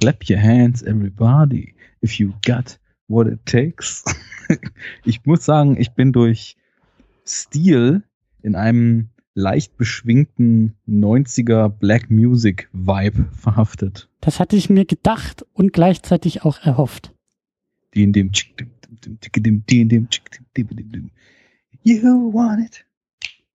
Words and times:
Clap 0.00 0.28
your 0.30 0.38
hands, 0.38 0.82
everybody, 0.82 1.74
if 2.02 2.20
you 2.20 2.32
got 2.46 2.78
what 3.08 3.26
it 3.26 3.44
takes. 3.46 4.04
ich 5.04 5.24
muss 5.26 5.44
sagen, 5.44 5.76
ich 5.78 5.90
bin 5.92 6.12
durch 6.12 6.56
Stil 7.26 8.02
in 8.42 8.54
einem 8.54 9.08
leicht 9.34 9.76
beschwingten 9.76 10.74
90er 10.88 11.68
Black 11.68 12.10
Music 12.10 12.68
Vibe 12.72 13.26
verhaftet. 13.32 14.08
Das 14.20 14.38
hatte 14.38 14.56
ich 14.56 14.70
mir 14.70 14.84
gedacht 14.84 15.44
und 15.52 15.72
gleichzeitig 15.72 16.44
auch 16.44 16.60
erhofft. 16.60 17.12
Die 17.94 18.02
in 18.04 18.12
dem 18.12 18.30
You 21.82 22.32
want 22.32 22.64
it. 22.64 22.84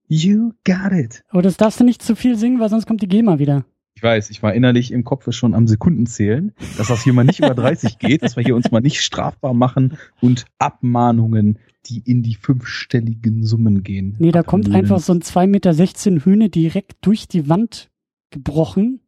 You 0.07 0.51
got 0.65 0.91
it. 0.91 1.23
Aber 1.29 1.41
das 1.41 1.57
darfst 1.57 1.79
du 1.79 1.83
nicht 1.83 2.01
zu 2.01 2.15
viel 2.15 2.37
singen, 2.37 2.59
weil 2.59 2.69
sonst 2.69 2.85
kommt 2.85 3.01
die 3.01 3.07
GEMA 3.07 3.39
wieder. 3.39 3.65
Ich 3.95 4.03
weiß, 4.03 4.31
ich 4.31 4.41
war 4.41 4.53
innerlich 4.53 4.91
im 4.91 5.03
Kopf 5.03 5.31
schon 5.31 5.53
am 5.53 5.67
Sekundenzählen, 5.67 6.53
dass 6.77 6.87
das 6.87 7.03
hier 7.03 7.13
mal 7.13 7.23
nicht 7.23 7.39
über 7.39 7.53
30 7.53 7.99
geht, 7.99 8.23
dass 8.23 8.35
wir 8.35 8.43
hier 8.43 8.55
uns 8.55 8.71
mal 8.71 8.81
nicht 8.81 9.01
strafbar 9.01 9.53
machen 9.53 9.97
und 10.19 10.45
Abmahnungen, 10.57 11.59
die 11.85 11.99
in 11.99 12.23
die 12.23 12.35
fünfstelligen 12.35 13.45
Summen 13.45 13.83
gehen. 13.83 14.15
Nee, 14.19 14.31
da 14.31 14.41
kommt 14.41 14.73
einfach 14.73 14.99
so 14.99 15.13
ein 15.13 15.21
2,16 15.21 15.47
Meter 15.47 16.25
Hühne 16.25 16.49
direkt 16.49 17.05
durch 17.05 17.27
die 17.27 17.49
Wand 17.49 17.91
gebrochen 18.31 19.01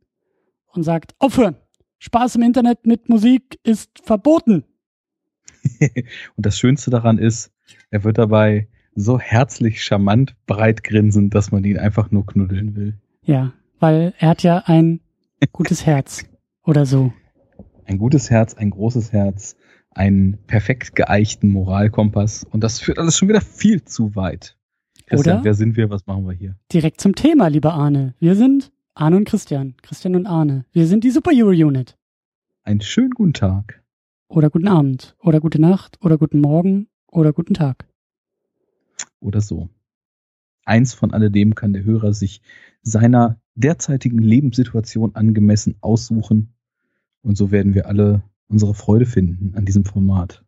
und 0.68 0.84
sagt, 0.84 1.16
aufhören! 1.20 1.55
Spaß 1.98 2.36
im 2.36 2.44
Internet 2.44 2.86
mit 2.86 3.10
Musik 3.10 3.60
ist 3.63 3.90
verboten. 4.04 4.63
und 5.80 6.46
das 6.46 6.60
Schönste 6.60 6.91
daran 6.91 7.18
ist, 7.18 7.52
er 7.90 8.04
wird 8.04 8.18
dabei 8.18 8.68
so 8.94 9.20
herzlich 9.20 9.84
charmant 9.84 10.36
breit 10.46 10.84
grinsen, 10.84 11.30
dass 11.30 11.52
man 11.52 11.63
ihn 11.63 11.77
einfach 11.77 12.12
nur 12.12 12.26
knuddeln 12.26 12.76
will. 12.76 12.94
Ja, 13.24 13.54
weil 13.80 14.14
er 14.18 14.30
hat 14.30 14.44
ja 14.44 14.64
ein 14.66 15.02
gutes 15.52 15.86
Herz 15.86 16.26
oder 16.64 16.86
so. 16.86 17.14
Ein 17.86 17.98
gutes 17.98 18.30
Herz, 18.30 18.54
ein 18.56 18.72
großes 18.72 19.12
Herz, 19.12 19.56
einen 19.92 20.38
perfekt 20.48 20.96
geeichten 20.96 21.49
Moralkompass 21.49 22.44
und 22.44 22.64
das 22.64 22.80
führt 22.80 22.99
alles 22.99 23.18
schon 23.18 23.30
wieder 23.30 23.41
viel 23.41 23.84
zu 23.84 24.16
weit. 24.16 24.58
Christian, 25.08 25.38
oder? 25.38 25.46
wer 25.46 25.54
sind 25.54 25.77
wir? 25.77 25.90
Was 25.90 26.08
machen 26.08 26.26
wir 26.26 26.34
hier? 26.34 26.55
Direkt 26.74 26.99
zum 26.99 27.16
Thema, 27.16 27.48
lieber 27.48 27.74
Arne. 27.74 28.16
Wir 28.20 28.36
sind 28.36 28.72
Arne 28.96 29.18
und 29.18 29.26
Christian, 29.26 29.76
Christian 29.82 30.16
und 30.16 30.26
Arne. 30.26 30.66
Wir 30.71 30.88
sind 30.88 31.04
die 31.04 31.12
Superhero 31.12 31.49
Unit. 31.49 31.98
Einen 32.64 32.82
schönen 32.82 33.12
guten 33.12 33.34
Tag. 33.34 33.84
Oder 34.27 34.49
guten 34.49 34.68
Abend. 34.68 35.16
Oder 35.20 35.40
gute 35.40 35.62
Nacht. 35.62 35.99
Oder 36.04 36.18
guten 36.18 36.40
Morgen. 36.40 36.88
Oder 37.12 37.32
guten 37.32 37.54
Tag. 37.54 37.86
Oder 39.20 39.42
so. 39.42 39.70
Eins 40.66 40.94
von 40.94 41.14
alledem 41.14 41.54
kann 41.54 41.74
der 41.74 41.84
Hörer 41.84 42.14
sich 42.14 42.42
seiner 42.82 43.40
derzeitigen 43.56 44.20
Lebenssituation 44.20 45.16
angemessen 45.16 45.76
aussuchen. 45.82 46.54
Und 47.22 47.38
so 47.38 47.52
werden 47.52 47.74
wir 47.74 47.88
alle 47.88 48.24
unsere 48.48 48.74
Freude 48.74 49.06
finden 49.06 49.56
an 49.56 49.66
diesem 49.66 49.86
Format. 49.86 50.44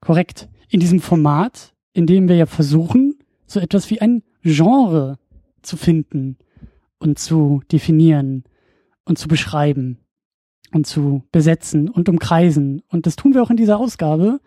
Korrekt. 0.00 0.48
In 0.68 0.80
diesem 0.80 1.00
Format, 1.00 1.74
in 1.92 2.06
dem 2.06 2.28
wir 2.28 2.36
ja 2.36 2.46
versuchen, 2.46 3.18
so 3.46 3.60
etwas 3.60 3.88
wie 3.90 4.00
ein 4.00 4.22
Genre 4.42 5.18
zu 5.62 5.76
finden 5.76 6.36
und 6.98 7.18
zu 7.18 7.62
definieren 7.70 8.44
und 9.04 9.18
zu 9.18 9.28
beschreiben 9.28 9.98
und 10.72 10.86
zu 10.86 11.22
besetzen 11.30 11.88
und 11.88 12.08
umkreisen. 12.08 12.82
Und 12.88 13.06
das 13.06 13.16
tun 13.16 13.34
wir 13.34 13.42
auch 13.42 13.50
in 13.50 13.56
dieser 13.56 13.78
Ausgabe 13.78 14.40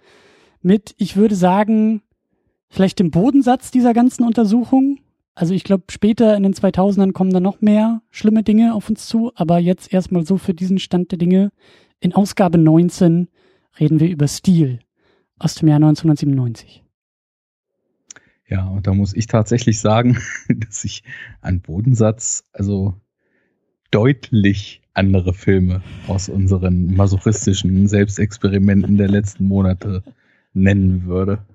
mit, 0.62 0.94
ich 0.98 1.16
würde 1.16 1.36
sagen, 1.36 2.02
vielleicht 2.70 3.00
dem 3.00 3.12
Bodensatz 3.12 3.72
dieser 3.72 3.94
ganzen 3.94 4.24
Untersuchung, 4.24 5.00
also 5.40 5.54
ich 5.54 5.64
glaube, 5.64 5.86
später 5.90 6.36
in 6.36 6.44
den 6.44 6.54
2000ern 6.54 7.14
kommen 7.14 7.32
da 7.32 7.40
noch 7.40 7.62
mehr 7.62 8.02
schlimme 8.12 8.44
Dinge 8.44 8.73
auf 8.73 8.90
uns 8.90 9.08
zu, 9.08 9.32
aber 9.36 9.58
jetzt 9.58 9.94
erstmal 9.94 10.26
so 10.26 10.38
für 10.38 10.54
diesen 10.54 10.80
Stand 10.80 11.12
der 11.12 11.18
Dinge. 11.18 11.54
In 12.02 12.14
Ausgabe 12.14 12.58
19 12.58 13.30
reden 13.80 14.02
wir 14.02 14.09
über 14.09 14.28
Stil 14.28 14.80
aus 15.38 15.56
dem 15.56 15.70
Jahr 15.70 15.78
1997. 15.78 16.84
Ja, 18.50 18.68
und 18.68 18.86
da 18.86 18.94
muss 18.94 19.16
ich 19.16 19.28
tatsächlich 19.28 19.80
sagen, 19.80 20.18
dass 20.50 20.84
ich 20.84 21.03
an 21.40 21.62
Bodensatz, 21.62 22.44
also 22.52 22.96
deutlich 23.92 24.81
andere 24.94 25.34
Filme 25.34 25.81
aus 26.08 26.28
unseren 26.28 26.94
masochistischen 26.96 27.88
Selbstexperimenten 27.88 28.97
der 28.97 29.08
letzten 29.08 29.46
Monate 29.46 30.03
nennen 30.52 31.06
würde. 31.06 31.46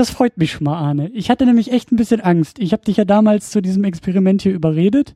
Das 0.00 0.08
freut 0.08 0.38
mich 0.38 0.52
schon 0.52 0.64
mal, 0.64 0.78
Arne. 0.78 1.10
Ich 1.10 1.28
hatte 1.28 1.44
nämlich 1.44 1.70
echt 1.72 1.92
ein 1.92 1.96
bisschen 1.96 2.22
Angst. 2.22 2.58
Ich 2.58 2.72
habe 2.72 2.82
dich 2.82 2.96
ja 2.96 3.04
damals 3.04 3.50
zu 3.50 3.60
diesem 3.60 3.84
Experiment 3.84 4.40
hier 4.40 4.54
überredet. 4.54 5.14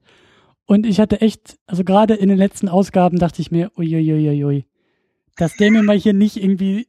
Und 0.66 0.84
ich 0.84 1.00
hatte 1.00 1.22
echt, 1.22 1.56
also 1.64 1.84
gerade 1.84 2.12
in 2.12 2.28
den 2.28 2.36
letzten 2.36 2.68
Ausgaben 2.68 3.18
dachte 3.18 3.40
ich 3.40 3.50
mir, 3.50 3.72
uiuiuiui, 3.78 4.66
dass 5.38 5.56
der 5.56 5.70
mir 5.70 5.82
mal 5.82 5.96
hier 5.96 6.12
nicht 6.12 6.36
irgendwie 6.36 6.86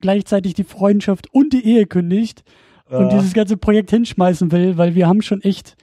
gleichzeitig 0.00 0.54
die 0.54 0.64
Freundschaft 0.64 1.32
und 1.32 1.52
die 1.52 1.64
Ehe 1.64 1.86
kündigt 1.86 2.42
ja. 2.90 2.98
und 2.98 3.12
dieses 3.12 3.32
ganze 3.32 3.56
Projekt 3.56 3.90
hinschmeißen 3.90 4.50
will, 4.50 4.76
weil 4.76 4.96
wir 4.96 5.06
haben 5.06 5.22
schon 5.22 5.40
echt, 5.40 5.76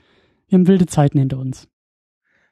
wir 0.49 0.57
haben 0.57 0.67
wilde 0.67 0.85
Zeiten 0.85 1.17
hinter 1.17 1.37
uns. 1.37 1.69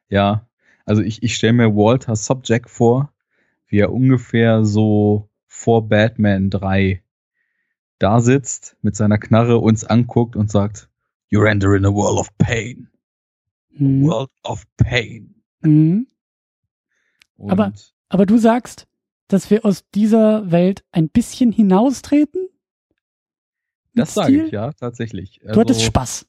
Ja, 0.07 0.47
also 0.85 1.01
ich, 1.01 1.21
ich 1.21 1.35
stelle 1.35 1.51
mir 1.51 1.75
Walter 1.75 2.15
Subject 2.15 2.69
vor, 2.69 3.11
wie 3.67 3.79
er 3.79 3.91
ungefähr 3.91 4.63
so 4.63 5.27
vor 5.47 5.89
Batman 5.89 6.49
3 6.49 7.03
da 8.01 8.19
sitzt, 8.19 8.75
mit 8.81 8.95
seiner 8.95 9.17
Knarre 9.17 9.57
uns 9.57 9.83
anguckt 9.83 10.35
und 10.35 10.51
sagt, 10.51 10.89
You're 11.31 11.49
entering 11.49 11.85
a 11.85 11.93
world 11.93 12.19
of 12.19 12.29
pain. 12.37 12.89
Mhm. 13.71 14.03
World 14.03 14.29
of 14.43 14.65
pain. 14.77 15.35
Mhm. 15.61 16.07
Aber, 17.37 17.73
aber 18.09 18.25
du 18.25 18.37
sagst, 18.37 18.87
dass 19.27 19.49
wir 19.49 19.65
aus 19.65 19.85
dieser 19.95 20.51
Welt 20.51 20.83
ein 20.91 21.09
bisschen 21.09 21.51
hinaustreten? 21.51 22.49
Das 23.93 24.13
sage 24.13 24.45
ich, 24.45 24.51
ja, 24.51 24.73
tatsächlich. 24.73 25.39
Du 25.41 25.49
also, 25.49 25.61
hattest 25.61 25.83
Spaß. 25.83 26.27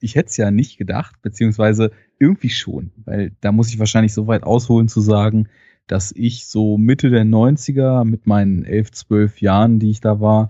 Ich 0.00 0.14
hätte 0.14 0.28
es 0.28 0.36
ja 0.36 0.50
nicht 0.50 0.76
gedacht, 0.76 1.20
beziehungsweise 1.22 1.90
irgendwie 2.18 2.50
schon, 2.50 2.92
weil 3.04 3.32
da 3.40 3.52
muss 3.52 3.68
ich 3.68 3.78
wahrscheinlich 3.78 4.12
so 4.12 4.26
weit 4.26 4.42
ausholen 4.44 4.88
zu 4.88 5.00
sagen, 5.00 5.48
dass 5.86 6.12
ich 6.12 6.46
so 6.46 6.78
Mitte 6.78 7.10
der 7.10 7.24
90er 7.24 8.04
mit 8.04 8.26
meinen 8.26 8.64
elf, 8.64 8.90
zwölf 8.92 9.40
Jahren, 9.40 9.78
die 9.78 9.90
ich 9.90 10.00
da 10.00 10.20
war, 10.20 10.48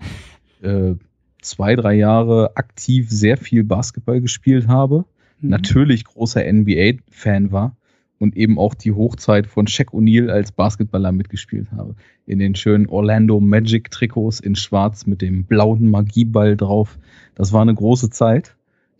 äh, 0.61 0.95
zwei, 1.41 1.75
drei 1.75 1.93
Jahre 1.93 2.55
aktiv 2.55 3.09
sehr 3.09 3.37
viel 3.37 3.63
Basketball 3.63 4.21
gespielt 4.21 4.67
habe. 4.67 5.05
Mhm. 5.39 5.49
Natürlich 5.49 6.05
großer 6.05 6.41
NBA-Fan 6.41 7.51
war 7.51 7.75
und 8.19 8.35
eben 8.37 8.57
auch 8.57 8.73
die 8.73 8.93
Hochzeit 8.93 9.47
von 9.47 9.67
Shaq 9.67 9.93
O'Neal 9.93 10.29
als 10.29 10.51
Basketballer 10.51 11.11
mitgespielt 11.11 11.71
habe. 11.71 11.95
In 12.25 12.39
den 12.39 12.55
schönen 12.55 12.87
Orlando 12.87 13.39
Magic 13.39 13.91
Trikots 13.91 14.39
in 14.39 14.55
schwarz 14.55 15.05
mit 15.05 15.21
dem 15.21 15.43
blauen 15.43 15.89
Magieball 15.89 16.55
drauf. 16.55 16.97
Das 17.35 17.51
war 17.51 17.61
eine 17.61 17.75
große 17.75 18.09
Zeit. 18.09 18.55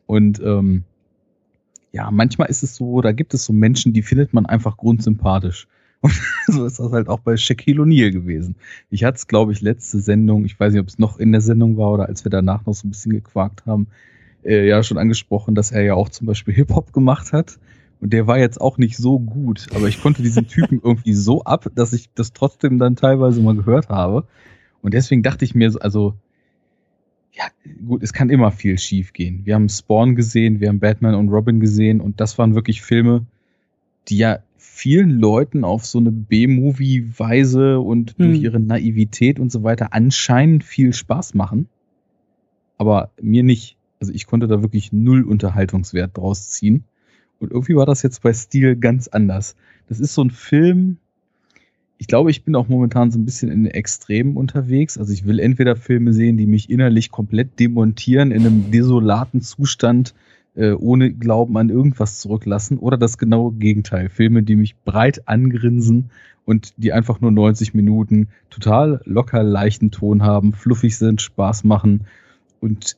Und 0.06 0.40
ähm, 0.44 0.84
ja, 1.92 2.12
manchmal 2.12 2.50
ist 2.50 2.62
es 2.62 2.76
so, 2.76 3.02
da 3.02 3.14
gibt 3.14 3.34
es 3.34 3.46
so 3.46 3.54
Menschen, 3.54 3.94
die 3.94 4.02
findet 4.02 4.34
man 4.34 4.46
einfach 4.46 4.78
grundsympathisch. 4.78 5.68
Und 6.06 6.14
so 6.48 6.66
ist 6.66 6.78
das 6.78 6.92
halt 6.92 7.10
auch 7.10 7.20
bei 7.20 7.36
Shaquille 7.36 7.82
O'Neal 7.82 8.12
gewesen. 8.12 8.56
Ich 8.92 9.04
hatte 9.04 9.16
es, 9.16 9.28
glaube 9.28 9.54
ich, 9.54 9.62
letzte 9.62 10.00
Sendung, 10.00 10.46
ich 10.46 10.60
weiß 10.60 10.72
nicht, 10.72 10.82
ob 10.82 10.88
es 10.88 11.00
noch 11.00 11.18
in 11.18 11.32
der 11.32 11.42
Sendung 11.42 11.78
war 11.78 11.92
oder 11.92 12.06
als 12.06 12.24
wir 12.24 12.30
danach 12.30 12.64
noch 12.68 12.76
so 12.76 12.88
ein 12.88 12.92
bisschen 12.92 13.14
gequakt 13.14 13.66
haben, 13.66 13.88
äh, 14.44 14.68
ja 14.68 14.84
schon 14.84 15.00
angesprochen, 15.00 15.56
dass 15.56 15.72
er 15.72 15.82
ja 15.82 15.96
auch 15.96 16.10
zum 16.10 16.28
Beispiel 16.28 16.54
Hip-Hop 16.54 16.94
gemacht 16.94 17.34
hat. 17.34 17.58
Und 18.02 18.14
der 18.14 18.28
war 18.28 18.38
jetzt 18.38 18.62
auch 18.62 18.78
nicht 18.78 18.98
so 18.98 19.18
gut, 19.18 19.66
aber 19.74 19.88
ich 19.88 20.00
konnte 20.00 20.22
diesen 20.22 20.48
Typen 20.48 20.80
irgendwie 20.84 21.14
so 21.14 21.44
ab, 21.44 21.72
dass 21.74 21.92
ich 21.92 22.12
das 22.14 22.34
trotzdem 22.34 22.78
dann 22.78 22.96
teilweise 22.96 23.42
mal 23.42 23.56
gehört 23.56 23.90
habe. 23.90 24.28
Und 24.84 24.94
deswegen 24.94 25.24
dachte 25.24 25.44
ich 25.44 25.56
mir, 25.56 25.74
also, 25.82 26.14
ja, 27.32 27.46
gut, 27.88 28.04
es 28.04 28.14
kann 28.14 28.30
immer 28.30 28.52
viel 28.52 28.78
schief 28.78 29.12
gehen. 29.12 29.42
Wir 29.44 29.56
haben 29.56 29.70
Spawn 29.70 30.16
gesehen, 30.16 30.60
wir 30.60 30.70
haben 30.70 30.80
Batman 30.80 31.16
und 31.16 31.30
Robin 31.30 31.60
gesehen 31.60 32.00
und 32.00 32.22
das 32.22 32.38
waren 32.38 32.54
wirklich 32.54 32.84
Filme, 32.84 33.26
die 34.08 34.20
ja 34.20 34.40
vielen 34.58 35.10
Leuten 35.10 35.64
auf 35.64 35.86
so 35.86 36.00
eine 36.00 36.12
B-Movie-Weise 36.12 37.80
und 37.80 38.16
hm. 38.18 38.26
durch 38.26 38.42
ihre 38.42 38.60
Naivität 38.60 39.40
und 39.40 39.52
so 39.52 39.64
weiter 39.64 39.94
anscheinend 39.94 40.64
viel 40.64 40.94
Spaß 40.94 41.34
machen. 41.34 41.68
Aber 42.78 43.12
mir 43.22 43.44
nicht. 43.44 43.78
Also 44.00 44.14
ich 44.14 44.28
konnte 44.28 44.48
da 44.48 44.62
wirklich 44.62 44.92
null 44.92 45.24
Unterhaltungswert 45.24 46.18
draus 46.18 46.50
ziehen. 46.50 46.84
Und 47.40 47.52
irgendwie 47.52 47.76
war 47.76 47.86
das 47.86 48.02
jetzt 48.02 48.22
bei 48.22 48.34
Steel 48.34 48.76
ganz 48.76 49.08
anders. 49.08 49.56
Das 49.88 50.00
ist 50.00 50.14
so 50.14 50.24
ein 50.24 50.32
Film, 50.32 50.98
ich 51.98 52.08
glaube, 52.08 52.32
ich 52.32 52.44
bin 52.44 52.56
auch 52.56 52.68
momentan 52.68 53.12
so 53.12 53.20
ein 53.20 53.26
bisschen 53.26 53.52
in 53.52 53.64
den 53.64 53.74
Extremen 53.74 54.36
unterwegs. 54.36 54.98
Also 54.98 55.14
ich 55.14 55.26
will 55.26 55.40
entweder 55.40 55.76
Filme 55.76 56.14
sehen, 56.14 56.38
die 56.38 56.46
mich 56.46 56.70
innerlich 56.70 57.12
komplett 57.12 57.60
demontieren, 57.60 58.32
in 58.32 58.46
einem 58.46 58.72
desolaten 58.72 59.42
Zustand, 59.42 60.14
äh, 60.56 60.72
ohne 60.72 61.14
Glauben 61.14 61.58
an 61.58 61.70
irgendwas 61.70 62.20
zurücklassen, 62.20 62.78
oder 62.78 62.98
das 62.98 63.18
genaue 63.18 63.54
Gegenteil. 63.54 64.10
Filme, 64.10 64.44
die 64.44 64.56
mich 64.56 64.76
breit 64.84 65.28
angrinsen 65.28 66.12
und 66.46 66.74
die 66.78 66.94
einfach 66.94 67.22
nur 67.22 67.32
90 67.32 67.74
Minuten 67.74 68.30
total 68.50 69.02
locker 69.06 69.44
leichten 69.44 69.92
Ton 69.92 70.24
haben, 70.24 70.54
fluffig 70.54 70.98
sind, 70.98 71.22
Spaß 71.22 71.64
machen 71.64 72.06
und 72.60 72.98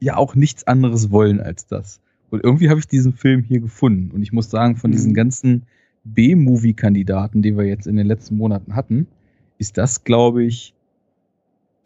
ja 0.00 0.16
auch 0.16 0.34
nichts 0.34 0.66
anderes 0.66 1.10
wollen 1.10 1.40
als 1.40 1.66
das. 1.66 2.00
Und 2.30 2.42
irgendwie 2.44 2.70
habe 2.70 2.80
ich 2.80 2.88
diesen 2.88 3.12
Film 3.12 3.42
hier 3.42 3.60
gefunden. 3.60 4.10
Und 4.10 4.22
ich 4.22 4.32
muss 4.32 4.50
sagen, 4.50 4.76
von 4.76 4.90
mhm. 4.90 4.94
diesen 4.94 5.14
ganzen 5.14 5.62
B-Movie-Kandidaten, 6.04 7.42
die 7.42 7.56
wir 7.56 7.64
jetzt 7.64 7.86
in 7.86 7.96
den 7.96 8.06
letzten 8.06 8.36
Monaten 8.36 8.74
hatten, 8.74 9.06
ist 9.58 9.78
das, 9.78 10.02
glaube 10.02 10.42
ich, 10.42 10.74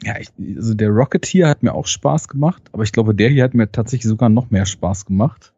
ja, 0.02 0.18
ich, 0.18 0.28
also 0.56 0.74
der 0.74 0.90
Rocketeer 0.90 1.48
hat 1.48 1.62
mir 1.62 1.74
auch 1.74 1.86
Spaß 1.86 2.28
gemacht, 2.28 2.62
aber 2.72 2.82
ich 2.82 2.92
glaube, 2.92 3.14
der 3.14 3.30
hier 3.30 3.44
hat 3.44 3.54
mir 3.54 3.70
tatsächlich 3.70 4.08
sogar 4.08 4.28
noch 4.28 4.50
mehr 4.50 4.66
Spaß 4.66 5.06
gemacht. 5.06 5.52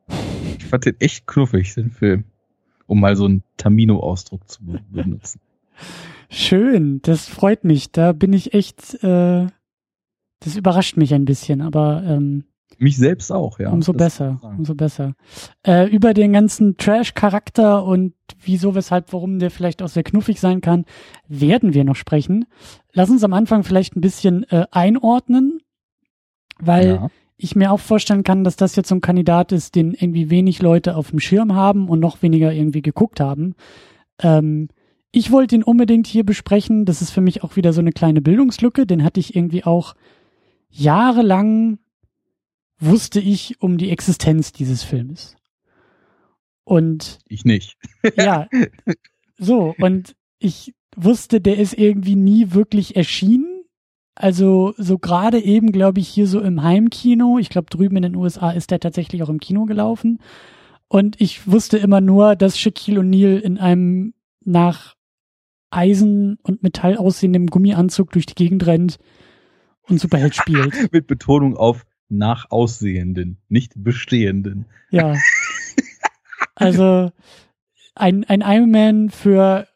Ich 0.58 0.64
fand 0.66 0.84
den 0.84 0.96
echt 1.00 1.26
knuffig, 1.26 1.74
den 1.74 1.90
Film. 1.90 2.24
Um 2.86 3.00
mal 3.00 3.16
so 3.16 3.26
einen 3.26 3.42
Tamino-Ausdruck 3.58 4.48
zu 4.48 4.60
benutzen. 4.90 5.40
Schön, 6.30 7.00
das 7.02 7.28
freut 7.28 7.64
mich. 7.64 7.92
Da 7.92 8.12
bin 8.12 8.32
ich 8.32 8.54
echt, 8.54 9.02
äh, 9.02 9.46
das 10.40 10.56
überrascht 10.56 10.96
mich 10.96 11.12
ein 11.14 11.24
bisschen, 11.24 11.60
aber 11.60 12.02
ähm, 12.06 12.44
mich 12.76 12.96
selbst 12.96 13.32
auch, 13.32 13.58
ja. 13.58 13.70
Umso 13.70 13.92
besser, 13.92 14.40
umso 14.42 14.74
besser. 14.74 15.14
Äh, 15.66 15.88
über 15.88 16.14
den 16.14 16.32
ganzen 16.32 16.76
Trash-Charakter 16.76 17.84
und 17.84 18.14
wieso, 18.40 18.74
weshalb, 18.74 19.12
warum 19.12 19.38
der 19.38 19.50
vielleicht 19.50 19.82
auch 19.82 19.88
sehr 19.88 20.04
knuffig 20.04 20.38
sein 20.38 20.60
kann, 20.60 20.84
werden 21.26 21.74
wir 21.74 21.84
noch 21.84 21.96
sprechen. 21.96 22.44
Lass 22.92 23.10
uns 23.10 23.24
am 23.24 23.32
Anfang 23.32 23.64
vielleicht 23.64 23.96
ein 23.96 24.00
bisschen 24.00 24.44
äh, 24.50 24.66
einordnen, 24.70 25.60
weil 26.60 26.86
ja. 26.88 27.10
ich 27.36 27.56
mir 27.56 27.72
auch 27.72 27.80
vorstellen 27.80 28.22
kann, 28.22 28.44
dass 28.44 28.56
das 28.56 28.76
jetzt 28.76 28.88
so 28.88 28.94
ein 28.94 29.00
Kandidat 29.00 29.50
ist, 29.50 29.74
den 29.74 29.92
irgendwie 29.92 30.30
wenig 30.30 30.62
Leute 30.62 30.96
auf 30.96 31.10
dem 31.10 31.20
Schirm 31.20 31.54
haben 31.54 31.88
und 31.88 32.00
noch 32.00 32.22
weniger 32.22 32.52
irgendwie 32.52 32.82
geguckt 32.82 33.18
haben. 33.18 33.54
Ähm, 34.22 34.68
ich 35.10 35.32
wollte 35.32 35.56
ihn 35.56 35.62
unbedingt 35.62 36.06
hier 36.06 36.24
besprechen. 36.24 36.84
Das 36.84 37.02
ist 37.02 37.10
für 37.10 37.22
mich 37.22 37.42
auch 37.42 37.56
wieder 37.56 37.72
so 37.72 37.80
eine 37.80 37.92
kleine 37.92 38.20
Bildungslücke. 38.20 38.86
Den 38.86 39.02
hatte 39.02 39.20
ich 39.20 39.34
irgendwie 39.34 39.64
auch 39.64 39.94
jahrelang 40.70 41.78
wusste 42.78 43.20
ich 43.20 43.60
um 43.60 43.78
die 43.78 43.90
Existenz 43.90 44.52
dieses 44.52 44.82
Filmes. 44.82 45.36
Und 46.64 47.18
ich 47.28 47.44
nicht. 47.44 47.76
ja, 48.16 48.48
so 49.38 49.74
und 49.78 50.14
ich 50.38 50.74
wusste, 50.96 51.40
der 51.40 51.58
ist 51.58 51.74
irgendwie 51.74 52.16
nie 52.16 52.52
wirklich 52.52 52.96
erschienen. 52.96 53.62
Also 54.14 54.74
so 54.76 54.98
gerade 54.98 55.40
eben, 55.40 55.72
glaube 55.72 56.00
ich, 56.00 56.08
hier 56.08 56.26
so 56.26 56.40
im 56.40 56.62
Heimkino. 56.62 57.38
Ich 57.38 57.50
glaube, 57.50 57.70
drüben 57.70 57.96
in 57.96 58.02
den 58.02 58.16
USA 58.16 58.50
ist 58.50 58.70
der 58.70 58.80
tatsächlich 58.80 59.22
auch 59.22 59.28
im 59.28 59.40
Kino 59.40 59.64
gelaufen. 59.64 60.20
Und 60.88 61.20
ich 61.20 61.46
wusste 61.46 61.78
immer 61.78 62.00
nur, 62.00 62.34
dass 62.34 62.58
Shaquille 62.58 63.00
O'Neal 63.00 63.38
in 63.38 63.58
einem 63.58 64.14
nach 64.44 64.94
Eisen 65.70 66.38
und 66.42 66.62
Metall 66.62 66.96
aussehenden 66.96 67.46
Gummianzug 67.46 68.10
durch 68.10 68.26
die 68.26 68.34
Gegend 68.34 68.66
rennt 68.66 68.98
und 69.82 70.00
Superheld 70.00 70.34
spielt. 70.34 70.74
Mit 70.92 71.06
Betonung 71.06 71.56
auf 71.56 71.84
nach 72.08 72.50
Aussehenden, 72.50 73.38
nicht 73.48 73.72
Bestehenden. 73.76 74.66
Ja. 74.90 75.14
Also 76.60 77.12
ein, 77.94 78.24
ein 78.24 78.40
Iron 78.40 78.70
Man 78.72 79.10
für 79.10 79.68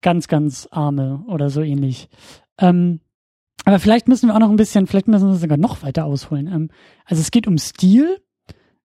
ganz, 0.00 0.28
ganz 0.28 0.68
Arme 0.70 1.24
oder 1.26 1.50
so 1.50 1.60
ähnlich. 1.60 2.08
Ähm, 2.58 3.00
aber 3.64 3.78
vielleicht 3.78 4.08
müssen 4.08 4.28
wir 4.28 4.34
auch 4.34 4.40
noch 4.40 4.50
ein 4.50 4.56
bisschen, 4.56 4.86
vielleicht 4.86 5.08
müssen 5.08 5.28
wir 5.28 5.36
sogar 5.36 5.58
noch 5.58 5.82
weiter 5.82 6.04
ausholen. 6.04 6.46
Ähm, 6.46 6.70
also 7.04 7.20
es 7.20 7.30
geht 7.30 7.46
um 7.46 7.58
Stil. 7.58 8.22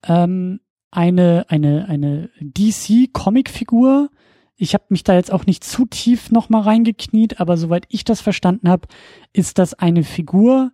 Ähm, 0.05 0.59
eine, 0.91 1.45
eine, 1.49 1.87
eine 1.87 2.29
DC-Comic-Figur. 2.39 4.09
Ich 4.55 4.73
habe 4.75 4.85
mich 4.89 5.03
da 5.03 5.15
jetzt 5.15 5.31
auch 5.31 5.45
nicht 5.45 5.63
zu 5.63 5.85
tief 5.85 6.31
nochmal 6.31 6.61
reingekniet, 6.61 7.39
aber 7.39 7.57
soweit 7.57 7.85
ich 7.89 8.03
das 8.03 8.21
verstanden 8.21 8.69
habe, 8.69 8.87
ist 9.33 9.57
das 9.57 9.73
eine 9.73 10.03
Figur, 10.03 10.71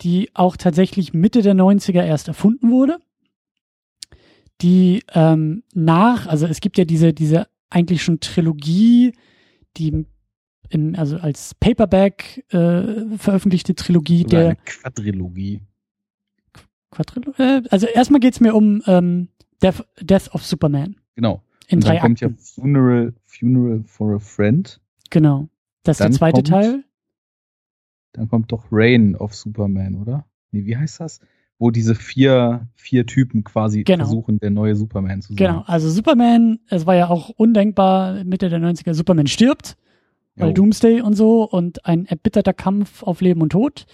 die 0.00 0.30
auch 0.34 0.56
tatsächlich 0.56 1.12
Mitte 1.14 1.42
der 1.42 1.54
90er 1.54 2.02
erst 2.04 2.28
erfunden 2.28 2.70
wurde. 2.70 2.98
Die 4.60 5.02
ähm, 5.12 5.62
nach, 5.74 6.26
also 6.26 6.46
es 6.46 6.60
gibt 6.60 6.78
ja 6.78 6.84
diese, 6.84 7.12
diese 7.12 7.48
eigentlich 7.70 8.02
schon 8.02 8.20
Trilogie, 8.20 9.12
die 9.76 10.06
im, 10.70 10.94
also 10.96 11.16
als 11.18 11.54
Paperback 11.56 12.44
äh, 12.52 13.16
veröffentlichte 13.18 13.74
Trilogie 13.74 14.24
Oder 14.24 14.30
der 14.44 14.56
Quadrilogie. 14.56 15.60
Quadrilogie? 16.90 17.42
Äh, 17.42 17.62
also 17.70 17.86
erstmal 17.86 18.20
geht's 18.20 18.40
mir 18.40 18.54
um 18.54 18.82
ähm, 18.86 19.28
Death, 19.62 19.84
Death 20.00 20.28
of 20.34 20.44
Superman. 20.46 20.96
Genau. 21.16 21.42
In 21.68 21.78
Und 21.78 21.84
drei 21.86 21.94
dann 21.94 22.02
kommt 22.02 22.22
Akten. 22.22 22.36
ja 22.36 22.44
Funeral, 22.44 23.14
Funeral 23.26 23.82
for 23.86 24.14
a 24.14 24.18
Friend. 24.18 24.80
Genau. 25.10 25.48
Das 25.82 25.96
ist 25.96 26.00
der 26.00 26.06
Dann 26.08 26.12
zweite 26.14 26.34
kommt- 26.36 26.48
Teil. 26.48 26.84
Dann 28.12 28.28
kommt 28.28 28.52
doch 28.52 28.64
Reign 28.70 29.16
of 29.16 29.34
Superman, 29.34 29.94
oder? 29.96 30.26
Nee, 30.50 30.64
wie 30.66 30.76
heißt 30.76 31.00
das? 31.00 31.20
Wo 31.58 31.70
diese 31.70 31.94
vier, 31.94 32.68
vier 32.74 33.06
Typen 33.06 33.44
quasi 33.44 33.84
Genau. 33.84 34.04
versuchen, 34.04 34.38
der 34.38 34.50
neue 34.50 34.74
Superman 34.74 35.22
zu 35.22 35.28
sein. 35.28 35.36
Genau. 35.36 35.62
Also 35.66 35.88
Superman, 35.90 36.58
es 36.68 36.86
war 36.86 36.96
ja 36.96 37.08
auch 37.08 37.28
undenkbar, 37.30 38.24
Mitte 38.24 38.48
der 38.48 38.58
90er, 38.60 38.94
Superman 38.94 39.26
stirbt. 39.28 39.76
weil 40.34 40.48
Jo. 40.48 40.54
Doomsday 40.54 41.02
und 41.02 41.14
so 41.14 41.44
und 41.48 41.84
ein 41.86 42.06
erbitterter 42.06 42.54
Kampf 42.54 43.02
auf 43.02 43.20
Leben 43.20 43.42
und 43.42 43.50
Tod. 43.50 43.84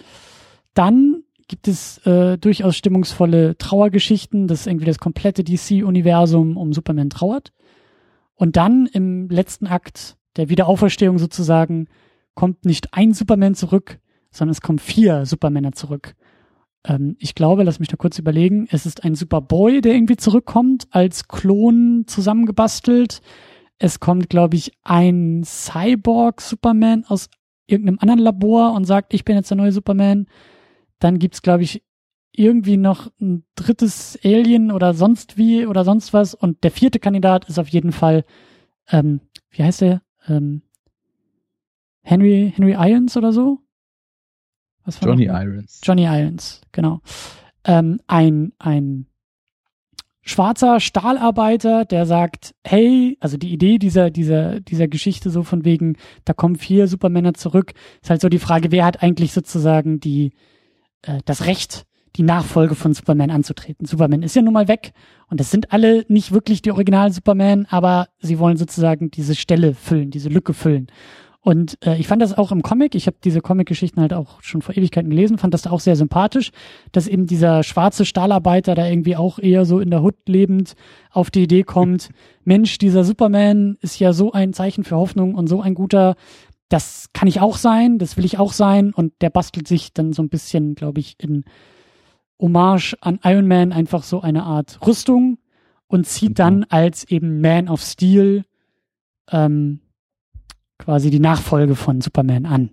Dann 0.73 1.23
gibt 1.49 1.67
es 1.67 1.97
äh, 2.05 2.37
durchaus 2.37 2.77
stimmungsvolle 2.77 3.57
Trauergeschichten, 3.57 4.47
dass 4.47 4.65
irgendwie 4.65 4.85
das 4.85 4.99
komplette 4.99 5.43
DC-Universum 5.43 6.57
um 6.57 6.73
Superman 6.73 7.09
trauert. 7.09 7.51
Und 8.35 8.55
dann 8.55 8.85
im 8.87 9.27
letzten 9.29 9.67
Akt 9.67 10.15
der 10.37 10.47
Wiederauferstehung 10.49 11.17
sozusagen 11.19 11.87
kommt 12.35 12.63
nicht 12.65 12.93
ein 12.93 13.13
Superman 13.13 13.55
zurück, 13.55 13.99
sondern 14.31 14.51
es 14.51 14.61
kommen 14.61 14.79
vier 14.79 15.25
Supermänner 15.25 15.71
zurück. 15.71 16.15
Ähm, 16.85 17.15
ich 17.19 17.35
glaube, 17.35 17.63
lass 17.63 17.79
mich 17.79 17.89
da 17.89 17.97
kurz 17.97 18.19
überlegen, 18.19 18.67
es 18.71 18.85
ist 18.85 19.03
ein 19.03 19.15
Superboy, 19.15 19.81
der 19.81 19.93
irgendwie 19.93 20.17
zurückkommt, 20.17 20.87
als 20.91 21.27
Klon 21.27 22.05
zusammengebastelt. 22.07 23.21
Es 23.77 23.99
kommt, 23.99 24.29
glaube 24.29 24.55
ich, 24.55 24.73
ein 24.83 25.43
Cyborg-Superman 25.43 27.05
aus 27.05 27.29
irgendeinem 27.67 27.99
anderen 27.99 28.19
Labor 28.19 28.73
und 28.73 28.85
sagt, 28.85 29.13
ich 29.13 29.25
bin 29.25 29.35
jetzt 29.35 29.49
der 29.49 29.57
neue 29.57 29.71
Superman. 29.71 30.27
Dann 30.99 31.19
gibt's, 31.19 31.41
glaube 31.41 31.63
ich, 31.63 31.83
irgendwie 32.31 32.77
noch 32.77 33.11
ein 33.19 33.43
drittes 33.55 34.17
Alien 34.23 34.71
oder 34.71 34.93
sonst 34.93 35.37
wie 35.37 35.65
oder 35.65 35.83
sonst 35.83 36.13
was. 36.13 36.33
Und 36.33 36.63
der 36.63 36.71
vierte 36.71 36.99
Kandidat 36.99 37.47
ist 37.49 37.59
auf 37.59 37.69
jeden 37.69 37.91
Fall, 37.91 38.25
ähm, 38.89 39.21
wie 39.49 39.63
heißt 39.63 39.81
der? 39.81 40.01
Ähm, 40.27 40.61
Henry, 42.01 42.51
Henry 42.55 42.73
Irons 42.73 43.17
oder 43.17 43.33
so? 43.33 43.59
Was 44.85 45.01
war 45.01 45.09
Johnny 45.09 45.27
noch? 45.27 45.41
Irons. 45.41 45.81
Johnny 45.83 46.03
Irons, 46.03 46.61
genau. 46.71 47.01
Ähm, 47.63 47.99
ein, 48.07 48.53
ein 48.59 49.07
schwarzer 50.29 50.79
Stahlarbeiter, 50.79 51.85
der 51.85 52.05
sagt, 52.05 52.53
hey, 52.63 53.17
also 53.19 53.37
die 53.37 53.51
Idee 53.51 53.79
dieser, 53.79 54.09
dieser, 54.09 54.59
dieser 54.59 54.87
Geschichte 54.87 55.29
so 55.29 55.43
von 55.43 55.65
wegen, 55.65 55.97
da 56.25 56.33
kommen 56.33 56.55
vier 56.55 56.87
Supermänner 56.87 57.33
zurück, 57.33 57.73
ist 58.01 58.09
halt 58.09 58.21
so 58.21 58.29
die 58.29 58.39
Frage, 58.39 58.71
wer 58.71 58.85
hat 58.85 59.01
eigentlich 59.03 59.33
sozusagen 59.33 59.99
die, 59.99 60.31
äh, 61.01 61.19
das 61.25 61.45
Recht, 61.45 61.85
die 62.15 62.23
Nachfolge 62.23 62.75
von 62.75 62.93
Superman 62.93 63.31
anzutreten. 63.31 63.85
Superman 63.85 64.23
ist 64.23 64.35
ja 64.35 64.41
nun 64.41 64.53
mal 64.53 64.67
weg 64.67 64.93
und 65.29 65.39
das 65.39 65.51
sind 65.51 65.71
alle 65.71 66.05
nicht 66.07 66.31
wirklich 66.31 66.61
die 66.61 66.71
originalen 66.71 67.13
Superman, 67.13 67.65
aber 67.69 68.07
sie 68.19 68.39
wollen 68.39 68.57
sozusagen 68.57 69.11
diese 69.11 69.35
Stelle 69.35 69.73
füllen, 69.73 70.11
diese 70.11 70.29
Lücke 70.29 70.53
füllen. 70.53 70.87
Und 71.41 71.77
äh, 71.85 71.97
ich 71.97 72.07
fand 72.07 72.21
das 72.21 72.37
auch 72.37 72.51
im 72.51 72.61
Comic, 72.61 72.95
ich 72.95 73.07
habe 73.07 73.15
diese 73.23 73.39
Comic-Geschichten 73.39 74.01
halt 74.01 74.13
auch 74.13 74.41
schon 74.41 74.61
vor 74.61 74.75
Ewigkeiten 74.75 75.09
gelesen, 75.09 75.37
fand 75.37 75.53
das 75.53 75.67
auch 75.67 75.79
sehr 75.79 75.95
sympathisch, 75.95 76.51
dass 76.91 77.07
eben 77.07 77.27
dieser 77.27 77.63
schwarze 77.63 78.05
Stahlarbeiter 78.05 78.75
da 78.75 78.85
irgendwie 78.85 79.15
auch 79.15 79.39
eher 79.39 79.63
so 79.63 79.79
in 79.79 79.89
der 79.89 80.01
Hut 80.01 80.15
lebend 80.27 80.75
auf 81.11 81.31
die 81.31 81.43
Idee 81.43 81.63
kommt, 81.63 82.09
Mensch, 82.43 82.77
dieser 82.77 83.03
Superman 83.03 83.77
ist 83.79 83.99
ja 83.99 84.11
so 84.11 84.33
ein 84.33 84.53
Zeichen 84.53 84.83
für 84.83 84.97
Hoffnung 84.97 85.35
und 85.35 85.47
so 85.47 85.61
ein 85.61 85.75
guter, 85.75 86.15
das 86.67 87.07
kann 87.13 87.27
ich 87.27 87.39
auch 87.39 87.57
sein, 87.57 87.99
das 87.99 88.17
will 88.17 88.25
ich 88.25 88.37
auch 88.37 88.51
sein 88.51 88.93
und 88.93 89.13
der 89.21 89.29
bastelt 89.29 89.67
sich 89.67 89.93
dann 89.93 90.11
so 90.13 90.21
ein 90.21 90.29
bisschen, 90.29 90.75
glaube 90.75 90.99
ich, 90.99 91.15
in 91.19 91.45
Hommage 92.39 92.95
an 93.01 93.19
Iron 93.23 93.47
Man 93.47 93.71
einfach 93.71 94.03
so 94.03 94.21
eine 94.21 94.43
Art 94.43 94.79
Rüstung 94.85 95.37
und 95.87 96.05
zieht 96.05 96.31
Mhm. 96.31 96.35
dann 96.35 96.63
als 96.65 97.03
eben 97.05 97.41
Man 97.41 97.69
of 97.69 97.81
Steel 97.81 98.43
ähm, 99.31 99.79
quasi 100.79 101.09
die 101.11 101.19
Nachfolge 101.19 101.75
von 101.75 102.01
Superman 102.01 102.45
an. 102.45 102.71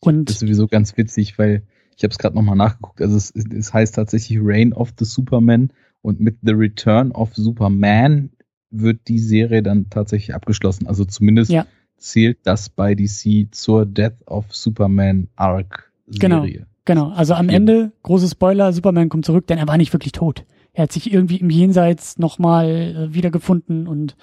Und 0.00 0.28
Das 0.30 0.36
ist 0.36 0.40
sowieso 0.40 0.66
ganz 0.68 0.96
witzig, 0.96 1.38
weil 1.38 1.62
ich 1.96 2.04
habe 2.04 2.12
es 2.12 2.18
gerade 2.18 2.36
nochmal 2.36 2.56
nachgeguckt. 2.56 3.02
Also 3.02 3.16
es, 3.16 3.34
es 3.34 3.74
heißt 3.74 3.96
tatsächlich 3.96 4.38
Reign 4.40 4.72
of 4.72 4.92
the 4.98 5.04
Superman 5.04 5.72
und 6.00 6.20
mit 6.20 6.38
The 6.42 6.52
Return 6.52 7.10
of 7.12 7.34
Superman 7.34 8.30
wird 8.70 9.00
die 9.08 9.18
Serie 9.18 9.62
dann 9.62 9.90
tatsächlich 9.90 10.34
abgeschlossen. 10.34 10.86
Also 10.86 11.04
zumindest 11.04 11.50
Ja. 11.50 11.66
zählt 11.96 12.38
das 12.44 12.68
bei 12.68 12.94
DC 12.94 13.48
zur 13.50 13.84
Death 13.86 14.16
of 14.26 14.54
Superman 14.54 15.28
Arc 15.36 15.90
Genau. 16.06 16.42
Serie. 16.42 16.66
Genau, 16.84 17.08
also 17.10 17.34
am. 17.34 17.50
Ende, 17.50 17.92
große 18.02 18.28
Spoiler, 18.28 18.72
Superman 18.72 19.10
kommt 19.10 19.26
zurück, 19.26 19.46
denn 19.46 19.58
er 19.58 19.68
war 19.68 19.76
nicht 19.76 19.92
wirklich 19.92 20.12
tot. 20.12 20.46
Er 20.72 20.84
hat 20.84 20.92
sich 20.92 21.12
irgendwie 21.12 21.36
im 21.36 21.50
Jenseits 21.50 22.18
nochmal 22.18 22.68
äh, 23.10 23.14
wiedergefunden 23.14 23.86
und 23.88 24.16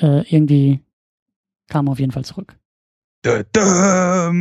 äh, 0.00 0.22
irgendwie 0.28 0.80
kam 1.68 1.88
auf 1.88 2.00
jeden 2.00 2.10
Fall 2.12 2.24
zurück. 2.24 2.56
Da, 3.22 3.42
da, 3.52 4.32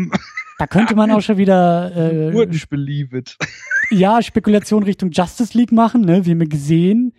Da 0.58 0.68
könnte 0.68 0.96
man 0.96 1.12
auch 1.12 1.22
schon 1.22 1.38
wieder 1.38 1.96
äh, 1.96 2.32
wouldn't 2.34 2.70
believe 2.70 3.16
it. 3.18 3.38
ja, 3.92 4.22
Spekulation 4.22 4.84
Richtung 4.84 5.12
Justice 5.12 5.58
League 5.58 5.72
machen, 5.72 6.02
ne? 6.02 6.26
Wir 6.26 6.34
haben 6.34 6.42
ja 6.42 6.48
gesehen, 6.48 7.14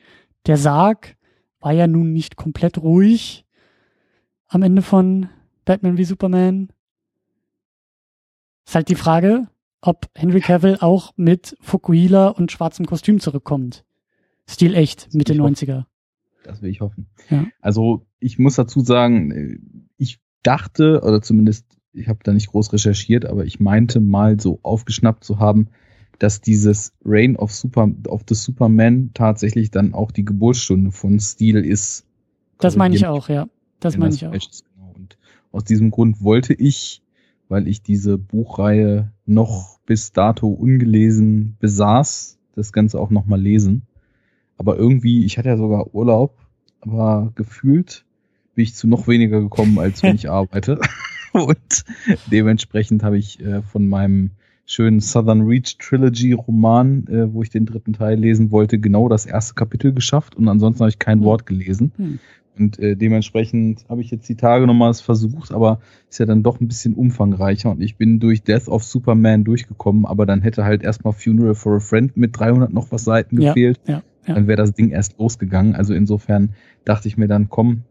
der 0.47 0.57
Sarg 0.57 1.17
war 1.61 1.73
ja 1.73 1.87
nun 1.87 2.13
nicht 2.13 2.37
komplett 2.37 2.79
ruhig. 2.79 3.45
am 4.49 4.63
Ende 4.63 4.83
von 4.83 5.29
Batman 5.65 5.97
wie 5.99 6.05
Superman. 6.05 6.69
Ist 8.67 8.75
halt 8.75 8.89
die 8.89 8.95
Frage, 8.95 9.49
ob 9.81 10.09
Henry 10.15 10.41
Cavill 10.41 10.79
auch 10.81 11.13
mit 11.17 11.57
Fukuhila 11.61 12.29
und 12.29 12.53
schwarzem 12.53 12.87
Kostüm 12.87 13.19
zurückkommt. 13.21 13.85
Stil 14.49 14.75
echt, 14.75 15.13
Mitte 15.15 15.35
90er. 15.35 15.85
Das 16.45 16.63
will 16.63 16.71
ich 16.71 16.81
hoffen. 16.81 17.09
Ja. 17.31 17.47
Also 17.61 18.07
ich 18.19 18.39
muss 18.39 18.57
dazu 18.57 18.81
sagen, 18.81 19.89
ich 19.97 20.21
dachte, 20.43 21.01
oder 21.03 21.23
zumindest, 21.23 21.67
ich 21.93 22.09
habe 22.09 22.21
da 22.23 22.33
nicht 22.33 22.49
groß 22.49 22.73
recherchiert, 22.73 23.27
aber 23.27 23.45
ich 23.45 23.61
meinte 23.61 24.01
mal 24.01 24.41
so 24.41 24.59
aufgeschnappt 24.63 25.25
zu 25.25 25.39
haben, 25.39 25.69
dass 26.19 26.41
dieses 26.41 26.93
Reign 27.05 27.37
of 27.37 27.53
Super 27.53 27.91
of 28.07 28.23
the 28.29 28.35
Superman 28.35 29.11
tatsächlich 29.15 29.71
dann 29.71 29.93
auch 29.93 30.11
die 30.13 30.25
Geburtsstunde 30.25 30.93
von 30.93 31.19
Steel 31.21 31.65
ist. 31.65 32.07
Das 32.59 32.77
meine 32.77 32.95
ich 32.95 33.07
auch, 33.07 33.29
ja. 33.29 33.49
Das 33.81 33.97
meine 33.97 34.15
ich 34.15 34.25
auch. 34.25 34.33
genau. 34.33 34.93
Und 34.95 35.19
aus 35.51 35.65
diesem 35.65 35.91
Grund 35.91 36.23
wollte 36.23 36.55
ich, 36.55 37.03
weil 37.49 37.67
ich 37.67 37.83
diese 37.83 38.19
Buchreihe 38.19 39.13
noch 39.27 39.81
bis 39.85 40.13
dato 40.13 40.49
ungelesen 40.49 41.57
besaß, 41.59 42.39
das 42.55 42.73
Ganze 42.73 43.01
auch 43.01 43.11
nochmal 43.11 43.41
lesen. 43.41 43.83
Aber 44.57 44.77
irgendwie, 44.77 45.25
ich 45.25 45.39
hatte 45.39 45.49
ja 45.49 45.57
sogar 45.57 45.93
Urlaub, 45.93 46.39
aber 46.81 47.33
gefühlt 47.35 48.05
bin 48.55 48.65
ich 48.65 48.75
zu 48.75 48.87
noch 48.87 49.09
weniger 49.09 49.41
gekommen, 49.41 49.79
als 49.79 50.03
wenn 50.03 50.15
ich 50.15 50.29
arbeite. 50.31 50.79
Und 51.33 51.85
dementsprechend 52.31 53.03
habe 53.03 53.17
ich 53.19 53.41
äh, 53.41 53.63
von 53.63 53.89
meinem 53.89 54.33
schönen 54.67 55.01
Southern 55.01 55.43
Reach 55.43 55.79
Trilogy 55.79 56.33
Roman, 56.33 57.07
äh, 57.09 57.33
wo 57.33 57.43
ich 57.43 57.51
den 57.51 57.67
dritten 57.67 57.95
Teil 57.95 58.19
lesen 58.19 58.51
wollte, 58.51 58.79
genau 58.79 59.09
das 59.09 59.27
erste 59.27 59.55
Kapitel 59.55 59.93
geschafft 59.93 60.37
und 60.37 60.49
ansonsten 60.49 60.81
habe 60.81 60.91
ich 60.91 60.99
kein 60.99 61.19
Hm. 61.19 61.25
Wort 61.25 61.47
gelesen. 61.47 61.93
Hm. 61.97 62.19
Und 62.59 62.79
äh, 62.79 62.97
dementsprechend 62.97 63.87
habe 63.89 64.03
ich 64.03 64.11
jetzt 64.11 64.29
die 64.29 64.37
Tage 64.37 64.67
nochmals 64.67 65.01
versucht, 65.01 65.53
aber 65.53 65.81
ist 66.11 66.21
ja 66.21 66.27
dann 66.27 66.43
doch 66.43 66.61
ein 66.61 66.69
bisschen 66.69 66.95
umfangreicher 66.95 67.71
und 67.71 67.81
ich 67.81 67.97
bin 67.97 68.21
durch 68.21 68.43
Death 68.43 68.69
of 68.69 68.85
Superman 68.85 69.43
durchgekommen, 69.45 70.05
aber 70.05 70.27
dann 70.27 70.43
hätte 70.43 70.65
halt 70.65 70.83
erstmal 70.83 71.15
Funeral 71.15 71.55
for 71.55 71.77
a 71.77 71.81
Friend 71.81 72.15
mit 72.15 72.39
300 72.39 72.71
noch 72.71 72.93
was 72.93 73.05
Seiten 73.05 73.41
Ja, 73.41 73.55
gefehlt. 73.55 73.81
Ja, 73.87 74.03
ja. 74.27 74.35
Dann 74.35 74.47
wäre 74.49 74.59
das 74.59 74.75
Ding 74.75 74.91
erst 74.91 75.19
losgegangen. 75.19 75.75
Also 75.75 75.95
insofern 75.95 76.51
dachte 76.85 77.09
ich 77.09 77.17
mir 77.17 77.27
dann, 77.27 77.49
komm, 77.49 77.85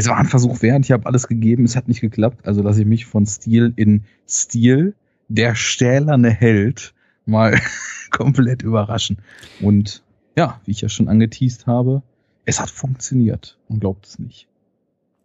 es 0.00 0.08
war 0.08 0.16
ein 0.16 0.26
Versuch 0.26 0.62
wert, 0.62 0.86
ich 0.86 0.92
habe 0.92 1.04
alles 1.04 1.28
gegeben, 1.28 1.64
es 1.64 1.76
hat 1.76 1.86
nicht 1.86 2.00
geklappt. 2.00 2.46
Also 2.46 2.62
lasse 2.62 2.80
ich 2.80 2.86
mich 2.86 3.04
von 3.04 3.26
Stil 3.26 3.74
in 3.76 4.04
Stil, 4.26 4.94
der 5.28 5.54
stählerne 5.54 6.30
Held, 6.30 6.94
mal 7.26 7.60
komplett 8.10 8.62
überraschen. 8.62 9.18
Und 9.60 10.02
ja, 10.36 10.58
wie 10.64 10.70
ich 10.70 10.80
ja 10.80 10.88
schon 10.88 11.08
angeteased 11.08 11.66
habe, 11.66 12.02
es 12.46 12.60
hat 12.60 12.70
funktioniert. 12.70 13.58
Man 13.68 13.78
glaubt 13.78 14.06
es 14.06 14.18
nicht. 14.18 14.48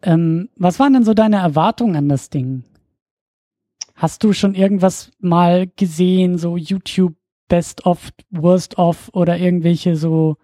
Ähm, 0.02 0.50
was 0.58 0.78
waren 0.78 0.94
denn 0.94 1.06
so 1.06 1.14
deine 1.14 1.38
Erwartungen 1.38 1.96
an 1.96 2.10
das 2.10 2.30
Ding? 2.30 2.64
Hast 3.96 4.26
du 4.26 4.34
schon 4.34 4.56
irgendwas 4.56 5.12
mal 5.20 5.72
gesehen, 5.78 6.38
so 6.38 6.58
YouTube 6.58 7.16
Best 7.48 7.86
of, 7.86 8.10
Worst 8.30 8.78
of 8.78 9.10
oder 9.14 9.38
irgendwelche 9.38 9.96
so, 9.96 10.36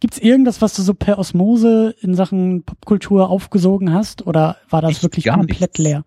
gibt's 0.00 0.18
irgendwas, 0.18 0.60
was 0.62 0.74
du 0.74 0.82
so 0.82 0.94
per 0.94 1.18
Osmose 1.18 1.94
in 2.00 2.14
Sachen 2.14 2.62
Popkultur 2.64 3.28
aufgesogen 3.30 3.92
hast 3.92 4.26
oder 4.26 4.56
war 4.68 4.82
das 4.82 4.92
Echt 4.92 5.02
wirklich 5.02 5.24
gar 5.26 5.36
komplett 5.36 5.60
nichts. 5.60 5.78
leer? 5.78 6.04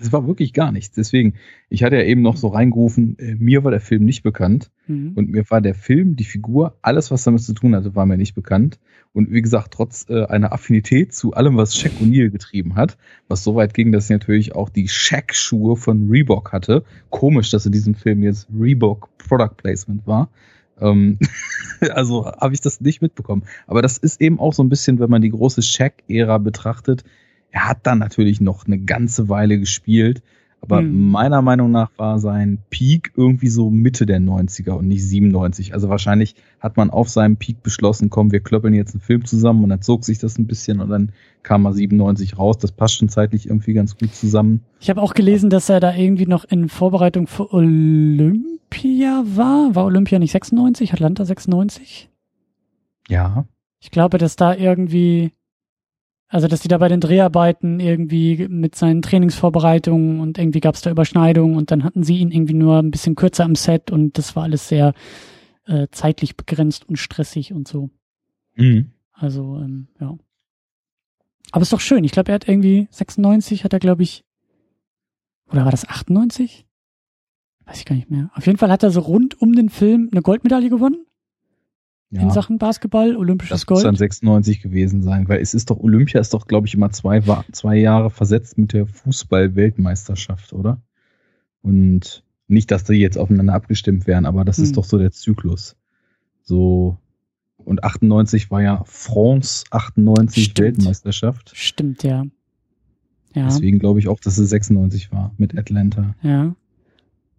Es 0.00 0.10
war 0.10 0.26
wirklich 0.26 0.52
gar 0.52 0.72
nichts. 0.72 0.94
Deswegen, 0.94 1.34
ich 1.68 1.84
hatte 1.84 1.96
ja 1.96 2.02
eben 2.02 2.22
noch 2.22 2.36
so 2.36 2.48
reingerufen, 2.48 3.18
äh, 3.18 3.34
mir 3.34 3.62
war 3.62 3.70
der 3.70 3.80
Film 3.80 4.04
nicht 4.04 4.22
bekannt. 4.22 4.70
Mhm. 4.86 5.12
Und 5.14 5.28
mir 5.28 5.48
war 5.50 5.60
der 5.60 5.74
Film, 5.74 6.16
die 6.16 6.24
Figur, 6.24 6.76
alles, 6.82 7.10
was 7.10 7.24
damit 7.24 7.42
zu 7.42 7.52
tun 7.52 7.76
hatte, 7.76 7.94
war 7.94 8.06
mir 8.06 8.16
nicht 8.16 8.34
bekannt. 8.34 8.78
Und 9.12 9.30
wie 9.30 9.42
gesagt, 9.42 9.74
trotz 9.74 10.08
äh, 10.08 10.24
einer 10.24 10.52
Affinität 10.52 11.14
zu 11.14 11.34
allem, 11.34 11.56
was 11.56 11.76
Shaq 11.76 11.92
O'Neal 12.00 12.30
getrieben 12.30 12.74
hat, 12.74 12.96
was 13.28 13.44
so 13.44 13.54
weit 13.54 13.74
ging, 13.74 13.92
dass 13.92 14.08
er 14.08 14.16
natürlich 14.16 14.54
auch 14.54 14.70
die 14.70 14.88
Shaq-Schuhe 14.88 15.76
von 15.76 16.08
Reebok 16.08 16.52
hatte. 16.52 16.84
Komisch, 17.10 17.50
dass 17.50 17.66
in 17.66 17.72
diesem 17.72 17.94
Film 17.94 18.22
jetzt 18.22 18.48
Reebok 18.58 19.10
Product 19.18 19.54
Placement 19.58 20.06
war. 20.06 20.30
Ähm, 20.80 21.18
also 21.92 22.26
habe 22.26 22.54
ich 22.54 22.60
das 22.60 22.80
nicht 22.80 23.02
mitbekommen. 23.02 23.44
Aber 23.66 23.82
das 23.82 23.98
ist 23.98 24.20
eben 24.20 24.38
auch 24.40 24.52
so 24.52 24.62
ein 24.62 24.68
bisschen, 24.68 24.98
wenn 24.98 25.10
man 25.10 25.22
die 25.22 25.30
große 25.30 25.62
Shaq-Ära 25.62 26.38
betrachtet. 26.38 27.04
Er 27.50 27.68
hat 27.68 27.86
dann 27.86 27.98
natürlich 27.98 28.40
noch 28.40 28.66
eine 28.66 28.78
ganze 28.78 29.28
Weile 29.28 29.58
gespielt. 29.58 30.22
Aber 30.62 30.78
Hm. 30.78 31.10
meiner 31.10 31.42
Meinung 31.42 31.72
nach 31.72 31.90
war 31.96 32.20
sein 32.20 32.58
Peak 32.70 33.12
irgendwie 33.16 33.48
so 33.48 33.68
Mitte 33.68 34.06
der 34.06 34.20
90er 34.20 34.70
und 34.72 34.86
nicht 34.86 35.04
97. 35.04 35.74
Also 35.74 35.88
wahrscheinlich 35.88 36.36
hat 36.60 36.76
man 36.76 36.90
auf 36.90 37.08
seinem 37.08 37.36
Peak 37.36 37.64
beschlossen, 37.64 38.10
komm, 38.10 38.30
wir 38.30 38.38
klöppeln 38.40 38.72
jetzt 38.72 38.94
einen 38.94 39.00
Film 39.00 39.24
zusammen 39.24 39.64
und 39.64 39.70
dann 39.70 39.82
zog 39.82 40.04
sich 40.04 40.18
das 40.20 40.38
ein 40.38 40.46
bisschen 40.46 40.78
und 40.80 40.88
dann 40.88 41.10
kam 41.42 41.66
er 41.66 41.72
97 41.72 42.38
raus. 42.38 42.58
Das 42.58 42.70
passt 42.70 42.94
schon 42.94 43.08
zeitlich 43.08 43.46
irgendwie 43.48 43.72
ganz 43.72 43.96
gut 43.98 44.14
zusammen. 44.14 44.60
Ich 44.80 44.88
habe 44.88 45.02
auch 45.02 45.14
gelesen, 45.14 45.50
dass 45.50 45.68
er 45.68 45.80
da 45.80 45.92
irgendwie 45.94 46.26
noch 46.26 46.44
in 46.44 46.68
Vorbereitung 46.68 47.26
für 47.26 47.52
Olympia 47.52 49.24
war. 49.34 49.74
War 49.74 49.84
Olympia 49.86 50.20
nicht 50.20 50.30
96? 50.32 50.92
Atlanta 50.92 51.24
96? 51.24 52.08
Ja. 53.08 53.46
Ich 53.80 53.90
glaube, 53.90 54.18
dass 54.18 54.36
da 54.36 54.54
irgendwie, 54.54 55.32
also 56.32 56.48
dass 56.48 56.60
die 56.60 56.68
da 56.68 56.78
bei 56.78 56.88
den 56.88 57.00
Dreharbeiten 57.00 57.78
irgendwie 57.78 58.48
mit 58.48 58.74
seinen 58.74 59.02
Trainingsvorbereitungen 59.02 60.18
und 60.18 60.38
irgendwie 60.38 60.60
gab 60.60 60.74
es 60.74 60.80
da 60.80 60.90
Überschneidungen 60.90 61.58
und 61.58 61.70
dann 61.70 61.84
hatten 61.84 62.04
sie 62.04 62.16
ihn 62.16 62.30
irgendwie 62.30 62.54
nur 62.54 62.78
ein 62.78 62.90
bisschen 62.90 63.16
kürzer 63.16 63.44
am 63.44 63.54
Set 63.54 63.90
und 63.90 64.16
das 64.16 64.34
war 64.34 64.44
alles 64.44 64.66
sehr 64.66 64.94
äh, 65.66 65.88
zeitlich 65.90 66.34
begrenzt 66.34 66.88
und 66.88 66.96
stressig 66.96 67.52
und 67.52 67.68
so. 67.68 67.90
Mhm. 68.54 68.92
Also, 69.12 69.58
ähm, 69.58 69.88
ja. 70.00 70.16
Aber 71.50 71.60
ist 71.60 71.72
doch 71.74 71.80
schön. 71.80 72.02
Ich 72.02 72.12
glaube, 72.12 72.32
er 72.32 72.36
hat 72.36 72.48
irgendwie 72.48 72.88
96 72.90 73.64
hat 73.64 73.74
er, 73.74 73.78
glaube 73.78 74.02
ich, 74.02 74.24
oder 75.50 75.66
war 75.66 75.70
das 75.70 75.86
98? 75.86 76.64
Weiß 77.66 77.78
ich 77.78 77.84
gar 77.84 77.94
nicht 77.94 78.10
mehr. 78.10 78.30
Auf 78.34 78.46
jeden 78.46 78.56
Fall 78.56 78.70
hat 78.70 78.82
er 78.82 78.90
so 78.90 79.00
rund 79.00 79.38
um 79.42 79.52
den 79.52 79.68
Film 79.68 80.08
eine 80.10 80.22
Goldmedaille 80.22 80.70
gewonnen 80.70 81.04
Ja. 82.12 82.20
in 82.22 82.30
Sachen 82.30 82.58
Basketball, 82.58 83.16
olympisches 83.16 83.50
das 83.62 83.68
muss 83.70 83.78
Gold. 83.78 83.86
dann 83.86 83.96
96 83.96 84.60
gewesen 84.60 85.02
sein, 85.02 85.28
weil 85.28 85.40
es 85.40 85.54
ist 85.54 85.70
doch, 85.70 85.78
Olympia 85.80 86.20
ist 86.20 86.34
doch, 86.34 86.46
glaube 86.46 86.66
ich, 86.66 86.74
immer 86.74 86.90
zwei, 86.90 87.22
zwei 87.52 87.76
Jahre 87.76 88.10
versetzt 88.10 88.58
mit 88.58 88.74
der 88.74 88.86
Fußball-Weltmeisterschaft, 88.86 90.52
oder? 90.52 90.80
Und 91.62 92.22
nicht, 92.48 92.70
dass 92.70 92.84
die 92.84 92.94
jetzt 92.94 93.16
aufeinander 93.18 93.54
abgestimmt 93.54 94.06
wären, 94.06 94.26
aber 94.26 94.44
das 94.44 94.58
Hm. 94.58 94.64
ist 94.64 94.76
doch 94.76 94.84
so 94.84 94.98
der 94.98 95.12
Zyklus. 95.12 95.76
So, 96.42 96.98
und 97.56 97.84
98 97.84 98.50
war 98.50 98.62
ja 98.62 98.82
France 98.84 99.64
98 99.70 100.44
Stimmt. 100.44 100.58
Weltmeisterschaft. 100.78 101.52
Stimmt, 101.54 102.02
ja. 102.02 102.24
Ja, 103.34 103.44
Deswegen 103.46 103.78
glaube 103.78 103.98
ich 104.00 104.08
auch, 104.08 104.20
dass 104.20 104.36
es 104.36 104.50
96 104.50 105.12
war 105.12 105.32
mit 105.38 105.56
Atlanta. 105.56 106.14
ja. 106.22 106.54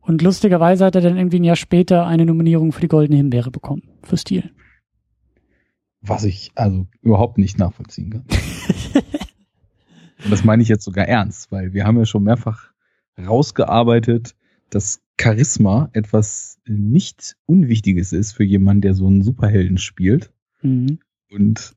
Und 0.05 0.21
lustigerweise 0.21 0.83
hat 0.83 0.95
er 0.95 1.01
dann 1.01 1.15
irgendwie 1.15 1.39
ein 1.39 1.45
Jahr 1.45 1.55
später 1.55 2.05
eine 2.05 2.25
Nominierung 2.25 2.73
für 2.73 2.81
die 2.81 2.89
Goldene 2.89 3.15
Himbeere 3.15 3.51
bekommen. 3.51 3.83
Für 4.03 4.17
Stil. 4.17 4.51
Was 6.05 6.25
ich 6.25 6.51
also 6.55 6.87
überhaupt 7.01 7.37
nicht 7.37 7.57
nachvollziehen 7.57 8.09
kann. 8.11 8.25
Und 10.23 10.31
das 10.31 10.43
meine 10.43 10.61
ich 10.61 10.69
jetzt 10.69 10.83
sogar 10.83 11.07
ernst, 11.07 11.51
weil 11.51 11.73
wir 11.73 11.85
haben 11.85 11.97
ja 11.97 12.05
schon 12.05 12.23
mehrfach 12.23 12.71
rausgearbeitet, 13.17 14.35
dass 14.69 15.01
Charisma 15.19 15.89
etwas 15.93 16.59
nicht 16.65 17.35
Unwichtiges 17.45 18.13
ist 18.13 18.33
für 18.33 18.43
jemanden, 18.43 18.81
der 18.81 18.93
so 18.93 19.07
einen 19.07 19.21
Superhelden 19.21 19.77
spielt. 19.77 20.31
Mhm. 20.61 20.99
Und 21.29 21.75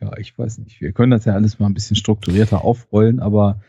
ja, 0.00 0.16
ich 0.18 0.36
weiß 0.36 0.58
nicht, 0.58 0.80
wir 0.80 0.92
können 0.92 1.10
das 1.10 1.24
ja 1.24 1.34
alles 1.34 1.58
mal 1.58 1.66
ein 1.66 1.74
bisschen 1.74 1.96
strukturierter 1.96 2.64
aufrollen, 2.64 3.20
aber 3.20 3.60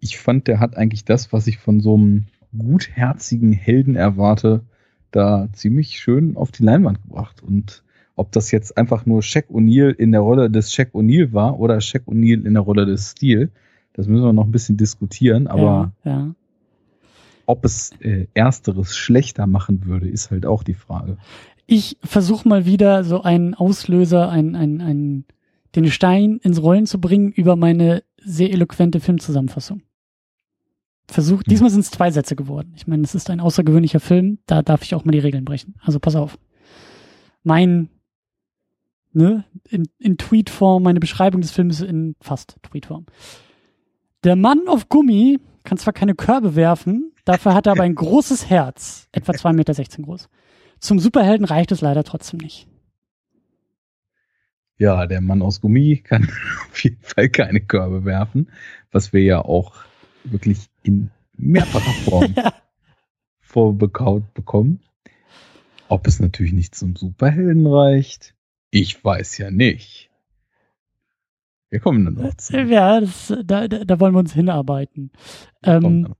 ich 0.00 0.18
fand, 0.18 0.46
der 0.46 0.60
hat 0.60 0.76
eigentlich 0.76 1.04
das, 1.04 1.32
was 1.32 1.46
ich 1.46 1.58
von 1.58 1.80
so 1.80 1.94
einem 1.94 2.26
gutherzigen 2.56 3.52
Helden 3.52 3.96
erwarte, 3.96 4.64
da 5.10 5.48
ziemlich 5.52 5.98
schön 5.98 6.36
auf 6.36 6.52
die 6.52 6.62
Leinwand 6.62 7.02
gebracht. 7.02 7.42
Und 7.42 7.82
ob 8.18 8.32
das 8.32 8.50
jetzt 8.50 8.76
einfach 8.76 9.06
nur 9.06 9.22
Shaq 9.22 9.46
O'Neal 9.50 9.90
in 9.90 10.12
der 10.12 10.20
Rolle 10.20 10.50
des 10.50 10.72
Shaq 10.72 10.90
O'Neal 10.94 11.32
war 11.32 11.58
oder 11.58 11.80
Shaq 11.80 12.02
O'Neal 12.06 12.44
in 12.44 12.54
der 12.54 12.62
Rolle 12.62 12.84
des 12.84 13.12
Steel, 13.12 13.50
das 13.94 14.06
müssen 14.06 14.24
wir 14.24 14.32
noch 14.32 14.44
ein 14.44 14.52
bisschen 14.52 14.76
diskutieren, 14.76 15.46
aber 15.46 15.92
ja, 16.04 16.10
ja. 16.10 16.34
ob 17.46 17.64
es 17.64 17.92
äh, 18.00 18.26
ersteres 18.34 18.96
schlechter 18.96 19.46
machen 19.46 19.86
würde, 19.86 20.08
ist 20.08 20.30
halt 20.30 20.46
auch 20.46 20.62
die 20.62 20.74
Frage. 20.74 21.16
Ich 21.66 21.96
versuche 22.02 22.48
mal 22.48 22.64
wieder 22.66 23.04
so 23.04 23.22
einen 23.22 23.54
Auslöser, 23.54 24.30
ein, 24.30 24.56
ein, 24.56 24.80
ein, 24.80 25.24
den 25.76 25.90
Stein 25.90 26.38
ins 26.42 26.62
Rollen 26.62 26.86
zu 26.86 27.00
bringen 27.00 27.30
über 27.30 27.56
meine 27.56 28.02
sehr 28.16 28.50
eloquente 28.50 29.00
Filmzusammenfassung. 29.00 29.82
Versuch, 31.10 31.38
Hm. 31.38 31.44
diesmal 31.48 31.70
sind 31.70 31.80
es 31.80 31.90
zwei 31.90 32.10
Sätze 32.10 32.36
geworden. 32.36 32.72
Ich 32.76 32.86
meine, 32.86 33.02
es 33.02 33.14
ist 33.14 33.30
ein 33.30 33.40
außergewöhnlicher 33.40 34.00
Film, 34.00 34.38
da 34.46 34.62
darf 34.62 34.82
ich 34.82 34.94
auch 34.94 35.04
mal 35.04 35.12
die 35.12 35.18
Regeln 35.18 35.44
brechen. 35.44 35.74
Also 35.82 36.00
pass 36.00 36.16
auf. 36.16 36.38
Mein, 37.44 37.88
ne, 39.12 39.44
in, 39.68 39.88
in 39.98 40.18
Tweetform, 40.18 40.82
meine 40.82 41.00
Beschreibung 41.00 41.40
des 41.40 41.50
Films 41.50 41.80
in 41.80 42.14
fast 42.20 42.56
Tweetform. 42.62 43.06
Der 44.24 44.36
Mann 44.36 44.68
auf 44.68 44.88
Gummi 44.88 45.38
kann 45.64 45.78
zwar 45.78 45.92
keine 45.92 46.14
Körbe 46.14 46.56
werfen, 46.56 47.12
dafür 47.24 47.54
hat 47.54 47.66
er 47.66 47.72
aber 47.72 47.82
ein 47.82 47.94
großes 47.96 48.48
Herz, 48.48 49.08
etwa 49.12 49.32
2,16 49.32 49.52
Meter 49.54 50.02
groß. 50.02 50.28
Zum 50.80 50.98
Superhelden 50.98 51.44
reicht 51.44 51.72
es 51.72 51.80
leider 51.80 52.04
trotzdem 52.04 52.38
nicht. 52.38 52.68
Ja, 54.76 55.06
der 55.06 55.20
Mann 55.20 55.42
aus 55.42 55.60
Gummi 55.60 55.98
kann 55.98 56.28
auf 56.70 56.84
jeden 56.84 57.02
Fall 57.02 57.28
keine 57.28 57.60
Körbe 57.60 58.04
werfen, 58.04 58.50
was 58.92 59.12
wir 59.12 59.22
ja 59.22 59.44
auch 59.44 59.74
wirklich 60.24 60.68
in 60.82 61.10
mehrfacher 61.36 61.92
Form 62.04 62.34
vorbekaut 63.40 64.34
bekommen. 64.34 64.80
Ob 65.88 66.06
es 66.06 66.20
natürlich 66.20 66.52
nicht 66.52 66.74
zum 66.74 66.96
Superhelden 66.96 67.66
reicht, 67.66 68.34
ich 68.70 69.02
weiß 69.02 69.38
ja 69.38 69.50
nicht. 69.50 70.10
Wir 71.70 71.80
kommen 71.80 72.04
dann 72.04 72.14
noch. 72.14 72.34
Ja, 72.50 73.00
das, 73.00 73.34
da, 73.44 73.68
da, 73.68 73.84
da 73.84 74.00
wollen 74.00 74.14
wir 74.14 74.20
uns 74.20 74.32
hinarbeiten. 74.32 75.10
Ähm, 75.62 76.14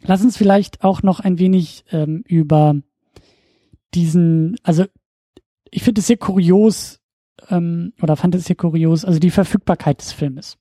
lass 0.00 0.22
uns 0.22 0.36
vielleicht 0.36 0.82
auch 0.82 1.02
noch 1.02 1.20
ein 1.20 1.38
wenig 1.38 1.84
ähm, 1.90 2.24
über 2.26 2.76
diesen, 3.94 4.56
also 4.62 4.84
ich 5.70 5.82
finde 5.82 6.00
es 6.00 6.06
sehr 6.06 6.16
kurios, 6.16 7.00
ähm, 7.48 7.92
oder 8.00 8.16
fand 8.16 8.34
es 8.34 8.44
sehr 8.44 8.56
kurios, 8.56 9.04
also 9.04 9.18
die 9.18 9.30
Verfügbarkeit 9.30 10.00
des 10.00 10.12
Filmes. 10.12 10.58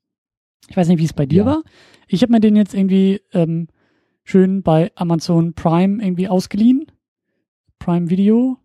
Ich 0.68 0.78
weiß 0.78 0.88
nicht, 0.88 1.00
wie 1.00 1.06
es 1.06 1.14
bei 1.14 1.26
dir 1.26 1.40
ja. 1.40 1.46
war. 1.46 1.64
Ich 2.08 2.22
habe 2.22 2.32
mir 2.32 2.40
den 2.40 2.56
jetzt 2.56 2.74
irgendwie 2.74 3.22
ähm, 3.34 3.68
schön 4.24 4.64
bei 4.64 4.92
Amazon 4.96 5.54
Prime 5.54 6.04
irgendwie 6.04 6.28
ausgeliehen. 6.28 6.86
Prime 7.80 8.10
Video. 8.10 8.58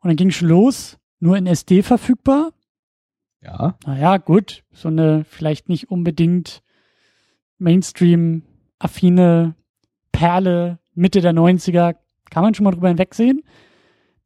Und 0.00 0.08
dann 0.08 0.16
ging 0.16 0.30
schon 0.30 0.48
los. 0.48 0.99
Nur 1.20 1.36
in 1.36 1.46
SD 1.46 1.82
verfügbar. 1.82 2.52
Ja. 3.42 3.76
Naja, 3.86 4.16
gut. 4.16 4.64
So 4.72 4.88
eine 4.88 5.24
vielleicht 5.24 5.68
nicht 5.68 5.90
unbedingt 5.90 6.62
Mainstream-affine 7.58 9.54
Perle 10.12 10.78
Mitte 10.94 11.20
der 11.20 11.32
90er. 11.32 11.96
Kann 12.30 12.42
man 12.42 12.54
schon 12.54 12.64
mal 12.64 12.72
drüber 12.72 12.88
hinwegsehen. 12.88 13.42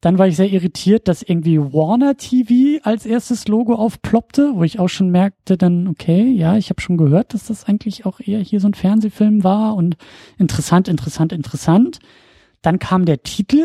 Dann 0.01 0.19
war 0.19 0.29
ich 0.29 0.37
sehr 0.37 0.53
irritiert, 0.53 1.09
dass 1.09 1.23
irgendwie 1.23 1.59
Warner 1.59 2.19
TV 2.19 2.79
als 2.85 3.07
erstes 3.07 3.49
Logo 3.49 3.75
aufploppte, 3.75 4.53
wo 4.55 4.63
ich 4.63 4.79
auch 4.79 4.89
schon 4.89 5.09
merkte, 5.09 5.57
dann, 5.57 5.89
okay, 5.89 6.31
ja, 6.31 6.59
ich 6.59 6.69
habe 6.69 6.83
schon 6.83 6.99
gehört, 6.99 7.33
dass 7.33 7.47
das 7.47 7.65
eigentlich 7.65 8.05
auch 8.05 8.21
eher 8.21 8.41
hier 8.41 8.61
so 8.61 8.69
ein 8.69 8.75
Fernsehfilm 8.75 9.45
war 9.45 9.75
und 9.75 9.97
interessant, 10.37 10.89
interessant, 10.89 11.33
interessant. 11.33 12.01
Dann 12.61 12.79
kam 12.79 13.07
der 13.07 13.23
Titel, 13.23 13.65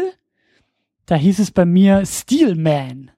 da 1.07 1.15
hieß 1.15 1.39
es 1.39 1.51
bei 1.51 1.65
mir 1.65 2.05
Steelman. 2.05 3.11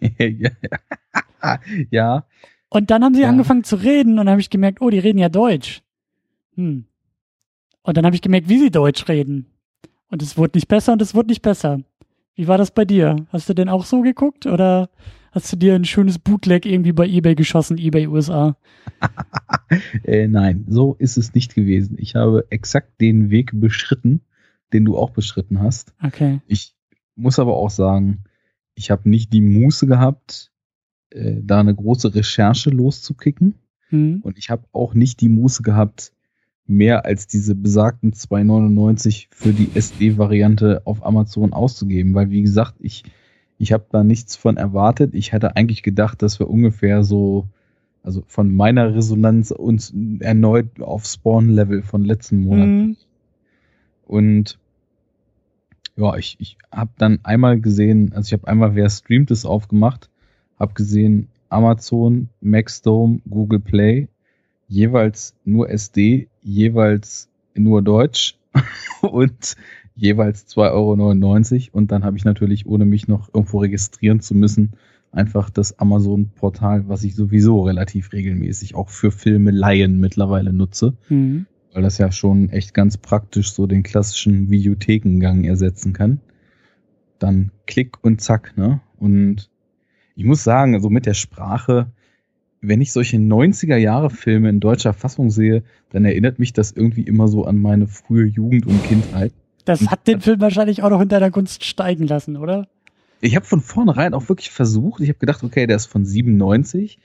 ja. 1.90 2.26
Und 2.68 2.90
dann 2.90 3.02
haben 3.02 3.14
sie 3.14 3.22
ja. 3.22 3.28
angefangen 3.28 3.64
zu 3.64 3.76
reden 3.76 4.12
und 4.12 4.26
dann 4.26 4.30
habe 4.30 4.40
ich 4.40 4.50
gemerkt, 4.50 4.80
oh, 4.80 4.90
die 4.90 4.98
reden 4.98 5.18
ja 5.18 5.28
Deutsch. 5.28 5.82
Hm. 6.54 6.84
Und 7.82 7.96
dann 7.96 8.04
habe 8.04 8.14
ich 8.14 8.22
gemerkt, 8.22 8.48
wie 8.48 8.58
sie 8.58 8.70
Deutsch 8.70 9.08
reden. 9.08 9.46
Und 10.10 10.22
es 10.22 10.36
wurde 10.36 10.56
nicht 10.58 10.68
besser 10.68 10.92
und 10.92 11.02
es 11.02 11.14
wurde 11.14 11.28
nicht 11.28 11.42
besser. 11.42 11.80
Wie 12.34 12.46
war 12.46 12.58
das 12.58 12.70
bei 12.70 12.84
dir? 12.84 13.16
Hast 13.30 13.48
du 13.48 13.54
denn 13.54 13.68
auch 13.68 13.84
so 13.84 14.02
geguckt 14.02 14.46
oder 14.46 14.90
hast 15.32 15.52
du 15.52 15.56
dir 15.56 15.74
ein 15.74 15.84
schönes 15.84 16.18
Bootleg 16.18 16.66
irgendwie 16.66 16.92
bei 16.92 17.06
eBay 17.06 17.34
geschossen, 17.34 17.78
eBay 17.78 18.06
USA? 18.06 18.56
äh, 20.04 20.28
nein, 20.28 20.64
so 20.68 20.94
ist 20.98 21.16
es 21.16 21.34
nicht 21.34 21.54
gewesen. 21.54 21.96
Ich 21.98 22.14
habe 22.14 22.46
exakt 22.50 23.00
den 23.00 23.30
Weg 23.30 23.50
beschritten, 23.54 24.20
den 24.72 24.84
du 24.84 24.96
auch 24.96 25.10
beschritten 25.10 25.60
hast. 25.60 25.94
Okay. 26.02 26.40
Ich 26.46 26.74
muss 27.16 27.38
aber 27.38 27.56
auch 27.56 27.70
sagen, 27.70 28.24
ich 28.78 28.90
habe 28.90 29.08
nicht 29.08 29.32
die 29.32 29.40
Muße 29.40 29.86
gehabt, 29.86 30.52
äh, 31.10 31.36
da 31.42 31.60
eine 31.60 31.74
große 31.74 32.14
Recherche 32.14 32.70
loszukicken. 32.70 33.56
Mhm. 33.90 34.20
Und 34.22 34.38
ich 34.38 34.50
habe 34.50 34.64
auch 34.72 34.94
nicht 34.94 35.20
die 35.20 35.28
Muße 35.28 35.62
gehabt, 35.62 36.12
mehr 36.66 37.04
als 37.04 37.26
diese 37.26 37.54
besagten 37.54 38.12
2,99 38.12 39.26
für 39.30 39.52
die 39.52 39.70
SD-Variante 39.74 40.82
auf 40.84 41.04
Amazon 41.04 41.52
auszugeben, 41.52 42.14
weil 42.14 42.30
wie 42.30 42.42
gesagt, 42.42 42.74
ich, 42.78 43.04
ich 43.56 43.72
habe 43.72 43.86
da 43.90 44.04
nichts 44.04 44.36
von 44.36 44.56
erwartet. 44.56 45.14
Ich 45.14 45.32
hätte 45.32 45.56
eigentlich 45.56 45.82
gedacht, 45.82 46.22
dass 46.22 46.38
wir 46.38 46.48
ungefähr 46.48 47.02
so, 47.02 47.48
also 48.02 48.22
von 48.26 48.54
meiner 48.54 48.94
Resonanz 48.94 49.50
uns 49.50 49.92
erneut 50.20 50.80
auf 50.80 51.04
Spawn-Level 51.06 51.82
von 51.82 52.04
letzten 52.04 52.40
Monat. 52.40 52.68
Mhm. 52.68 52.96
Und 54.06 54.58
ja, 55.98 56.16
ich, 56.16 56.36
ich 56.38 56.56
habe 56.70 56.90
dann 56.96 57.18
einmal 57.24 57.60
gesehen, 57.60 58.12
also 58.14 58.28
ich 58.28 58.32
habe 58.32 58.46
einmal, 58.46 58.74
wer 58.76 58.88
streamt 58.88 59.30
es 59.32 59.44
aufgemacht, 59.44 60.08
habe 60.58 60.74
gesehen 60.74 61.28
Amazon, 61.48 62.28
Maxdome, 62.40 63.20
Google 63.28 63.58
Play, 63.58 64.08
jeweils 64.68 65.34
nur 65.44 65.70
SD, 65.70 66.28
jeweils 66.42 67.28
nur 67.54 67.82
Deutsch 67.82 68.36
und 69.02 69.56
jeweils 69.96 70.46
2,99 70.46 71.66
Euro. 71.66 71.78
Und 71.78 71.90
dann 71.90 72.04
habe 72.04 72.16
ich 72.16 72.24
natürlich, 72.24 72.66
ohne 72.66 72.84
mich 72.84 73.08
noch 73.08 73.34
irgendwo 73.34 73.58
registrieren 73.58 74.20
zu 74.20 74.34
müssen, 74.34 74.74
einfach 75.10 75.50
das 75.50 75.80
Amazon-Portal, 75.80 76.88
was 76.88 77.02
ich 77.02 77.16
sowieso 77.16 77.62
relativ 77.62 78.12
regelmäßig 78.12 78.76
auch 78.76 78.90
für 78.90 79.10
Filme 79.10 79.50
Laien 79.50 79.98
mittlerweile 79.98 80.52
nutze. 80.52 80.94
Mhm. 81.08 81.46
Weil 81.72 81.82
das 81.82 81.98
ja 81.98 82.10
schon 82.10 82.50
echt 82.50 82.74
ganz 82.74 82.96
praktisch 82.96 83.52
so 83.52 83.66
den 83.66 83.82
klassischen 83.82 84.50
Videothekengang 84.50 85.44
ersetzen 85.44 85.92
kann. 85.92 86.20
Dann 87.18 87.50
Klick 87.66 88.02
und 88.02 88.20
Zack, 88.20 88.56
ne? 88.56 88.80
Und 88.98 89.50
ich 90.14 90.24
muss 90.24 90.42
sagen, 90.42 90.74
also 90.74 90.90
mit 90.90 91.06
der 91.06 91.14
Sprache, 91.14 91.92
wenn 92.60 92.80
ich 92.80 92.92
solche 92.92 93.18
90er 93.18 93.76
Jahre 93.76 94.10
Filme 94.10 94.48
in 94.48 94.60
deutscher 94.60 94.92
Fassung 94.92 95.30
sehe, 95.30 95.62
dann 95.90 96.04
erinnert 96.04 96.38
mich 96.38 96.52
das 96.52 96.72
irgendwie 96.72 97.02
immer 97.02 97.28
so 97.28 97.44
an 97.44 97.58
meine 97.58 97.86
frühe 97.86 98.26
Jugend 98.26 98.66
und 98.66 98.82
Kindheit. 98.84 99.32
Das 99.64 99.86
hat 99.88 100.06
den 100.06 100.20
Film 100.20 100.40
wahrscheinlich 100.40 100.82
auch 100.82 100.90
noch 100.90 101.00
in 101.00 101.08
deiner 101.08 101.30
Gunst 101.30 101.64
steigen 101.64 102.06
lassen, 102.06 102.36
oder? 102.36 102.66
Ich 103.20 103.36
habe 103.36 103.44
von 103.44 103.60
vornherein 103.60 104.14
auch 104.14 104.28
wirklich 104.28 104.50
versucht, 104.50 105.02
ich 105.02 105.08
habe 105.08 105.18
gedacht, 105.18 105.42
okay, 105.42 105.66
der 105.66 105.76
ist 105.76 105.86
von 105.86 106.04
97. 106.04 106.98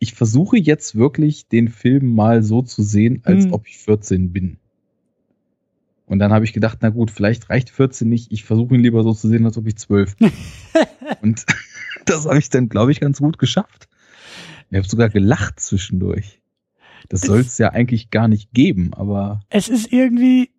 Ich 0.00 0.14
versuche 0.14 0.58
jetzt 0.58 0.96
wirklich 0.96 1.46
den 1.46 1.68
Film 1.68 2.14
mal 2.14 2.42
so 2.42 2.62
zu 2.62 2.82
sehen, 2.82 3.20
als 3.24 3.44
hm. 3.44 3.52
ob 3.52 3.68
ich 3.68 3.78
14 3.78 4.32
bin. 4.32 4.56
Und 6.06 6.18
dann 6.18 6.32
habe 6.32 6.44
ich 6.44 6.52
gedacht, 6.52 6.78
na 6.80 6.88
gut, 6.88 7.12
vielleicht 7.12 7.50
reicht 7.50 7.70
14 7.70 8.08
nicht. 8.08 8.32
Ich 8.32 8.42
versuche 8.42 8.74
ihn 8.74 8.80
lieber 8.80 9.04
so 9.04 9.14
zu 9.14 9.28
sehen, 9.28 9.46
als 9.46 9.56
ob 9.56 9.68
ich 9.68 9.76
12 9.76 10.16
bin. 10.16 10.32
und 11.22 11.46
das 12.04 12.26
habe 12.26 12.38
ich 12.38 12.50
dann, 12.50 12.68
glaube 12.68 12.90
ich, 12.90 12.98
ganz 12.98 13.18
gut 13.18 13.38
geschafft. 13.38 13.88
Ich 14.70 14.76
habe 14.76 14.88
sogar 14.88 15.08
gelacht 15.08 15.60
zwischendurch. 15.60 16.40
Das 17.08 17.20
soll 17.20 17.40
es 17.40 17.58
ja 17.58 17.70
eigentlich 17.70 18.10
gar 18.10 18.26
nicht 18.26 18.52
geben, 18.52 18.92
aber. 18.94 19.40
Es 19.50 19.68
ist 19.68 19.92
irgendwie, 19.92 20.50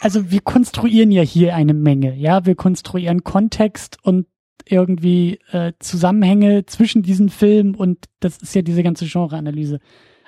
also 0.00 0.30
wir 0.30 0.40
konstruieren 0.40 1.12
ja 1.12 1.22
hier 1.22 1.54
eine 1.54 1.74
Menge, 1.74 2.14
ja, 2.16 2.44
wir 2.44 2.54
konstruieren 2.54 3.22
Kontext 3.22 3.98
und 4.02 4.26
irgendwie 4.66 5.38
äh, 5.50 5.72
Zusammenhänge 5.78 6.66
zwischen 6.66 7.02
diesen 7.02 7.28
Filmen 7.28 7.74
und 7.74 8.06
das 8.20 8.38
ist 8.38 8.54
ja 8.54 8.62
diese 8.62 8.82
ganze 8.82 9.06
Genreanalyse. 9.06 9.78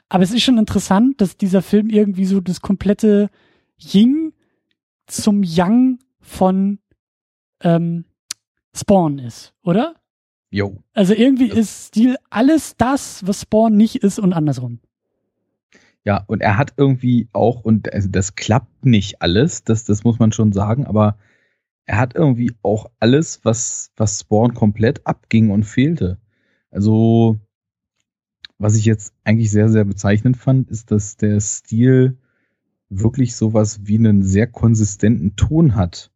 Aber 0.09 0.23
es 0.23 0.33
ist 0.33 0.42
schon 0.42 0.59
interessant, 0.59 1.20
dass 1.20 1.37
dieser 1.37 1.62
Film 1.62 1.88
irgendwie 1.88 2.25
so 2.25 2.40
das 2.40 2.61
komplette 2.61 3.31
Ying 3.79 4.33
zum 5.07 5.42
Yang 5.42 5.99
von 6.20 6.79
ähm, 7.61 8.05
Spawn 8.75 9.18
ist, 9.18 9.55
oder? 9.62 9.94
Jo. 10.51 10.83
Also 10.92 11.14
irgendwie 11.14 11.49
das 11.49 11.59
ist 11.59 11.87
Stil 11.87 12.16
alles 12.31 12.77
das, 12.77 13.27
was 13.27 13.42
Spawn 13.42 13.77
nicht 13.77 13.97
ist 13.97 14.18
und 14.18 14.33
andersrum. 14.33 14.81
Ja, 16.05 16.23
und 16.27 16.42
er 16.42 16.59
hat 16.59 16.75
irgendwie 16.77 17.29
auch, 17.33 17.62
und 17.62 17.92
also 17.92 18.09
das 18.11 18.35
klappt 18.35 18.85
nicht 18.85 19.23
alles, 19.23 19.64
das, 19.64 19.85
das 19.85 20.05
muss 20.05 20.18
man 20.18 20.33
schon 20.33 20.53
sagen, 20.53 20.87
aber 20.87 21.16
er 21.87 21.99
hat 21.99 22.14
irgendwie 22.14 22.53
auch 22.62 22.90
alles, 23.01 23.40
was, 23.44 23.90
was 23.97 24.20
Spawn 24.20 24.55
komplett 24.55 25.07
abging 25.07 25.51
und 25.51 25.64
fehlte. 25.64 26.18
Also, 26.70 27.38
was 28.59 28.77
ich 28.77 28.85
jetzt 28.85 29.12
eigentlich 29.25 29.51
sehr, 29.51 29.68
sehr 29.68 29.85
bezeichnend 29.85 30.37
fand, 30.37 30.70
ist, 30.70 30.90
dass 30.90 31.16
der 31.16 31.40
Stil 31.40 32.18
wirklich 32.88 33.35
sowas 33.37 33.81
wie 33.85 33.99
einen 33.99 34.23
sehr 34.23 34.47
konsistenten 34.47 35.37
Ton 35.37 35.75
hat. 35.75 36.11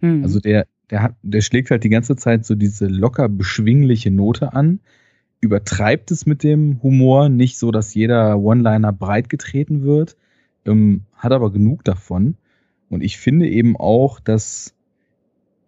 Hm. 0.00 0.22
Also 0.22 0.40
der, 0.40 0.66
der 0.90 1.02
hat, 1.02 1.16
der 1.22 1.40
schlägt 1.40 1.70
halt 1.70 1.84
die 1.84 1.88
ganze 1.88 2.16
Zeit 2.16 2.44
so 2.44 2.54
diese 2.54 2.86
locker 2.86 3.28
beschwingliche 3.28 4.10
Note 4.10 4.52
an, 4.52 4.80
übertreibt 5.40 6.10
es 6.10 6.26
mit 6.26 6.42
dem 6.42 6.82
Humor, 6.82 7.28
nicht 7.28 7.58
so, 7.58 7.70
dass 7.70 7.94
jeder 7.94 8.38
One-Liner 8.38 8.92
breit 8.92 9.28
getreten 9.28 9.82
wird, 9.82 10.16
ähm, 10.64 11.02
hat 11.14 11.32
aber 11.32 11.52
genug 11.52 11.84
davon. 11.84 12.36
Und 12.88 13.02
ich 13.02 13.18
finde 13.18 13.48
eben 13.48 13.76
auch, 13.76 14.20
dass, 14.20 14.74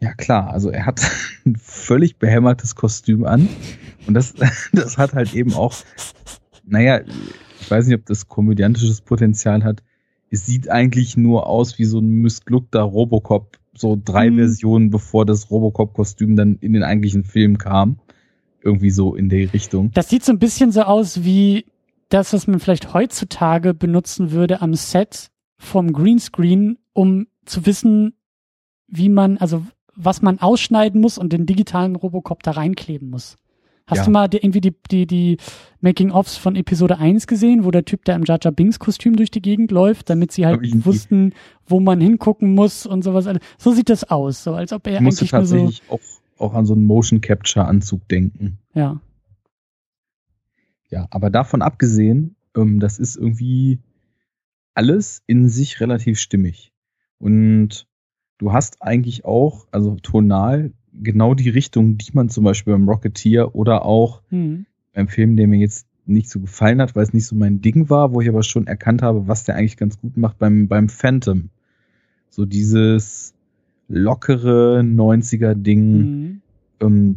ja 0.05 0.12
klar, 0.12 0.51
also 0.53 0.71
er 0.71 0.87
hat 0.87 1.01
ein 1.47 1.57
völlig 1.57 2.19
behämmertes 2.19 2.75
Kostüm 2.75 3.25
an. 3.25 3.49
Und 4.07 4.14
das, 4.14 4.35
das 4.73 4.99
hat 4.99 5.14
halt 5.14 5.35
eben 5.35 5.55
auch, 5.55 5.75
naja, 6.64 7.01
ich 7.61 7.71
weiß 7.71 7.87
nicht, 7.87 7.99
ob 7.99 8.07
das 8.07 8.29
komödiantisches 8.29 9.01
Potenzial 9.01 9.64
hat. 9.64 9.83
Es 10.31 10.47
sieht 10.47 10.71
eigentlich 10.71 11.17
nur 11.17 11.47
aus 11.47 11.79
wie 11.79 11.85
so 11.85 12.01
ein 12.01 12.09
missglückter 12.09 12.83
Robocop 12.83 13.59
so 13.77 14.01
drei 14.03 14.31
mhm. 14.31 14.37
Versionen, 14.37 14.90
bevor 14.90 15.27
das 15.27 15.51
Robocop-Kostüm 15.51 16.37
dann 16.37 16.57
in 16.61 16.75
den 16.75 16.83
eigentlichen 16.83 17.25
Film 17.25 17.59
kam. 17.59 17.99
Irgendwie 18.62 18.90
so 18.90 19.14
in 19.14 19.29
der 19.29 19.53
Richtung. 19.53 19.90
Das 19.93 20.09
sieht 20.09 20.25
so 20.25 20.33
ein 20.33 20.38
bisschen 20.38 20.73
so 20.73 20.83
aus 20.83 21.25
wie 21.25 21.67
das, 22.09 22.33
was 22.33 22.47
man 22.47 22.61
vielleicht 22.61 22.95
heutzutage 22.95 23.75
benutzen 23.75 24.31
würde 24.31 24.62
am 24.62 24.75
Set 24.75 25.31
vom 25.59 25.93
Greenscreen, 25.93 26.79
um 26.93 27.27
zu 27.45 27.67
wissen, 27.67 28.14
wie 28.87 29.09
man, 29.09 29.38
also 29.38 29.67
was 29.97 30.23
man 30.23 30.39
ausschneiden 30.41 31.01
muss 31.01 31.19
und 31.19 31.33
den 31.33 31.47
digitalen 31.47 31.97
Robocop 31.97 32.43
da 32.43 32.53
reinkleben 32.53 33.11
muss. 33.11 33.37
Hast 33.87 33.99
Ja. 33.99 34.05
du 34.07 34.11
mal 34.13 34.29
die, 34.29 34.39
irgendwie 34.39 34.63
die, 34.63 34.75
die, 34.91 35.07
die 35.07 35.37
Making-ofs 35.83 36.39
von 36.39 36.57
Episode 36.57 36.99
1 36.99 37.27
gesehen, 37.27 37.65
wo 37.65 37.71
der 37.71 37.85
Typ, 37.85 38.05
der 38.07 38.17
im 38.17 38.25
Jar 38.25 38.39
Jar 38.43 38.51
Binks 38.53 38.79
Kostüm 38.79 39.15
durch 39.17 39.31
die 39.31 39.43
Gegend 39.43 39.71
läuft, 39.71 40.09
damit 40.09 40.33
sie 40.33 40.47
halt 40.47 40.61
wussten, 40.87 41.35
wo 41.67 41.81
man 41.81 42.01
hingucken 42.01 42.55
muss 42.55 42.87
und 42.87 43.05
sowas. 43.05 43.29
So 43.59 43.73
sieht 43.73 43.91
das 43.91 44.05
aus, 44.05 44.43
so 44.43 44.55
als 44.55 44.73
ob 44.73 44.87
er 44.87 44.95
Ich 44.95 45.01
musste 45.01 45.23
eigentlich 45.25 45.33
nur 45.33 45.47
so, 45.47 45.57
tatsächlich 45.57 45.83
auch, 45.91 46.01
auch 46.39 46.55
an 46.55 46.65
so 46.65 46.73
einen 46.73 46.85
Motion 46.85 47.21
Capture 47.21 47.67
Anzug 47.67 48.09
denken. 48.09 48.59
ja. 48.75 49.01
Ja, 50.91 51.09
aber 51.11 51.29
davon 51.31 51.61
abgesehen, 51.63 52.37
ähm, 52.57 52.79
das 52.79 52.99
ist 52.99 53.17
irgendwie 53.17 53.81
alles 54.75 55.23
in 55.27 55.49
sich 55.49 55.81
relativ 55.81 56.21
stimmig. 56.21 56.73
Und 57.19 57.87
du 58.38 58.53
hast 58.53 58.83
eigentlich 58.83 59.25
auch, 59.25 59.66
also 59.70 59.97
tonal, 60.03 60.73
genau 60.92 61.35
die 61.35 61.49
Richtung, 61.51 61.99
die 61.99 62.11
man 62.12 62.29
zum 62.29 62.44
Beispiel 62.44 62.73
beim 62.73 62.88
Rocketeer 62.88 63.55
oder 63.55 63.85
auch 63.85 64.23
Hm. 64.31 64.66
beim 64.92 65.09
Film, 65.09 65.37
der 65.37 65.49
mir 65.49 65.59
jetzt 65.59 65.87
nicht 66.07 66.29
so 66.29 66.40
gefallen 66.40 66.81
hat, 66.83 66.94
weil 66.94 67.03
es 67.03 67.12
nicht 67.12 67.27
so 67.27 67.35
mein 67.35 67.61
Ding 67.61 67.88
war, 67.88 68.12
wo 68.12 68.20
ich 68.20 68.29
aber 68.29 68.42
schon 68.42 68.66
erkannt 68.66 69.03
habe, 69.03 69.27
was 69.27 69.44
der 69.44 69.57
eigentlich 69.57 69.77
ganz 69.77 69.99
gut 69.99 70.16
macht 70.16 70.38
beim, 70.38 70.68
beim 70.68 70.88
Phantom. 70.88 71.49
So 72.29 72.44
dieses 72.44 73.35
lockere 73.88 74.81
90er-Ding, 74.83 75.81
Hm. 75.81 76.40
ähm, 76.81 77.16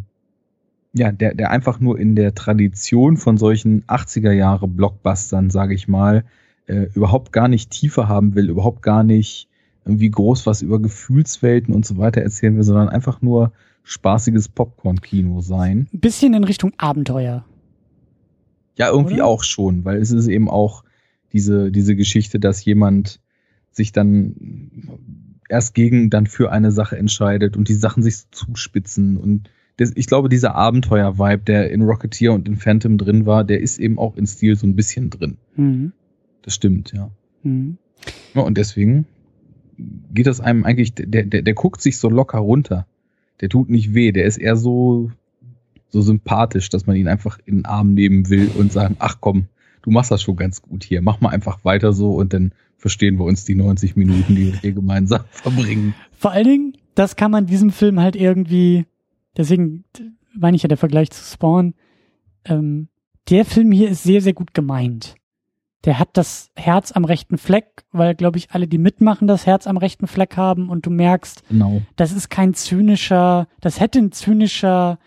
ja, 0.94 1.12
der, 1.12 1.36
der 1.36 1.52
einfach 1.52 1.80
nur 1.80 2.00
in 2.00 2.16
der 2.16 2.34
Tradition 2.34 3.18
von 3.18 3.38
solchen 3.38 3.84
80er 3.84 4.32
Jahre 4.32 4.68
Blockbustern, 4.68 5.50
sage 5.50 5.76
ich 5.76 5.88
mal, 5.88 6.24
äh, 6.66 6.88
überhaupt 6.94 7.32
gar 7.32 7.48
nicht 7.48 7.70
Tiefe 7.72 8.08
haben 8.08 8.36
will, 8.36 8.50
überhaupt 8.50 8.82
gar 8.82 9.04
nicht 9.04 9.48
irgendwie 9.88 10.10
groß 10.10 10.46
was 10.46 10.62
über 10.62 10.80
Gefühlswelten 10.80 11.74
und 11.74 11.86
so 11.86 11.98
weiter 11.98 12.22
erzählen 12.22 12.56
will, 12.56 12.64
sondern 12.64 12.90
einfach 12.90 13.22
nur 13.22 13.52
spaßiges 13.84 14.50
Popcorn-Kino 14.50 15.42
sein. 15.42 15.88
Ein 15.94 16.00
bisschen 16.00 16.34
in 16.34 16.44
Richtung 16.44 16.74
Abenteuer. 16.78 17.46
Ja, 18.76 18.90
irgendwie 18.90 19.16
Oder? 19.16 19.26
auch 19.26 19.44
schon, 19.44 19.86
weil 19.86 19.98
es 19.98 20.12
ist 20.12 20.28
eben 20.28 20.50
auch 20.50 20.84
diese, 21.34 21.72
diese 21.72 21.96
Geschichte, 21.96 22.40
dass 22.40 22.64
jemand 22.64 23.20
sich 23.72 23.92
dann 23.92 24.36
erst 25.50 25.74
gegen, 25.74 26.10
dann 26.10 26.28
für 26.28 26.52
eine 26.52 26.72
Sache 26.72 26.98
entscheidet 26.98 27.58
und 27.58 27.70
die 27.70 27.74
Sachen 27.74 28.04
sich 28.04 28.30
zuspitzen 28.32 29.18
und 29.18 29.50
das, 29.78 29.92
ich 29.96 30.08
glaube, 30.08 30.28
dieser 30.28 30.56
Abenteuer-Vibe, 30.56 31.44
der 31.44 31.70
in 31.70 31.84
Rocketeer 31.84 32.34
und 32.34 32.48
in 32.48 32.56
Phantom 32.56 32.98
drin 32.98 33.28
war, 33.28 33.44
der 33.44 33.62
ist 33.62 33.78
eben 33.78 34.00
auch 34.00 34.18
in 34.18 34.26
Stil 34.26 34.56
so 34.56 34.66
ein 34.66 34.76
bisschen 34.76 35.12
drin. 35.12 35.38
Hm. 35.56 35.94
Das 36.42 36.56
stimmt, 36.56 36.94
ja. 36.94 37.12
Hm. 37.44 37.78
ja 38.34 38.42
und 38.42 38.58
deswegen 38.58 39.06
geht 39.78 40.28
das 40.28 40.40
einem 40.40 40.64
eigentlich, 40.64 40.94
der, 40.94 41.24
der, 41.24 41.42
der 41.42 41.54
guckt 41.54 41.82
sich 41.82 41.98
so 41.98 42.10
locker 42.10 42.40
runter. 42.40 42.86
Der 43.42 43.50
tut 43.50 43.70
nicht 43.70 43.94
weh, 43.94 44.12
der 44.12 44.26
ist 44.26 44.38
eher 44.38 44.56
so, 44.56 45.12
so 45.90 46.02
sympathisch, 46.02 46.70
dass 46.70 46.88
man 46.88 46.96
ihn 46.96 47.08
einfach 47.08 47.40
in 47.46 47.58
den 47.58 47.66
Arm 47.66 47.94
nehmen 47.94 48.30
will 48.30 48.50
und 48.58 48.72
sagen, 48.72 48.96
ach 49.00 49.18
komm, 49.20 49.48
du 49.84 49.92
machst 49.92 50.12
das 50.12 50.22
schon 50.22 50.36
ganz 50.36 50.62
gut 50.62 50.84
hier, 50.84 51.02
mach 51.02 51.22
mal 51.22 51.30
einfach 51.30 51.64
weiter 51.64 51.94
so 51.94 52.14
und 52.14 52.34
dann 52.34 52.52
verstehen 52.78 53.18
wir 53.18 53.26
uns 53.26 53.46
die 53.46 53.56
90 53.56 53.96
Minuten, 53.96 54.36
die 54.36 54.48
wir 54.48 54.60
hier 54.60 54.74
gemeinsam 54.74 55.22
verbringen. 55.32 55.94
Vor 56.12 56.32
allen 56.32 56.48
Dingen, 56.48 56.78
das 56.96 57.16
kann 57.16 57.32
man 57.32 57.46
diesem 57.46 57.72
Film 57.72 58.00
halt 58.00 58.16
irgendwie, 58.16 58.86
deswegen 59.36 59.84
meine 60.34 60.56
ich 60.56 60.64
ja 60.64 60.68
der 60.68 60.78
Vergleich 60.78 61.12
zu 61.12 61.24
Spawn, 61.24 61.74
ähm, 62.46 62.88
der 63.30 63.46
Film 63.46 63.72
hier 63.72 63.90
ist 63.90 64.04
sehr, 64.04 64.22
sehr 64.22 64.34
gut 64.34 64.54
gemeint. 64.54 65.16
Der 65.86 66.00
hat 66.00 66.10
das 66.14 66.50
Herz 66.56 66.92
am 66.92 67.06
rechten 67.06 67.38
Fleck, 67.38 67.86
weil, 67.92 68.16
glaube 68.16 68.38
ich, 68.38 68.52
alle, 68.52 68.68
die 68.68 68.78
mitmachen, 68.80 69.28
das 69.28 69.46
Herz 69.46 69.68
am 69.68 69.78
rechten 69.78 70.08
Fleck 70.08 70.36
haben 70.36 70.70
und 70.70 70.86
du 70.86 70.90
merkst, 70.90 71.48
Genau. 71.50 71.82
das 71.96 72.12
ist 72.12 72.30
kein 72.30 72.54
zynischer, 72.54 73.48
das 73.62 73.80
hätte 73.80 74.00
ein 74.00 74.12
zynischer 74.12 74.98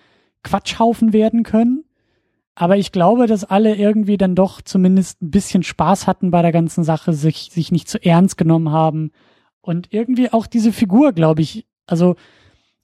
Quatschhaufen 0.43 1.13
werden 1.13 1.43
können. 1.43 1.85
Aber 2.55 2.77
ich 2.77 2.93
glaube, 2.93 3.27
dass 3.27 3.45
alle 3.45 3.75
irgendwie 3.75 4.17
dann 4.17 4.35
doch 4.35 4.61
zumindest 4.61 5.23
ein 5.23 5.31
bisschen 5.31 5.63
Spaß 5.63 6.07
hatten 6.07 6.31
bei 6.31 6.43
der 6.43 6.53
ganzen 6.53 6.85
Sache, 6.85 7.13
sich, 7.13 7.51
sich 7.53 7.73
nicht 7.73 7.89
zu 7.89 8.03
ernst 8.05 8.37
genommen 8.37 8.71
haben. 8.71 9.13
Und 9.61 9.93
irgendwie 9.93 10.33
auch 10.33 10.47
diese 10.47 10.73
Figur, 10.73 11.13
glaube 11.13 11.43
ich, 11.43 11.67
also 11.87 12.17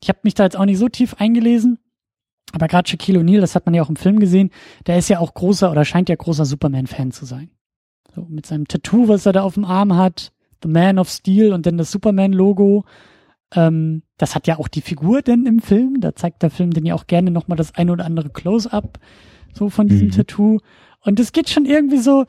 ich 0.02 0.08
habe 0.08 0.20
mich 0.24 0.34
da 0.34 0.44
jetzt 0.44 0.56
auch 0.56 0.64
nicht 0.64 0.78
so 0.78 0.88
tief 0.88 1.14
eingelesen, 1.18 1.78
aber 2.52 2.68
gerade 2.68 2.88
Shaquille 2.88 3.20
O'Neal, 3.20 3.40
das 3.40 3.54
hat 3.54 3.66
man 3.66 3.74
ja 3.74 3.82
auch 3.82 3.88
im 3.88 3.96
Film 3.96 4.18
gesehen, 4.18 4.50
der 4.86 4.98
ist 4.98 5.08
ja 5.08 5.18
auch 5.20 5.34
großer 5.34 5.70
oder 5.70 5.84
scheint 5.84 6.08
ja 6.08 6.14
großer 6.16 6.44
Superman-Fan 6.44 7.12
zu 7.12 7.24
sein. 7.24 7.50
So 8.16 8.26
mit 8.30 8.46
seinem 8.46 8.66
Tattoo, 8.66 9.08
was 9.08 9.26
er 9.26 9.34
da 9.34 9.42
auf 9.42 9.54
dem 9.54 9.66
Arm 9.66 9.94
hat, 9.94 10.32
The 10.62 10.68
Man 10.68 10.98
of 10.98 11.10
Steel 11.10 11.52
und 11.52 11.66
dann 11.66 11.76
das 11.76 11.92
Superman-Logo. 11.92 12.86
Ähm, 13.54 14.02
das 14.16 14.34
hat 14.34 14.46
ja 14.46 14.58
auch 14.58 14.68
die 14.68 14.80
Figur 14.80 15.20
denn 15.20 15.44
im 15.44 15.60
Film. 15.60 16.00
Da 16.00 16.16
zeigt 16.16 16.42
der 16.42 16.48
Film 16.50 16.70
denn 16.70 16.86
ja 16.86 16.94
auch 16.94 17.06
gerne 17.06 17.30
nochmal 17.30 17.56
das 17.58 17.74
ein 17.74 17.90
oder 17.90 18.06
andere 18.06 18.30
Close-up 18.30 18.98
so 19.52 19.68
von 19.68 19.86
diesem 19.86 20.08
Mhm. 20.08 20.12
Tattoo. 20.12 20.58
Und 21.02 21.18
das 21.18 21.32
geht 21.32 21.50
schon 21.50 21.66
irgendwie 21.66 21.98
so, 21.98 22.24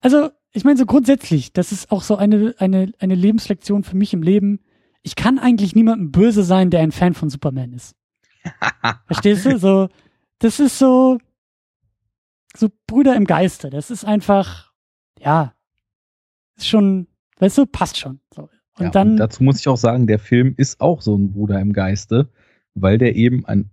also 0.00 0.30
ich 0.52 0.64
meine 0.64 0.78
so 0.78 0.86
grundsätzlich, 0.86 1.52
das 1.52 1.70
ist 1.70 1.92
auch 1.92 2.02
so 2.02 2.16
eine, 2.16 2.54
eine, 2.58 2.92
eine 2.98 3.14
Lebenslektion 3.14 3.84
für 3.84 3.96
mich 3.96 4.14
im 4.14 4.22
Leben. 4.22 4.60
Ich 5.02 5.16
kann 5.16 5.38
eigentlich 5.38 5.74
niemandem 5.74 6.12
böse 6.12 6.44
sein, 6.44 6.70
der 6.70 6.80
ein 6.80 6.92
Fan 6.92 7.12
von 7.12 7.28
Superman 7.28 7.74
ist. 7.74 7.94
Verstehst 9.06 9.44
du? 9.44 9.58
So, 9.58 9.88
das 10.38 10.60
ist 10.60 10.78
so, 10.78 11.18
so 12.56 12.70
Brüder 12.86 13.14
im 13.16 13.26
Geiste. 13.26 13.68
Das 13.68 13.90
ist 13.90 14.06
einfach, 14.06 14.65
ja, 15.18 15.54
ist 16.56 16.68
schon, 16.68 17.06
weißt 17.38 17.58
du, 17.58 17.66
passt 17.66 17.98
schon. 17.98 18.20
So. 18.34 18.48
Und 18.78 18.84
ja, 18.86 18.90
dann, 18.90 19.12
und 19.12 19.16
dazu 19.16 19.42
muss 19.42 19.60
ich 19.60 19.68
auch 19.68 19.76
sagen, 19.76 20.06
der 20.06 20.18
Film 20.18 20.54
ist 20.56 20.80
auch 20.80 21.00
so 21.00 21.16
ein 21.16 21.32
Bruder 21.32 21.60
im 21.60 21.72
Geiste, 21.72 22.28
weil 22.74 22.98
der 22.98 23.16
eben 23.16 23.46
ein, 23.46 23.70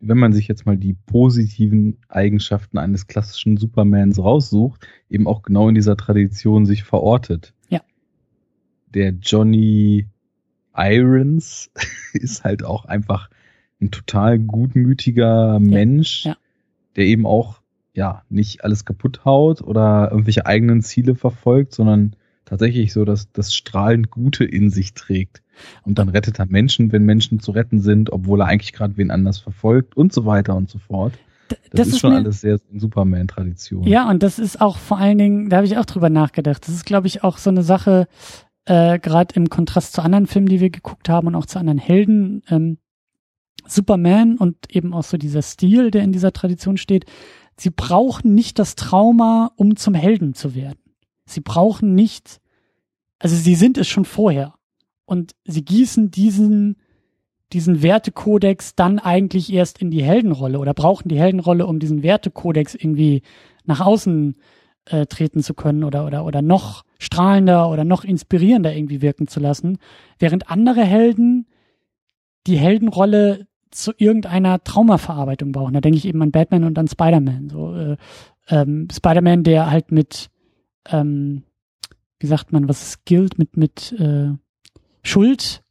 wenn 0.00 0.18
man 0.18 0.32
sich 0.32 0.48
jetzt 0.48 0.66
mal 0.66 0.76
die 0.76 0.92
positiven 0.92 1.98
Eigenschaften 2.08 2.76
eines 2.78 3.06
klassischen 3.06 3.56
Supermans 3.56 4.18
raussucht, 4.18 4.86
eben 5.08 5.26
auch 5.26 5.42
genau 5.42 5.68
in 5.68 5.74
dieser 5.74 5.96
Tradition 5.96 6.66
sich 6.66 6.84
verortet. 6.84 7.54
Ja. 7.70 7.80
Der 8.88 9.10
Johnny 9.12 10.08
Irons 10.76 11.70
ist 12.12 12.44
halt 12.44 12.64
auch 12.64 12.84
einfach 12.84 13.30
ein 13.80 13.90
total 13.90 14.38
gutmütiger 14.38 15.58
Mensch, 15.58 16.26
ja. 16.26 16.36
der 16.96 17.06
eben 17.06 17.26
auch 17.26 17.60
ja 17.94 18.22
nicht 18.28 18.64
alles 18.64 18.84
kaputt 18.84 19.24
haut 19.24 19.62
oder 19.62 20.08
irgendwelche 20.10 20.46
eigenen 20.46 20.82
Ziele 20.82 21.14
verfolgt, 21.14 21.74
sondern 21.74 22.16
tatsächlich 22.44 22.92
so 22.92 23.04
das, 23.04 23.30
das 23.32 23.54
strahlend 23.54 24.10
Gute 24.10 24.44
in 24.44 24.68
sich 24.70 24.94
trägt. 24.94 25.42
Und 25.84 25.98
dann 25.98 26.08
rettet 26.08 26.38
er 26.40 26.46
Menschen, 26.46 26.90
wenn 26.92 27.04
Menschen 27.04 27.38
zu 27.40 27.52
retten 27.52 27.80
sind, 27.80 28.12
obwohl 28.12 28.40
er 28.42 28.48
eigentlich 28.48 28.72
gerade 28.72 28.96
wen 28.96 29.10
anders 29.10 29.38
verfolgt 29.38 29.96
und 29.96 30.12
so 30.12 30.26
weiter 30.26 30.56
und 30.56 30.68
so 30.68 30.78
fort. 30.78 31.12
d- 31.50 31.56
Das, 31.70 31.86
ist, 31.88 32.00
schon 32.00 32.10
mir- 32.10 32.16
alles 32.18 32.40
sehr 32.40 32.58
Superman-Tradition. 32.76 33.84
Ja, 33.84 34.10
und 34.10 34.22
das 34.22 34.38
ist 34.40 34.60
auch 34.60 34.76
vor 34.78 34.98
allen 34.98 35.18
Dingen, 35.18 35.48
da 35.48 35.56
habe 35.58 35.66
ich 35.66 35.78
auch 35.78 35.84
drüber 35.86 36.10
nachgedacht. 36.10 36.66
Das 36.66 36.74
ist, 36.74 36.84
glaube 36.84 37.06
ich, 37.06 37.22
auch 37.22 37.38
so 37.38 37.50
eine 37.50 37.62
Sache, 37.62 38.08
äh, 38.66 38.98
gerade 38.98 39.34
im 39.36 39.48
Kontrast 39.48 39.92
zu 39.92 40.02
anderen 40.02 40.26
Filmen, 40.26 40.48
die 40.48 40.58
wir 40.60 40.70
geguckt 40.70 41.08
haben 41.08 41.28
und 41.28 41.34
auch 41.36 41.46
zu 41.46 41.58
anderen 41.60 41.78
Helden. 41.78 42.42
Ähm, 42.50 42.78
Superman 43.66 44.36
und 44.36 44.56
eben 44.74 44.92
auch 44.92 45.04
so 45.04 45.16
dieser 45.16 45.40
Stil, 45.42 45.90
der 45.90 46.02
in 46.02 46.12
dieser 46.12 46.32
Tradition 46.32 46.76
steht. 46.76 47.06
Sie 47.56 47.70
brauchen 47.70 48.34
nicht 48.34 48.58
das 48.58 48.74
Trauma, 48.74 49.52
um 49.56 49.76
zum 49.76 49.94
Helden 49.94 50.34
zu 50.34 50.54
werden. 50.54 50.78
Sie 51.26 51.40
brauchen 51.40 51.94
nicht, 51.94 52.40
also 53.18 53.36
sie 53.36 53.54
sind 53.54 53.78
es 53.78 53.88
schon 53.88 54.04
vorher. 54.04 54.54
Und 55.06 55.32
sie 55.44 55.64
gießen 55.64 56.10
diesen, 56.10 56.76
diesen 57.52 57.82
Wertekodex 57.82 58.74
dann 58.74 58.98
eigentlich 58.98 59.52
erst 59.52 59.80
in 59.80 59.90
die 59.90 60.02
Heldenrolle 60.02 60.58
oder 60.58 60.74
brauchen 60.74 61.08
die 61.08 61.18
Heldenrolle, 61.18 61.66
um 61.66 61.78
diesen 61.78 62.02
Wertekodex 62.02 62.74
irgendwie 62.74 63.22
nach 63.64 63.80
außen 63.80 64.36
äh, 64.86 65.06
treten 65.06 65.42
zu 65.42 65.54
können 65.54 65.84
oder, 65.84 66.06
oder, 66.06 66.24
oder 66.24 66.42
noch 66.42 66.84
strahlender 66.98 67.70
oder 67.70 67.84
noch 67.84 68.04
inspirierender 68.04 68.74
irgendwie 68.74 69.02
wirken 69.02 69.28
zu 69.28 69.40
lassen. 69.40 69.78
Während 70.18 70.50
andere 70.50 70.84
Helden 70.84 71.46
die 72.46 72.58
Heldenrolle 72.58 73.46
zu 73.74 73.92
irgendeiner 73.96 74.62
Traumaverarbeitung 74.62 75.52
brauchen. 75.52 75.74
Da 75.74 75.80
denke 75.80 75.98
ich 75.98 76.06
eben 76.06 76.22
an 76.22 76.30
Batman 76.30 76.64
und 76.64 76.78
an 76.78 76.88
Spider-Man. 76.88 77.50
So, 77.50 77.74
äh, 77.74 77.96
ähm, 78.48 78.88
Spider-Man, 78.90 79.42
der 79.42 79.70
halt 79.70 79.90
mit, 79.90 80.30
ähm, 80.88 81.42
wie 82.18 82.26
sagt 82.26 82.52
man, 82.52 82.68
was 82.68 82.82
es 82.82 83.04
gilt, 83.04 83.38
mit, 83.38 83.56
mit 83.56 83.92
äh, 83.98 84.30
Schuld 85.02 85.62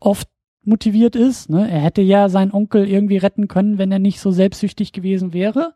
oft 0.00 0.28
motiviert 0.62 1.16
ist. 1.16 1.48
Ne? 1.48 1.70
Er 1.70 1.80
hätte 1.80 2.02
ja 2.02 2.28
seinen 2.28 2.52
Onkel 2.52 2.88
irgendwie 2.88 3.18
retten 3.18 3.48
können, 3.48 3.78
wenn 3.78 3.92
er 3.92 3.98
nicht 3.98 4.20
so 4.20 4.30
selbstsüchtig 4.30 4.92
gewesen 4.92 5.32
wäre. 5.32 5.74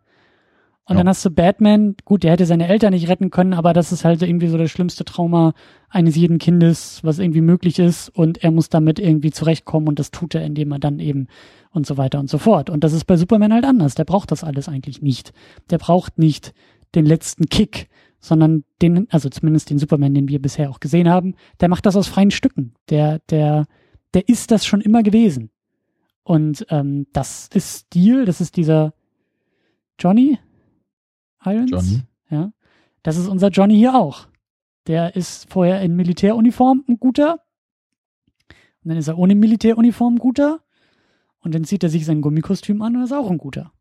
Und 0.87 0.97
Ja. 0.97 1.01
dann 1.01 1.09
hast 1.09 1.25
du 1.25 1.31
Batman, 1.31 1.95
gut, 2.05 2.25
der 2.25 2.33
hätte 2.33 2.47
seine 2.47 2.67
Eltern 2.67 2.93
nicht 2.93 3.09
retten 3.09 3.31
können, 3.31 3.55
aber 3.55 3.73
das 3.73 3.93
ist 3.93 4.05
halt 4.05 4.23
irgendwie 4.23 4.49
so 4.49 4.59
das 4.59 4.71
schlimmste 4.71 5.05
Trauma 5.05 5.53
eines 5.89 6.17
jeden 6.17 6.39
Kindes, 6.39 7.01
was 7.05 7.19
irgendwie 7.21 7.43
möglich 7.43 7.79
ist. 7.79 8.09
Und 8.09 8.43
er 8.43 8.51
muss 8.51 8.71
damit 8.71 8.99
irgendwie 8.99 9.31
zurechtkommen 9.31 9.87
und 9.89 9.99
das 9.99 10.11
tut 10.11 10.35
er, 10.35 10.45
indem 10.45 10.73
er 10.73 10.79
dann 10.81 10.99
eben 10.99 11.29
und 11.71 11.87
so 11.87 11.97
weiter 11.97 12.19
und 12.19 12.29
so 12.29 12.39
fort. 12.39 12.71
Und 12.71 12.83
das 12.83 12.93
ist 12.93 13.05
bei 13.05 13.17
Superman 13.17 13.53
halt 13.53 13.65
anders. 13.65 13.95
Der 13.95 14.05
braucht 14.05 14.33
das 14.33 14.43
alles 14.43 14.69
eigentlich 14.69 15.01
nicht. 15.01 15.33
Der 15.71 15.79
braucht 15.79 16.19
nicht 16.19 16.55
den 16.97 17.07
letzten 17.07 17.47
Kick, 17.49 17.89
sondern 18.19 18.65
den, 18.83 19.07
also 19.11 19.29
zumindest 19.29 19.71
den 19.71 19.79
Superman, 19.79 20.13
den 20.15 20.29
wir 20.29 20.43
bisher 20.43 20.71
auch 20.71 20.81
gesehen 20.81 21.09
haben, 21.09 21.35
der 21.61 21.69
macht 21.69 21.87
das 21.87 21.95
aus 21.95 22.09
freien 22.09 22.33
Stücken. 22.33 22.75
Der, 22.89 23.21
der, 23.31 23.67
der 24.13 24.29
ist 24.29 24.51
das 24.51 24.67
schon 24.67 24.81
immer 24.81 25.05
gewesen. 25.05 25.51
Und 26.25 26.67
ähm, 26.71 27.07
das 27.13 27.49
ist 27.55 27.73
Stil, 27.87 28.25
das 28.25 28.41
ist 28.41 28.57
dieser 28.57 28.93
Johnny 29.99 30.39
Irons. 31.45 31.71
Johnny. 31.71 32.03
Ja. 32.31 32.53
Das 33.03 33.17
ist 33.17 33.29
unser 33.29 33.49
Johnny 33.49 33.77
hier 33.77 33.95
auch. 33.95 34.29
Der 34.87 35.17
ist 35.17 35.51
vorher 35.51 35.81
in 35.83 35.97
Militäruniform 35.97 36.85
ein 36.89 36.99
guter. 36.99 37.41
Und 38.83 38.89
dann 38.89 38.97
ist 38.97 39.09
er 39.09 39.19
ohne 39.19 39.35
Militäruniform 39.35 40.15
ein 40.15 40.19
guter. 40.19 40.61
Und 41.41 41.55
dann 41.55 41.65
zieht 41.65 41.83
er 41.83 41.89
sich 41.89 42.05
sein 42.05 42.21
Gummikostüm 42.21 42.83
an 42.83 42.97
und 42.97 43.05
ist 43.05 43.13
auch 43.13 43.31
ein 43.31 43.39
guter. 43.39 43.73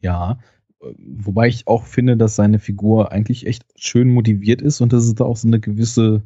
Ja, 0.00 0.38
wobei 0.98 1.48
ich 1.48 1.66
auch 1.68 1.84
finde, 1.84 2.16
dass 2.16 2.34
seine 2.36 2.58
Figur 2.58 3.12
eigentlich 3.12 3.46
echt 3.46 3.64
schön 3.76 4.12
motiviert 4.12 4.62
ist 4.62 4.80
und 4.80 4.92
dass 4.92 5.04
es 5.04 5.14
da 5.14 5.24
auch 5.24 5.36
so 5.36 5.46
eine 5.46 5.60
gewisse 5.60 6.22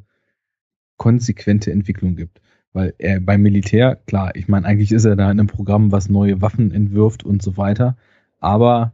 konsequente 0.97 1.71
Entwicklung 1.71 2.17
gibt. 2.17 2.41
Weil 2.73 2.95
er 2.99 3.21
beim 3.21 3.43
Militär, 3.43 3.97
klar, 3.97 4.35
ich 4.35 4.49
meine, 4.49 4.67
eigentlich 4.67 4.93
ist 4.93 5.05
er 5.05 5.17
da 5.17 5.31
in 5.31 5.39
einem 5.39 5.47
Programm, 5.47 5.93
was 5.93 6.09
neue 6.09 6.41
Waffen 6.43 6.73
entwirft 6.73 7.25
und 7.25 7.43
so 7.43 7.57
weiter. 7.57 7.97
Aber 8.39 8.93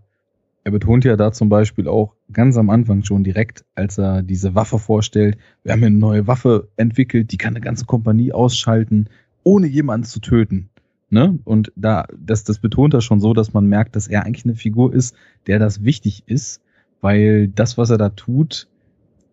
er 0.64 0.70
betont 0.70 1.04
ja 1.04 1.16
da 1.16 1.32
zum 1.32 1.48
Beispiel 1.48 1.88
auch 1.88 2.14
ganz 2.32 2.56
am 2.56 2.70
Anfang 2.70 3.02
schon 3.02 3.24
direkt, 3.24 3.64
als 3.74 3.98
er 3.98 4.22
diese 4.22 4.54
Waffe 4.54 4.78
vorstellt, 4.78 5.36
wir 5.64 5.72
haben 5.72 5.82
eine 5.82 5.96
neue 5.96 6.26
Waffe 6.26 6.68
entwickelt, 6.76 7.32
die 7.32 7.36
kann 7.36 7.54
eine 7.54 7.64
ganze 7.64 7.84
Kompanie 7.84 8.32
ausschalten, 8.32 9.08
ohne 9.42 9.66
jemanden 9.66 10.06
zu 10.06 10.20
töten. 10.20 10.68
Ne? 11.10 11.38
Und 11.44 11.72
da, 11.76 12.06
das, 12.16 12.44
das 12.44 12.58
betont 12.58 12.94
er 12.94 13.00
schon 13.00 13.20
so, 13.20 13.34
dass 13.34 13.52
man 13.52 13.66
merkt, 13.66 13.96
dass 13.96 14.06
er 14.06 14.24
eigentlich 14.24 14.44
eine 14.44 14.54
Figur 14.54 14.94
ist, 14.94 15.14
der 15.46 15.58
das 15.58 15.84
wichtig 15.84 16.22
ist, 16.26 16.62
weil 17.00 17.48
das, 17.48 17.76
was 17.76 17.90
er 17.90 17.98
da 17.98 18.10
tut, 18.10 18.68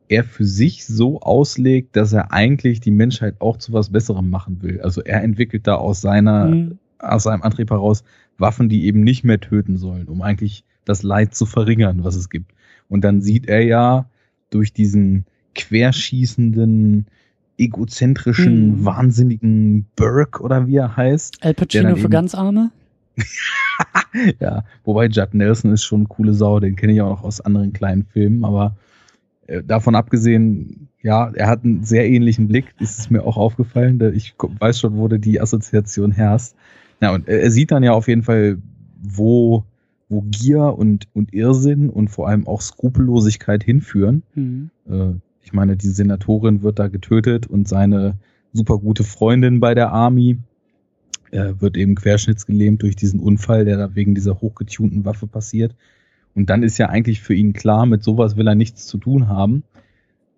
er 0.09 0.23
für 0.23 0.43
sich 0.43 0.85
so 0.85 1.21
auslegt, 1.21 1.95
dass 1.95 2.11
er 2.11 2.33
eigentlich 2.33 2.79
die 2.79 2.91
Menschheit 2.91 3.35
auch 3.39 3.57
zu 3.57 3.71
was 3.71 3.91
Besserem 3.91 4.31
machen 4.31 4.63
will. 4.63 4.81
Also 4.81 5.01
er 5.01 5.23
entwickelt 5.23 5.67
da 5.67 5.75
aus 5.75 6.01
seiner, 6.01 6.47
mhm. 6.47 6.79
aus 6.97 7.23
seinem 7.23 7.43
Antrieb 7.43 7.69
heraus 7.69 8.03
Waffen, 8.39 8.67
die 8.67 8.85
eben 8.85 9.03
nicht 9.03 9.23
mehr 9.23 9.39
töten 9.39 9.77
sollen, 9.77 10.07
um 10.07 10.21
eigentlich 10.23 10.65
das 10.89 11.03
Leid 11.03 11.35
zu 11.35 11.45
verringern, 11.45 12.03
was 12.03 12.15
es 12.15 12.29
gibt. 12.29 12.51
Und 12.89 13.03
dann 13.03 13.21
sieht 13.21 13.47
er 13.47 13.63
ja 13.63 14.09
durch 14.49 14.73
diesen 14.73 15.25
querschießenden, 15.55 17.07
egozentrischen, 17.57 18.79
mhm. 18.79 18.85
wahnsinnigen 18.85 19.85
Burke 19.95 20.41
oder 20.41 20.67
wie 20.67 20.77
er 20.77 20.97
heißt. 20.97 21.43
Al 21.43 21.53
Pacino 21.53 21.95
für 21.95 22.09
ganz 22.09 22.33
Arme. 22.33 22.71
ja, 24.39 24.63
wobei 24.83 25.07
Judd 25.07 25.33
Nelson 25.33 25.73
ist 25.73 25.83
schon 25.83 26.01
eine 26.01 26.07
coole 26.07 26.33
Sau, 26.33 26.59
den 26.59 26.75
kenne 26.75 26.93
ich 26.93 27.01
auch 27.01 27.09
noch 27.09 27.23
aus 27.23 27.41
anderen 27.41 27.73
kleinen 27.73 28.05
Filmen, 28.05 28.45
aber 28.45 28.75
äh, 29.47 29.61
davon 29.61 29.95
abgesehen, 29.95 30.87
ja, 31.01 31.31
er 31.33 31.47
hat 31.47 31.63
einen 31.63 31.83
sehr 31.83 32.07
ähnlichen 32.07 32.47
Blick, 32.47 32.73
ist 32.79 32.99
es 32.99 33.09
mir 33.09 33.23
auch 33.23 33.37
aufgefallen, 33.37 33.99
ich 34.15 34.35
weiß 34.37 34.79
schon, 34.79 34.97
wo 34.97 35.07
die 35.07 35.41
Assoziation 35.41 36.11
herrscht. 36.11 36.53
Ja, 37.01 37.13
und 37.13 37.27
er 37.27 37.51
sieht 37.51 37.71
dann 37.71 37.83
ja 37.83 37.91
auf 37.91 38.07
jeden 38.07 38.23
Fall, 38.23 38.57
wo 39.01 39.65
wo 40.09 40.21
Gier 40.21 40.75
und, 40.77 41.07
und 41.13 41.33
Irrsinn 41.33 41.89
und 41.89 42.09
vor 42.09 42.27
allem 42.27 42.47
auch 42.47 42.61
Skrupellosigkeit 42.61 43.63
hinführen. 43.63 44.23
Mhm. 44.35 44.69
Äh, 44.89 45.13
ich 45.43 45.53
meine, 45.53 45.77
die 45.77 45.87
Senatorin 45.87 46.63
wird 46.63 46.79
da 46.79 46.87
getötet 46.87 47.47
und 47.47 47.67
seine 47.67 48.15
super 48.51 48.79
gute 48.79 49.03
Freundin 49.03 49.59
bei 49.59 49.75
der 49.75 49.91
Army 49.91 50.39
äh, 51.31 51.53
wird 51.59 51.77
eben 51.77 51.95
querschnittsgelähmt 51.95 52.81
durch 52.81 52.95
diesen 52.95 53.19
Unfall, 53.19 53.65
der 53.65 53.77
da 53.77 53.95
wegen 53.95 54.15
dieser 54.15 54.41
hochgetunten 54.41 55.05
Waffe 55.05 55.27
passiert. 55.27 55.75
Und 56.35 56.49
dann 56.49 56.63
ist 56.63 56.77
ja 56.77 56.89
eigentlich 56.89 57.21
für 57.21 57.33
ihn 57.33 57.53
klar, 57.53 57.85
mit 57.85 58.03
sowas 58.03 58.35
will 58.35 58.47
er 58.47 58.55
nichts 58.55 58.87
zu 58.87 58.97
tun 58.97 59.27
haben. 59.27 59.63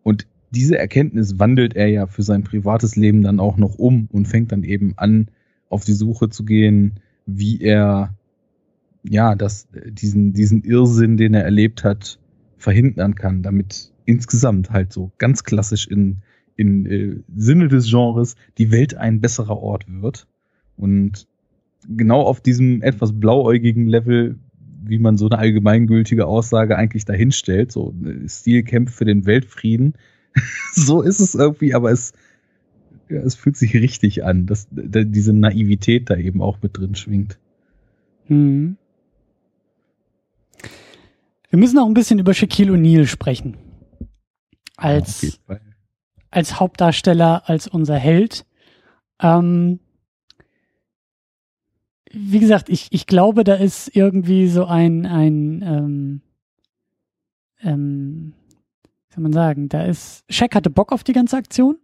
Und 0.04 0.28
diese 0.52 0.78
Erkenntnis 0.78 1.40
wandelt 1.40 1.76
er 1.76 1.88
ja 1.88 2.08
für 2.08 2.24
sein 2.24 2.44
privates 2.44 2.96
Leben 2.96 3.22
dann 3.22 3.40
auch 3.40 3.58
noch 3.58 3.76
um 3.76 4.10
und 4.12 4.28
fängt 4.28 4.52
dann 4.52 4.64
eben 4.64 4.94
an, 4.98 5.28
auf 5.70 5.86
die 5.86 5.94
Suche 5.94 6.30
zu 6.30 6.44
gehen, 6.44 6.94
wie 7.26 7.62
er 7.62 8.14
ja, 9.04 9.36
dass 9.36 9.68
äh, 9.74 9.92
diesen, 9.92 10.34
diesen 10.34 10.64
Irrsinn, 10.64 11.18
den 11.18 11.34
er 11.34 11.44
erlebt 11.44 11.84
hat, 11.84 12.20
verhindern 12.58 13.16
kann, 13.16 13.42
damit 13.42 13.92
insgesamt 14.06 14.70
halt 14.70 14.94
so 14.94 15.12
ganz 15.18 15.44
klassisch 15.44 15.88
in, 15.88 16.18
in 16.56 16.86
äh, 16.86 17.20
Sinne 17.36 17.68
des 17.68 17.90
Genres 17.90 18.36
die 18.58 18.72
Welt 18.72 18.96
ein 18.96 19.22
besserer 19.22 19.58
Ort 19.58 19.86
wird. 19.88 20.28
Und 20.78 21.28
genau 21.88 22.22
auf 22.22 22.42
diesem 22.42 22.82
etwas 22.82 23.20
blauäugigen 23.20 23.88
Level, 23.88 24.38
wie 24.84 25.00
man 25.00 25.18
so 25.18 25.28
eine 25.28 25.40
allgemeingültige 25.40 26.26
Aussage 26.26 26.76
eigentlich 26.78 27.06
dahinstellt, 27.06 27.72
so 27.72 27.94
äh, 28.04 28.28
Stil 28.28 28.64
kämpft 28.64 28.96
für 28.96 29.06
den 29.06 29.26
Weltfrieden. 29.26 29.96
so 30.74 31.02
ist 31.02 31.20
es 31.20 31.36
irgendwie, 31.36 31.74
aber 31.74 31.92
es, 31.92 32.14
ja, 33.10 33.22
es 33.22 33.36
fühlt 33.36 33.58
sich 33.58 33.74
richtig 33.74 34.24
an, 34.24 34.46
dass 34.46 34.68
diese 34.72 35.34
Naivität 35.34 36.10
da 36.10 36.16
eben 36.16 36.42
auch 36.42 36.60
mit 36.62 36.78
drin 36.78 36.96
schwingt. 36.96 37.40
Mhm. 38.28 38.78
Wir 41.52 41.60
müssen 41.60 41.78
auch 41.78 41.86
ein 41.86 41.94
bisschen 41.94 42.18
über 42.18 42.34
Shaquille 42.34 42.72
O'Neal 42.72 43.06
sprechen. 43.06 43.58
Als, 44.78 45.40
ja, 45.48 45.58
als 46.32 46.60
Hauptdarsteller, 46.60 47.44
als 47.48 47.68
unser 47.68 47.98
Held. 47.98 48.46
Ähm, 49.20 49.82
wie 52.10 52.40
gesagt, 52.40 52.70
ich, 52.70 52.88
ich 52.92 53.06
glaube, 53.06 53.44
da 53.44 53.56
ist 53.56 53.94
irgendwie 53.94 54.48
so 54.48 54.66
ein, 54.66 55.06
ein 55.06 55.62
ähm, 55.62 56.22
ähm, 57.62 58.34
wie 59.10 59.14
soll 59.16 59.24
man 59.24 59.34
sagen, 59.34 59.68
da 59.68 59.84
ist, 59.84 60.24
Shaq 60.30 60.56
hatte 60.56 60.70
Bock 60.70 60.94
auf 60.94 61.04
die 61.04 61.14
ganze 61.14 61.36
Aktion. 61.36 61.78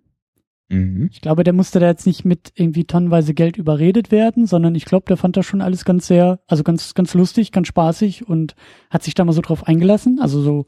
Mhm. 0.70 1.10
Ich 1.12 1.22
glaube, 1.22 1.44
der 1.44 1.54
musste 1.54 1.80
da 1.80 1.88
jetzt 1.88 2.06
nicht 2.06 2.26
mit 2.26 2.52
irgendwie 2.56 2.86
tonnenweise 2.86 3.34
Geld 3.34 3.58
überredet 3.58 4.12
werden, 4.12 4.46
sondern 4.46 4.76
ich 4.76 4.86
glaube, 4.86 5.06
der 5.08 5.18
fand 5.18 5.38
das 5.38 5.46
schon 5.46 5.62
alles 5.62 5.86
ganz 5.86 6.08
sehr, 6.08 6.42
also 6.48 6.64
ganz, 6.64 6.94
ganz 6.94 7.14
lustig, 7.14 7.52
ganz 7.52 7.68
spaßig 7.68 8.28
und 8.28 8.56
hat 8.90 9.04
sich 9.04 9.14
da 9.14 9.24
mal 9.24 9.32
so 9.32 9.42
drauf 9.42 9.68
eingelassen. 9.68 10.20
Also 10.20 10.42
so, 10.42 10.66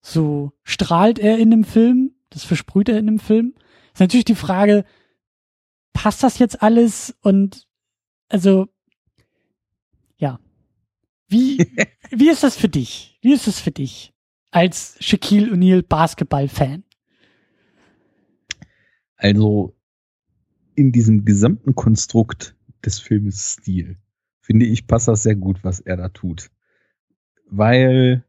so 0.00 0.52
strahlt 0.64 1.18
er 1.18 1.38
in 1.38 1.50
dem 1.50 1.64
Film, 1.64 2.12
das 2.30 2.44
versprüht 2.44 2.88
er 2.88 2.98
in 2.98 3.06
dem 3.06 3.18
Film. 3.18 3.54
Ist 3.92 4.00
natürlich 4.00 4.24
die 4.24 4.34
Frage, 4.34 4.84
passt 5.92 6.22
das 6.22 6.38
jetzt 6.38 6.62
alles 6.62 7.16
und 7.22 7.66
also, 8.28 8.68
ja. 10.18 10.40
Wie, 11.28 11.58
wie 12.10 12.28
ist 12.28 12.42
das 12.42 12.56
für 12.56 12.68
dich? 12.68 13.18
Wie 13.22 13.32
ist 13.32 13.46
das 13.46 13.60
für 13.60 13.70
dich 13.70 14.12
als 14.50 14.96
Shaquille 15.00 15.52
O'Neal 15.52 15.82
Basketball-Fan? 15.82 16.84
Also 19.18 19.74
in 20.74 20.92
diesem 20.92 21.24
gesamten 21.24 21.74
Konstrukt 21.74 22.56
des 22.84 23.00
Filmes 23.00 23.52
Stil, 23.52 23.98
finde 24.40 24.64
ich, 24.64 24.86
passt 24.86 25.08
das 25.08 25.24
sehr 25.24 25.36
gut, 25.36 25.62
was 25.64 25.80
er 25.80 25.96
da 25.96 26.08
tut. 26.08 26.50
Weil 27.50 28.24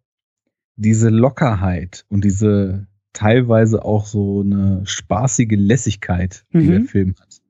diese 0.75 1.10
Lockerheit 1.10 2.06
und 2.10 2.23
diese 2.25 2.88
teilweise 3.13 3.86
auch 3.86 4.06
so 4.06 4.41
eine 4.41 4.82
spaßige 4.86 5.56
Lässigkeit, 5.56 6.45
die 6.54 6.58
mhm. 6.58 6.71
der 6.71 6.82
Film 6.84 7.15
hat, 7.19 7.41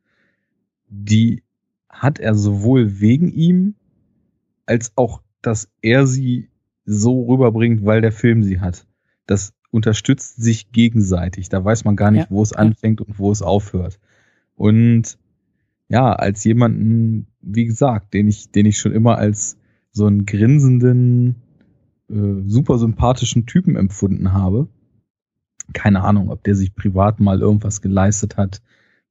die 0.90 1.44
hat 1.88 2.20
er 2.20 2.36
sowohl 2.36 3.00
wegen 3.00 3.32
ihm, 3.32 3.76
als 4.66 4.92
auch, 4.96 5.22
dass 5.42 5.70
er 5.82 6.06
sie 6.06 6.50
so 6.86 7.24
rüberbringt, 7.24 7.86
weil 7.86 8.02
der 8.02 8.12
Film 8.12 8.44
sie 8.44 8.60
hat. 8.60 8.86
Das 9.26 9.54
unterstützt 9.72 10.42
sich 10.42 10.72
gegenseitig. 10.72 11.50
Da 11.50 11.64
weiß 11.64 11.86
man 11.86 11.96
gar 11.96 12.12
nicht, 12.12 12.30
ja. 12.30 12.30
wo 12.30 12.42
es 12.42 12.54
anfängt 12.54 13.02
und 13.02 13.20
wo 13.20 13.32
es 13.32 13.42
aufhört. 13.42 14.00
Und 14.56 15.18
ja, 15.90 16.14
als 16.14 16.44
jemanden, 16.44 17.28
wie 17.42 17.66
gesagt, 17.66 18.14
den 18.14 18.28
ich, 18.28 18.52
den 18.52 18.66
ich 18.66 18.78
schon 18.78 18.92
immer 18.92 19.18
als 19.18 19.58
so 19.92 20.06
einen 20.06 20.26
grinsenden, 20.26 21.36
äh, 22.10 22.44
super 22.46 22.78
sympathischen 22.78 23.46
Typen 23.46 23.76
empfunden 23.76 24.34
habe. 24.34 24.68
Keine 25.74 26.04
Ahnung, 26.04 26.30
ob 26.30 26.44
der 26.44 26.56
sich 26.56 26.76
privat 26.76 27.20
mal 27.20 27.42
irgendwas 27.42 27.82
geleistet 27.82 28.38
hat, 28.38 28.62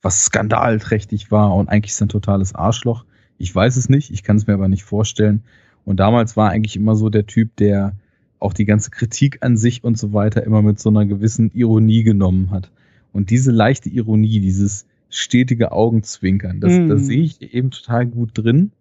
was 0.03 0.25
skandalträchtig 0.25 1.31
war 1.31 1.55
und 1.55 1.69
eigentlich 1.69 1.93
ist 1.93 2.03
ein 2.03 2.09
totales 2.09 2.55
Arschloch. 2.55 3.05
Ich 3.39 3.55
weiß 3.55 3.77
es 3.77 3.89
nicht, 3.89 4.11
ich 4.11 4.23
kann 4.23 4.37
es 4.37 4.47
mir 4.47 4.55
aber 4.55 4.69
nicht 4.69 4.85
vorstellen. 4.85 5.45
Und 5.85 6.01
damals 6.01 6.37
war 6.37 6.51
eigentlich 6.51 6.77
immer 6.77 6.97
so 6.97 7.09
der 7.09 7.27
Typ, 7.27 7.57
der 7.57 7.97
auch 8.41 8.53
die 8.53 8.65
ganze 8.65 8.91
Kritik 8.91 9.39
an 9.41 9.57
sich 9.57 9.85
und 9.85 9.99
so 9.99 10.13
weiter 10.13 10.45
immer 10.45 10.63
mit 10.63 10.79
so 10.79 10.91
einer 10.91 11.07
gewissen 11.07 11.51
Ironie 11.53 12.03
genommen 12.03 12.51
hat. 12.51 12.71
Und 13.13 13.31
diese 13.31 13.51
leichte 13.51 13.89
Ironie, 13.89 14.41
dieses 14.41 14.87
stetige 15.11 15.73
Augenzwinkern, 15.73 16.61
das, 16.61 16.73
mm. 16.73 16.89
das 16.89 17.07
sehe 17.07 17.23
ich 17.23 17.55
eben 17.55 17.71
total 17.71 18.07
gut 18.07 18.31
drin. 18.35 18.73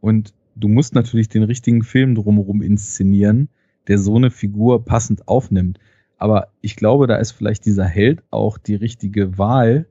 Und 0.00 0.32
du 0.54 0.68
musst 0.68 0.94
natürlich 0.94 1.28
den 1.28 1.42
richtigen 1.42 1.82
Film 1.82 2.14
drumherum 2.14 2.62
inszenieren, 2.62 3.48
der 3.88 3.98
so 3.98 4.16
eine 4.16 4.30
Figur 4.30 4.84
passend 4.84 5.26
aufnimmt. 5.26 5.78
Aber 6.18 6.48
ich 6.60 6.76
glaube, 6.76 7.06
da 7.06 7.16
ist 7.16 7.32
vielleicht 7.32 7.64
dieser 7.64 7.86
Held 7.86 8.22
auch 8.30 8.58
die 8.58 8.74
richtige 8.74 9.38
Wahl, 9.38 9.86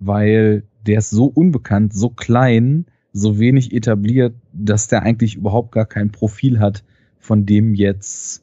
weil 0.00 0.62
der 0.86 0.98
ist 0.98 1.10
so 1.10 1.26
unbekannt, 1.26 1.92
so 1.92 2.08
klein, 2.08 2.86
so 3.12 3.38
wenig 3.38 3.72
etabliert, 3.72 4.34
dass 4.52 4.88
der 4.88 5.02
eigentlich 5.02 5.36
überhaupt 5.36 5.72
gar 5.72 5.86
kein 5.86 6.10
Profil 6.10 6.60
hat, 6.60 6.82
von 7.18 7.44
dem 7.44 7.74
jetzt 7.74 8.42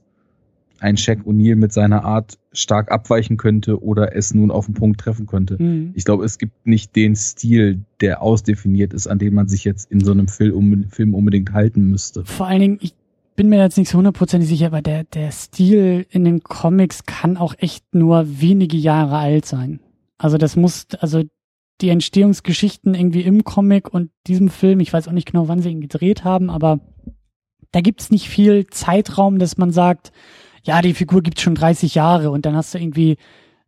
ein 0.80 0.98
Shaq 0.98 1.26
O'Neal 1.26 1.56
mit 1.56 1.72
seiner 1.72 2.04
Art 2.04 2.38
stark 2.52 2.92
abweichen 2.92 3.38
könnte 3.38 3.82
oder 3.82 4.16
es 4.16 4.34
nun 4.34 4.52
auf 4.52 4.66
den 4.66 4.76
Punkt 4.76 5.00
treffen 5.00 5.26
könnte. 5.26 5.62
Mhm. 5.62 5.92
Ich 5.96 6.06
glaube, 6.06 6.26
es 6.26 6.38
gibt 6.38 6.68
nicht 6.68 6.96
den 6.96 7.16
Stil, 7.16 7.84
der 8.02 8.22
ausdefiniert 8.22 8.94
ist, 8.94 9.08
an 9.08 9.20
den 9.20 9.34
man 9.34 9.48
sich 9.48 9.64
jetzt 9.64 9.90
in 9.92 10.04
so 10.04 10.12
einem 10.12 10.28
Film, 10.28 10.90
Film 10.90 11.16
unbedingt 11.16 11.54
halten 11.54 11.90
müsste. 11.90 12.26
Vor 12.26 12.48
allen 12.48 12.62
Dingen, 12.62 12.78
ich, 12.82 12.94
bin 13.36 13.50
mir 13.50 13.60
jetzt 13.60 13.78
nicht 13.78 13.90
so 13.90 13.98
hundertprozentig 13.98 14.50
sicher, 14.50 14.68
aber 14.68 14.82
der, 14.82 15.04
der 15.06 15.32
Stil 15.32 16.06
in 16.10 16.24
den 16.24 16.44
Comics 16.44 17.06
kann 17.06 17.38
auch 17.38 17.56
echt 17.58 17.96
nur 17.96 18.42
wenige 18.42 18.78
Jahre 18.78 19.18
alt 19.18 19.46
sein. 19.46 19.80
Also 20.18 20.38
das 20.38 20.56
muss, 20.56 20.88
also 21.00 21.24
die 21.82 21.90
Entstehungsgeschichten 21.90 22.94
irgendwie 22.94 23.22
im 23.22 23.44
Comic 23.44 23.92
und 23.94 24.12
diesem 24.28 24.50
Film, 24.50 24.80
ich 24.80 24.94
weiß 24.94 25.08
auch 25.08 25.14
nicht 25.14 25.32
genau, 25.32 25.48
wann 25.48 25.60
sie 25.60 25.70
ihn 25.70 25.82
gedreht 25.82 26.24
haben, 26.24 26.50
aber 26.50 26.80
da 27.72 27.82
gibt's 27.82 28.12
nicht 28.12 28.30
viel 28.30 28.68
Zeitraum, 28.68 29.40
dass 29.40 29.58
man 29.58 29.72
sagt, 29.72 30.12
ja, 30.64 30.82
die 30.82 30.94
Figur 30.94 31.22
gibt's 31.22 31.42
schon 31.42 31.56
30 31.56 31.96
Jahre 31.96 32.32
und 32.32 32.46
dann 32.46 32.56
hast 32.56 32.74
du 32.74 32.80
irgendwie 32.80 33.18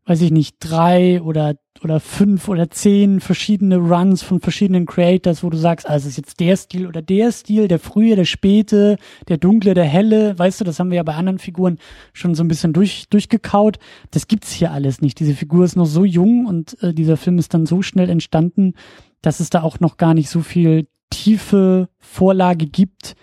weiß 0.05 0.21
ich 0.21 0.31
nicht, 0.31 0.57
drei 0.59 1.21
oder, 1.21 1.55
oder 1.83 1.99
fünf 1.99 2.47
oder 2.47 2.69
zehn 2.69 3.19
verschiedene 3.19 3.77
Runs 3.77 4.21
von 4.21 4.39
verschiedenen 4.39 4.85
Creators, 4.85 5.43
wo 5.43 5.49
du 5.49 5.57
sagst, 5.57 5.89
also 5.89 6.07
ist 6.07 6.17
jetzt 6.17 6.39
der 6.39 6.55
Stil 6.57 6.85
oder 6.85 7.01
der 7.01 7.31
Stil, 7.31 7.67
der 7.67 7.79
frühe, 7.79 8.15
der 8.15 8.25
späte, 8.25 8.97
der 9.27 9.37
dunkle, 9.37 9.73
der 9.73 9.85
helle, 9.85 10.37
weißt 10.37 10.61
du, 10.61 10.63
das 10.63 10.79
haben 10.79 10.91
wir 10.91 10.97
ja 10.97 11.03
bei 11.03 11.15
anderen 11.15 11.39
Figuren 11.39 11.79
schon 12.13 12.35
so 12.35 12.43
ein 12.43 12.47
bisschen 12.47 12.71
durch, 12.71 13.09
durchgekaut. 13.09 13.79
Das 14.11 14.27
gibt's 14.27 14.51
hier 14.51 14.71
alles 14.71 15.01
nicht. 15.01 15.19
Diese 15.19 15.33
Figur 15.33 15.65
ist 15.65 15.75
noch 15.75 15.87
so 15.87 16.05
jung 16.05 16.45
und 16.45 16.81
äh, 16.83 16.93
dieser 16.93 17.17
Film 17.17 17.39
ist 17.39 17.55
dann 17.55 17.65
so 17.65 17.81
schnell 17.81 18.09
entstanden, 18.09 18.75
dass 19.23 19.39
es 19.39 19.49
da 19.49 19.63
auch 19.63 19.79
noch 19.79 19.97
gar 19.97 20.13
nicht 20.13 20.29
so 20.29 20.41
viel 20.41 20.87
tiefe 21.09 21.89
Vorlage 21.97 22.67
gibt, 22.67 23.15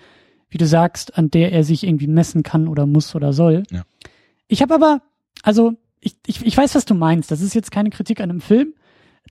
wie 0.53 0.59
du 0.59 0.67
sagst, 0.67 1.17
an 1.17 1.31
der 1.31 1.51
er 1.53 1.65
sich 1.65 1.85
irgendwie 1.85 2.07
messen 2.07 2.43
kann 2.43 2.69
oder 2.69 2.87
muss 2.87 3.15
oder 3.15 3.33
soll. 3.33 3.63
Ja. 3.71 3.85
Ich 4.49 4.61
habe 4.61 4.75
aber, 4.75 5.01
also 5.43 5.75
ich, 6.01 6.15
ich, 6.27 6.45
ich 6.45 6.57
weiß, 6.57 6.75
was 6.75 6.85
du 6.85 6.95
meinst. 6.95 7.31
Das 7.31 7.41
ist 7.41 7.55
jetzt 7.55 7.71
keine 7.71 7.91
Kritik 7.91 8.21
an 8.21 8.31
einem 8.31 8.41
Film. 8.41 8.75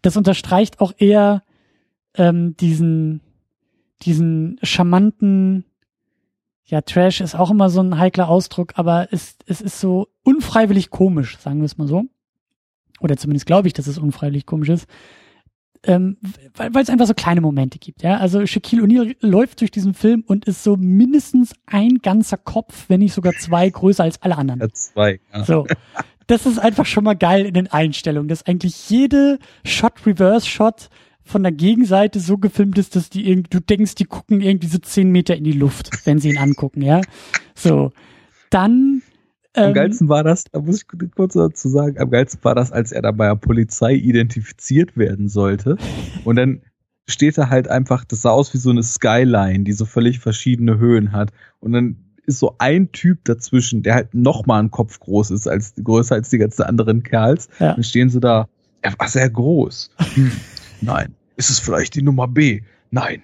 Das 0.01 0.17
unterstreicht 0.17 0.81
auch 0.81 0.93
eher 0.97 1.43
ähm, 2.15 2.57
diesen, 2.57 3.21
diesen 4.01 4.59
charmanten, 4.63 5.65
ja, 6.65 6.81
Trash 6.81 7.21
ist 7.21 7.35
auch 7.35 7.51
immer 7.51 7.69
so 7.69 7.81
ein 7.81 7.99
heikler 7.99 8.29
Ausdruck, 8.29 8.73
aber 8.75 9.09
es, 9.11 9.35
es 9.45 9.61
ist 9.61 9.79
so 9.79 10.07
unfreiwillig 10.23 10.89
komisch, 10.89 11.37
sagen 11.37 11.59
wir 11.59 11.65
es 11.65 11.77
mal 11.77 11.87
so. 11.87 12.05
Oder 12.99 13.17
zumindest 13.17 13.45
glaube 13.45 13.67
ich, 13.67 13.73
dass 13.73 13.87
es 13.87 13.97
unfreiwillig 13.97 14.45
komisch 14.45 14.69
ist. 14.69 14.87
Ähm, 15.83 16.17
weil 16.55 16.83
es 16.83 16.89
einfach 16.89 17.07
so 17.07 17.15
kleine 17.15 17.41
Momente 17.41 17.79
gibt, 17.79 18.03
ja. 18.03 18.17
Also 18.17 18.45
Shaquille 18.45 18.83
O'Neal 18.83 19.15
läuft 19.19 19.61
durch 19.61 19.71
diesen 19.71 19.95
Film 19.95 20.23
und 20.27 20.45
ist 20.45 20.63
so 20.63 20.77
mindestens 20.77 21.53
ein 21.65 21.97
ganzer 22.03 22.37
Kopf, 22.37 22.85
wenn 22.87 22.99
nicht 22.99 23.13
sogar 23.13 23.33
zwei 23.33 23.67
größer 23.67 24.03
als 24.03 24.21
alle 24.21 24.37
anderen. 24.37 24.59
Ja, 24.59 24.69
zwei, 24.69 25.19
ja. 25.33 25.43
So 25.43 25.65
das 26.31 26.45
ist 26.45 26.59
einfach 26.59 26.85
schon 26.85 27.03
mal 27.03 27.15
geil 27.15 27.45
in 27.45 27.53
den 27.53 27.67
Einstellungen, 27.67 28.29
dass 28.29 28.45
eigentlich 28.45 28.89
jede 28.89 29.37
Shot-Reverse-Shot 29.65 30.89
von 31.23 31.43
der 31.43 31.51
Gegenseite 31.51 32.21
so 32.21 32.37
gefilmt 32.37 32.77
ist, 32.77 32.95
dass 32.95 33.09
die 33.09 33.29
irgendwie, 33.29 33.49
du 33.49 33.59
denkst, 33.59 33.95
die 33.95 34.05
gucken 34.05 34.39
irgendwie 34.39 34.67
so 34.67 34.77
zehn 34.77 35.11
Meter 35.11 35.35
in 35.35 35.43
die 35.43 35.51
Luft, 35.51 35.89
wenn 36.05 36.19
sie 36.19 36.29
ihn 36.29 36.37
angucken, 36.37 36.81
ja. 36.81 37.01
So. 37.53 37.91
Dann. 38.49 39.01
Ähm, 39.55 39.65
am 39.65 39.73
geilsten 39.73 40.07
war 40.07 40.23
das, 40.23 40.45
da 40.51 40.61
muss 40.61 40.77
ich 40.77 41.11
kurz 41.15 41.33
dazu 41.33 41.67
sagen, 41.67 41.99
am 41.99 42.09
geilsten 42.09 42.43
war 42.43 42.55
das, 42.55 42.71
als 42.71 42.91
er 42.91 43.01
da 43.01 43.11
bei 43.11 43.27
der 43.27 43.35
Polizei 43.35 43.93
identifiziert 43.93 44.95
werden 44.95 45.27
sollte. 45.27 45.77
Und 46.23 46.37
dann 46.37 46.61
steht 47.07 47.37
er 47.37 47.49
halt 47.49 47.67
einfach, 47.67 48.05
das 48.05 48.21
sah 48.21 48.31
aus 48.31 48.53
wie 48.53 48.57
so 48.57 48.69
eine 48.69 48.83
Skyline, 48.83 49.63
die 49.63 49.73
so 49.73 49.85
völlig 49.85 50.19
verschiedene 50.19 50.77
Höhen 50.77 51.11
hat. 51.11 51.31
Und 51.59 51.73
dann 51.73 51.97
ist 52.25 52.39
so 52.39 52.55
ein 52.59 52.91
Typ 52.91 53.25
dazwischen, 53.25 53.83
der 53.83 53.95
halt 53.95 54.13
noch 54.13 54.45
mal 54.45 54.59
einen 54.59 54.71
Kopf 54.71 54.99
groß 54.99 55.31
ist, 55.31 55.47
als 55.47 55.73
größer 55.83 56.15
als 56.15 56.29
die 56.29 56.37
ganzen 56.37 56.63
anderen 56.63 57.03
Kerls. 57.03 57.49
Ja. 57.59 57.73
Dann 57.73 57.83
stehen 57.83 58.09
sie 58.09 58.19
da, 58.19 58.47
er 58.81 58.97
war 58.97 59.07
sehr 59.07 59.29
groß. 59.29 59.91
Hm, 60.13 60.31
nein. 60.81 61.15
Ist 61.35 61.49
es 61.49 61.59
vielleicht 61.59 61.95
die 61.95 62.01
Nummer 62.01 62.27
B? 62.27 62.61
Nein. 62.91 63.21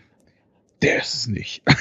Der 0.81 0.99
ist 0.99 1.13
es 1.13 1.27
nicht. 1.27 1.63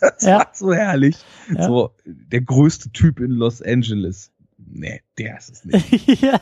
das 0.00 0.22
ja. 0.22 0.38
war 0.38 0.50
so 0.52 0.72
herrlich. 0.72 1.16
Ja. 1.54 1.66
So, 1.66 1.94
der 2.04 2.40
größte 2.40 2.90
Typ 2.90 3.20
in 3.20 3.30
Los 3.30 3.62
Angeles. 3.62 4.32
Nee, 4.56 5.00
der 5.16 5.38
ist 5.38 5.50
es 5.50 5.64
nicht. 5.64 6.20
ja. 6.22 6.40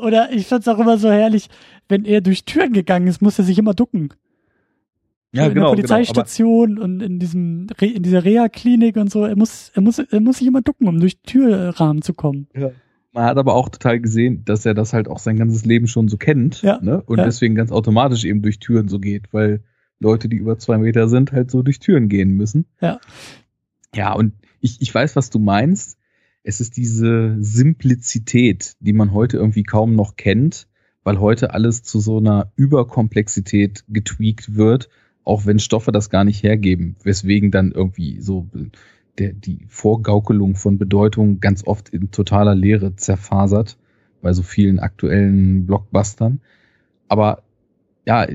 Oder 0.00 0.32
ich 0.32 0.46
fand's 0.46 0.68
auch 0.68 0.78
immer 0.78 0.98
so 0.98 1.10
herrlich, 1.10 1.48
wenn 1.88 2.04
er 2.04 2.20
durch 2.20 2.44
Türen 2.44 2.72
gegangen 2.72 3.06
ist, 3.06 3.22
muss 3.22 3.38
er 3.38 3.44
sich 3.44 3.58
immer 3.58 3.74
ducken 3.74 4.12
ja, 5.34 5.46
in 5.46 5.54
genau, 5.54 5.74
der 5.74 5.82
Polizeistation 5.82 6.76
genau, 6.76 6.84
und 6.84 7.00
in 7.00 7.18
diesem 7.18 7.66
in 7.80 8.02
dieser 8.02 8.24
Reha-Klinik 8.24 8.96
und 8.96 9.10
so. 9.10 9.24
Er 9.24 9.36
muss, 9.36 9.72
er 9.74 9.82
muss, 9.82 9.98
er 9.98 10.20
muss 10.20 10.38
sich 10.38 10.46
immer 10.46 10.62
ducken, 10.62 10.86
um 10.86 11.00
durch 11.00 11.18
Türrahmen 11.22 12.02
zu 12.02 12.14
kommen. 12.14 12.46
Ja. 12.56 12.70
Man 13.12 13.24
hat 13.24 13.36
aber 13.36 13.54
auch 13.54 13.68
total 13.68 14.00
gesehen, 14.00 14.44
dass 14.44 14.64
er 14.64 14.74
das 14.74 14.92
halt 14.92 15.08
auch 15.08 15.18
sein 15.18 15.36
ganzes 15.36 15.64
Leben 15.64 15.86
schon 15.88 16.08
so 16.08 16.16
kennt. 16.16 16.62
Ja. 16.62 16.80
Ne? 16.80 17.02
Und 17.02 17.18
ja. 17.18 17.24
deswegen 17.24 17.54
ganz 17.56 17.72
automatisch 17.72 18.24
eben 18.24 18.42
durch 18.42 18.60
Türen 18.60 18.88
so 18.88 19.00
geht, 19.00 19.32
weil 19.32 19.62
Leute, 20.00 20.28
die 20.28 20.36
über 20.36 20.58
zwei 20.58 20.78
Meter 20.78 21.08
sind, 21.08 21.32
halt 21.32 21.50
so 21.50 21.62
durch 21.62 21.78
Türen 21.78 22.08
gehen 22.08 22.36
müssen. 22.36 22.66
Ja. 22.80 23.00
Ja, 23.94 24.12
und 24.12 24.34
ich, 24.60 24.80
ich 24.80 24.94
weiß, 24.94 25.16
was 25.16 25.30
du 25.30 25.38
meinst. 25.38 25.98
Es 26.42 26.60
ist 26.60 26.76
diese 26.76 27.36
Simplizität, 27.40 28.74
die 28.80 28.92
man 28.92 29.12
heute 29.12 29.36
irgendwie 29.36 29.62
kaum 29.62 29.94
noch 29.94 30.16
kennt, 30.16 30.66
weil 31.02 31.20
heute 31.20 31.54
alles 31.54 31.82
zu 31.82 32.00
so 32.00 32.18
einer 32.18 32.52
Überkomplexität 32.56 33.84
getweakt 33.88 34.54
wird 34.56 34.88
auch 35.24 35.46
wenn 35.46 35.58
Stoffe 35.58 35.90
das 35.90 36.10
gar 36.10 36.24
nicht 36.24 36.42
hergeben, 36.42 36.96
weswegen 37.02 37.50
dann 37.50 37.72
irgendwie 37.72 38.20
so 38.20 38.48
der, 39.18 39.32
die 39.32 39.64
Vorgaukelung 39.68 40.54
von 40.54 40.78
Bedeutung 40.78 41.40
ganz 41.40 41.66
oft 41.66 41.88
in 41.88 42.10
totaler 42.10 42.54
Leere 42.54 42.94
zerfasert 42.96 43.78
bei 44.20 44.32
so 44.32 44.42
vielen 44.42 44.78
aktuellen 44.78 45.66
Blockbustern. 45.66 46.40
Aber 47.08 47.42
ja, 48.06 48.26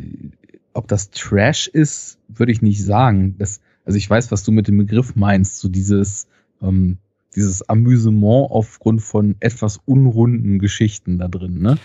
ob 0.74 0.88
das 0.88 1.10
Trash 1.10 1.68
ist, 1.68 2.18
würde 2.28 2.52
ich 2.52 2.62
nicht 2.62 2.84
sagen. 2.84 3.36
Das, 3.38 3.62
also 3.86 3.98
ich 3.98 4.10
weiß, 4.10 4.32
was 4.32 4.44
du 4.44 4.52
mit 4.52 4.68
dem 4.68 4.78
Begriff 4.78 5.16
meinst, 5.16 5.60
so 5.60 5.70
dieses, 5.70 6.28
ähm, 6.62 6.98
dieses 7.36 7.68
Amüsement 7.68 8.52
aufgrund 8.52 9.02
von 9.02 9.36
etwas 9.40 9.80
unrunden 9.86 10.60
Geschichten 10.60 11.18
da 11.18 11.28
drin, 11.28 11.62
ne? 11.62 11.78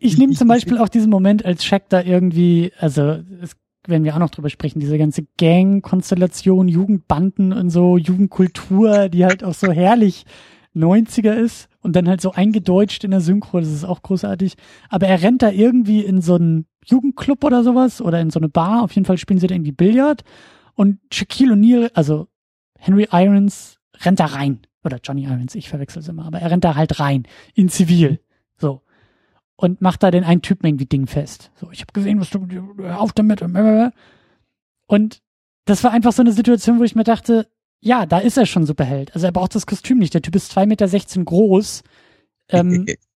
Ich, 0.00 0.16
nehme 0.16 0.32
zum 0.34 0.46
Beispiel 0.46 0.78
auch 0.78 0.88
diesen 0.88 1.10
Moment, 1.10 1.44
als 1.44 1.64
Shaq 1.64 1.88
da 1.88 2.00
irgendwie, 2.00 2.70
also 2.78 3.18
es 3.42 3.56
werden 3.84 4.04
wir 4.04 4.14
auch 4.14 4.20
noch 4.20 4.30
drüber 4.30 4.48
sprechen, 4.48 4.78
diese 4.78 4.96
ganze 4.96 5.26
Gang-Konstellation, 5.38 6.68
Jugendbanden 6.68 7.52
und 7.52 7.70
so, 7.70 7.96
Jugendkultur, 7.96 9.08
die 9.08 9.24
halt 9.24 9.42
auch 9.42 9.54
so 9.54 9.72
herrlich 9.72 10.24
90er 10.76 11.32
ist 11.32 11.68
und 11.80 11.96
dann 11.96 12.08
halt 12.08 12.20
so 12.20 12.32
eingedeutscht 12.32 13.02
in 13.02 13.10
der 13.10 13.20
Synchro, 13.20 13.58
das 13.58 13.72
ist 13.72 13.84
auch 13.84 14.02
großartig. 14.02 14.54
Aber 14.88 15.08
er 15.08 15.22
rennt 15.22 15.42
da 15.42 15.50
irgendwie 15.50 16.04
in 16.04 16.20
so 16.20 16.34
einen 16.34 16.66
Jugendclub 16.88 17.44
oder 17.44 17.62
sowas 17.62 18.00
oder 18.00 18.20
in 18.20 18.30
so 18.30 18.40
eine 18.40 18.48
Bar, 18.48 18.82
auf 18.82 18.92
jeden 18.92 19.04
Fall 19.04 19.18
spielen 19.18 19.38
sie 19.38 19.46
da 19.46 19.54
irgendwie 19.54 19.72
Billard 19.72 20.24
und 20.74 20.98
Shaquille 21.12 21.54
O'Neal, 21.54 21.90
also 21.94 22.28
Henry 22.78 23.08
Irons, 23.10 23.78
rennt 24.00 24.20
da 24.20 24.26
rein. 24.26 24.60
Oder 24.84 25.00
Johnny 25.02 25.24
Irons, 25.24 25.54
ich 25.54 25.68
verwechsel 25.68 26.00
es 26.00 26.08
immer, 26.08 26.24
aber 26.24 26.38
er 26.38 26.50
rennt 26.50 26.64
da 26.64 26.76
halt 26.76 27.00
rein, 27.00 27.24
in 27.54 27.68
Zivil. 27.68 28.20
So 28.56 28.82
und 29.60 29.82
macht 29.82 30.04
da 30.04 30.12
den 30.12 30.22
einen 30.22 30.40
Typen 30.40 30.66
irgendwie 30.66 30.86
Ding 30.86 31.08
fest. 31.08 31.50
So, 31.56 31.70
ich 31.72 31.80
habe 31.80 31.92
gesehen, 31.92 32.20
was 32.20 32.30
du 32.30 32.46
auf 32.90 33.12
damit 33.12 33.42
und 34.86 35.20
das 35.64 35.82
war 35.84 35.90
einfach 35.90 36.12
so 36.12 36.22
eine 36.22 36.32
Situation, 36.32 36.78
wo 36.78 36.84
ich 36.84 36.94
mir 36.94 37.04
dachte, 37.04 37.48
ja, 37.80 38.06
da 38.06 38.18
ist 38.18 38.38
er 38.38 38.46
schon 38.46 38.66
Superheld. 38.66 39.14
Also 39.14 39.26
er 39.26 39.32
braucht 39.32 39.54
das 39.54 39.66
Kostüm 39.66 39.98
nicht. 39.98 40.14
Der 40.14 40.22
Typ 40.22 40.34
ist 40.36 40.56
2,16 40.56 40.66
Meter 40.66 41.24
groß 41.24 41.82
ähm, 42.50 42.86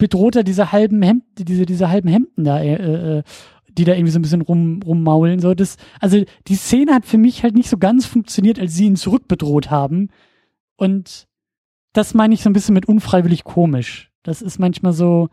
bedroht 0.00 0.34
er 0.34 0.42
diese 0.42 0.72
halben 0.72 1.00
Hemden, 1.02 1.44
diese, 1.44 1.66
diese 1.66 1.88
halben 1.88 2.08
Hemden 2.08 2.42
da, 2.42 2.60
äh, 2.60 3.18
äh, 3.18 3.22
die 3.68 3.84
da 3.84 3.92
irgendwie 3.92 4.10
so 4.10 4.18
ein 4.18 4.22
bisschen 4.22 4.40
rum, 4.40 4.80
rummaulen. 4.82 5.38
So, 5.38 5.54
das, 5.54 5.76
also 6.00 6.24
die 6.48 6.54
Szene 6.56 6.92
hat 6.92 7.06
für 7.06 7.18
mich 7.18 7.44
halt 7.44 7.54
nicht 7.54 7.68
so 7.68 7.78
ganz 7.78 8.06
funktioniert, 8.06 8.58
als 8.58 8.74
sie 8.74 8.86
ihn 8.86 8.96
zurückbedroht 8.96 9.70
haben. 9.70 10.08
Und 10.76 11.28
das 11.92 12.14
meine 12.14 12.34
ich 12.34 12.42
so 12.42 12.50
ein 12.50 12.52
bisschen 12.52 12.74
mit 12.74 12.86
unfreiwillig 12.86 13.44
komisch. 13.44 14.10
Das 14.22 14.42
ist 14.42 14.58
manchmal 14.58 14.92
so, 14.92 15.28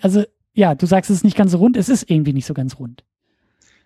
also 0.00 0.24
ja, 0.52 0.74
du 0.74 0.86
sagst 0.86 1.10
es 1.10 1.18
ist 1.18 1.24
nicht 1.24 1.36
ganz 1.36 1.52
so 1.52 1.58
rund, 1.58 1.76
es 1.76 1.88
ist 1.88 2.10
irgendwie 2.10 2.32
nicht 2.32 2.46
so 2.46 2.54
ganz 2.54 2.78
rund. 2.78 3.04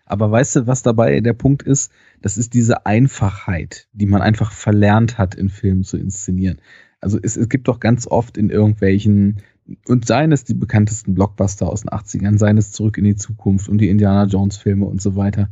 Aber 0.06 0.30
weißt 0.30 0.56
du, 0.56 0.66
was 0.66 0.82
dabei 0.82 1.20
der 1.20 1.32
Punkt 1.32 1.62
ist? 1.62 1.90
Das 2.20 2.36
ist 2.36 2.52
diese 2.52 2.84
Einfachheit, 2.84 3.88
die 3.92 4.07
man 4.07 4.20
einfach 4.20 4.52
verlernt 4.52 5.16
hat, 5.16 5.34
in 5.34 5.48
Filmen 5.48 5.82
zu 5.82 5.96
inszenieren. 5.96 6.61
Also 7.00 7.18
es, 7.22 7.36
es 7.36 7.48
gibt 7.48 7.68
doch 7.68 7.80
ganz 7.80 8.07
oft 8.07 8.36
in 8.36 8.50
irgendwelchen, 8.50 9.40
und 9.88 10.06
seien 10.06 10.32
es 10.32 10.44
die 10.44 10.54
bekanntesten 10.54 11.14
Blockbuster 11.14 11.68
aus 11.68 11.82
den 11.82 11.90
80ern, 11.90 12.38
seien 12.38 12.58
es 12.58 12.72
Zurück 12.72 12.98
in 12.98 13.04
die 13.04 13.16
Zukunft 13.16 13.68
und 13.68 13.78
die 13.78 13.88
Indiana 13.88 14.24
Jones 14.24 14.56
Filme 14.56 14.86
und 14.86 15.00
so 15.00 15.16
weiter, 15.16 15.48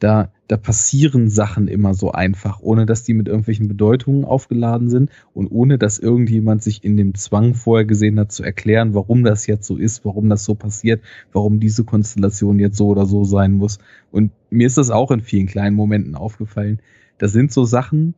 da, 0.00 0.32
da 0.48 0.56
passieren 0.56 1.28
Sachen 1.28 1.68
immer 1.68 1.92
so 1.94 2.10
einfach, 2.10 2.60
ohne 2.60 2.86
dass 2.86 3.02
die 3.02 3.12
mit 3.12 3.28
irgendwelchen 3.28 3.68
Bedeutungen 3.68 4.24
aufgeladen 4.24 4.88
sind 4.88 5.10
und 5.34 5.48
ohne 5.48 5.78
dass 5.78 5.98
irgendjemand 5.98 6.62
sich 6.62 6.82
in 6.82 6.96
dem 6.96 7.14
Zwang 7.14 7.54
vorher 7.54 7.84
gesehen 7.84 8.18
hat 8.18 8.32
zu 8.32 8.42
erklären, 8.42 8.94
warum 8.94 9.24
das 9.24 9.46
jetzt 9.46 9.66
so 9.66 9.76
ist, 9.76 10.04
warum 10.04 10.30
das 10.30 10.44
so 10.44 10.54
passiert, 10.54 11.02
warum 11.32 11.60
diese 11.60 11.84
Konstellation 11.84 12.58
jetzt 12.58 12.78
so 12.78 12.88
oder 12.88 13.04
so 13.04 13.24
sein 13.24 13.52
muss. 13.52 13.78
Und 14.10 14.32
mir 14.48 14.66
ist 14.66 14.78
das 14.78 14.90
auch 14.90 15.10
in 15.10 15.20
vielen 15.20 15.46
kleinen 15.46 15.76
Momenten 15.76 16.14
aufgefallen. 16.14 16.80
Das 17.18 17.32
sind 17.32 17.52
so 17.52 17.66
Sachen, 17.66 18.14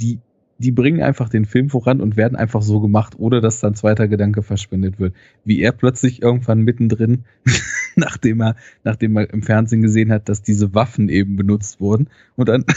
die 0.00 0.18
die 0.60 0.72
bringen 0.72 1.02
einfach 1.02 1.28
den 1.28 1.46
Film 1.46 1.70
voran 1.70 2.00
und 2.00 2.16
werden 2.16 2.36
einfach 2.36 2.60
so 2.60 2.80
gemacht, 2.80 3.14
ohne 3.18 3.40
dass 3.40 3.60
dann 3.60 3.74
zweiter 3.74 4.08
Gedanke 4.08 4.42
verschwendet 4.42 5.00
wird. 5.00 5.14
Wie 5.44 5.60
er 5.60 5.72
plötzlich 5.72 6.22
irgendwann 6.22 6.60
mittendrin, 6.60 7.24
nachdem 7.96 8.42
er, 8.42 8.56
nachdem 8.84 9.16
er 9.16 9.32
im 9.32 9.42
Fernsehen 9.42 9.80
gesehen 9.80 10.12
hat, 10.12 10.28
dass 10.28 10.42
diese 10.42 10.74
Waffen 10.74 11.08
eben 11.08 11.36
benutzt 11.36 11.80
wurden 11.80 12.08
und 12.36 12.48
dann 12.48 12.64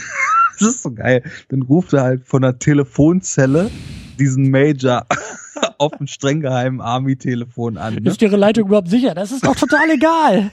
Das 0.59 0.67
ist 0.67 0.83
so 0.83 0.91
geil. 0.91 1.23
Dann 1.49 1.63
ruft 1.63 1.93
er 1.93 2.03
halt 2.03 2.25
von 2.25 2.41
der 2.41 2.59
Telefonzelle 2.59 3.71
diesen 4.19 4.51
Major 4.51 5.05
auf 5.77 5.97
dem 5.97 6.07
streng 6.07 6.41
geheimen 6.41 6.79
Army-Telefon 6.79 7.77
an. 7.77 7.95
Ne? 7.95 8.09
Ist 8.09 8.21
Ihre 8.21 8.37
Leitung 8.37 8.67
überhaupt 8.67 8.89
sicher? 8.89 9.15
Das 9.15 9.31
ist 9.31 9.45
doch 9.45 9.55
total 9.55 9.89
egal. 9.89 10.51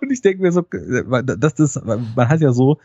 Und 0.00 0.12
ich 0.12 0.20
denke 0.20 0.42
mir 0.42 0.52
so, 0.52 0.62
das 0.62 1.54
ist, 1.54 1.80
man 1.84 2.28
hat 2.28 2.40
ja 2.40 2.52
so, 2.52 2.78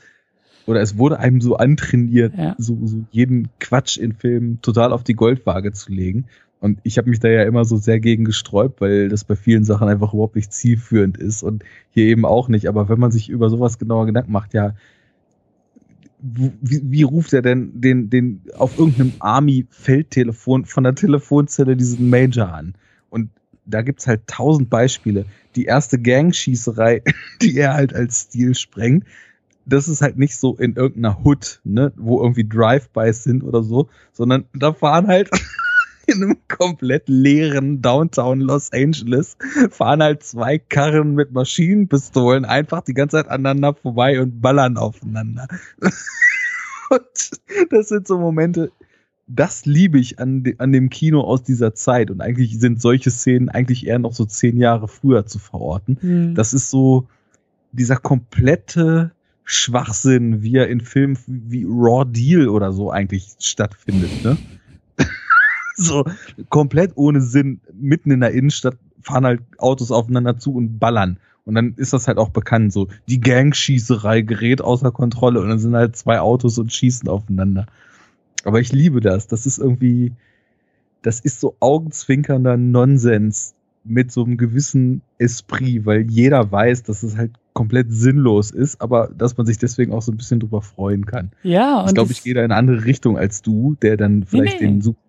oder 0.66 0.82
es 0.82 0.98
wurde 0.98 1.20
einem 1.20 1.42
so 1.42 1.58
antrainiert, 1.58 2.34
Ja. 2.38 2.56
so, 2.58 2.78
so 2.86 3.04
jeden 3.12 3.50
Quatsch 3.60 3.98
in 3.98 4.14
Filmen 4.14 4.62
total 4.62 4.92
auf 4.94 5.04
die 5.04 5.14
Goldwaage 5.14 5.72
zu 5.74 5.92
legen. 5.92 6.26
Und 6.60 6.80
ich 6.84 6.98
habe 6.98 7.10
mich 7.10 7.20
da 7.20 7.28
ja 7.28 7.44
immer 7.44 7.66
so 7.66 7.78
sehr 7.78 8.00
gegen 8.00 8.26
gesträubt, 8.26 8.82
weil 8.82 9.10
das 9.10 9.24
bei 9.24 9.36
vielen 9.36 9.66
Sachen 9.66 9.88
einfach 9.88 10.14
überhaupt 10.14 10.36
nicht 10.36 10.52
zielführend 10.52 11.18
ist 11.18 11.44
und 11.44 11.64
hier 11.92 12.06
eben 12.06 12.26
auch 12.26 12.48
nicht. 12.48 12.68
Aber 12.68 12.90
wenn 12.90 13.00
man 13.00 13.12
sich 13.12 13.30
über 13.30 13.50
sowas 13.50 13.78
genauer 13.78 14.08
Gedanken 14.08 14.32
macht, 14.32 14.54
ja, 14.54 14.74
wie, 16.20 16.82
wie 16.84 17.04
ruft 17.04 17.34
er 17.34 17.44
denn 17.44 17.80
den, 17.80 18.10
den 18.10 18.42
auf 18.58 18.80
irgendeinem 18.80 19.14
Army-Feldtelefon 19.20 20.66
von 20.66 20.84
der 20.84 20.96
Telefonzelle 20.96 21.76
diesen 21.76 22.10
Major 22.10 22.52
an? 22.52 22.74
Und 23.10 23.30
da 23.66 23.82
gibt's 23.84 24.08
halt 24.08 24.26
tausend 24.26 24.70
Beispiele. 24.70 25.26
Die 25.56 25.66
erste 25.66 26.00
Gangschießerei, 26.00 27.04
die 27.42 27.58
er 27.58 27.74
halt 27.76 27.94
als 27.94 28.22
Stil 28.22 28.56
sprengt, 28.56 29.06
das 29.66 29.88
ist 29.88 30.02
halt 30.02 30.18
nicht 30.18 30.38
so 30.38 30.56
in 30.56 30.76
irgendeiner 30.76 31.24
Hood, 31.24 31.62
ne, 31.64 31.92
wo 31.96 32.22
irgendwie 32.22 32.48
Drive-Bys 32.48 33.24
sind 33.24 33.44
oder 33.44 33.64
so, 33.64 33.90
sondern 34.14 34.46
da 34.54 34.74
fahren 34.74 35.08
halt 35.08 35.30
in 36.08 36.24
einem 36.24 36.38
komplett 36.48 37.10
leeren 37.10 37.82
Downtown 37.82 38.40
Los 38.40 38.72
Angeles 38.72 39.38
fahren 39.72 40.04
halt 40.04 40.24
zwei 40.24 40.60
Karren 40.60 41.16
mit 41.16 41.32
Maschinenpistolen 41.32 42.46
einfach 42.46 42.82
die 42.82 42.94
ganze 42.94 43.18
Zeit 43.18 43.28
aneinander 43.28 43.74
vorbei 43.74 44.22
und 44.22 44.42
ballern 44.42 44.78
aufeinander. 44.78 45.48
und 46.90 47.72
das 47.72 47.90
sind 47.90 48.08
so 48.08 48.20
Momente, 48.20 48.72
das 49.28 49.66
liebe 49.66 49.98
ich 50.00 50.20
an, 50.20 50.44
de 50.44 50.56
an 50.60 50.72
dem 50.72 50.90
Kino 50.90 51.22
aus 51.22 51.42
dieser 51.42 51.74
Zeit. 51.74 52.12
Und 52.12 52.22
eigentlich 52.22 52.60
sind 52.60 52.80
solche 52.80 53.10
Szenen 53.10 53.50
eigentlich 53.50 53.88
eher 53.88 53.98
noch 53.98 54.14
so 54.14 54.26
zehn 54.26 54.58
Jahre 54.58 54.88
früher 54.88 55.26
zu 55.26 55.40
verorten. 55.40 55.98
Hm. 56.00 56.36
Das 56.36 56.54
ist 56.54 56.70
so 56.70 57.08
dieser 57.72 57.98
komplette 57.98 59.15
Schwachsinn, 59.46 60.42
wie 60.42 60.56
er 60.56 60.68
in 60.68 60.82
Filmen 60.82 61.18
wie 61.28 61.66
Raw 61.66 62.04
Deal 62.04 62.50
oder 62.50 62.74
so 62.74 62.92
eigentlich 62.92 63.36
stattfindet, 63.40 64.24
ne? 64.24 64.38
so 65.78 66.04
komplett 66.50 66.92
ohne 66.96 67.22
Sinn, 67.22 67.62
mitten 67.74 68.12
in 68.12 68.22
der 68.22 68.32
Innenstadt 68.32 68.78
fahren 69.02 69.26
halt 69.26 69.42
Autos 69.60 69.92
aufeinander 69.92 70.38
zu 70.38 70.54
und 70.56 70.80
ballern. 70.80 71.20
Und 71.46 71.54
dann 71.54 71.76
ist 71.78 71.94
das 71.94 72.08
halt 72.08 72.18
auch 72.18 72.30
bekannt, 72.30 72.74
so 72.74 72.88
die 73.08 73.22
Gangschießerei 73.22 74.22
gerät 74.22 74.62
außer 74.62 74.92
Kontrolle 74.92 75.40
und 75.40 75.50
dann 75.50 75.60
sind 75.60 75.76
halt 75.76 75.96
zwei 75.96 76.20
Autos 76.20 76.58
und 76.58 76.74
schießen 76.74 77.08
aufeinander. 77.08 77.68
Aber 78.46 78.60
ich 78.60 78.74
liebe 78.74 79.00
das. 79.00 79.28
Das 79.28 79.46
ist 79.46 79.60
irgendwie, 79.60 80.14
das 81.04 81.20
ist 81.20 81.40
so 81.40 81.56
augenzwinkernder 81.60 82.58
Nonsens 82.58 83.54
mit 83.84 84.12
so 84.12 84.24
einem 84.24 84.38
gewissen 84.38 85.04
Esprit, 85.20 85.86
weil 85.86 86.10
jeder 86.10 86.52
weiß, 86.52 86.82
dass 86.82 87.04
es 87.04 87.16
halt 87.16 87.32
komplett 87.56 87.88
sinnlos 87.90 88.52
ist, 88.52 88.82
aber 88.82 89.10
dass 89.18 89.38
man 89.38 89.48
sich 89.48 89.58
deswegen 89.58 89.94
auch 89.94 90.02
so 90.02 90.12
ein 90.12 90.18
bisschen 90.18 90.42
drüber 90.42 90.62
freuen 90.62 91.06
kann. 91.06 91.32
Ja, 91.42 91.80
und 91.80 91.88
Ich 91.88 91.96
glaube, 91.96 92.12
ich 92.12 92.22
gehe 92.22 92.34
da 92.34 92.42
in 92.42 92.52
eine 92.52 92.56
andere 92.56 92.86
Richtung 92.86 93.18
als 93.18 93.42
du, 93.42 93.76
der 93.82 93.96
dann 93.98 94.26
vielleicht 94.26 94.60
nee. 94.60 94.68
den 94.68 94.82
Super. 94.82 95.00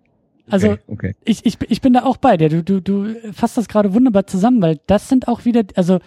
Also- 0.49 0.70
okay, 0.70 0.80
okay. 0.86 1.14
ich, 1.24 1.44
ich, 1.44 1.59
ich 1.68 1.80
bin 1.80 1.92
da 1.92 2.05
auch 2.05 2.18
bei 2.18 2.36
dir. 2.36 2.49
Du, 2.49 2.62
du, 2.62 2.80
du 2.80 3.32
fasst 3.32 3.57
das 3.57 3.66
gerade 3.66 3.92
wunderbar 3.94 4.28
zusammen, 4.28 4.62
weil 4.62 4.78
das 4.86 5.09
sind 5.09 5.26
auch 5.26 5.44
wieder, 5.44 5.64
also 5.74 5.99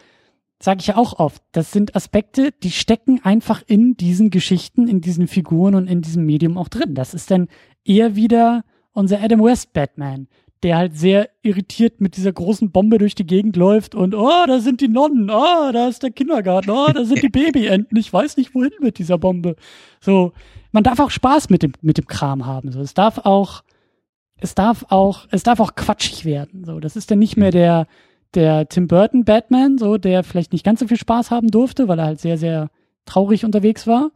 sage 0.61 0.79
ich 0.79 0.87
ja 0.87 0.95
auch 0.95 1.19
oft, 1.19 1.43
das 1.51 1.73
sind 1.73 1.93
Aspekte, 1.93 2.53
die 2.63 2.71
stecken 2.71 3.19
einfach 3.21 3.61
in 3.67 3.97
diesen 3.97 4.29
Geschichten, 4.29 4.87
in 4.87 5.01
diesen 5.01 5.27
Figuren 5.27 5.75
und 5.75 5.87
in 5.87 6.01
diesem 6.01 6.25
Medium 6.25 6.57
auch 6.57 6.69
drin. 6.69 6.95
Das 6.95 7.13
ist 7.13 7.31
dann 7.31 7.49
eher 7.83 8.15
wieder 8.15 8.63
unser 8.93 9.21
Adam 9.21 9.43
West 9.43 9.73
Batman, 9.73 10.27
der 10.64 10.78
halt 10.78 10.97
sehr 10.97 11.30
irritiert 11.41 12.01
mit 12.01 12.18
dieser 12.18 12.34
großen 12.34 12.72
Bombe 12.72 12.97
durch 12.97 13.16
die 13.16 13.26
Gegend 13.26 13.55
läuft 13.55 13.95
und 13.95 14.14
oh, 14.14 14.45
da 14.45 14.60
sind 14.60 14.82
die 14.82 14.89
Nonnen, 14.89 15.30
oh, 15.30 15.72
da 15.72 15.88
ist 15.88 16.03
der 16.03 16.12
Kindergarten, 16.12 16.70
oh, 16.70 16.88
da 16.93 17.05
sind 17.05 17.22
die 17.22 17.30
Babyenten, 17.30 17.97
ich 17.97 18.12
weiß 18.12 18.38
nicht 18.38 18.53
wohin 18.53 18.72
mit 18.82 18.97
dieser 18.99 19.18
Bombe. 19.18 19.55
So, 20.01 20.34
man 20.72 20.84
darf 20.84 20.99
auch 20.99 21.12
Spaß 21.12 21.49
mit 21.49 21.64
dem 21.64 21.74
mit 21.82 21.97
dem 21.97 22.07
Kram 22.07 22.45
haben. 22.45 22.72
So, 22.72 22.82
es 22.82 22.93
darf 22.93 23.20
auch 23.20 23.64
es 24.41 24.55
darf 24.55 24.86
auch, 24.89 25.28
es 25.32 25.43
darf 25.43 25.60
auch 25.60 25.76
quatschig 25.76 26.26
werden. 26.26 26.64
So, 26.66 26.80
das 26.80 26.95
ist 26.95 27.12
dann 27.12 27.20
nicht 27.20 27.38
mehr 27.38 27.51
der, 27.51 27.88
der 28.36 28.68
Tim 28.70 28.88
Burton 28.88 29.26
Batman, 29.26 29.78
so, 29.78 29.97
der 29.97 30.24
vielleicht 30.24 30.53
nicht 30.53 30.66
ganz 30.66 30.80
so 30.80 30.88
viel 30.88 30.97
Spaß 30.97 31.32
haben 31.32 31.49
durfte, 31.49 31.88
weil 31.88 31.99
er 31.99 32.05
halt 32.05 32.20
sehr, 32.20 32.38
sehr 32.38 32.70
traurig 33.05 33.43
unterwegs 33.43 33.88
war. 33.88 34.12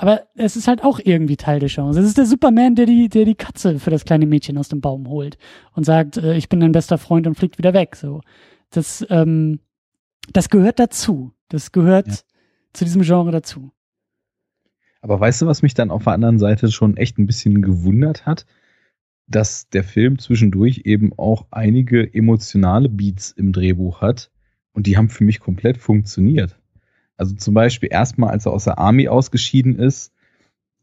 Aber 0.00 0.28
es 0.36 0.54
ist 0.56 0.68
halt 0.68 0.84
auch 0.84 1.00
irgendwie 1.02 1.36
Teil 1.36 1.58
der 1.58 1.68
Chance. 1.68 1.98
Es 2.00 2.06
ist 2.06 2.18
der 2.18 2.26
Superman, 2.26 2.76
der 2.76 2.86
die, 2.86 3.08
der 3.08 3.24
die 3.24 3.34
Katze 3.34 3.80
für 3.80 3.90
das 3.90 4.04
kleine 4.04 4.26
Mädchen 4.26 4.56
aus 4.56 4.68
dem 4.68 4.80
Baum 4.80 5.08
holt 5.08 5.38
und 5.74 5.84
sagt, 5.84 6.16
äh, 6.16 6.36
ich 6.36 6.48
bin 6.48 6.60
dein 6.60 6.72
bester 6.72 6.98
Freund 6.98 7.26
und 7.26 7.34
fliegt 7.34 7.58
wieder 7.58 7.74
weg. 7.74 7.96
So, 7.96 8.20
das, 8.70 9.04
ähm, 9.10 9.58
das 10.32 10.50
gehört 10.50 10.78
dazu. 10.78 11.32
Das 11.48 11.72
gehört 11.72 12.06
Ja. 12.06 12.14
zu 12.74 12.84
diesem 12.84 13.02
Genre 13.02 13.32
dazu. 13.32 13.72
Aber 15.00 15.18
weißt 15.18 15.42
du, 15.42 15.46
was 15.46 15.62
mich 15.62 15.74
dann 15.74 15.90
auf 15.90 16.04
der 16.04 16.12
anderen 16.12 16.38
Seite 16.38 16.70
schon 16.70 16.96
echt 16.96 17.18
ein 17.18 17.26
bisschen 17.26 17.60
gewundert 17.62 18.24
hat? 18.24 18.46
Dass 19.26 19.68
der 19.68 19.84
Film 19.84 20.18
zwischendurch 20.18 20.82
eben 20.84 21.12
auch 21.18 21.46
einige 21.50 22.14
emotionale 22.14 22.88
Beats 22.88 23.32
im 23.32 23.52
Drehbuch 23.52 24.00
hat 24.00 24.30
und 24.72 24.86
die 24.86 24.96
haben 24.96 25.08
für 25.08 25.24
mich 25.24 25.40
komplett 25.40 25.76
funktioniert. 25.78 26.57
Also 27.18 27.34
zum 27.34 27.52
Beispiel 27.52 27.90
erstmal, 27.92 28.30
als 28.30 28.46
er 28.46 28.52
aus 28.52 28.64
der 28.64 28.78
Army 28.78 29.08
ausgeschieden 29.08 29.76
ist, 29.78 30.12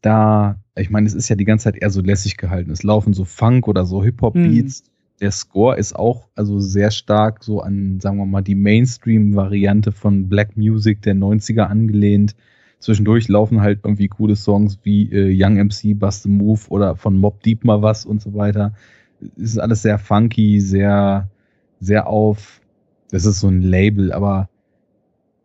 da, 0.02 0.60
ich 0.76 0.90
meine, 0.90 1.06
es 1.06 1.14
ist 1.14 1.28
ja 1.28 1.34
die 1.34 1.46
ganze 1.46 1.64
Zeit 1.64 1.82
eher 1.82 1.90
so 1.90 2.02
lässig 2.02 2.36
gehalten. 2.36 2.70
Es 2.70 2.82
laufen 2.82 3.14
so 3.14 3.24
Funk 3.24 3.66
oder 3.66 3.86
so 3.86 4.04
Hip-Hop-Beats. 4.04 4.84
Der 5.20 5.30
Score 5.30 5.78
ist 5.78 5.96
auch 5.96 6.28
also 6.34 6.60
sehr 6.60 6.90
stark 6.90 7.42
so 7.42 7.60
an, 7.60 8.00
sagen 8.00 8.18
wir 8.18 8.26
mal, 8.26 8.42
die 8.42 8.54
Mainstream-Variante 8.54 9.90
von 9.90 10.28
Black 10.28 10.56
Music 10.58 11.00
der 11.02 11.14
90er 11.14 11.62
angelehnt. 11.62 12.36
Zwischendurch 12.80 13.26
laufen 13.28 13.62
halt 13.62 13.80
irgendwie 13.82 14.08
coole 14.08 14.36
Songs 14.36 14.78
wie 14.82 15.10
äh, 15.10 15.32
Young 15.34 15.56
MC, 15.56 15.98
Bust 15.98 16.24
the 16.24 16.28
Move 16.28 16.60
oder 16.68 16.96
von 16.96 17.16
Mob 17.16 17.42
Deep 17.42 17.64
mal 17.64 17.80
was 17.80 18.04
und 18.04 18.20
so 18.20 18.34
weiter. 18.34 18.74
Es 19.36 19.52
ist 19.52 19.58
alles 19.58 19.80
sehr 19.80 19.98
funky, 19.98 20.60
sehr, 20.60 21.30
sehr 21.80 22.06
auf, 22.06 22.60
das 23.10 23.24
ist 23.24 23.40
so 23.40 23.48
ein 23.48 23.62
Label, 23.62 24.12
aber 24.12 24.50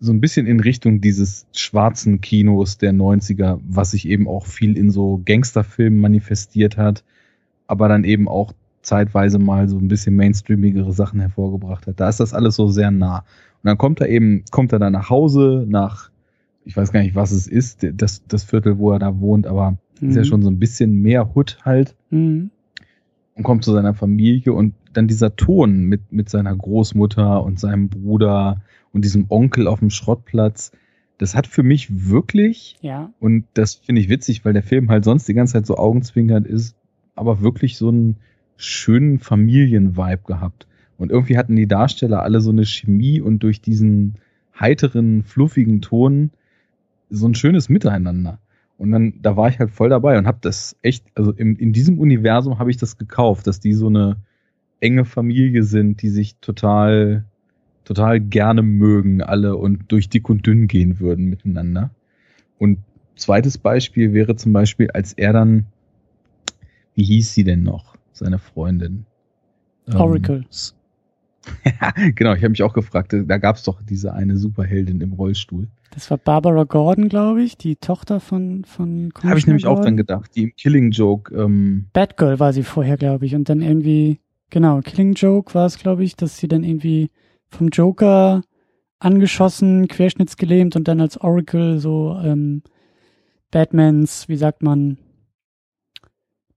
so 0.03 0.11
ein 0.11 0.19
bisschen 0.19 0.47
in 0.47 0.59
Richtung 0.59 0.99
dieses 0.99 1.45
schwarzen 1.53 2.21
Kinos 2.21 2.79
der 2.79 2.91
90er, 2.91 3.59
was 3.63 3.91
sich 3.91 4.07
eben 4.07 4.27
auch 4.27 4.47
viel 4.47 4.75
in 4.75 4.89
so 4.89 5.21
Gangsterfilmen 5.25 5.99
manifestiert 6.01 6.75
hat, 6.75 7.03
aber 7.67 7.87
dann 7.87 8.03
eben 8.03 8.27
auch 8.27 8.53
zeitweise 8.81 9.37
mal 9.37 9.69
so 9.69 9.77
ein 9.77 9.87
bisschen 9.87 10.15
mainstreamigere 10.15 10.91
Sachen 10.91 11.19
hervorgebracht 11.19 11.85
hat. 11.85 11.99
Da 11.99 12.09
ist 12.09 12.19
das 12.19 12.33
alles 12.33 12.55
so 12.55 12.67
sehr 12.67 12.89
nah. 12.89 13.19
Und 13.19 13.67
dann 13.67 13.77
kommt 13.77 14.01
er 14.01 14.09
eben, 14.09 14.43
kommt 14.49 14.73
er 14.73 14.79
dann 14.79 14.93
nach 14.93 15.11
Hause, 15.11 15.65
nach, 15.69 16.09
ich 16.65 16.75
weiß 16.75 16.91
gar 16.91 17.01
nicht, 17.03 17.13
was 17.13 17.31
es 17.31 17.45
ist, 17.45 17.85
das, 17.93 18.23
das 18.27 18.43
Viertel, 18.43 18.79
wo 18.79 18.91
er 18.91 18.99
da 18.99 19.19
wohnt, 19.19 19.45
aber 19.45 19.77
ist 20.01 20.15
ja 20.15 20.21
Mhm. 20.21 20.25
schon 20.25 20.41
so 20.41 20.49
ein 20.49 20.57
bisschen 20.57 20.99
mehr 21.03 21.35
Hood 21.35 21.59
halt 21.63 21.95
Mhm. 22.09 22.49
und 23.35 23.43
kommt 23.43 23.63
zu 23.63 23.71
seiner 23.71 23.93
Familie 23.93 24.53
und 24.53 24.73
dann 24.93 25.07
dieser 25.07 25.35
Ton 25.35 25.83
mit, 25.83 26.11
mit 26.11 26.27
seiner 26.29 26.55
Großmutter 26.55 27.43
und 27.43 27.59
seinem 27.59 27.87
Bruder 27.89 28.61
und 28.93 29.03
diesem 29.05 29.25
Onkel 29.29 29.67
auf 29.67 29.79
dem 29.79 29.89
Schrottplatz, 29.89 30.71
das 31.17 31.35
hat 31.35 31.47
für 31.47 31.63
mich 31.63 32.09
wirklich, 32.09 32.77
Ja. 32.81 33.11
und 33.19 33.45
das 33.53 33.75
finde 33.75 34.01
ich 34.01 34.09
witzig, 34.09 34.43
weil 34.43 34.53
der 34.53 34.63
Film 34.63 34.89
halt 34.89 35.03
sonst 35.03 35.27
die 35.27 35.33
ganze 35.33 35.53
Zeit 35.53 35.65
so 35.65 35.75
augenzwinkernd 35.77 36.47
ist, 36.47 36.75
aber 37.15 37.41
wirklich 37.41 37.77
so 37.77 37.89
einen 37.89 38.17
schönen 38.57 39.19
Familienvibe 39.19 40.23
gehabt. 40.25 40.67
Und 40.97 41.11
irgendwie 41.11 41.37
hatten 41.37 41.55
die 41.55 41.67
Darsteller 41.67 42.21
alle 42.23 42.41
so 42.41 42.51
eine 42.51 42.65
Chemie 42.65 43.21
und 43.21 43.39
durch 43.43 43.61
diesen 43.61 44.15
heiteren, 44.59 45.23
fluffigen 45.23 45.81
Ton 45.81 46.31
so 47.09 47.27
ein 47.27 47.35
schönes 47.35 47.69
Miteinander. 47.69 48.39
Und 48.77 48.91
dann, 48.91 49.13
da 49.21 49.35
war 49.37 49.49
ich 49.49 49.59
halt 49.59 49.71
voll 49.71 49.89
dabei 49.89 50.17
und 50.17 50.25
habe 50.27 50.39
das 50.41 50.75
echt, 50.81 51.05
also 51.15 51.31
im, 51.33 51.55
in 51.57 51.71
diesem 51.73 51.99
Universum 51.99 52.57
habe 52.59 52.71
ich 52.71 52.77
das 52.77 52.97
gekauft, 52.97 53.45
dass 53.47 53.59
die 53.59 53.73
so 53.73 53.87
eine 53.87 54.17
enge 54.79 55.05
Familie 55.05 55.63
sind, 55.63 56.01
die 56.01 56.09
sich 56.09 56.37
total, 56.37 57.25
total 57.83 58.19
gerne 58.19 58.61
mögen 58.61 59.21
alle 59.21 59.55
und 59.55 59.91
durch 59.91 60.09
dick 60.09 60.29
und 60.29 60.45
dünn 60.45 60.67
gehen 60.67 60.99
würden 60.99 61.25
miteinander. 61.25 61.91
Und 62.57 62.79
zweites 63.15 63.57
Beispiel 63.57 64.13
wäre 64.13 64.35
zum 64.35 64.53
Beispiel, 64.53 64.91
als 64.91 65.13
er 65.13 65.33
dann, 65.33 65.65
wie 66.95 67.03
hieß 67.03 67.33
sie 67.33 67.43
denn 67.43 67.63
noch, 67.63 67.95
seine 68.13 68.39
Freundin? 68.39 69.05
Ähm, 69.87 69.95
Oracle. 69.95 70.45
genau, 72.15 72.33
ich 72.33 72.43
habe 72.43 72.49
mich 72.49 72.63
auch 72.63 72.73
gefragt, 72.73 73.13
da 73.13 73.37
gab 73.37 73.55
es 73.55 73.63
doch 73.63 73.81
diese 73.81 74.13
eine 74.13 74.37
Superheldin 74.37 75.01
im 75.01 75.13
Rollstuhl. 75.13 75.67
Das 75.91 76.09
war 76.09 76.17
Barbara 76.17 76.63
Gordon, 76.63 77.09
glaube 77.09 77.43
ich, 77.43 77.57
die 77.57 77.75
Tochter 77.75 78.19
von, 78.19 78.63
von 78.63 79.11
Habe 79.23 79.39
ich 79.39 79.47
nämlich 79.47 79.65
auch 79.65 79.75
Gordon. 79.75 79.83
dran 79.83 79.97
gedacht, 79.97 80.31
die 80.35 80.43
im 80.43 80.55
Killing 80.55 80.91
Joke, 80.91 81.35
ähm, 81.35 81.87
Batgirl 81.93 82.39
war 82.39 82.53
sie 82.53 82.63
vorher, 82.63 82.95
glaube 82.95 83.25
ich. 83.25 83.35
Und 83.35 83.49
dann 83.49 83.61
irgendwie, 83.61 84.19
genau, 84.49 84.79
Killing 84.81 85.13
Joke 85.13 85.53
war 85.53 85.65
es, 85.65 85.77
glaube 85.77 86.03
ich, 86.03 86.15
dass 86.15 86.37
sie 86.37 86.47
dann 86.47 86.63
irgendwie 86.63 87.09
vom 87.51 87.69
Joker 87.69 88.43
angeschossen, 88.99 89.87
querschnittsgelähmt 89.87 90.75
und 90.75 90.87
dann 90.87 91.01
als 91.01 91.19
Oracle 91.19 91.79
so 91.79 92.19
ähm, 92.23 92.63
Batmans, 93.49 94.29
wie 94.29 94.37
sagt 94.37 94.61
man, 94.63 94.97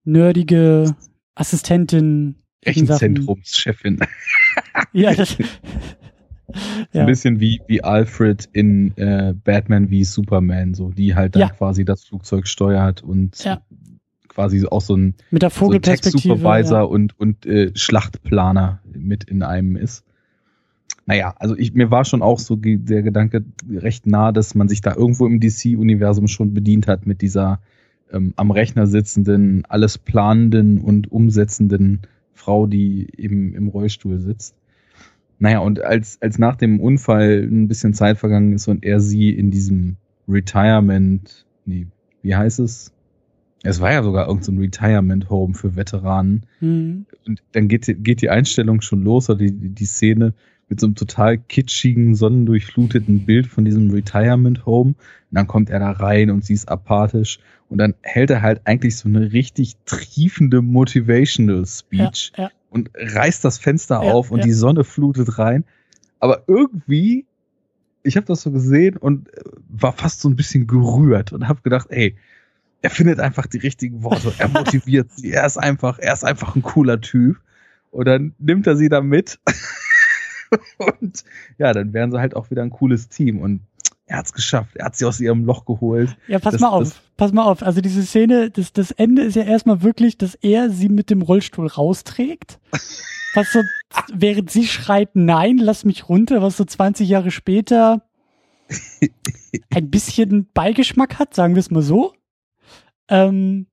nerdige 0.04 0.94
Assistentin. 1.34 2.36
Rechenzentrumschefin. 2.64 4.00
ja, 4.92 5.14
das, 5.14 5.36
ja. 6.92 7.00
Ein 7.00 7.06
bisschen 7.06 7.40
wie, 7.40 7.60
wie 7.66 7.82
Alfred 7.82 8.48
in 8.52 8.96
äh, 8.96 9.34
Batman 9.34 9.90
wie 9.90 10.04
Superman, 10.04 10.74
so 10.74 10.90
die 10.90 11.14
halt 11.14 11.34
dann 11.34 11.42
ja. 11.42 11.48
quasi 11.50 11.84
das 11.84 12.04
Flugzeug 12.04 12.46
steuert 12.46 13.02
und 13.02 13.42
ja. 13.44 13.60
quasi 14.28 14.66
auch 14.66 14.80
so 14.80 14.96
ein, 14.96 15.14
mit 15.30 15.42
der 15.42 15.50
Vogelperspektive, 15.50 16.22
so 16.22 16.36
Supervisor 16.36 16.78
ja. 16.78 16.84
und, 16.84 17.18
und 17.18 17.44
äh, 17.46 17.72
Schlachtplaner 17.74 18.80
mit 18.92 19.24
in 19.24 19.42
einem 19.42 19.76
ist. 19.76 20.04
Naja, 21.06 21.34
also 21.38 21.56
ich, 21.56 21.74
mir 21.74 21.90
war 21.90 22.04
schon 22.04 22.22
auch 22.22 22.38
so 22.38 22.56
der 22.56 23.02
Gedanke 23.02 23.44
recht 23.70 24.06
nah, 24.06 24.32
dass 24.32 24.54
man 24.54 24.68
sich 24.68 24.80
da 24.80 24.94
irgendwo 24.94 25.26
im 25.26 25.38
DC-Universum 25.38 26.28
schon 26.28 26.54
bedient 26.54 26.88
hat 26.88 27.06
mit 27.06 27.20
dieser 27.20 27.60
ähm, 28.10 28.32
am 28.36 28.50
Rechner 28.50 28.86
sitzenden, 28.86 29.64
alles 29.68 29.98
planenden 29.98 30.78
und 30.78 31.12
umsetzenden 31.12 32.02
Frau, 32.32 32.66
die 32.66 33.08
eben 33.16 33.54
im 33.54 33.68
Rollstuhl 33.68 34.18
sitzt. 34.18 34.54
Naja, 35.38 35.58
und 35.58 35.80
als, 35.82 36.18
als 36.22 36.38
nach 36.38 36.56
dem 36.56 36.80
Unfall 36.80 37.46
ein 37.50 37.68
bisschen 37.68 37.92
Zeit 37.92 38.18
vergangen 38.18 38.52
ist 38.54 38.68
und 38.68 38.84
er 38.84 39.00
sie 39.00 39.30
in 39.30 39.50
diesem 39.50 39.96
Retirement, 40.28 41.44
nee, 41.66 41.86
wie 42.22 42.34
heißt 42.34 42.60
es? 42.60 42.92
Es 43.62 43.80
war 43.80 43.92
ja 43.92 44.02
sogar 44.02 44.28
irgendein 44.28 44.56
so 44.56 44.60
Retirement 44.60 45.30
Home 45.30 45.54
für 45.54 45.74
Veteranen. 45.74 46.44
Mhm. 46.60 47.06
Und 47.26 47.42
dann 47.52 47.68
geht, 47.68 47.94
geht 48.04 48.20
die 48.20 48.30
Einstellung 48.30 48.80
schon 48.80 49.02
los, 49.02 49.30
oder 49.30 49.38
die, 49.38 49.52
die 49.52 49.86
Szene 49.86 50.34
mit 50.68 50.80
so 50.80 50.86
einem 50.86 50.94
total 50.94 51.38
kitschigen, 51.38 52.14
sonnendurchfluteten 52.14 53.26
Bild 53.26 53.46
von 53.46 53.64
diesem 53.64 53.90
Retirement 53.90 54.66
Home. 54.66 54.90
Und 54.90 54.96
dann 55.30 55.46
kommt 55.46 55.70
er 55.70 55.78
da 55.78 55.90
rein 55.90 56.30
und 56.30 56.44
sie 56.44 56.54
ist 56.54 56.68
apathisch. 56.68 57.38
Und 57.68 57.78
dann 57.78 57.94
hält 58.02 58.30
er 58.30 58.42
halt 58.42 58.62
eigentlich 58.64 58.96
so 58.96 59.08
eine 59.08 59.32
richtig 59.32 59.74
triefende 59.84 60.62
Motivational 60.62 61.66
Speech. 61.66 62.32
Ja, 62.36 62.44
ja 62.44 62.50
und 62.74 62.90
reißt 62.96 63.44
das 63.44 63.58
Fenster 63.58 64.02
ja, 64.02 64.12
auf 64.12 64.32
und 64.32 64.44
die 64.44 64.52
Sonne 64.52 64.82
flutet 64.82 65.38
rein. 65.38 65.64
Aber 66.18 66.42
irgendwie, 66.48 67.24
ich 68.02 68.16
habe 68.16 68.26
das 68.26 68.42
so 68.42 68.50
gesehen 68.50 68.96
und 68.96 69.28
äh, 69.28 69.42
war 69.68 69.92
fast 69.92 70.20
so 70.20 70.28
ein 70.28 70.34
bisschen 70.34 70.66
gerührt 70.66 71.32
und 71.32 71.46
habe 71.46 71.62
gedacht, 71.62 71.86
ey, 71.90 72.16
er 72.82 72.90
findet 72.90 73.20
einfach 73.20 73.46
die 73.46 73.58
richtigen 73.58 74.02
Worte, 74.02 74.34
er 74.38 74.48
motiviert 74.48 75.12
sie, 75.12 75.30
er 75.30 75.46
ist 75.46 75.56
einfach, 75.56 76.00
er 76.00 76.12
ist 76.12 76.24
einfach 76.24 76.56
ein 76.56 76.62
cooler 76.62 77.00
Typ. 77.00 77.40
Und 77.92 78.06
dann 78.06 78.34
nimmt 78.40 78.66
er 78.66 78.76
sie 78.76 78.88
da 78.88 79.00
mit. 79.00 79.38
und 81.00 81.24
ja, 81.58 81.72
dann 81.72 81.92
wären 81.92 82.10
sie 82.10 82.18
halt 82.18 82.36
auch 82.36 82.50
wieder 82.50 82.62
ein 82.62 82.70
cooles 82.70 83.08
Team. 83.08 83.40
Und 83.40 83.60
er 84.06 84.18
hat's 84.18 84.32
geschafft. 84.32 84.76
Er 84.76 84.86
hat 84.86 84.96
sie 84.96 85.06
aus 85.06 85.20
ihrem 85.20 85.44
Loch 85.44 85.64
geholt. 85.64 86.16
Ja, 86.28 86.38
pass 86.38 86.52
das, 86.52 86.60
mal 86.60 86.68
auf, 86.68 87.00
pass 87.16 87.32
mal 87.32 87.44
auf. 87.44 87.62
Also 87.62 87.80
diese 87.80 88.02
Szene, 88.02 88.50
das, 88.50 88.72
das 88.72 88.90
Ende 88.90 89.22
ist 89.22 89.36
ja 89.36 89.42
erstmal 89.42 89.82
wirklich, 89.82 90.18
dass 90.18 90.34
er 90.34 90.70
sie 90.70 90.88
mit 90.88 91.10
dem 91.10 91.22
Rollstuhl 91.22 91.66
rausträgt. 91.66 92.58
Was 93.34 93.52
so, 93.52 93.62
während 94.12 94.50
sie 94.50 94.66
schreit, 94.66 95.10
nein, 95.14 95.58
lass 95.58 95.84
mich 95.84 96.08
runter, 96.08 96.42
was 96.42 96.56
so 96.56 96.64
20 96.64 97.08
Jahre 97.08 97.30
später 97.30 98.02
ein 99.70 99.90
bisschen 99.90 100.48
Beigeschmack 100.52 101.18
hat, 101.18 101.34
sagen 101.34 101.54
wir 101.54 101.60
es 101.60 101.70
mal 101.70 101.82
so. 101.82 102.12
Ähm, 103.08 103.66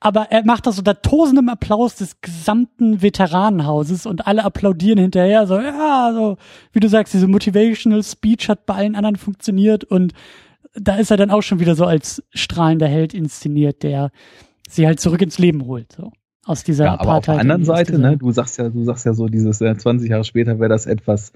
aber 0.00 0.30
er 0.30 0.44
macht 0.44 0.66
das 0.66 0.78
unter 0.78 1.02
tosendem 1.02 1.48
Applaus 1.48 1.96
des 1.96 2.20
gesamten 2.20 3.02
Veteranenhauses 3.02 4.06
und 4.06 4.26
alle 4.26 4.44
applaudieren 4.44 4.98
hinterher, 4.98 5.46
so, 5.46 5.58
ja, 5.58 6.12
so, 6.14 6.36
wie 6.72 6.80
du 6.80 6.88
sagst, 6.88 7.14
diese 7.14 7.26
Motivational 7.26 8.02
Speech 8.02 8.48
hat 8.48 8.66
bei 8.66 8.74
allen 8.74 8.94
anderen 8.94 9.16
funktioniert 9.16 9.84
und 9.84 10.12
da 10.74 10.96
ist 10.96 11.10
er 11.10 11.16
dann 11.16 11.30
auch 11.30 11.42
schon 11.42 11.58
wieder 11.60 11.74
so 11.74 11.84
als 11.84 12.22
strahlender 12.30 12.86
Held 12.86 13.12
inszeniert, 13.14 13.82
der 13.82 14.10
sie 14.68 14.86
halt 14.86 15.00
zurück 15.00 15.22
ins 15.22 15.38
Leben 15.38 15.66
holt, 15.66 15.92
so. 15.92 16.12
Aus 16.44 16.64
dieser 16.64 16.86
ja, 16.86 16.98
aber 16.98 17.16
auf 17.16 17.26
der 17.26 17.38
anderen 17.38 17.64
Seite, 17.64 17.98
ne, 17.98 18.16
du 18.16 18.32
sagst 18.32 18.56
ja, 18.56 18.70
du 18.70 18.82
sagst 18.84 19.04
ja 19.04 19.12
so, 19.12 19.28
dieses 19.28 19.60
äh, 19.60 19.76
20 19.76 20.08
Jahre 20.08 20.24
später 20.24 20.58
wäre 20.58 20.70
das 20.70 20.86
etwas, 20.86 21.32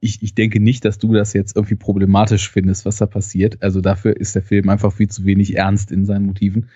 ich, 0.00 0.22
ich 0.22 0.34
denke 0.34 0.60
nicht, 0.60 0.84
dass 0.84 0.98
du 0.98 1.12
das 1.12 1.32
jetzt 1.32 1.56
irgendwie 1.56 1.74
problematisch 1.74 2.48
findest, 2.48 2.84
was 2.84 2.98
da 2.98 3.06
passiert. 3.06 3.62
Also 3.62 3.80
dafür 3.80 4.16
ist 4.16 4.36
der 4.36 4.42
Film 4.42 4.68
einfach 4.68 4.92
viel 4.92 5.08
zu 5.08 5.24
wenig 5.24 5.56
ernst 5.56 5.90
in 5.90 6.04
seinen 6.04 6.26
Motiven. 6.26 6.68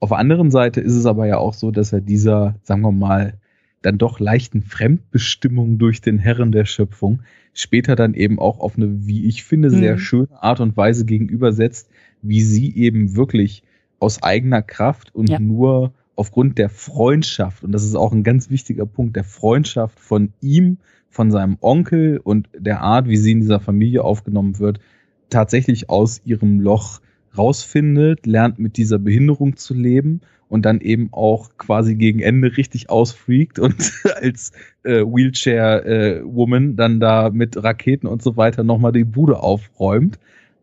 Auf 0.00 0.08
der 0.10 0.18
anderen 0.18 0.50
Seite 0.50 0.80
ist 0.80 0.94
es 0.94 1.06
aber 1.06 1.26
ja 1.26 1.38
auch 1.38 1.54
so, 1.54 1.70
dass 1.70 1.92
er 1.92 2.00
dieser, 2.00 2.56
sagen 2.62 2.80
wir 2.82 2.92
mal, 2.92 3.34
dann 3.82 3.98
doch 3.98 4.20
leichten 4.20 4.62
Fremdbestimmung 4.62 5.78
durch 5.78 6.00
den 6.00 6.18
Herren 6.18 6.52
der 6.52 6.64
Schöpfung 6.64 7.20
später 7.52 7.96
dann 7.96 8.14
eben 8.14 8.38
auch 8.38 8.60
auf 8.60 8.76
eine, 8.76 9.06
wie 9.06 9.26
ich 9.26 9.44
finde, 9.44 9.70
sehr 9.70 9.94
mhm. 9.94 9.98
schöne 9.98 10.42
Art 10.42 10.60
und 10.60 10.76
Weise 10.76 11.04
gegenübersetzt, 11.04 11.88
wie 12.22 12.42
sie 12.42 12.74
eben 12.76 13.16
wirklich 13.16 13.62
aus 13.98 14.22
eigener 14.22 14.62
Kraft 14.62 15.14
und 15.14 15.28
ja. 15.28 15.38
nur 15.38 15.92
aufgrund 16.16 16.58
der 16.58 16.68
Freundschaft, 16.68 17.64
und 17.64 17.72
das 17.72 17.84
ist 17.84 17.94
auch 17.94 18.12
ein 18.12 18.22
ganz 18.22 18.50
wichtiger 18.50 18.86
Punkt, 18.86 19.16
der 19.16 19.24
Freundschaft 19.24 19.98
von 19.98 20.32
ihm, 20.40 20.78
von 21.08 21.30
seinem 21.30 21.56
Onkel 21.60 22.20
und 22.22 22.48
der 22.56 22.82
Art, 22.82 23.08
wie 23.08 23.16
sie 23.16 23.32
in 23.32 23.40
dieser 23.40 23.60
Familie 23.60 24.04
aufgenommen 24.04 24.58
wird, 24.58 24.80
tatsächlich 25.28 25.90
aus 25.90 26.20
ihrem 26.24 26.60
Loch 26.60 27.00
rausfindet, 27.36 28.26
lernt 28.26 28.58
mit 28.58 28.76
dieser 28.76 28.98
Behinderung 28.98 29.56
zu 29.56 29.74
leben 29.74 30.20
und 30.48 30.66
dann 30.66 30.80
eben 30.80 31.10
auch 31.12 31.50
quasi 31.58 31.94
gegen 31.94 32.20
Ende 32.20 32.56
richtig 32.56 32.90
ausfreakt 32.90 33.58
und 33.58 33.92
als 34.16 34.52
äh, 34.82 35.02
Wheelchair-Woman 35.04 36.72
äh, 36.72 36.74
dann 36.74 37.00
da 37.00 37.30
mit 37.30 37.62
Raketen 37.62 38.06
und 38.06 38.22
so 38.22 38.36
weiter 38.36 38.64
nochmal 38.64 38.92
die 38.92 39.04
Bude 39.04 39.42
aufräumt. 39.42 40.18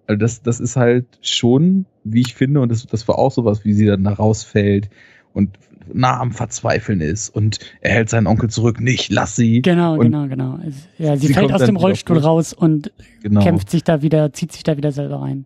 Also 0.06 0.20
das, 0.20 0.42
das 0.42 0.60
ist 0.60 0.76
halt 0.76 1.06
schon, 1.22 1.86
wie 2.04 2.22
ich 2.22 2.36
finde, 2.36 2.62
und 2.62 2.70
das, 2.70 2.86
das 2.86 3.08
war 3.08 3.18
auch 3.18 3.32
sowas, 3.32 3.66
wie 3.66 3.74
sie 3.74 3.86
dann 3.86 4.04
da 4.04 4.14
rausfällt 4.14 4.90
und 5.34 5.58
nah 5.94 6.20
am 6.20 6.32
Verzweifeln 6.32 7.00
ist 7.00 7.30
und 7.30 7.60
er 7.80 7.92
hält 7.92 8.10
seinen 8.10 8.28
Onkel 8.28 8.50
zurück, 8.50 8.82
nicht, 8.82 9.10
lass 9.10 9.38
sie. 9.38 9.62
Genau, 9.62 9.94
und 9.94 10.02
genau, 10.02 10.28
genau. 10.28 10.60
Ja, 10.98 11.16
sie, 11.16 11.28
sie 11.28 11.34
fällt 11.34 11.54
aus 11.54 11.64
dem 11.64 11.78
Rollstuhl 11.78 12.18
raus 12.18 12.52
und 12.52 12.92
genau. 13.24 13.42
kämpft 13.42 13.70
sich 13.70 13.86
da 13.86 14.02
wieder, 14.02 14.34
zieht 14.34 14.52
sich 14.52 14.64
da 14.64 14.76
wieder 14.76 14.92
selber 14.92 15.22
rein. 15.22 15.46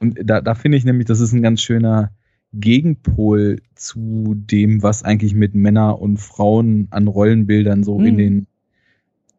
Und 0.00 0.18
da, 0.24 0.40
da 0.40 0.54
finde 0.54 0.78
ich 0.78 0.84
nämlich, 0.84 1.06
das 1.06 1.20
ist 1.20 1.32
ein 1.32 1.42
ganz 1.42 1.60
schöner 1.60 2.10
Gegenpol 2.52 3.60
zu 3.74 4.34
dem, 4.34 4.82
was 4.82 5.04
eigentlich 5.04 5.34
mit 5.34 5.54
Männer 5.54 6.00
und 6.00 6.18
Frauen 6.18 6.88
an 6.90 7.06
Rollenbildern 7.06 7.84
so 7.84 7.98
mhm. 7.98 8.06
in 8.06 8.18
den 8.18 8.46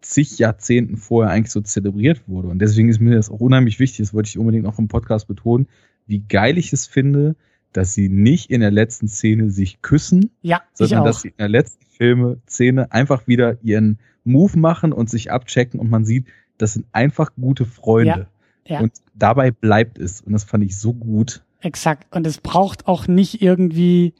zig 0.01 0.39
Jahrzehnten 0.39 0.97
vorher 0.97 1.32
eigentlich 1.32 1.51
so 1.51 1.62
zelebriert 1.62 2.28
wurde. 2.28 2.47
Und 2.47 2.59
deswegen 2.59 2.89
ist 2.89 3.01
mir 3.01 3.16
das 3.16 3.30
auch 3.30 3.39
unheimlich 3.39 3.80
wichtig, 3.80 3.99
das 3.99 4.14
wollte 4.14 4.30
ich 4.30 4.38
unbedingt 4.38 4.66
auch 4.66 4.80
im 4.80 4.88
Podcast 4.88 5.28
betonen, 5.28 5.68
wie 6.07 6.20
geil 6.20 6.57
ich 6.57 6.74
es 6.74 6.88
finde, 6.88 7.36
dass 7.74 7.93
sie 7.93 8.09
nicht 8.09 8.49
in 8.49 8.62
der 8.62 8.72
letzten 8.72 9.07
Szene 9.07 9.49
sich 9.49 9.82
küssen, 9.82 10.32
ja, 10.41 10.62
sondern 10.74 11.05
dass 11.05 11.22
sie 11.22 11.30
in 11.30 11.38
der 11.38 11.49
letzten 11.49 11.86
Filme 11.86 12.39
Szene 12.47 12.91
einfach 12.91 13.28
wieder 13.28 13.57
ihren 13.62 13.99
Move 14.24 14.57
machen 14.57 14.91
und 14.91 15.09
sich 15.09 15.32
abchecken 15.32 15.80
und 15.80 15.89
man 15.89 16.05
sieht, 16.05 16.28
das 16.57 16.74
sind 16.74 16.86
einfach 16.91 17.32
gute 17.36 17.66
Freunde. 17.66 18.09
Ja. 18.09 18.28
Ja. 18.68 18.80
Und 18.80 18.93
dabei 19.14 19.51
bleibt 19.51 19.97
es. 19.97 20.22
Und 20.22 20.34
das 20.34 20.43
fand 20.43 20.64
ich 20.64 20.78
so 20.78 20.93
gut. 20.93 21.43
Exakt. 21.62 22.16
Und 22.16 22.26
es 22.26 22.39
braucht 22.39 22.88
auch 22.88 23.07
nicht 23.07 23.41
irgendwie, 23.41 24.14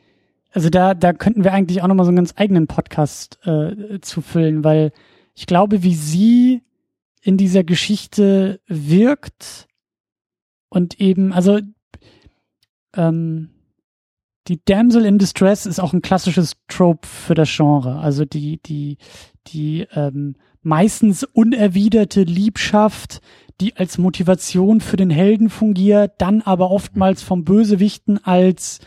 also 0.52 0.70
da, 0.70 0.94
da 0.94 1.14
könnten 1.14 1.44
wir 1.44 1.54
eigentlich 1.54 1.82
auch 1.82 1.88
nochmal 1.88 2.06
so 2.06 2.10
einen 2.10 2.18
ganz 2.18 2.34
eigenen 2.36 2.68
Podcast 2.68 3.39
äh, 3.46 4.00
zu 4.02 4.22
füllen, 4.22 4.64
weil 4.64 4.92
ich 5.36 5.46
glaube, 5.46 5.84
wie 5.84 5.96
sie 5.96 6.62
in 7.22 7.38
dieser 7.38 7.64
Geschichte 7.64 8.60
wirkt 8.68 9.68
und 10.70 11.00
eben, 11.00 11.34
also 11.34 11.60
ähm, 12.96 13.50
die 14.48 14.60
Damsel 14.66 15.06
in 15.06 15.18
Distress 15.18 15.66
ist 15.66 15.80
auch 15.80 15.94
ein 15.94 16.02
klassisches 16.02 16.58
Trope 16.68 17.08
für 17.08 17.36
das 17.36 17.50
Genre. 17.56 18.00
Also 18.00 18.26
die, 18.26 18.60
die, 18.64 18.98
die 19.48 19.88
ähm, 19.92 20.36
meistens 20.62 21.24
unerwiderte 21.24 22.24
Liebschaft, 22.24 23.22
die 23.62 23.78
als 23.78 23.97
Motivation 23.97 24.82
für 24.82 24.97
den 24.97 25.12
Helden 25.12 25.49
fungiert, 25.49 26.14
dann 26.18 26.41
aber 26.41 26.72
oftmals 26.72 27.22
vom 27.22 27.43
Bösewichten 27.45 28.24
als, 28.24 28.80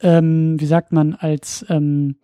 ähm, 0.00 0.58
wie 0.58 0.66
sagt 0.66 0.92
man, 0.92 1.14
als 1.14 1.64
ähm, 1.68 2.16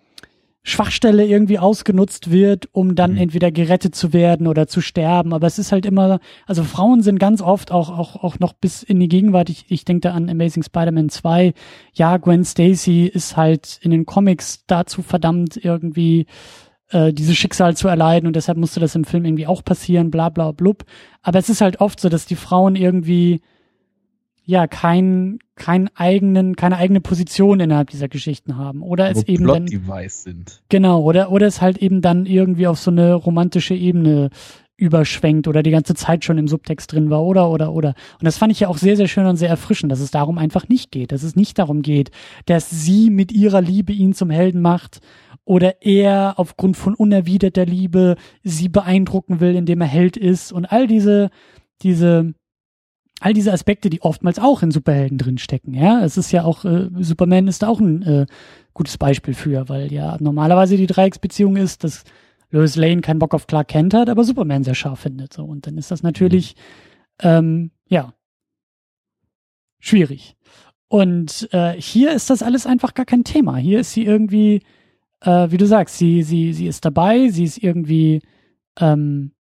Schwachstelle 0.62 1.26
irgendwie 1.26 1.59
ausgenutzt 1.59 2.30
wird, 2.30 2.68
um 2.72 2.94
dann 2.94 3.12
mhm. 3.12 3.18
entweder 3.18 3.51
gerettet 3.51 3.94
zu 3.94 4.12
werden 4.12 4.46
oder 4.46 4.66
zu 4.66 4.80
sterben. 4.80 5.32
Aber 5.32 5.46
es 5.46 5.59
ist 5.59 5.72
halt 5.72 5.86
immer, 5.86 6.20
also 6.46 6.64
Frauen 6.64 7.03
sind 7.03 7.18
ganz 7.18 7.42
oft 7.42 7.70
auch, 7.70 7.90
auch, 7.90 8.16
auch 8.22 8.38
noch 8.38 8.55
bis 8.55 8.82
in 8.82 8.98
die 8.98 9.09
Gegenwart. 9.09 9.51
Ich, 9.51 9.66
ich 9.68 9.84
denke 9.84 10.09
da 10.09 10.12
an 10.12 10.28
Amazing 10.28 10.62
Spider-Man 10.62 11.09
2. 11.09 11.53
Ja, 11.92 12.16
Gwen 12.16 12.44
Stacy 12.44 13.07
ist 13.07 13.36
halt 13.36 13.78
in 13.82 13.90
den 13.90 14.07
Comics 14.07 14.64
dazu 14.66 15.03
verdammt, 15.03 15.57
irgendwie 15.62 16.26
äh, 16.91 17.12
dieses 17.12 17.36
Schicksal 17.36 17.76
zu 17.76 17.88
erleiden 17.88 18.26
und 18.26 18.36
deshalb 18.36 18.59
musste 18.59 18.80
das 18.80 18.95
im 18.95 19.05
Film 19.05 19.24
irgendwie 19.24 19.47
auch 19.47 19.64
passieren, 19.64 20.11
bla 20.11 20.28
bla 20.28 20.53
blub. 20.53 20.84
Aber 21.22 21.38
es 21.38 21.49
ist 21.49 21.61
halt 21.61 21.80
oft 21.80 22.01
so, 22.01 22.09
dass 22.09 22.26
die 22.26 22.36
Frauen 22.36 22.76
irgendwie 22.76 23.41
ja 24.45 24.66
kein, 24.66 25.38
kein 25.55 25.88
eigenen, 25.95 26.57
keine 26.57 26.76
eigene 26.76 27.01
Position 27.01 27.61
innerhalb 27.61 27.91
dieser 27.91 28.09
Geschichten 28.09 28.57
haben. 28.57 28.82
Oder 28.82 29.11
es 29.11 29.22
eben 29.24 29.47
dann. 29.47 29.66
Sind. 30.09 30.62
Genau, 30.68 31.03
oder, 31.03 31.30
oder 31.30 31.47
es 31.47 31.61
halt 31.61 31.78
eben 31.78 32.01
dann 32.03 32.26
irgendwie 32.26 32.66
auf 32.66 32.78
so 32.78 32.91
eine 32.91 33.14
romantische 33.14 33.74
Ebene 33.74 34.30
überschwenkt 34.80 35.47
oder 35.47 35.62
die 35.62 35.70
ganze 35.70 35.95
Zeit 35.95 36.24
schon 36.24 36.38
im 36.38 36.49
Subtext 36.49 36.93
drin 36.93 37.11
war 37.11 37.22
oder 37.22 37.51
oder 37.51 37.72
oder. 37.72 37.95
Und 38.18 38.24
das 38.24 38.38
fand 38.38 38.51
ich 38.51 38.61
ja 38.61 38.68
auch 38.68 38.78
sehr, 38.78 38.97
sehr 38.97 39.09
schön 39.09 39.26
und 39.26 39.36
sehr 39.36 39.51
erfrischend, 39.51 39.93
dass 39.93 40.01
es 40.01 40.11
darum 40.11 40.38
einfach 40.38 40.68
nicht 40.68 40.91
geht, 40.91 41.12
dass 41.12 41.22
es 41.22 41.36
nicht 41.36 41.59
darum 41.59 41.82
geht, 41.82 42.11
dass 42.47 42.70
sie 42.70 43.11
mit 43.11 43.30
ihrer 43.30 43.61
Liebe 43.61 43.93
ihn 43.93 44.14
zum 44.14 44.30
Helden 44.30 44.62
macht 44.62 45.01
oder 45.51 45.82
er 45.82 46.34
aufgrund 46.36 46.76
von 46.76 46.94
unerwiderter 46.94 47.66
Liebe 47.66 48.14
sie 48.44 48.68
beeindrucken 48.68 49.40
will, 49.40 49.57
indem 49.57 49.80
er 49.80 49.88
Held 49.88 50.16
ist 50.16 50.53
und 50.53 50.64
all 50.66 50.86
diese, 50.86 51.30
diese, 51.82 52.34
all 53.18 53.32
diese 53.32 53.53
Aspekte, 53.53 53.90
die 53.90 54.01
oftmals 54.01 54.38
auch 54.38 54.62
in 54.62 54.70
Superhelden 54.70 55.18
drinstecken. 55.18 55.74
Ja, 55.74 56.05
es 56.05 56.16
ist 56.16 56.30
ja 56.30 56.44
auch, 56.44 56.64
äh, 56.64 56.88
Superman 57.01 57.48
ist 57.48 57.64
da 57.64 57.66
auch 57.66 57.80
ein 57.80 58.03
äh, 58.03 58.26
gutes 58.74 58.96
Beispiel 58.96 59.34
für, 59.34 59.68
weil 59.68 59.92
ja 59.92 60.16
normalerweise 60.20 60.76
die 60.76 60.86
Dreiecksbeziehung 60.86 61.57
ist, 61.57 61.82
dass 61.82 62.05
Lois 62.51 62.76
Lane 62.76 63.01
keinen 63.01 63.18
Bock 63.18 63.34
auf 63.34 63.48
Clark 63.48 63.66
Kent 63.66 63.92
hat, 63.92 64.09
aber 64.09 64.22
Superman 64.22 64.62
sehr 64.62 64.76
scharf 64.76 65.01
findet. 65.01 65.32
So. 65.32 65.44
Und 65.44 65.66
dann 65.66 65.76
ist 65.78 65.90
das 65.90 66.05
natürlich, 66.05 66.55
ähm, 67.20 67.72
ja, 67.88 68.14
schwierig. 69.80 70.36
Und 70.86 71.48
äh, 71.51 71.72
hier 71.72 72.12
ist 72.12 72.30
das 72.30 72.44
alles 72.44 72.66
einfach 72.66 72.94
gar 72.94 73.05
kein 73.05 73.24
Thema. 73.24 73.57
Hier 73.57 73.80
ist 73.80 73.94
sie 73.94 74.05
irgendwie, 74.05 74.62
äh, 75.20 75.50
wie 75.50 75.56
du 75.56 75.66
sagst, 75.66 75.98
sie, 75.98 76.22
sie, 76.22 76.52
sie 76.52 76.66
ist 76.66 76.84
dabei, 76.84 77.28
sie 77.28 77.44
ist 77.44 77.58
irgendwie, 77.58 78.20
ähm, 78.78 79.32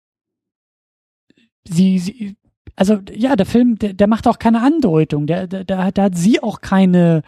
sie, 1.66 1.98
sie, 1.98 2.36
also 2.76 2.98
ja, 3.12 3.36
der 3.36 3.46
Film, 3.46 3.78
der, 3.78 3.94
der 3.94 4.06
macht 4.06 4.26
auch 4.26 4.38
keine 4.38 4.62
Andeutung, 4.62 5.26
der, 5.26 5.46
der, 5.46 5.64
der, 5.64 5.92
der 5.92 6.04
hat 6.04 6.16
sie 6.16 6.42
auch 6.42 6.60
keine, 6.60 7.22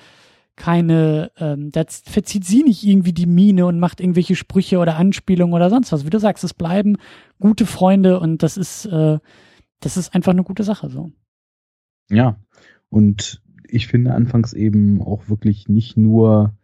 keine, 0.56 1.30
ähm, 1.38 1.70
da 1.72 1.84
verzieht 1.86 2.44
sie 2.44 2.62
nicht 2.62 2.84
irgendwie 2.84 3.12
die 3.12 3.26
Miene 3.26 3.66
und 3.66 3.80
macht 3.80 4.00
irgendwelche 4.00 4.36
Sprüche 4.36 4.78
oder 4.78 4.96
Anspielungen 4.96 5.54
oder 5.54 5.70
sonst 5.70 5.92
was. 5.92 6.04
Wie 6.04 6.10
du 6.10 6.20
sagst, 6.20 6.44
es 6.44 6.54
bleiben 6.54 6.98
gute 7.40 7.66
Freunde 7.66 8.20
und 8.20 8.42
das 8.42 8.56
ist, 8.56 8.86
äh, 8.86 9.18
das 9.80 9.96
ist 9.96 10.14
einfach 10.14 10.32
eine 10.32 10.44
gute 10.44 10.62
Sache 10.62 10.90
so. 10.90 11.10
Ja, 12.10 12.36
und 12.90 13.42
ich 13.68 13.86
finde 13.86 14.12
anfangs 14.12 14.52
eben 14.52 15.00
auch 15.00 15.28
wirklich 15.28 15.68
nicht 15.68 15.96
nur, 15.96 16.54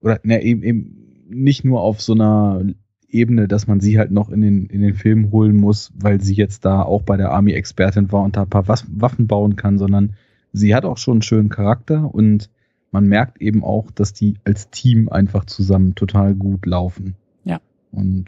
oder 0.00 0.20
ne, 0.22 0.42
eben, 0.42 0.62
eben 0.62 1.24
nicht 1.28 1.64
nur 1.64 1.80
auf 1.80 2.00
so 2.00 2.12
einer 2.12 2.64
Ebene, 3.08 3.48
dass 3.48 3.66
man 3.66 3.80
sie 3.80 3.98
halt 3.98 4.10
noch 4.10 4.30
in 4.30 4.40
den, 4.40 4.66
in 4.66 4.80
den 4.82 4.94
Film 4.94 5.30
holen 5.30 5.56
muss, 5.56 5.92
weil 5.96 6.20
sie 6.20 6.34
jetzt 6.34 6.64
da 6.64 6.82
auch 6.82 7.02
bei 7.02 7.16
der 7.16 7.30
Army-Expertin 7.30 8.12
war 8.12 8.22
und 8.22 8.36
da 8.36 8.42
ein 8.42 8.50
paar 8.50 8.68
Waffen 8.68 9.26
bauen 9.26 9.56
kann, 9.56 9.78
sondern 9.78 10.14
sie 10.52 10.74
hat 10.74 10.84
auch 10.84 10.98
schon 10.98 11.14
einen 11.14 11.22
schönen 11.22 11.48
Charakter 11.48 12.12
und 12.12 12.50
man 12.90 13.06
merkt 13.06 13.40
eben 13.40 13.62
auch, 13.64 13.90
dass 13.90 14.12
die 14.12 14.34
als 14.44 14.70
Team 14.70 15.08
einfach 15.08 15.44
zusammen 15.44 15.94
total 15.94 16.34
gut 16.34 16.66
laufen. 16.66 17.14
Ja. 17.44 17.60
Und 17.92 18.26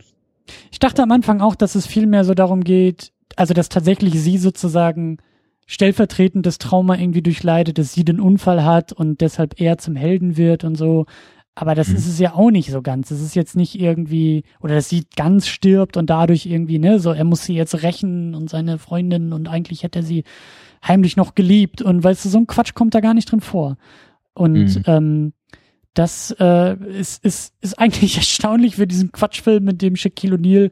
ich 0.70 0.78
dachte 0.78 1.02
am 1.02 1.10
Anfang 1.10 1.40
auch, 1.40 1.54
dass 1.54 1.74
es 1.74 1.86
viel 1.86 2.06
mehr 2.06 2.24
so 2.24 2.34
darum 2.34 2.64
geht, 2.64 3.12
also 3.36 3.54
dass 3.54 3.68
tatsächlich 3.68 4.20
sie 4.20 4.38
sozusagen 4.38 5.18
stellvertretend 5.66 6.46
das 6.46 6.58
Trauma 6.58 6.96
irgendwie 6.98 7.22
durchleidet, 7.22 7.78
dass 7.78 7.92
sie 7.92 8.04
den 8.04 8.20
Unfall 8.20 8.64
hat 8.64 8.92
und 8.92 9.20
deshalb 9.20 9.60
er 9.60 9.78
zum 9.78 9.96
Helden 9.96 10.36
wird 10.36 10.64
und 10.64 10.76
so. 10.76 11.06
Aber 11.60 11.74
das 11.74 11.88
mhm. 11.88 11.96
ist 11.96 12.06
es 12.06 12.20
ja 12.20 12.34
auch 12.34 12.52
nicht 12.52 12.70
so 12.70 12.82
ganz. 12.82 13.10
Es 13.10 13.20
ist 13.20 13.34
jetzt 13.34 13.56
nicht 13.56 13.80
irgendwie, 13.80 14.44
oder 14.60 14.76
dass 14.76 14.88
sie 14.88 15.06
ganz 15.16 15.48
stirbt 15.48 15.96
und 15.96 16.08
dadurch 16.08 16.46
irgendwie, 16.46 16.78
ne, 16.78 17.00
so, 17.00 17.10
er 17.10 17.24
muss 17.24 17.42
sie 17.42 17.54
jetzt 17.54 17.82
rächen 17.82 18.36
und 18.36 18.48
seine 18.48 18.78
Freundin 18.78 19.32
und 19.32 19.48
eigentlich 19.48 19.82
hätte 19.82 19.98
er 19.98 20.04
sie 20.04 20.22
heimlich 20.86 21.16
noch 21.16 21.34
geliebt 21.34 21.82
und 21.82 22.04
weißt 22.04 22.24
du, 22.24 22.28
so 22.28 22.38
ein 22.38 22.46
Quatsch 22.46 22.74
kommt 22.74 22.94
da 22.94 23.00
gar 23.00 23.12
nicht 23.12 23.32
drin 23.32 23.40
vor. 23.40 23.76
Und 24.34 24.76
mhm. 24.76 24.82
ähm, 24.86 25.32
das 25.94 26.30
äh, 26.38 26.76
ist, 26.96 27.24
ist, 27.24 27.54
ist 27.60 27.76
eigentlich 27.76 28.16
erstaunlich 28.18 28.76
für 28.76 28.86
diesen 28.86 29.10
Quatschfilm, 29.10 29.64
mit 29.64 29.82
dem 29.82 29.96
Shaquille 29.96 30.36
O'Neal 30.36 30.70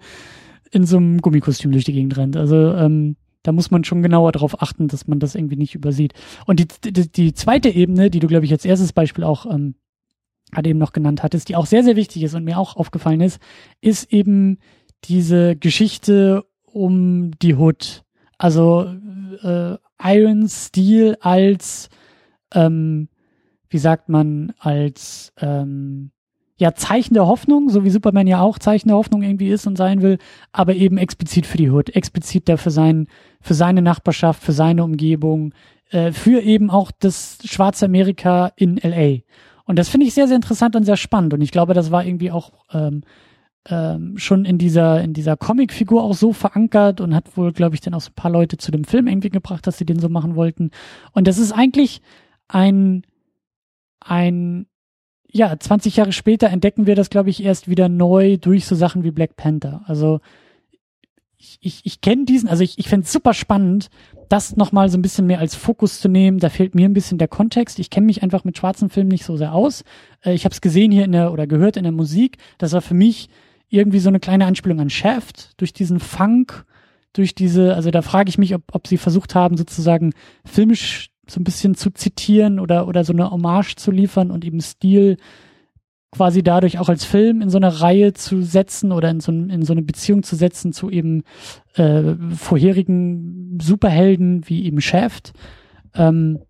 in 0.70 0.86
so 0.86 0.98
einem 0.98 1.20
Gummikostüm 1.20 1.72
durch 1.72 1.84
die 1.84 1.94
Gegend 1.94 2.16
rennt. 2.16 2.36
Also 2.36 2.74
ähm, 2.74 3.16
da 3.42 3.50
muss 3.50 3.72
man 3.72 3.82
schon 3.82 4.02
genauer 4.02 4.30
darauf 4.30 4.62
achten, 4.62 4.86
dass 4.86 5.08
man 5.08 5.18
das 5.18 5.34
irgendwie 5.34 5.56
nicht 5.56 5.74
übersieht. 5.74 6.12
Und 6.46 6.60
die, 6.60 6.68
die, 6.92 7.10
die 7.10 7.34
zweite 7.34 7.70
Ebene, 7.70 8.08
die 8.08 8.20
du, 8.20 8.28
glaube 8.28 8.44
ich, 8.44 8.52
als 8.52 8.64
erstes 8.64 8.92
Beispiel 8.92 9.24
auch 9.24 9.46
ähm, 9.46 9.74
gerade 10.52 10.68
eben 10.68 10.78
noch 10.78 10.92
genannt 10.92 11.22
hattest, 11.22 11.48
die 11.48 11.56
auch 11.56 11.66
sehr, 11.66 11.84
sehr 11.84 11.96
wichtig 11.96 12.22
ist 12.22 12.34
und 12.34 12.44
mir 12.44 12.58
auch 12.58 12.76
aufgefallen 12.76 13.20
ist, 13.20 13.40
ist 13.80 14.12
eben 14.12 14.58
diese 15.04 15.56
Geschichte 15.56 16.44
um 16.64 17.32
die 17.42 17.54
Hood. 17.54 18.04
Also 18.38 18.94
äh, 19.42 19.76
Iron 20.02 20.48
Steel 20.48 21.16
als 21.20 21.88
ähm, 22.54 23.08
wie 23.68 23.78
sagt 23.78 24.08
man, 24.08 24.52
als 24.58 25.32
ähm, 25.40 26.10
ja 26.56 26.74
Zeichen 26.74 27.14
der 27.14 27.26
Hoffnung, 27.26 27.68
so 27.68 27.84
wie 27.84 27.90
Superman 27.90 28.26
ja 28.26 28.40
auch 28.40 28.58
Zeichen 28.58 28.88
der 28.88 28.96
Hoffnung 28.96 29.22
irgendwie 29.22 29.50
ist 29.50 29.66
und 29.66 29.76
sein 29.76 30.02
will, 30.02 30.18
aber 30.52 30.74
eben 30.74 30.98
explizit 30.98 31.46
für 31.46 31.58
die 31.58 31.70
Hood, 31.70 31.94
explizit 31.94 32.48
da 32.48 32.56
für 32.56 32.70
sein, 32.70 33.08
für 33.40 33.54
seine 33.54 33.82
Nachbarschaft, 33.82 34.42
für 34.42 34.52
seine 34.52 34.84
Umgebung, 34.84 35.52
äh, 35.90 36.12
für 36.12 36.40
eben 36.40 36.70
auch 36.70 36.90
das 36.98 37.38
schwarze 37.44 37.86
Amerika 37.86 38.52
in 38.56 38.76
LA. 38.76 39.18
Und 39.66 39.78
das 39.78 39.88
finde 39.88 40.06
ich 40.06 40.14
sehr, 40.14 40.26
sehr 40.26 40.36
interessant 40.36 40.74
und 40.76 40.84
sehr 40.84 40.96
spannend. 40.96 41.34
Und 41.34 41.42
ich 41.42 41.50
glaube, 41.50 41.74
das 41.74 41.90
war 41.90 42.04
irgendwie 42.04 42.30
auch 42.30 42.52
ähm, 42.72 43.02
ähm, 43.68 44.16
schon 44.16 44.44
in 44.44 44.58
dieser, 44.58 45.02
in 45.02 45.12
dieser 45.12 45.36
Comicfigur 45.36 46.02
auch 46.02 46.14
so 46.14 46.32
verankert 46.32 47.00
und 47.00 47.14
hat 47.14 47.36
wohl, 47.36 47.52
glaube 47.52 47.74
ich, 47.74 47.80
dann 47.80 47.94
auch 47.94 48.00
so 48.00 48.10
ein 48.10 48.14
paar 48.14 48.30
Leute 48.30 48.56
zu 48.56 48.70
dem 48.70 48.84
Film 48.84 49.08
irgendwie 49.08 49.30
gebracht, 49.30 49.66
dass 49.66 49.76
sie 49.76 49.84
den 49.84 49.98
so 49.98 50.08
machen 50.08 50.36
wollten. 50.36 50.70
Und 51.12 51.26
das 51.26 51.38
ist 51.38 51.52
eigentlich 51.52 52.00
ein 52.48 53.02
ein, 54.06 54.66
ja, 55.30 55.58
20 55.58 55.96
Jahre 55.96 56.12
später 56.12 56.48
entdecken 56.48 56.86
wir 56.86 56.94
das, 56.94 57.10
glaube 57.10 57.30
ich, 57.30 57.42
erst 57.42 57.68
wieder 57.68 57.88
neu 57.88 58.38
durch 58.38 58.66
so 58.66 58.74
Sachen 58.74 59.04
wie 59.04 59.10
Black 59.10 59.36
Panther. 59.36 59.82
Also 59.86 60.20
ich, 61.38 61.58
ich, 61.60 61.80
ich 61.84 62.00
kenne 62.00 62.24
diesen, 62.24 62.48
also 62.48 62.62
ich, 62.62 62.78
ich 62.78 62.88
fände 62.88 63.04
es 63.04 63.12
super 63.12 63.34
spannend, 63.34 63.88
das 64.28 64.56
nochmal 64.56 64.88
so 64.88 64.98
ein 64.98 65.02
bisschen 65.02 65.26
mehr 65.26 65.38
als 65.38 65.54
Fokus 65.54 66.00
zu 66.00 66.08
nehmen. 66.08 66.38
Da 66.38 66.48
fehlt 66.48 66.74
mir 66.74 66.88
ein 66.88 66.94
bisschen 66.94 67.18
der 67.18 67.28
Kontext. 67.28 67.78
Ich 67.78 67.90
kenne 67.90 68.06
mich 68.06 68.22
einfach 68.22 68.44
mit 68.44 68.58
schwarzen 68.58 68.88
Filmen 68.88 69.08
nicht 69.08 69.24
so 69.24 69.36
sehr 69.36 69.54
aus. 69.54 69.84
Äh, 70.24 70.34
ich 70.34 70.44
habe 70.44 70.52
es 70.52 70.60
gesehen 70.60 70.90
hier 70.90 71.04
in 71.04 71.12
der 71.12 71.32
oder 71.32 71.46
gehört 71.46 71.76
in 71.76 71.84
der 71.84 71.92
Musik. 71.92 72.38
Das 72.58 72.72
war 72.72 72.80
für 72.80 72.94
mich 72.94 73.28
irgendwie 73.68 74.00
so 74.00 74.08
eine 74.08 74.20
kleine 74.20 74.46
Anspielung 74.46 74.80
an 74.80 74.90
Shaft 74.90 75.60
durch 75.60 75.72
diesen 75.72 76.00
Funk, 76.00 76.64
durch 77.12 77.34
diese, 77.34 77.74
also 77.74 77.90
da 77.90 78.02
frage 78.02 78.28
ich 78.28 78.38
mich, 78.38 78.54
ob, 78.54 78.62
ob 78.72 78.86
sie 78.86 78.98
versucht 78.98 79.34
haben, 79.34 79.56
sozusagen 79.56 80.12
filmisch 80.44 81.10
so 81.28 81.40
ein 81.40 81.44
bisschen 81.44 81.74
zu 81.74 81.90
zitieren 81.90 82.60
oder, 82.60 82.86
oder 82.86 83.04
so 83.04 83.12
eine 83.12 83.30
Hommage 83.30 83.76
zu 83.76 83.90
liefern 83.90 84.30
und 84.30 84.44
eben 84.44 84.60
Stil 84.60 85.16
quasi 86.12 86.42
dadurch 86.42 86.78
auch 86.78 86.88
als 86.88 87.04
Film 87.04 87.42
in 87.42 87.50
so 87.50 87.58
eine 87.58 87.80
Reihe 87.80 88.12
zu 88.12 88.42
setzen 88.42 88.92
oder 88.92 89.10
in 89.10 89.20
so, 89.20 89.32
in 89.32 89.62
so 89.62 89.72
eine 89.72 89.82
Beziehung 89.82 90.22
zu 90.22 90.36
setzen 90.36 90.72
zu 90.72 90.90
eben 90.90 91.24
äh, 91.74 92.14
vorherigen 92.34 93.58
Superhelden 93.60 94.48
wie 94.48 94.64
eben 94.64 94.80
Shaft. 94.80 95.32
Ähm, 95.94 96.40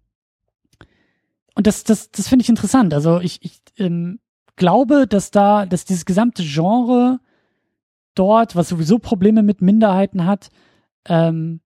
und 1.54 1.66
das, 1.66 1.84
das, 1.84 2.10
das 2.10 2.28
finde 2.28 2.42
ich 2.42 2.48
interessant. 2.48 2.92
Also 2.92 3.20
ich, 3.20 3.38
ich 3.42 3.60
ähm, 3.78 4.20
glaube, 4.56 5.06
dass 5.06 5.30
da, 5.30 5.66
dass 5.66 5.84
dieses 5.84 6.04
gesamte 6.04 6.42
Genre 6.42 7.18
dort, 8.14 8.56
was 8.56 8.68
sowieso 8.68 8.98
Probleme 8.98 9.42
mit 9.42 9.62
Minderheiten 9.62 10.26
hat, 10.26 10.50
ähm, 11.08 11.60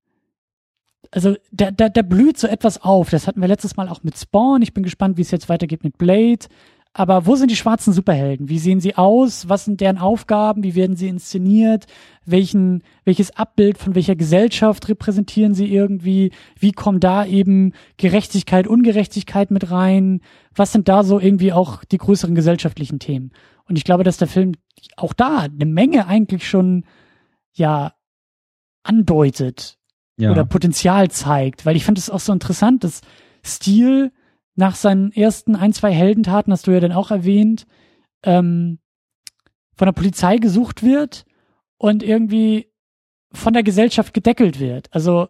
also 1.12 1.34
da, 1.50 1.70
da, 1.70 1.88
da 1.88 2.02
blüht 2.02 2.38
so 2.38 2.46
etwas 2.46 2.82
auf. 2.82 3.10
Das 3.10 3.26
hatten 3.26 3.40
wir 3.40 3.48
letztes 3.48 3.76
Mal 3.76 3.88
auch 3.88 4.02
mit 4.02 4.16
Spawn. 4.16 4.62
Ich 4.62 4.74
bin 4.74 4.84
gespannt, 4.84 5.16
wie 5.16 5.22
es 5.22 5.30
jetzt 5.32 5.48
weitergeht 5.48 5.82
mit 5.82 5.98
Blade. 5.98 6.46
Aber 6.92 7.24
wo 7.24 7.36
sind 7.36 7.52
die 7.52 7.56
schwarzen 7.56 7.92
Superhelden? 7.92 8.48
Wie 8.48 8.58
sehen 8.58 8.80
sie 8.80 8.96
aus? 8.96 9.48
Was 9.48 9.64
sind 9.64 9.80
deren 9.80 9.98
Aufgaben? 9.98 10.64
Wie 10.64 10.74
werden 10.74 10.96
sie 10.96 11.06
inszeniert? 11.06 11.86
Welchen, 12.26 12.82
welches 13.04 13.36
Abbild 13.36 13.78
von 13.78 13.94
welcher 13.94 14.16
Gesellschaft 14.16 14.88
repräsentieren 14.88 15.54
sie 15.54 15.72
irgendwie? 15.72 16.32
Wie 16.58 16.72
kommt 16.72 17.04
da 17.04 17.24
eben 17.24 17.74
Gerechtigkeit, 17.96 18.66
Ungerechtigkeit 18.66 19.52
mit 19.52 19.70
rein? 19.70 20.20
Was 20.52 20.72
sind 20.72 20.88
da 20.88 21.04
so 21.04 21.20
irgendwie 21.20 21.52
auch 21.52 21.84
die 21.84 21.98
größeren 21.98 22.34
gesellschaftlichen 22.34 22.98
Themen? 22.98 23.30
Und 23.66 23.78
ich 23.78 23.84
glaube, 23.84 24.02
dass 24.02 24.16
der 24.16 24.28
Film 24.28 24.54
auch 24.96 25.12
da 25.12 25.42
eine 25.42 25.66
Menge 25.66 26.08
eigentlich 26.08 26.48
schon, 26.48 26.84
ja, 27.52 27.94
andeutet 28.82 29.78
ja. 30.16 30.32
oder 30.32 30.44
Potenzial 30.44 31.08
zeigt, 31.10 31.66
weil 31.66 31.76
ich 31.76 31.84
fand 31.84 31.98
es 31.98 32.10
auch 32.10 32.20
so 32.20 32.32
interessant, 32.32 32.82
dass 32.82 33.00
Steel 33.44 34.12
nach 34.60 34.76
seinen 34.76 35.10
ersten 35.10 35.56
ein, 35.56 35.72
zwei 35.72 35.90
Heldentaten, 35.90 36.52
hast 36.52 36.68
du 36.68 36.70
ja 36.70 36.78
dann 36.78 36.92
auch 36.92 37.10
erwähnt, 37.10 37.66
ähm, 38.22 38.78
von 39.74 39.86
der 39.86 39.92
Polizei 39.92 40.36
gesucht 40.36 40.84
wird 40.84 41.24
und 41.78 42.02
irgendwie 42.02 42.68
von 43.32 43.54
der 43.54 43.62
Gesellschaft 43.62 44.14
gedeckelt 44.14 44.60
wird. 44.60 44.88
Also 44.92 45.28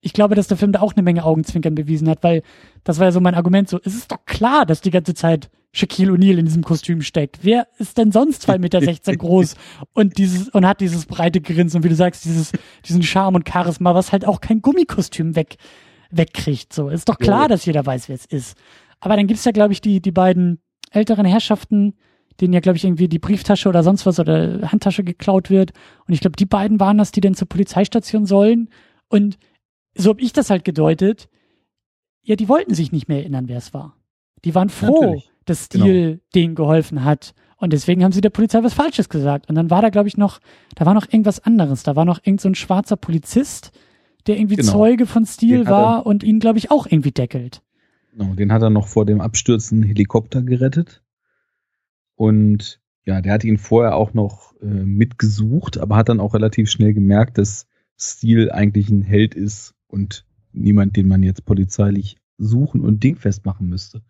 ich 0.00 0.12
glaube, 0.12 0.34
dass 0.34 0.48
der 0.48 0.56
Film 0.56 0.72
da 0.72 0.80
auch 0.80 0.94
eine 0.94 1.02
Menge 1.02 1.24
Augenzwinkern 1.24 1.74
bewiesen 1.74 2.08
hat, 2.08 2.22
weil 2.22 2.42
das 2.84 2.98
war 2.98 3.06
ja 3.06 3.12
so 3.12 3.20
mein 3.20 3.34
Argument 3.34 3.68
so, 3.68 3.78
es 3.84 3.94
ist 3.94 4.12
doch 4.12 4.24
klar, 4.24 4.64
dass 4.64 4.80
die 4.80 4.90
ganze 4.90 5.14
Zeit 5.14 5.50
Shaquille 5.72 6.12
O'Neal 6.12 6.38
in 6.38 6.46
diesem 6.46 6.62
Kostüm 6.62 7.02
steckt. 7.02 7.40
Wer 7.42 7.66
ist 7.78 7.98
denn 7.98 8.12
sonst 8.12 8.48
2,16 8.48 8.58
Meter 8.58 9.16
groß 9.16 9.56
und 9.92 10.16
dieses, 10.16 10.48
und 10.48 10.66
hat 10.66 10.80
dieses 10.80 11.06
breite 11.06 11.40
Grinsen 11.40 11.78
und 11.78 11.84
wie 11.84 11.88
du 11.88 11.94
sagst, 11.94 12.24
dieses, 12.24 12.52
diesen 12.84 13.02
Charme 13.02 13.36
und 13.36 13.48
Charisma, 13.48 13.94
was 13.94 14.12
halt 14.12 14.24
auch 14.24 14.40
kein 14.40 14.62
Gummikostüm 14.62 15.36
weg, 15.36 15.58
wegkriegt, 16.10 16.72
so. 16.72 16.88
Ist 16.88 17.08
doch 17.08 17.18
klar, 17.18 17.42
ja. 17.42 17.48
dass 17.48 17.64
jeder 17.64 17.84
weiß, 17.84 18.08
wer 18.08 18.16
es 18.16 18.26
ist. 18.26 18.56
Aber 19.00 19.16
dann 19.16 19.26
gibt's 19.26 19.44
ja, 19.44 19.52
glaube 19.52 19.72
ich, 19.72 19.80
die, 19.80 20.00
die 20.00 20.12
beiden 20.12 20.60
älteren 20.90 21.24
Herrschaften, 21.24 21.94
denen 22.40 22.52
ja, 22.52 22.60
glaube 22.60 22.76
ich, 22.76 22.84
irgendwie 22.84 23.08
die 23.08 23.18
Brieftasche 23.18 23.68
oder 23.68 23.82
sonst 23.82 24.06
was 24.06 24.18
oder 24.18 24.70
Handtasche 24.70 25.04
geklaut 25.04 25.50
wird. 25.50 25.72
Und 26.06 26.14
ich 26.14 26.20
glaube, 26.20 26.36
die 26.36 26.46
beiden 26.46 26.80
waren 26.80 26.98
das, 26.98 27.12
die 27.12 27.20
dann 27.20 27.34
zur 27.34 27.48
Polizeistation 27.48 28.26
sollen. 28.26 28.68
Und 29.08 29.38
so 29.94 30.10
habe 30.10 30.20
ich 30.20 30.32
das 30.32 30.50
halt 30.50 30.64
gedeutet. 30.64 31.28
Ja, 32.22 32.36
die 32.36 32.48
wollten 32.48 32.74
sich 32.74 32.92
nicht 32.92 33.08
mehr 33.08 33.18
erinnern, 33.18 33.48
wer 33.48 33.58
es 33.58 33.74
war. 33.74 33.96
Die 34.44 34.54
waren 34.54 34.68
froh, 34.68 35.00
Natürlich. 35.00 35.30
dass 35.44 35.64
Stil 35.66 35.82
genau. 35.82 36.20
denen 36.34 36.54
geholfen 36.54 37.04
hat. 37.04 37.34
Und 37.56 37.72
deswegen 37.74 38.02
haben 38.02 38.12
sie 38.12 38.22
der 38.22 38.30
Polizei 38.30 38.62
was 38.62 38.72
Falsches 38.72 39.08
gesagt. 39.08 39.48
Und 39.48 39.54
dann 39.54 39.70
war 39.70 39.82
da, 39.82 39.90
glaube 39.90 40.08
ich, 40.08 40.16
noch, 40.16 40.40
da 40.76 40.86
war 40.86 40.94
noch 40.94 41.06
irgendwas 41.06 41.40
anderes. 41.40 41.82
Da 41.82 41.94
war 41.94 42.06
noch 42.06 42.20
irgend 42.24 42.40
so 42.40 42.48
ein 42.48 42.54
schwarzer 42.54 42.96
Polizist, 42.96 43.70
der 44.26 44.36
irgendwie 44.36 44.56
genau. 44.56 44.72
Zeuge 44.72 45.06
von 45.06 45.26
Stil 45.26 45.66
war 45.66 46.06
und 46.06 46.22
ihn, 46.22 46.40
glaube 46.40 46.58
ich, 46.58 46.70
auch 46.70 46.86
irgendwie 46.86 47.12
deckelt. 47.12 47.62
Genau, 48.12 48.34
den 48.34 48.52
hat 48.52 48.62
er 48.62 48.70
noch 48.70 48.88
vor 48.88 49.06
dem 49.06 49.20
abstürzenden 49.20 49.86
Helikopter 49.86 50.42
gerettet. 50.42 51.02
Und 52.16 52.80
ja, 53.04 53.20
der 53.20 53.32
hat 53.32 53.44
ihn 53.44 53.58
vorher 53.58 53.96
auch 53.96 54.14
noch 54.14 54.54
äh, 54.60 54.66
mitgesucht, 54.66 55.78
aber 55.78 55.96
hat 55.96 56.08
dann 56.08 56.20
auch 56.20 56.34
relativ 56.34 56.70
schnell 56.70 56.92
gemerkt, 56.92 57.38
dass 57.38 57.66
Stil 57.98 58.50
eigentlich 58.50 58.88
ein 58.90 59.02
Held 59.02 59.34
ist 59.34 59.74
und 59.86 60.24
niemand, 60.52 60.96
den 60.96 61.08
man 61.08 61.22
jetzt 61.22 61.44
polizeilich 61.44 62.18
suchen 62.38 62.80
und 62.80 63.02
dingfest 63.02 63.44
machen 63.44 63.68
müsste. 63.68 64.02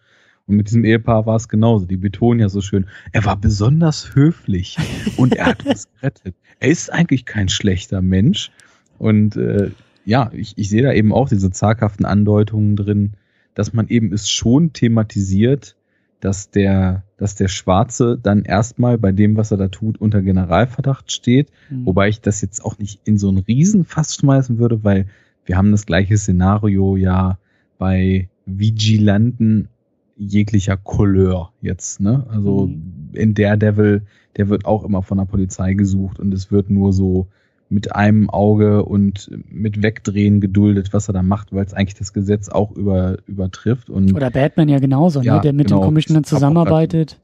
Und 0.46 0.56
mit 0.56 0.68
diesem 0.68 0.84
Ehepaar 0.84 1.26
war 1.26 1.36
es 1.36 1.48
genauso. 1.48 1.86
Die 1.86 1.96
betonen 1.96 2.40
ja 2.40 2.48
so 2.48 2.60
schön, 2.60 2.86
er 3.12 3.24
war 3.24 3.36
besonders 3.36 4.14
höflich 4.14 4.76
und 5.16 5.36
er 5.36 5.46
hat 5.46 5.64
uns 5.66 5.88
gerettet. 5.94 6.34
Er 6.58 6.68
ist 6.68 6.92
eigentlich 6.92 7.24
kein 7.24 7.48
schlechter 7.48 8.02
Mensch. 8.02 8.50
Und 8.98 9.36
äh, 9.36 9.70
ja, 10.04 10.30
ich, 10.32 10.56
ich 10.56 10.68
sehe 10.68 10.82
da 10.82 10.92
eben 10.92 11.12
auch 11.12 11.28
diese 11.28 11.50
zaghaften 11.50 12.04
Andeutungen 12.04 12.76
drin, 12.76 13.12
dass 13.54 13.72
man 13.72 13.88
eben 13.88 14.12
es 14.12 14.30
schon 14.30 14.72
thematisiert, 14.72 15.76
dass 16.20 16.50
der, 16.50 17.02
dass 17.16 17.34
der 17.34 17.48
Schwarze 17.48 18.18
dann 18.22 18.42
erstmal 18.42 18.98
bei 18.98 19.12
dem, 19.12 19.36
was 19.36 19.50
er 19.50 19.56
da 19.56 19.68
tut, 19.68 20.00
unter 20.00 20.22
Generalverdacht 20.22 21.10
steht. 21.10 21.50
Mhm. 21.70 21.86
Wobei 21.86 22.08
ich 22.08 22.20
das 22.20 22.40
jetzt 22.42 22.64
auch 22.64 22.78
nicht 22.78 23.00
in 23.04 23.18
so 23.18 23.28
einen 23.28 23.38
Riesenfass 23.38 24.16
schmeißen 24.16 24.58
würde, 24.58 24.84
weil 24.84 25.06
wir 25.46 25.56
haben 25.56 25.72
das 25.72 25.86
gleiche 25.86 26.16
Szenario 26.18 26.96
ja 26.96 27.38
bei 27.78 28.28
Vigilanten 28.44 29.68
jeglicher 30.16 30.76
Couleur 30.76 31.52
jetzt, 31.62 32.00
ne? 32.00 32.26
Also 32.28 32.66
mhm. 32.66 33.10
in 33.14 33.32
Daredevil, 33.34 34.02
der 34.36 34.48
wird 34.50 34.66
auch 34.66 34.84
immer 34.84 35.02
von 35.02 35.16
der 35.16 35.24
Polizei 35.24 35.72
gesucht 35.72 36.18
und 36.18 36.34
es 36.34 36.52
wird 36.52 36.68
nur 36.68 36.92
so 36.92 37.28
mit 37.70 37.94
einem 37.94 38.28
Auge 38.28 38.84
und 38.84 39.30
mit 39.48 39.82
Wegdrehen 39.82 40.40
geduldet, 40.40 40.92
was 40.92 41.08
er 41.08 41.12
da 41.12 41.22
macht, 41.22 41.52
weil 41.52 41.64
es 41.64 41.72
eigentlich 41.72 41.94
das 41.94 42.12
Gesetz 42.12 42.48
auch 42.48 42.72
über, 42.72 43.18
übertrifft. 43.26 43.88
Und, 43.88 44.12
Oder 44.12 44.30
Batman 44.30 44.68
ja 44.68 44.80
genauso, 44.80 45.20
ne? 45.20 45.26
ja, 45.26 45.36
ne? 45.36 45.40
der 45.42 45.52
mit 45.52 45.68
genau, 45.68 45.80
dem 45.80 45.84
Commissioner 45.86 46.24
zusammenarbeitet. 46.24 47.20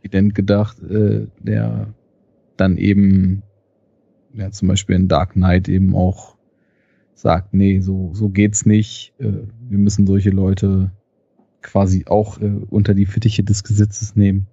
Evident 0.00 0.34
gedacht, 0.36 0.80
äh, 0.82 1.26
der 1.40 1.88
dann 2.56 2.76
eben, 2.76 3.42
ja, 4.32 4.50
zum 4.52 4.68
Beispiel 4.68 4.94
in 4.94 5.08
Dark 5.08 5.32
Knight 5.32 5.68
eben 5.68 5.96
auch 5.96 6.36
sagt, 7.14 7.52
nee, 7.52 7.80
so, 7.80 8.10
so 8.14 8.28
geht's 8.28 8.64
nicht. 8.64 9.12
Äh, 9.18 9.32
wir 9.68 9.78
müssen 9.78 10.06
solche 10.06 10.30
Leute 10.30 10.92
quasi 11.62 12.04
auch 12.06 12.40
äh, 12.40 12.50
unter 12.70 12.94
die 12.94 13.06
Fittiche 13.06 13.42
des 13.42 13.64
Gesetzes 13.64 14.14
nehmen. 14.14 14.46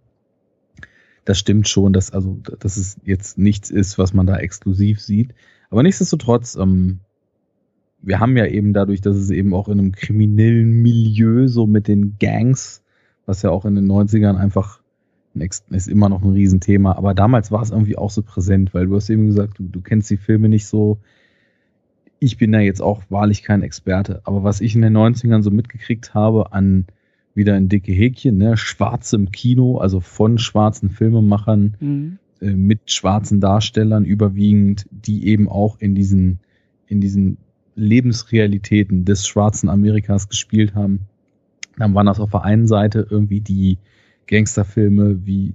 Das 1.28 1.38
stimmt 1.38 1.68
schon, 1.68 1.92
dass 1.92 2.12
also 2.12 2.40
dass 2.60 2.78
es 2.78 2.96
jetzt 3.04 3.38
nichts 3.38 3.70
ist, 3.70 3.98
was 3.98 4.14
man 4.14 4.26
da 4.26 4.38
exklusiv 4.38 5.02
sieht. 5.02 5.34
Aber 5.70 5.84
nichtsdestotrotz, 5.84 6.56
ähm, 6.56 7.00
wir 8.02 8.22
haben 8.22 8.38
ja 8.38 8.46
eben 8.46 8.72
dadurch, 8.72 9.02
dass 9.02 9.18
es 9.18 9.30
eben 9.30 9.54
auch 9.54 9.68
in 9.68 9.78
einem 9.78 9.92
kriminellen 9.92 10.82
Milieu 10.82 11.50
so 11.50 11.68
mit 11.68 11.90
den 11.90 12.16
Gangs, 12.18 12.82
was 13.26 13.42
ja 13.42 13.50
auch 13.50 13.66
in 13.66 13.76
den 13.76 13.92
90ern 13.92 14.38
einfach 14.38 14.80
ist 15.70 15.88
immer 15.90 16.08
noch 16.08 16.24
ein 16.24 16.32
Riesenthema, 16.32 16.94
aber 16.94 17.14
damals 17.14 17.52
war 17.52 17.62
es 17.62 17.72
irgendwie 17.72 17.98
auch 17.98 18.10
so 18.10 18.22
präsent, 18.22 18.74
weil 18.74 18.88
du 18.88 18.96
hast 18.96 19.10
eben 19.10 19.28
gesagt, 19.28 19.60
du, 19.60 19.64
du 19.64 19.82
kennst 19.82 20.10
die 20.10 20.18
Filme 20.18 20.48
nicht 20.48 20.66
so, 20.66 20.98
ich 22.20 22.38
bin 22.38 22.54
da 22.54 22.60
jetzt 22.60 22.82
auch 22.82 23.04
wahrlich 23.10 23.44
kein 23.44 23.64
Experte, 23.64 24.22
aber 24.24 24.46
was 24.46 24.62
ich 24.62 24.76
in 24.76 24.82
den 24.82 24.96
90ern 24.96 25.44
so 25.44 25.52
mitgekriegt 25.52 26.14
habe 26.14 26.54
an 26.54 26.86
wieder 27.38 27.54
ein 27.54 27.70
dicke 27.70 27.94
Häkchen, 27.94 28.38
ne, 28.38 28.58
schwarz 28.58 29.14
im 29.14 29.32
Kino, 29.32 29.78
also 29.78 30.02
von 30.02 30.38
schwarzen 30.38 30.90
Filmemachern 30.90 31.78
mhm. 31.80 32.18
äh, 32.42 32.52
mit 32.52 32.92
schwarzen 32.92 33.40
Darstellern 33.40 34.04
überwiegend, 34.04 34.86
die 34.92 35.28
eben 35.28 35.48
auch 35.48 35.80
in 35.80 35.96
diesen, 35.96 36.40
in 36.88 37.00
diesen 37.00 37.38
Lebensrealitäten 37.76 39.06
des 39.06 39.28
schwarzen 39.28 39.70
Amerikas 39.70 40.28
gespielt 40.28 40.76
haben. 40.76 41.02
Dann 41.78 41.94
waren 41.94 42.08
das 42.08 42.20
auf 42.20 42.32
der 42.32 42.44
einen 42.44 42.68
Seite 42.68 43.08
irgendwie 43.10 43.40
die 43.40 43.78
Gangsterfilme 44.26 45.26
wie 45.26 45.54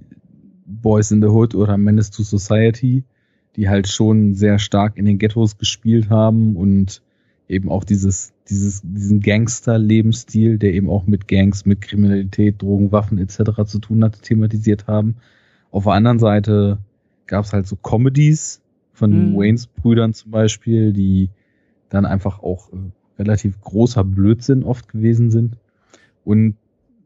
Boys 0.65 1.11
in 1.11 1.21
the 1.21 1.27
Hood 1.27 1.53
oder 1.53 1.77
Menace 1.77 2.11
to 2.11 2.23
Society, 2.23 3.03
die 3.55 3.69
halt 3.69 3.87
schon 3.87 4.33
sehr 4.33 4.57
stark 4.57 4.97
in 4.97 5.05
den 5.05 5.19
Ghettos 5.19 5.57
gespielt 5.57 6.09
haben 6.09 6.55
und 6.55 7.01
eben 7.47 7.69
auch 7.69 7.83
dieses, 7.83 8.32
dieses, 8.49 8.81
diesen 8.83 9.21
Gangster-Lebensstil, 9.21 10.57
der 10.57 10.73
eben 10.73 10.89
auch 10.89 11.05
mit 11.05 11.27
Gangs, 11.27 11.65
mit 11.65 11.81
Kriminalität, 11.81 12.61
Drogen, 12.61 12.91
Waffen 12.91 13.17
etc. 13.17 13.63
zu 13.65 13.79
tun 13.79 14.03
hatte, 14.03 14.21
thematisiert 14.21 14.87
haben. 14.87 15.15
Auf 15.71 15.85
der 15.85 15.93
anderen 15.93 16.19
Seite 16.19 16.77
gab 17.27 17.45
es 17.45 17.53
halt 17.53 17.67
so 17.67 17.75
Comedies 17.75 18.61
von 18.93 19.31
mhm. 19.31 19.37
Waynes 19.37 19.67
Brüdern 19.67 20.13
zum 20.13 20.31
Beispiel, 20.31 20.93
die 20.93 21.29
dann 21.89 22.05
einfach 22.05 22.43
auch 22.43 22.71
äh, 22.73 22.77
relativ 23.19 23.59
großer 23.61 24.03
Blödsinn 24.03 24.63
oft 24.63 24.89
gewesen 24.89 25.31
sind. 25.31 25.57
Und 26.25 26.55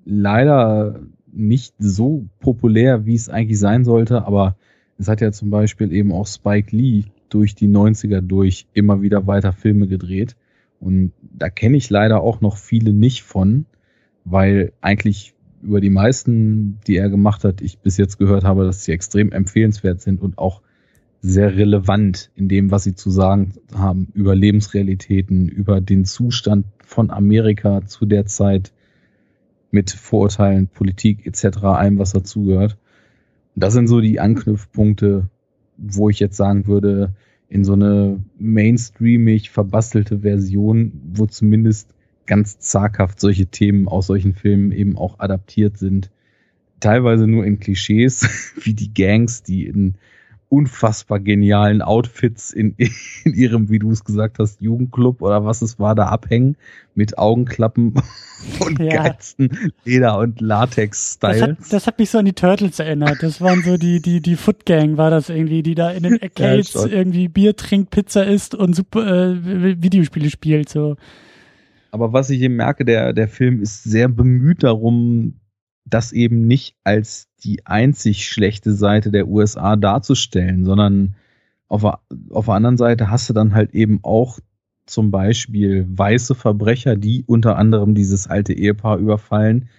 leider 0.05 1.01
nicht 1.31 1.73
so 1.79 2.25
populär, 2.39 3.05
wie 3.05 3.15
es 3.15 3.29
eigentlich 3.29 3.59
sein 3.59 3.83
sollte, 3.83 4.25
aber 4.25 4.55
es 4.97 5.07
hat 5.07 5.21
ja 5.21 5.31
zum 5.31 5.49
Beispiel 5.49 5.91
eben 5.91 6.11
auch 6.11 6.25
Spike 6.25 6.75
Lee 6.75 7.03
durch 7.29 7.55
die 7.55 7.67
90er 7.67 8.21
durch 8.21 8.65
immer 8.73 9.01
wieder 9.01 9.27
weiter 9.27 9.53
Filme 9.53 9.87
gedreht. 9.87 10.35
Und 10.79 11.11
da 11.21 11.49
kenne 11.49 11.77
ich 11.77 11.89
leider 11.89 12.21
auch 12.21 12.41
noch 12.41 12.57
viele 12.57 12.93
nicht 12.93 13.23
von, 13.23 13.65
weil 14.25 14.73
eigentlich 14.81 15.33
über 15.61 15.81
die 15.81 15.89
meisten, 15.89 16.79
die 16.87 16.97
er 16.97 17.09
gemacht 17.09 17.43
hat, 17.43 17.61
ich 17.61 17.79
bis 17.79 17.97
jetzt 17.97 18.17
gehört 18.17 18.43
habe, 18.43 18.65
dass 18.65 18.83
sie 18.83 18.91
extrem 18.91 19.31
empfehlenswert 19.31 20.01
sind 20.01 20.21
und 20.21 20.37
auch 20.37 20.61
sehr 21.21 21.55
relevant 21.55 22.31
in 22.35 22.47
dem, 22.47 22.71
was 22.71 22.83
sie 22.83 22.95
zu 22.95 23.09
sagen 23.09 23.53
haben 23.73 24.07
über 24.13 24.35
Lebensrealitäten, 24.35 25.49
über 25.49 25.81
den 25.81 26.05
Zustand 26.05 26.65
von 26.83 27.09
Amerika 27.09 27.85
zu 27.85 28.05
der 28.05 28.25
Zeit 28.25 28.71
mit 29.71 29.91
Vorurteilen, 29.91 30.67
Politik 30.67 31.25
etc., 31.25 31.57
allem, 31.63 31.97
was 31.97 32.13
dazugehört. 32.13 32.77
Das 33.55 33.73
sind 33.73 33.87
so 33.87 33.99
die 33.99 34.19
Anknüpfpunkte, 34.19 35.27
wo 35.77 36.09
ich 36.09 36.19
jetzt 36.19 36.37
sagen 36.37 36.67
würde, 36.67 37.13
in 37.49 37.63
so 37.63 37.73
eine 37.73 38.21
mainstreamig 38.37 39.49
verbastelte 39.49 40.19
Version, 40.19 40.91
wo 41.13 41.25
zumindest 41.25 41.93
ganz 42.25 42.59
zaghaft 42.59 43.19
solche 43.19 43.47
Themen 43.47 43.87
aus 43.87 44.07
solchen 44.07 44.33
Filmen 44.33 44.71
eben 44.71 44.97
auch 44.97 45.19
adaptiert 45.19 45.77
sind. 45.77 46.11
Teilweise 46.79 47.25
nur 47.25 47.45
in 47.45 47.59
Klischees, 47.59 48.53
wie 48.61 48.73
die 48.73 48.93
Gangs, 48.93 49.43
die 49.43 49.65
in 49.65 49.95
unfassbar 50.49 51.19
genialen 51.19 51.81
Outfits 51.81 52.51
in, 52.51 52.75
in 53.23 53.33
ihrem, 53.33 53.69
wie 53.69 53.79
du 53.79 53.91
es 53.91 54.03
gesagt 54.03 54.39
hast, 54.39 54.61
Jugendclub 54.61 55.21
oder 55.21 55.45
was 55.45 55.61
es 55.61 55.79
war, 55.79 55.95
da 55.95 56.07
abhängen 56.07 56.55
mit 56.95 57.17
Augenklappen 57.17 57.93
und 58.59 58.79
ja. 58.79 59.03
geilsten 59.03 59.71
Leder- 59.83 60.19
und 60.19 60.41
Latex-Styles. 60.41 61.39
Das 61.39 61.49
hat, 61.49 61.57
das 61.73 61.87
hat 61.87 61.99
mich 61.99 62.09
so 62.09 62.19
an 62.19 62.25
die 62.25 62.33
Turtles 62.33 62.79
erinnert. 62.79 63.21
Das 63.21 63.41
waren 63.41 63.61
so 63.63 63.77
die, 63.77 64.01
die, 64.01 64.21
die 64.21 64.35
Foot 64.35 64.65
Gang 64.65 64.97
war 64.97 65.09
das 65.09 65.29
irgendwie, 65.29 65.63
die 65.63 65.75
da 65.75 65.91
in 65.91 66.03
den 66.03 66.13
Arcades 66.21 66.73
ja, 66.73 66.85
irgendwie 66.85 67.27
Bier 67.27 67.55
trinkt, 67.55 67.91
Pizza 67.91 68.25
isst 68.25 68.55
und 68.55 68.75
super 68.75 69.05
äh, 69.05 69.81
Videospiele 69.81 70.29
spielt, 70.29 70.69
so. 70.69 70.95
Aber 71.91 72.13
was 72.13 72.29
ich 72.29 72.41
eben 72.41 72.55
merke, 72.55 72.85
der, 72.85 73.13
der 73.13 73.27
Film 73.27 73.61
ist 73.61 73.83
sehr 73.83 74.07
bemüht 74.07 74.63
darum, 74.63 75.39
das 75.85 76.11
eben 76.11 76.47
nicht 76.47 76.75
als 76.83 77.26
die 77.43 77.65
einzig 77.65 78.27
schlechte 78.27 78.73
Seite 78.73 79.11
der 79.11 79.27
USA 79.27 79.75
darzustellen, 79.75 80.65
sondern 80.65 81.15
auf, 81.67 81.83
auf 81.83 82.45
der 82.45 82.53
anderen 82.53 82.77
Seite 82.77 83.11
hast 83.11 83.29
du 83.29 83.33
dann 83.33 83.53
halt 83.53 83.73
eben 83.73 83.99
auch 84.03 84.39
zum 84.85 85.11
Beispiel 85.11 85.85
weiße 85.89 86.33
Verbrecher, 86.33 86.95
die 86.95 87.23
unter 87.27 87.57
anderem 87.57 87.93
dieses 87.93 88.27
alte 88.27 88.53
Ehepaar 88.53 88.97
überfallen, 88.97 89.69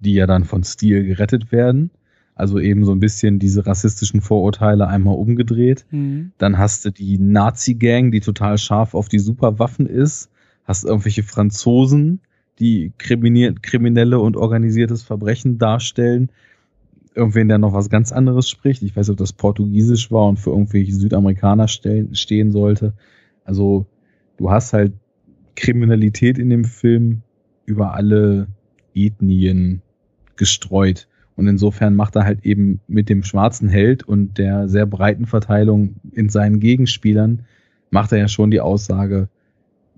die 0.00 0.14
ja 0.14 0.26
dann 0.26 0.44
von 0.44 0.64
Stil 0.64 1.04
gerettet 1.04 1.52
werden. 1.52 1.90
Also 2.34 2.58
eben 2.58 2.84
so 2.84 2.92
ein 2.92 3.00
bisschen 3.00 3.38
diese 3.38 3.66
rassistischen 3.66 4.20
Vorurteile 4.20 4.88
einmal 4.88 5.14
umgedreht. 5.14 5.86
Mhm. 5.90 6.32
Dann 6.36 6.58
hast 6.58 6.84
du 6.84 6.90
die 6.90 7.16
Nazi-Gang, 7.18 8.10
die 8.10 8.20
total 8.20 8.58
scharf 8.58 8.94
auf 8.94 9.08
die 9.08 9.20
Superwaffen 9.20 9.86
ist. 9.86 10.30
Hast 10.64 10.84
irgendwelche 10.84 11.22
Franzosen, 11.22 12.20
die 12.58 12.92
kriminelle 12.98 14.18
und 14.18 14.36
organisiertes 14.36 15.02
Verbrechen 15.02 15.58
darstellen. 15.58 16.30
Irgendwen, 17.16 17.48
der 17.48 17.58
noch 17.58 17.72
was 17.72 17.88
ganz 17.88 18.12
anderes 18.12 18.48
spricht. 18.48 18.82
Ich 18.82 18.94
weiß 18.94 19.10
ob 19.10 19.16
das 19.16 19.32
Portugiesisch 19.32 20.12
war 20.12 20.28
und 20.28 20.38
für 20.38 20.50
irgendwelche 20.50 20.92
Südamerikaner 20.92 21.66
stehen 21.66 22.52
sollte. 22.52 22.92
Also 23.44 23.86
du 24.36 24.50
hast 24.50 24.74
halt 24.74 24.92
Kriminalität 25.54 26.38
in 26.38 26.50
dem 26.50 26.64
Film 26.64 27.22
über 27.64 27.94
alle 27.94 28.48
Ethnien 28.94 29.82
gestreut. 30.36 31.08
Und 31.36 31.48
insofern 31.48 31.94
macht 31.94 32.16
er 32.16 32.24
halt 32.24 32.44
eben 32.44 32.80
mit 32.86 33.08
dem 33.08 33.22
schwarzen 33.22 33.68
Held 33.68 34.02
und 34.02 34.38
der 34.38 34.68
sehr 34.68 34.86
breiten 34.86 35.26
Verteilung 35.26 35.96
in 36.12 36.28
seinen 36.28 36.60
Gegenspielern, 36.60 37.44
macht 37.90 38.12
er 38.12 38.18
ja 38.18 38.28
schon 38.28 38.50
die 38.50 38.60
Aussage, 38.60 39.28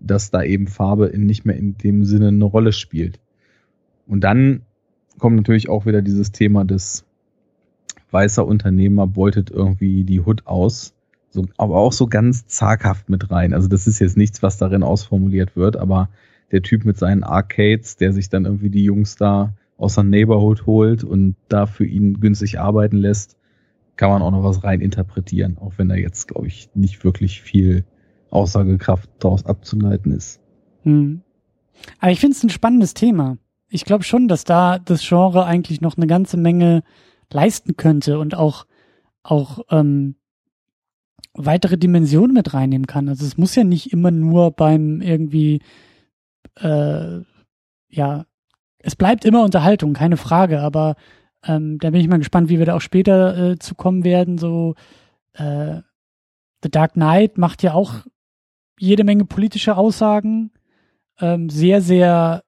dass 0.00 0.30
da 0.30 0.42
eben 0.42 0.66
Farbe 0.66 1.06
in, 1.06 1.26
nicht 1.26 1.44
mehr 1.44 1.56
in 1.56 1.76
dem 1.78 2.04
Sinne 2.04 2.28
eine 2.28 2.44
Rolle 2.44 2.72
spielt. 2.72 3.20
Und 4.06 4.22
dann 4.22 4.62
kommt 5.18 5.36
natürlich 5.36 5.68
auch 5.68 5.86
wieder 5.86 6.02
dieses 6.02 6.32
Thema 6.32 6.64
des 6.64 7.04
weißer 8.10 8.46
Unternehmer 8.46 9.06
beutet 9.06 9.50
irgendwie 9.50 10.04
die 10.04 10.20
Hood 10.20 10.46
aus, 10.46 10.94
so, 11.30 11.44
aber 11.56 11.76
auch 11.76 11.92
so 11.92 12.06
ganz 12.06 12.46
zaghaft 12.46 13.08
mit 13.08 13.30
rein. 13.30 13.52
Also 13.52 13.68
das 13.68 13.86
ist 13.86 13.98
jetzt 13.98 14.16
nichts, 14.16 14.42
was 14.42 14.56
darin 14.56 14.82
ausformuliert 14.82 15.56
wird, 15.56 15.76
aber 15.76 16.08
der 16.50 16.62
Typ 16.62 16.84
mit 16.84 16.96
seinen 16.96 17.22
Arcades, 17.22 17.96
der 17.96 18.12
sich 18.12 18.30
dann 18.30 18.46
irgendwie 18.46 18.70
die 18.70 18.84
Jungs 18.84 19.16
da 19.16 19.52
aus 19.76 19.94
der 19.94 20.04
Neighborhood 20.04 20.66
holt 20.66 21.04
und 21.04 21.36
da 21.48 21.66
für 21.66 21.86
ihn 21.86 22.20
günstig 22.20 22.58
arbeiten 22.58 22.96
lässt, 22.96 23.36
kann 23.96 24.10
man 24.10 24.22
auch 24.22 24.30
noch 24.30 24.44
was 24.44 24.64
rein 24.64 24.80
interpretieren, 24.80 25.58
auch 25.58 25.74
wenn 25.76 25.88
da 25.88 25.94
jetzt, 25.94 26.28
glaube 26.28 26.46
ich, 26.46 26.70
nicht 26.74 27.04
wirklich 27.04 27.42
viel 27.42 27.84
Aussagekraft 28.30 29.10
daraus 29.18 29.44
abzuleiten 29.44 30.12
ist. 30.12 30.40
Hm. 30.82 31.20
Aber 32.00 32.10
ich 32.10 32.20
finde 32.20 32.36
es 32.36 32.42
ein 32.42 32.50
spannendes 32.50 32.94
Thema. 32.94 33.38
Ich 33.68 33.84
glaube 33.84 34.04
schon, 34.04 34.28
dass 34.28 34.44
da 34.44 34.78
das 34.78 35.06
Genre 35.06 35.44
eigentlich 35.44 35.80
noch 35.80 35.96
eine 35.96 36.06
ganze 36.06 36.36
Menge 36.36 36.82
leisten 37.32 37.76
könnte 37.76 38.18
und 38.18 38.34
auch 38.34 38.66
auch 39.22 39.60
ähm, 39.70 40.16
weitere 41.34 41.76
Dimensionen 41.76 42.32
mit 42.32 42.54
reinnehmen 42.54 42.86
kann. 42.86 43.08
Also 43.08 43.26
es 43.26 43.36
muss 43.36 43.54
ja 43.54 43.64
nicht 43.64 43.92
immer 43.92 44.10
nur 44.10 44.50
beim 44.52 45.00
irgendwie 45.00 45.60
äh, 46.56 47.20
ja, 47.88 48.26
es 48.78 48.96
bleibt 48.96 49.24
immer 49.24 49.42
Unterhaltung, 49.42 49.92
keine 49.92 50.16
Frage, 50.16 50.60
aber 50.60 50.96
ähm, 51.44 51.78
da 51.78 51.90
bin 51.90 52.00
ich 52.00 52.08
mal 52.08 52.18
gespannt, 52.18 52.48
wie 52.48 52.58
wir 52.58 52.66
da 52.66 52.76
auch 52.76 52.80
später 52.80 53.52
äh, 53.52 53.58
zu 53.58 53.74
kommen 53.74 54.04
werden. 54.04 54.38
So 54.38 54.74
äh, 55.34 55.80
The 56.62 56.70
Dark 56.70 56.94
Knight 56.94 57.38
macht 57.38 57.62
ja 57.62 57.74
auch 57.74 58.06
jede 58.78 59.04
Menge 59.04 59.24
politische 59.24 59.76
Aussagen, 59.76 60.52
ähm, 61.20 61.50
sehr, 61.50 61.80
sehr 61.82 62.44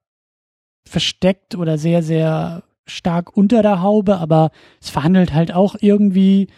versteckt 0.86 1.54
oder 1.56 1.78
sehr, 1.78 2.02
sehr 2.02 2.62
stark 2.86 3.36
unter 3.36 3.62
der 3.62 3.82
Haube, 3.82 4.18
aber 4.18 4.50
es 4.80 4.90
verhandelt 4.90 5.32
halt 5.32 5.52
auch 5.52 5.76
irgendwie 5.80 6.48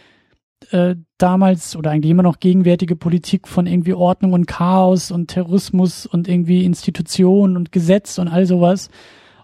äh, 0.71 0.95
damals 1.17 1.75
oder 1.75 1.91
eigentlich 1.91 2.11
immer 2.11 2.23
noch 2.23 2.39
gegenwärtige 2.39 2.95
Politik 2.95 3.47
von 3.47 3.67
irgendwie 3.67 3.93
Ordnung 3.93 4.33
und 4.33 4.45
Chaos 4.45 5.11
und 5.11 5.27
Terrorismus 5.27 6.05
und 6.05 6.27
irgendwie 6.27 6.65
Institutionen 6.65 7.57
und 7.57 7.71
Gesetz 7.71 8.17
und 8.17 8.27
all 8.27 8.45
sowas. 8.45 8.89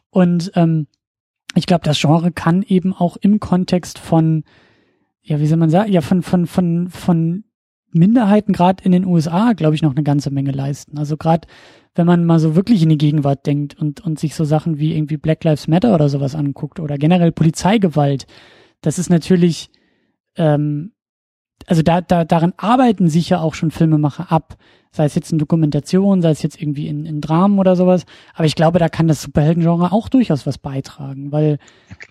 Und 0.10 0.52
ähm, 0.56 0.88
ich 1.56 1.66
glaube, 1.66 1.84
das 1.84 2.00
Genre 2.00 2.32
kann 2.32 2.64
eben 2.64 2.94
auch 2.94 3.18
im 3.18 3.40
Kontext 3.40 4.00
von, 4.00 4.44
ja, 5.22 5.40
wie 5.40 5.48
soll 5.48 5.58
man 5.58 5.70
sagen, 5.70 5.92
ja, 5.92 6.02
von, 6.02 6.22
von, 6.22 6.48
von, 6.48 6.90
von 6.90 7.44
Minderheiten 7.92 8.54
gerade 8.54 8.84
in 8.84 8.92
den 8.92 9.06
USA, 9.06 9.54
glaube 9.54 9.76
ich, 9.76 9.82
noch 9.82 9.96
eine 9.96 10.04
ganze 10.04 10.32
Menge 10.32 10.52
leisten. 10.52 10.98
Also 10.98 11.18
gerade 11.18 11.48
wenn 11.96 12.08
man 12.08 12.26
mal 12.26 12.40
so 12.40 12.56
wirklich 12.56 12.82
in 12.82 12.90
die 12.90 12.98
Gegenwart 12.98 13.46
denkt 13.46 13.78
und, 13.78 14.02
und 14.02 14.20
sich 14.20 14.36
so 14.36 14.44
Sachen 14.46 14.80
wie 14.80 14.96
irgendwie 14.96 15.18
Black 15.18 15.44
Lives 15.44 15.68
Matter 15.68 15.94
oder 15.94 16.10
sowas 16.10 16.36
anguckt 16.36 16.80
oder 16.80 16.98
generell 16.98 17.32
Polizeigewalt, 17.32 18.26
das 18.82 19.00
ist 19.00 19.10
natürlich, 19.10 19.70
ähm, 20.36 20.94
also 21.68 21.82
da, 21.82 22.02
da, 22.02 22.26
daran 22.26 22.54
arbeiten 22.58 23.10
sich 23.10 23.30
ja 23.30 23.42
auch 23.42 23.54
schon 23.54 23.72
Filmemacher 23.72 24.32
ab. 24.32 24.58
Sei 24.92 25.06
es 25.06 25.14
jetzt 25.14 25.32
in 25.32 25.38
Dokumentation, 25.38 26.22
sei 26.22 26.32
es 26.32 26.42
jetzt 26.42 26.60
irgendwie 26.60 26.88
in, 26.88 27.06
in 27.06 27.22
Dramen 27.22 27.60
oder 27.60 27.76
sowas. 27.76 28.06
Aber 28.34 28.46
ich 28.46 28.56
glaube, 28.56 28.80
da 28.80 28.90
kann 28.90 29.08
das 29.08 29.22
Superheldengenre 29.22 29.92
auch 29.92 30.10
durchaus 30.10 30.48
was 30.48 30.58
beitragen, 30.58 31.32
weil 31.32 31.60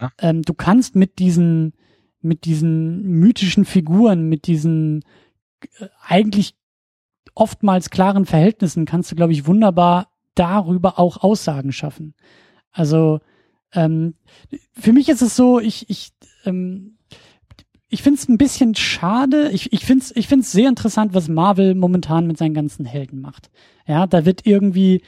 ja, 0.01 0.11
ähm, 0.21 0.43
du 0.43 0.55
kannst 0.55 0.95
mit 0.95 1.19
diesen, 1.19 1.73
mit 2.21 2.45
diesen 2.45 3.03
mythischen 3.03 3.65
Figuren, 3.65 4.29
mit 4.29 4.47
diesen 4.47 5.03
eigentlich 6.01 6.55
oftmals 7.35 7.91
klaren 7.91 8.27
Verhältnissen 8.27 8.85
kannst 8.85 9.11
du, 9.11 9.17
glaube 9.17 9.33
ich, 9.33 9.47
wunderbar 9.47 10.09
darüber 10.35 10.99
auch 10.99 11.19
Aussagen 11.19 11.73
schaffen. 11.73 12.15
Also 12.73 13.21
ähm, 13.73 14.15
für 14.73 14.93
mich 14.93 15.09
ist 15.09 15.23
es 15.23 15.37
so, 15.37 15.61
ich, 15.61 15.89
ich, 15.91 16.11
ähm, 16.45 16.99
ich 17.89 18.03
finde 18.03 18.19
es 18.19 18.29
ein 18.29 18.39
bisschen 18.39 18.75
schade. 18.75 19.51
Ich, 19.51 19.73
ich 19.73 19.85
finde 19.85 20.05
es 20.05 20.15
ich 20.15 20.29
find's 20.29 20.53
sehr 20.53 20.69
interessant, 20.69 21.15
was 21.15 21.29
Marvel 21.29 21.75
momentan 21.75 22.27
mit 22.27 22.39
seinen 22.39 22.55
ganzen 22.55 22.85
Helden 22.85 23.21
macht. 23.21 23.51
Ja, 23.87 24.07
da 24.07 24.25
wird 24.25 24.47
irgendwie, 24.47 25.03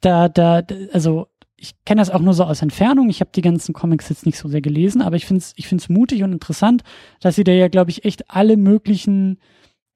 da, 0.00 0.28
da, 0.28 0.62
also 0.92 1.28
ich 1.56 1.74
kenne 1.84 2.00
das 2.00 2.10
auch 2.10 2.20
nur 2.20 2.34
so 2.34 2.44
aus 2.44 2.62
Entfernung. 2.62 3.10
Ich 3.10 3.20
habe 3.20 3.30
die 3.34 3.42
ganzen 3.42 3.74
Comics 3.74 4.08
jetzt 4.08 4.24
nicht 4.24 4.38
so 4.38 4.48
sehr 4.48 4.62
gelesen, 4.62 5.02
aber 5.02 5.16
ich 5.16 5.26
finde 5.26 5.40
es 5.40 5.52
ich 5.56 5.68
find's 5.68 5.88
mutig 5.88 6.22
und 6.22 6.32
interessant, 6.32 6.82
dass 7.20 7.36
sie 7.36 7.44
da 7.44 7.52
ja, 7.52 7.68
glaube 7.68 7.90
ich, 7.90 8.04
echt 8.04 8.30
alle 8.30 8.56
möglichen 8.56 9.38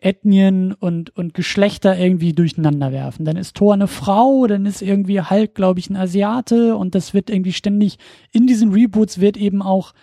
Ethnien 0.05 0.73
und, 0.73 1.17
und 1.17 1.33
Geschlechter 1.33 1.99
irgendwie 1.99 2.35
durcheinander 2.35 2.93
werfen. 2.93 3.25
Dann 3.25 3.39
ist 3.39 3.57
Thor 3.57 3.73
eine 3.73 3.87
Frau, 3.87 4.47
dann 4.47 4.67
ist 4.67 4.83
irgendwie 4.83 5.21
Hulk, 5.21 5.55
glaube 5.55 5.81
ich, 5.81 5.89
ein 5.89 5.97
Asiate 5.97 6.77
und 6.77 6.95
das 6.95 7.15
wird 7.15 7.31
irgendwie 7.31 7.55
ständig, 7.55 7.99
in 8.31 8.47
diesen 8.47 8.73
Reboots 8.73 9.19
wird 9.19 9.39
eben 9.39 9.63
auch, 9.63 9.95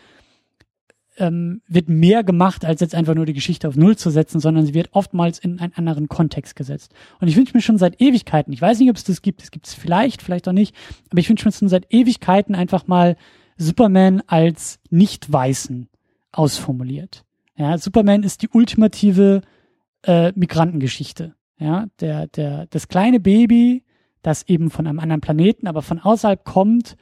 ähm, 1.18 1.62
wird 1.68 1.88
mehr 1.88 2.24
gemacht, 2.24 2.66
als 2.66 2.82
jetzt 2.82 2.95
einfach 2.95 3.14
nur 3.14 3.28
die 3.28 3.34
Geschichte 3.34 3.68
auf 3.68 3.76
Null 3.76 3.95
zu 3.95 4.10
setzen, 4.10 4.39
sondern 4.39 4.66
sie 4.66 4.74
wird 4.74 4.89
oftmals 4.93 5.38
in 5.38 5.60
einen 5.60 5.74
anderen 5.76 6.10
Kontext 6.10 6.56
gesetzt. 6.56 6.93
Und 7.20 7.28
ich 7.28 7.38
wünsche 7.38 7.56
mir 7.56 7.62
schon 7.62 7.78
seit 7.78 8.02
Ewigkeiten, 8.02 8.52
ich 8.54 8.62
weiß 8.62 8.80
nicht, 8.80 8.89
ob 8.89 8.95
es 8.95 9.04
das 9.04 9.22
gibt, 9.22 9.43
es 9.43 9.52
gibt 9.52 9.68
es 9.68 9.76
vielleicht, 9.76 10.24
vielleicht 10.24 10.47
auch 10.47 10.54
nicht, 10.54 10.76
aber 11.12 11.20
ich 11.20 11.30
wünsche 11.30 11.45
mir 11.45 11.52
schon 11.52 11.70
seit 11.70 11.93
Ewigkeiten 11.93 12.56
einfach 12.56 12.88
mal 12.88 13.18
Superman 13.56 14.24
als 14.26 14.80
Nicht-Weißen 14.89 15.89
ausformuliert. 16.32 17.24
Ja, 17.56 17.78
Superman 17.78 18.24
ist 18.24 18.41
die 18.41 18.49
ultimative 18.49 19.41
äh, 20.04 20.32
Migrantengeschichte. 20.36 21.36
Ja, 21.58 21.86
der, 21.99 22.28
der, 22.28 22.66
das 22.68 22.88
kleine 22.88 23.20
Baby, 23.20 23.84
das 24.24 24.47
eben 24.47 24.72
von 24.72 24.88
einem 24.88 24.99
anderen 24.99 25.22
Planeten, 25.22 25.68
aber 25.68 25.82
von 25.82 25.99
außerhalb 25.99 26.43
kommt 26.43 26.95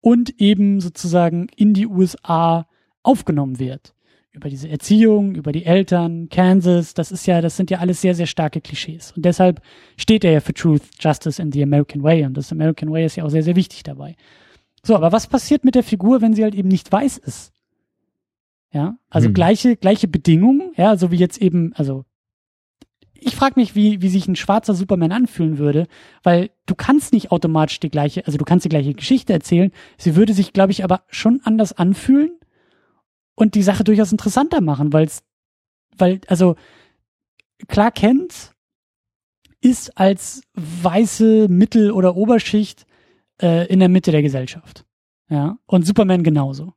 und 0.00 0.40
eben 0.40 0.80
sozusagen 0.80 1.48
in 1.56 1.74
die 1.74 1.86
USA 1.86 2.66
aufgenommen 3.02 3.58
wird. 3.58 3.94
Über 4.32 4.48
diese 4.48 4.68
Erziehung, 4.68 5.34
über 5.34 5.52
die 5.52 5.64
Eltern, 5.64 6.28
Kansas, 6.28 6.94
das 6.94 7.12
ist 7.12 7.26
ja, 7.26 7.40
das 7.40 7.56
sind 7.56 7.70
ja 7.70 7.78
alles 7.78 8.00
sehr, 8.00 8.14
sehr 8.14 8.26
starke 8.26 8.60
Klischees. 8.60 9.12
Und 9.12 9.24
deshalb 9.24 9.60
steht 9.96 10.24
er 10.24 10.32
ja 10.32 10.40
für 10.40 10.54
Truth, 10.54 10.82
Justice 11.00 11.40
and 11.40 11.54
the 11.54 11.62
American 11.62 12.02
Way. 12.02 12.24
Und 12.24 12.36
das 12.36 12.52
American 12.52 12.90
Way 12.90 13.06
ist 13.06 13.16
ja 13.16 13.24
auch 13.24 13.30
sehr, 13.30 13.44
sehr 13.44 13.56
wichtig 13.56 13.84
dabei. 13.84 14.16
So, 14.82 14.94
aber 14.96 15.12
was 15.12 15.26
passiert 15.28 15.64
mit 15.64 15.74
der 15.74 15.84
Figur, 15.84 16.20
wenn 16.20 16.34
sie 16.34 16.42
halt 16.42 16.54
eben 16.54 16.68
nicht 16.68 16.90
weiß 16.90 17.18
ist? 17.18 17.52
Ja, 18.72 18.96
also 19.08 19.28
hm. 19.28 19.34
gleiche, 19.34 19.76
gleiche 19.76 20.08
Bedingungen, 20.08 20.72
ja, 20.76 20.96
so 20.96 21.12
wie 21.12 21.16
jetzt 21.16 21.40
eben, 21.40 21.72
also 21.74 22.04
ich 23.14 23.36
frage 23.36 23.54
mich, 23.56 23.74
wie, 23.74 24.02
wie 24.02 24.08
sich 24.08 24.28
ein 24.28 24.36
schwarzer 24.36 24.74
Superman 24.74 25.12
anfühlen 25.12 25.58
würde, 25.58 25.86
weil 26.22 26.50
du 26.66 26.74
kannst 26.74 27.12
nicht 27.12 27.30
automatisch 27.30 27.80
die 27.80 27.90
gleiche, 27.90 28.26
also 28.26 28.38
du 28.38 28.44
kannst 28.44 28.64
die 28.64 28.70
gleiche 28.70 28.94
Geschichte 28.94 29.32
erzählen. 29.32 29.72
Sie 29.96 30.16
würde 30.16 30.34
sich, 30.34 30.52
glaube 30.52 30.72
ich, 30.72 30.84
aber 30.84 31.02
schon 31.08 31.40
anders 31.44 31.72
anfühlen 31.72 32.32
und 33.34 33.54
die 33.54 33.62
Sache 33.62 33.84
durchaus 33.84 34.12
interessanter 34.12 34.60
machen, 34.60 34.92
weil 34.92 35.06
es, 35.06 35.22
weil, 35.96 36.20
also 36.26 36.56
klar 37.68 37.90
kennt, 37.90 38.52
ist 39.60 39.96
als 39.98 40.42
weiße 40.54 41.48
Mittel- 41.48 41.92
oder 41.92 42.16
Oberschicht 42.16 42.84
äh, 43.40 43.66
in 43.68 43.80
der 43.80 43.88
Mitte 43.88 44.10
der 44.10 44.22
Gesellschaft. 44.22 44.84
Ja, 45.30 45.58
und 45.66 45.86
Superman 45.86 46.22
genauso. 46.22 46.74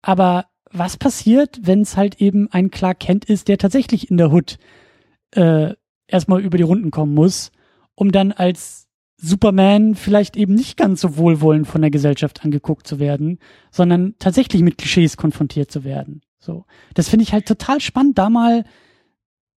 Aber 0.00 0.46
was 0.70 0.96
passiert, 0.96 1.58
wenn 1.62 1.80
es 1.80 1.96
halt 1.96 2.20
eben 2.20 2.48
ein 2.52 2.70
Clark 2.70 3.00
Kent 3.00 3.24
ist, 3.24 3.48
der 3.48 3.58
tatsächlich 3.58 4.10
in 4.10 4.16
der 4.16 4.30
Hood 4.30 4.58
äh, 5.32 5.74
erstmal 6.06 6.40
über 6.40 6.56
die 6.56 6.64
Runden 6.64 6.90
kommen 6.90 7.14
muss, 7.14 7.52
um 7.94 8.12
dann 8.12 8.32
als 8.32 8.88
Superman 9.16 9.94
vielleicht 9.94 10.36
eben 10.36 10.54
nicht 10.54 10.76
ganz 10.76 11.02
so 11.02 11.16
wohlwollend 11.16 11.66
von 11.66 11.82
der 11.82 11.90
Gesellschaft 11.90 12.44
angeguckt 12.44 12.86
zu 12.86 12.98
werden, 12.98 13.38
sondern 13.70 14.14
tatsächlich 14.18 14.62
mit 14.62 14.78
Klischees 14.78 15.16
konfrontiert 15.16 15.70
zu 15.70 15.84
werden. 15.84 16.22
So, 16.38 16.64
das 16.94 17.08
finde 17.08 17.24
ich 17.24 17.32
halt 17.32 17.46
total 17.46 17.80
spannend, 17.80 18.16
da 18.16 18.30
mal 18.30 18.64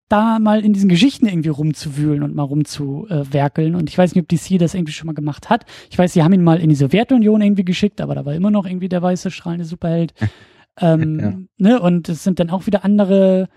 da 0.10 0.38
mal 0.38 0.64
in 0.64 0.74
diesen 0.74 0.90
Geschichten 0.90 1.26
irgendwie 1.26 1.50
rumzuwühlen 1.50 2.22
und 2.22 2.36
mal 2.36 2.44
rumzuwerkeln. 2.44 3.74
Und 3.74 3.90
ich 3.90 3.98
weiß 3.98 4.14
nicht, 4.14 4.22
ob 4.22 4.30
DC 4.30 4.60
das 4.60 4.76
irgendwie 4.76 4.94
schon 4.94 5.08
mal 5.08 5.14
gemacht 5.14 5.50
hat. 5.50 5.66
Ich 5.90 5.98
weiß, 5.98 6.14
sie 6.14 6.22
haben 6.22 6.34
ihn 6.34 6.44
mal 6.44 6.60
in 6.60 6.70
die 6.70 6.76
Sowjetunion 6.76 7.42
irgendwie 7.42 7.66
geschickt, 7.66 8.00
aber 8.00 8.14
da 8.14 8.24
war 8.24 8.36
immer 8.36 8.52
noch 8.52 8.68
irgendwie 8.68 8.90
der 8.90 9.02
weiße 9.02 9.32
strahlende 9.32 9.66
Superheld. 9.66 10.14
ähm, 10.80 11.20
ja. 11.20 11.34
ne? 11.58 11.80
Und 11.80 12.10
es 12.10 12.24
sind 12.24 12.40
dann 12.40 12.52
auch 12.52 12.68
wieder 12.68 12.86
andere 12.86 13.50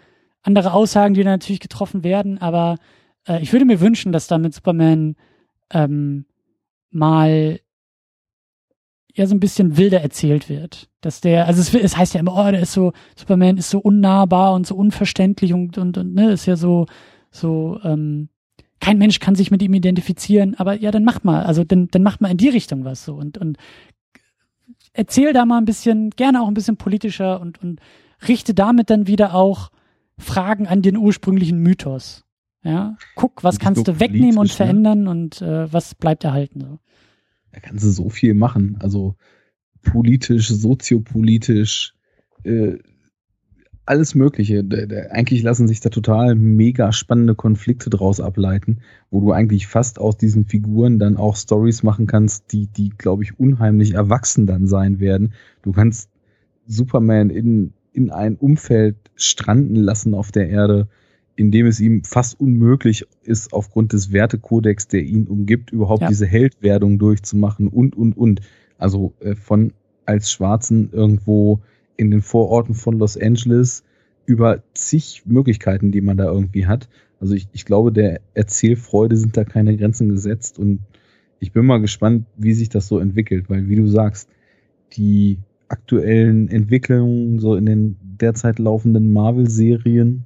andere 0.46 0.72
Aussagen, 0.72 1.14
die 1.14 1.24
da 1.24 1.30
natürlich 1.30 1.60
getroffen 1.60 2.04
werden, 2.04 2.38
aber 2.38 2.76
äh, 3.26 3.42
ich 3.42 3.52
würde 3.52 3.64
mir 3.64 3.80
wünschen, 3.80 4.12
dass 4.12 4.28
da 4.28 4.38
mit 4.38 4.54
Superman 4.54 5.16
ähm, 5.70 6.26
mal 6.90 7.60
ja 9.14 9.26
so 9.26 9.34
ein 9.34 9.40
bisschen 9.40 9.76
wilder 9.76 10.00
erzählt 10.02 10.48
wird. 10.48 10.88
Dass 11.00 11.20
der, 11.20 11.46
also 11.46 11.60
es, 11.60 11.74
es 11.74 11.96
heißt 11.96 12.14
ja 12.14 12.20
immer, 12.20 12.34
oh, 12.36 12.50
der 12.50 12.60
ist 12.60 12.72
so, 12.72 12.92
Superman 13.16 13.56
ist 13.56 13.70
so 13.70 13.78
unnahbar 13.78 14.54
und 14.54 14.66
so 14.66 14.76
unverständlich 14.76 15.52
und, 15.52 15.78
und, 15.78 15.98
und 15.98 16.14
ne, 16.14 16.32
ist 16.32 16.46
ja 16.46 16.56
so, 16.56 16.86
so, 17.30 17.80
ähm, 17.82 18.28
kein 18.78 18.98
Mensch 18.98 19.18
kann 19.18 19.34
sich 19.34 19.50
mit 19.50 19.62
ihm 19.62 19.72
identifizieren, 19.72 20.54
aber 20.54 20.78
ja, 20.78 20.90
dann 20.90 21.02
macht 21.02 21.24
mal, 21.24 21.44
also 21.44 21.64
dann, 21.64 21.88
dann 21.88 22.02
macht 22.02 22.20
mal 22.20 22.30
in 22.30 22.36
die 22.36 22.50
Richtung 22.50 22.84
was 22.84 23.04
so 23.04 23.14
und, 23.14 23.38
und 23.38 23.56
erzähl 24.92 25.32
da 25.32 25.46
mal 25.46 25.58
ein 25.58 25.64
bisschen, 25.64 26.10
gerne 26.10 26.42
auch 26.42 26.48
ein 26.48 26.54
bisschen 26.54 26.76
politischer 26.76 27.40
und, 27.40 27.60
und 27.62 27.80
richte 28.28 28.54
damit 28.54 28.90
dann 28.90 29.06
wieder 29.06 29.34
auch 29.34 29.70
Fragen 30.18 30.66
an 30.66 30.82
den 30.82 30.96
ursprünglichen 30.96 31.58
Mythos. 31.58 32.24
Ja, 32.62 32.96
guck, 33.14 33.44
was 33.44 33.60
kannst 33.60 33.86
du 33.86 34.00
wegnehmen 34.00 34.38
und 34.38 34.48
ne? 34.48 34.52
verändern 34.52 35.04
ne? 35.04 35.10
und 35.10 35.40
äh, 35.40 35.72
was 35.72 35.94
bleibt 35.94 36.24
erhalten. 36.24 36.60
So. 36.60 36.78
Da 37.52 37.60
kannst 37.60 37.84
du 37.84 37.90
so 37.90 38.08
viel 38.08 38.34
machen. 38.34 38.76
Also 38.80 39.14
politisch, 39.82 40.48
soziopolitisch, 40.48 41.94
äh, 42.42 42.78
alles 43.86 44.16
Mögliche. 44.16 44.64
Eigentlich 45.10 45.42
lassen 45.42 45.68
sich 45.68 45.80
da 45.80 45.90
total 45.90 46.34
mega 46.34 46.90
spannende 46.90 47.36
Konflikte 47.36 47.88
draus 47.88 48.20
ableiten, 48.20 48.80
wo 49.10 49.20
du 49.20 49.30
eigentlich 49.30 49.68
fast 49.68 50.00
aus 50.00 50.16
diesen 50.16 50.44
Figuren 50.44 50.98
dann 50.98 51.16
auch 51.16 51.36
Stories 51.36 51.84
machen 51.84 52.06
kannst, 52.06 52.52
die, 52.52 52.66
die, 52.66 52.90
glaube 52.90 53.22
ich, 53.22 53.38
unheimlich 53.38 53.94
erwachsen 53.94 54.46
dann 54.46 54.66
sein 54.66 54.98
werden. 54.98 55.34
Du 55.62 55.70
kannst 55.70 56.10
Superman 56.66 57.30
in, 57.30 57.74
in 57.96 58.10
ein 58.10 58.36
Umfeld 58.36 58.96
stranden 59.14 59.76
lassen 59.76 60.14
auf 60.14 60.30
der 60.30 60.48
Erde, 60.50 60.86
in 61.34 61.50
dem 61.50 61.66
es 61.66 61.80
ihm 61.80 62.04
fast 62.04 62.38
unmöglich 62.38 63.06
ist, 63.22 63.52
aufgrund 63.52 63.92
des 63.92 64.12
Wertekodex, 64.12 64.88
der 64.88 65.02
ihn 65.02 65.26
umgibt, 65.26 65.70
überhaupt 65.70 66.02
ja. 66.02 66.08
diese 66.08 66.26
Heldwerdung 66.26 66.98
durchzumachen 66.98 67.68
und, 67.68 67.96
und, 67.96 68.16
und. 68.16 68.40
Also 68.78 69.14
äh, 69.20 69.34
von 69.34 69.72
als 70.04 70.30
Schwarzen 70.30 70.90
irgendwo 70.92 71.60
in 71.96 72.10
den 72.10 72.22
Vororten 72.22 72.74
von 72.74 72.98
Los 72.98 73.16
Angeles 73.16 73.82
über 74.26 74.62
zig 74.74 75.22
Möglichkeiten, 75.24 75.90
die 75.90 76.00
man 76.00 76.16
da 76.16 76.24
irgendwie 76.24 76.66
hat. 76.66 76.88
Also 77.20 77.34
ich, 77.34 77.48
ich 77.52 77.64
glaube, 77.64 77.92
der 77.92 78.20
Erzählfreude 78.34 79.16
sind 79.16 79.36
da 79.36 79.44
keine 79.44 79.76
Grenzen 79.76 80.10
gesetzt 80.10 80.58
und 80.58 80.80
ich 81.40 81.52
bin 81.52 81.64
mal 81.64 81.80
gespannt, 81.80 82.26
wie 82.36 82.52
sich 82.52 82.68
das 82.68 82.88
so 82.88 82.98
entwickelt, 82.98 83.48
weil 83.48 83.68
wie 83.68 83.76
du 83.76 83.86
sagst, 83.86 84.28
die 84.92 85.38
aktuellen 85.68 86.48
Entwicklungen 86.48 87.38
so 87.38 87.56
in 87.56 87.66
den 87.66 87.96
derzeit 88.00 88.58
laufenden 88.58 89.12
Marvel-Serien, 89.12 90.24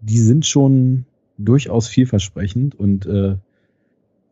die 0.00 0.18
sind 0.18 0.46
schon 0.46 1.04
durchaus 1.36 1.88
vielversprechend 1.88 2.74
und 2.74 3.06
äh, 3.06 3.36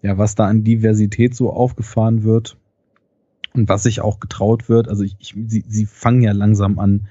ja, 0.03 0.19
was 0.19 0.35
da 0.35 0.47
an 0.47 0.63
Diversität 0.63 1.35
so 1.35 1.51
aufgefahren 1.51 2.23
wird, 2.23 2.57
und 3.57 3.69
was 3.69 3.83
sich 3.83 4.01
auch 4.01 4.21
getraut 4.21 4.69
wird, 4.69 4.89
also 4.89 5.03
ich, 5.03 5.17
ich, 5.19 5.35
sie, 5.47 5.65
sie 5.67 5.87
fangen 5.87 6.23
ja 6.23 6.33
langsam 6.33 6.79
an, 6.79 7.09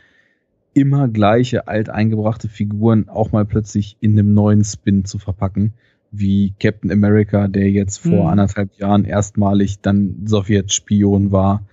immer 0.74 1.08
gleiche 1.08 1.68
alteingebrachte 1.68 2.50
Figuren 2.50 3.10
auch 3.10 3.32
mal 3.32 3.46
plötzlich 3.46 3.98
in 4.00 4.12
einem 4.12 4.34
neuen 4.34 4.64
Spin 4.64 5.06
zu 5.06 5.18
verpacken, 5.18 5.74
wie 6.12 6.54
Captain 6.60 6.92
America, 6.92 7.48
der 7.48 7.70
jetzt 7.72 7.98
vor 7.98 8.24
mhm. 8.24 8.30
anderthalb 8.30 8.78
Jahren 8.78 9.06
erstmalig 9.06 9.82
dann 9.82 10.26
Sowjetspion 10.26 11.32
war, 11.32 11.64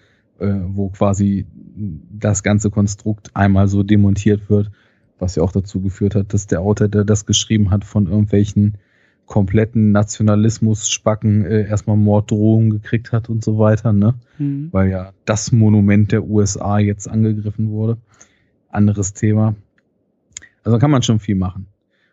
wo 0.66 0.88
quasi 0.88 1.46
das 2.10 2.42
ganze 2.42 2.70
Konstrukt 2.70 3.30
einmal 3.34 3.68
so 3.68 3.82
demontiert 3.82 4.50
wird, 4.50 4.70
was 5.18 5.36
ja 5.36 5.42
auch 5.42 5.52
dazu 5.52 5.80
geführt 5.80 6.14
hat, 6.14 6.34
dass 6.34 6.46
der 6.46 6.60
Autor, 6.60 6.88
der 6.88 7.04
das 7.04 7.26
geschrieben 7.26 7.70
hat, 7.70 7.84
von 7.84 8.06
irgendwelchen 8.06 8.78
kompletten 9.26 9.92
Nationalismus-Spacken 9.92 11.44
äh, 11.46 11.66
erstmal 11.66 11.96
Morddrohungen 11.96 12.70
gekriegt 12.70 13.12
hat 13.12 13.28
und 13.28 13.42
so 13.42 13.58
weiter, 13.58 13.92
ne? 13.92 14.14
Mhm. 14.38 14.68
Weil 14.72 14.90
ja 14.90 15.12
das 15.24 15.52
Monument 15.52 16.12
der 16.12 16.24
USA 16.24 16.78
jetzt 16.78 17.08
angegriffen 17.08 17.70
wurde. 17.70 17.98
Anderes 18.68 19.14
Thema. 19.14 19.54
Also 20.64 20.78
kann 20.78 20.90
man 20.90 21.02
schon 21.02 21.20
viel 21.20 21.36
machen. 21.36 21.66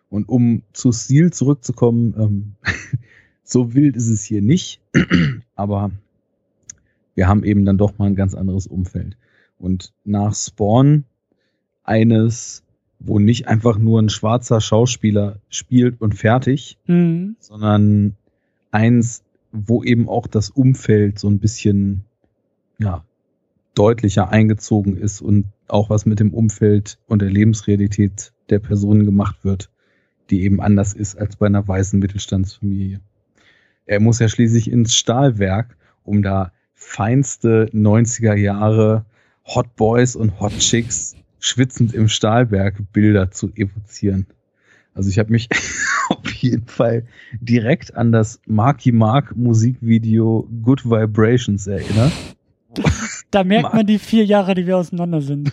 Und 0.09 0.29
um 0.29 0.63
zu 0.73 0.91
Stil 0.91 1.31
zurückzukommen, 1.31 2.13
ähm, 2.17 2.55
so 3.43 3.73
wild 3.73 3.95
ist 3.95 4.07
es 4.07 4.23
hier 4.23 4.41
nicht, 4.41 4.81
aber 5.55 5.91
wir 7.15 7.27
haben 7.27 7.43
eben 7.43 7.65
dann 7.65 7.77
doch 7.77 7.97
mal 7.97 8.07
ein 8.07 8.15
ganz 8.15 8.33
anderes 8.33 8.67
Umfeld. 8.67 9.17
Und 9.57 9.93
nach 10.05 10.33
Spawn 10.35 11.05
eines 11.83 12.63
wo 12.99 13.17
nicht 13.17 13.47
einfach 13.47 13.77
nur 13.77 14.01
ein 14.01 14.09
schwarzer 14.09 14.59
Schauspieler 14.59 15.39
spielt 15.49 16.01
und 16.01 16.15
fertig, 16.15 16.77
mhm. 16.85 17.37
sondern 17.39 18.15
eins, 18.71 19.23
wo 19.51 19.83
eben 19.83 20.09
auch 20.09 20.27
das 20.27 20.49
Umfeld 20.49 21.17
so 21.17 21.29
ein 21.29 21.39
bisschen 21.39 22.03
ja 22.77 23.03
deutlicher 23.73 24.29
eingezogen 24.29 24.97
ist 24.97 25.21
und 25.21 25.45
auch 25.67 25.89
was 25.89 26.05
mit 26.05 26.19
dem 26.19 26.33
Umfeld 26.33 26.99
und 27.07 27.21
der 27.21 27.29
Lebensrealität 27.29 28.33
der 28.49 28.59
Personen 28.59 29.05
gemacht 29.05 29.43
wird, 29.43 29.69
die 30.29 30.43
eben 30.43 30.59
anders 30.59 30.93
ist 30.93 31.17
als 31.17 31.37
bei 31.37 31.45
einer 31.45 31.67
weißen 31.67 31.99
Mittelstandsfamilie. 31.99 32.99
Er 33.85 33.99
muss 34.01 34.19
ja 34.19 34.27
schließlich 34.27 34.69
ins 34.69 34.93
Stahlwerk, 34.93 35.77
um 36.03 36.21
da 36.21 36.51
feinste 36.79 37.69
90er 37.73 38.35
Jahre 38.35 39.05
Hot 39.45 39.75
Boys 39.75 40.15
und 40.15 40.39
Hot 40.39 40.57
Chicks 40.59 41.15
schwitzend 41.39 41.93
im 41.93 42.07
Stahlberg 42.07 42.81
Bilder 42.93 43.31
zu 43.31 43.51
evozieren. 43.53 44.25
Also 44.93 45.09
ich 45.09 45.19
habe 45.19 45.31
mich 45.31 45.49
auf 46.09 46.31
jeden 46.33 46.67
Fall 46.67 47.05
direkt 47.41 47.95
an 47.95 48.11
das 48.11 48.39
Marky 48.47 48.91
Mark 48.91 49.35
Musikvideo 49.35 50.47
Good 50.63 50.85
Vibrations 50.85 51.67
erinnert. 51.67 52.13
Da 53.29 53.43
merkt 53.43 53.73
man 53.73 53.85
die 53.85 53.99
vier 53.99 54.25
Jahre, 54.25 54.55
die 54.55 54.65
wir 54.65 54.77
auseinander 54.77 55.21
sind. 55.21 55.51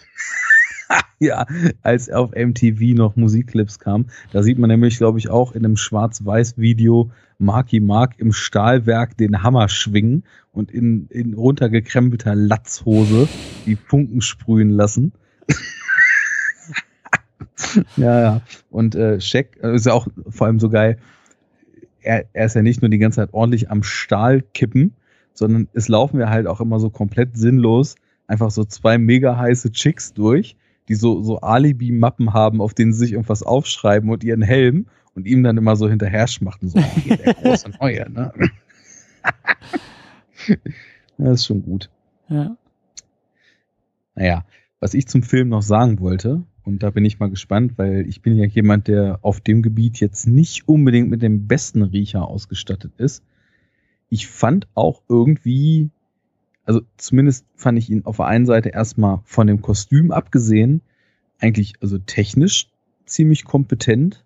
ja, 1.18 1.46
als 1.82 2.10
auf 2.10 2.32
MTV 2.32 2.94
noch 2.94 3.16
Musikclips 3.16 3.78
kam. 3.78 4.06
Da 4.32 4.42
sieht 4.42 4.58
man 4.58 4.68
nämlich, 4.68 4.98
glaube 4.98 5.18
ich, 5.18 5.28
auch 5.28 5.52
in 5.52 5.64
einem 5.64 5.76
Schwarz-Weiß-Video 5.76 7.10
Marky 7.38 7.80
Mark 7.80 8.14
im 8.18 8.32
Stahlwerk 8.32 9.16
den 9.16 9.42
Hammer 9.42 9.68
schwingen 9.68 10.24
und 10.52 10.70
in, 10.70 11.06
in 11.08 11.34
runtergekrempelter 11.34 12.34
Latzhose 12.34 13.28
die 13.66 13.76
Funken 13.76 14.22
sprühen 14.22 14.70
lassen. 14.70 15.12
ja, 17.96 18.20
ja. 18.20 18.40
Und 18.70 18.94
äh, 18.94 19.20
Shaq 19.20 19.58
äh, 19.62 19.74
ist 19.74 19.86
ja 19.86 19.92
auch 19.92 20.08
vor 20.28 20.46
allem 20.46 20.60
so 20.60 20.70
geil. 20.70 20.98
Er, 22.00 22.24
er 22.32 22.46
ist 22.46 22.54
ja 22.54 22.62
nicht 22.62 22.80
nur 22.80 22.88
die 22.88 22.98
ganze 22.98 23.16
Zeit 23.16 23.34
ordentlich 23.34 23.70
am 23.70 23.82
Stahl 23.82 24.42
kippen, 24.54 24.94
sondern 25.34 25.68
es 25.74 25.88
laufen 25.88 26.20
ja 26.20 26.30
halt 26.30 26.46
auch 26.46 26.60
immer 26.60 26.80
so 26.80 26.88
komplett 26.88 27.36
sinnlos 27.36 27.96
einfach 28.26 28.50
so 28.50 28.64
zwei 28.64 28.98
mega 28.98 29.36
heiße 29.36 29.72
Chicks 29.72 30.12
durch, 30.12 30.56
die 30.88 30.94
so, 30.94 31.22
so 31.22 31.40
Alibi-Mappen 31.40 32.32
haben, 32.32 32.60
auf 32.60 32.74
denen 32.74 32.92
sie 32.92 33.00
sich 33.00 33.12
irgendwas 33.12 33.42
aufschreiben 33.42 34.10
und 34.10 34.24
ihren 34.24 34.42
Helm 34.42 34.86
und 35.14 35.26
ihm 35.26 35.42
dann 35.42 35.56
immer 35.56 35.76
so 35.76 35.88
hinterher 35.88 36.28
schmachten, 36.28 36.68
so, 36.68 36.80
hier, 36.80 37.16
der 37.16 37.34
große 37.42 37.70
Neue, 37.80 38.10
ne? 38.10 38.32
das 41.18 41.40
ist 41.40 41.46
schon 41.46 41.62
gut. 41.62 41.90
Ja. 42.28 42.56
Naja, 44.14 44.44
was 44.80 44.94
ich 44.94 45.06
zum 45.06 45.22
Film 45.22 45.48
noch 45.48 45.62
sagen 45.62 46.00
wollte, 46.00 46.44
und 46.66 46.82
da 46.82 46.90
bin 46.90 47.04
ich 47.04 47.20
mal 47.20 47.30
gespannt, 47.30 47.74
weil 47.76 48.06
ich 48.08 48.22
bin 48.22 48.36
ja 48.36 48.44
jemand, 48.44 48.88
der 48.88 49.20
auf 49.22 49.40
dem 49.40 49.62
Gebiet 49.62 50.00
jetzt 50.00 50.26
nicht 50.26 50.68
unbedingt 50.68 51.08
mit 51.08 51.22
dem 51.22 51.46
besten 51.46 51.82
Riecher 51.82 52.26
ausgestattet 52.26 52.92
ist. 52.98 53.22
Ich 54.08 54.26
fand 54.26 54.66
auch 54.74 55.02
irgendwie, 55.08 55.90
also 56.66 56.82
zumindest 56.96 57.46
fand 57.54 57.78
ich 57.78 57.88
ihn 57.88 58.04
auf 58.04 58.16
der 58.16 58.26
einen 58.26 58.44
Seite 58.44 58.70
erstmal 58.70 59.20
von 59.24 59.46
dem 59.46 59.62
Kostüm 59.62 60.10
abgesehen, 60.10 60.82
eigentlich 61.38 61.74
also 61.80 61.98
technisch 61.98 62.68
ziemlich 63.06 63.44
kompetent, 63.44 64.24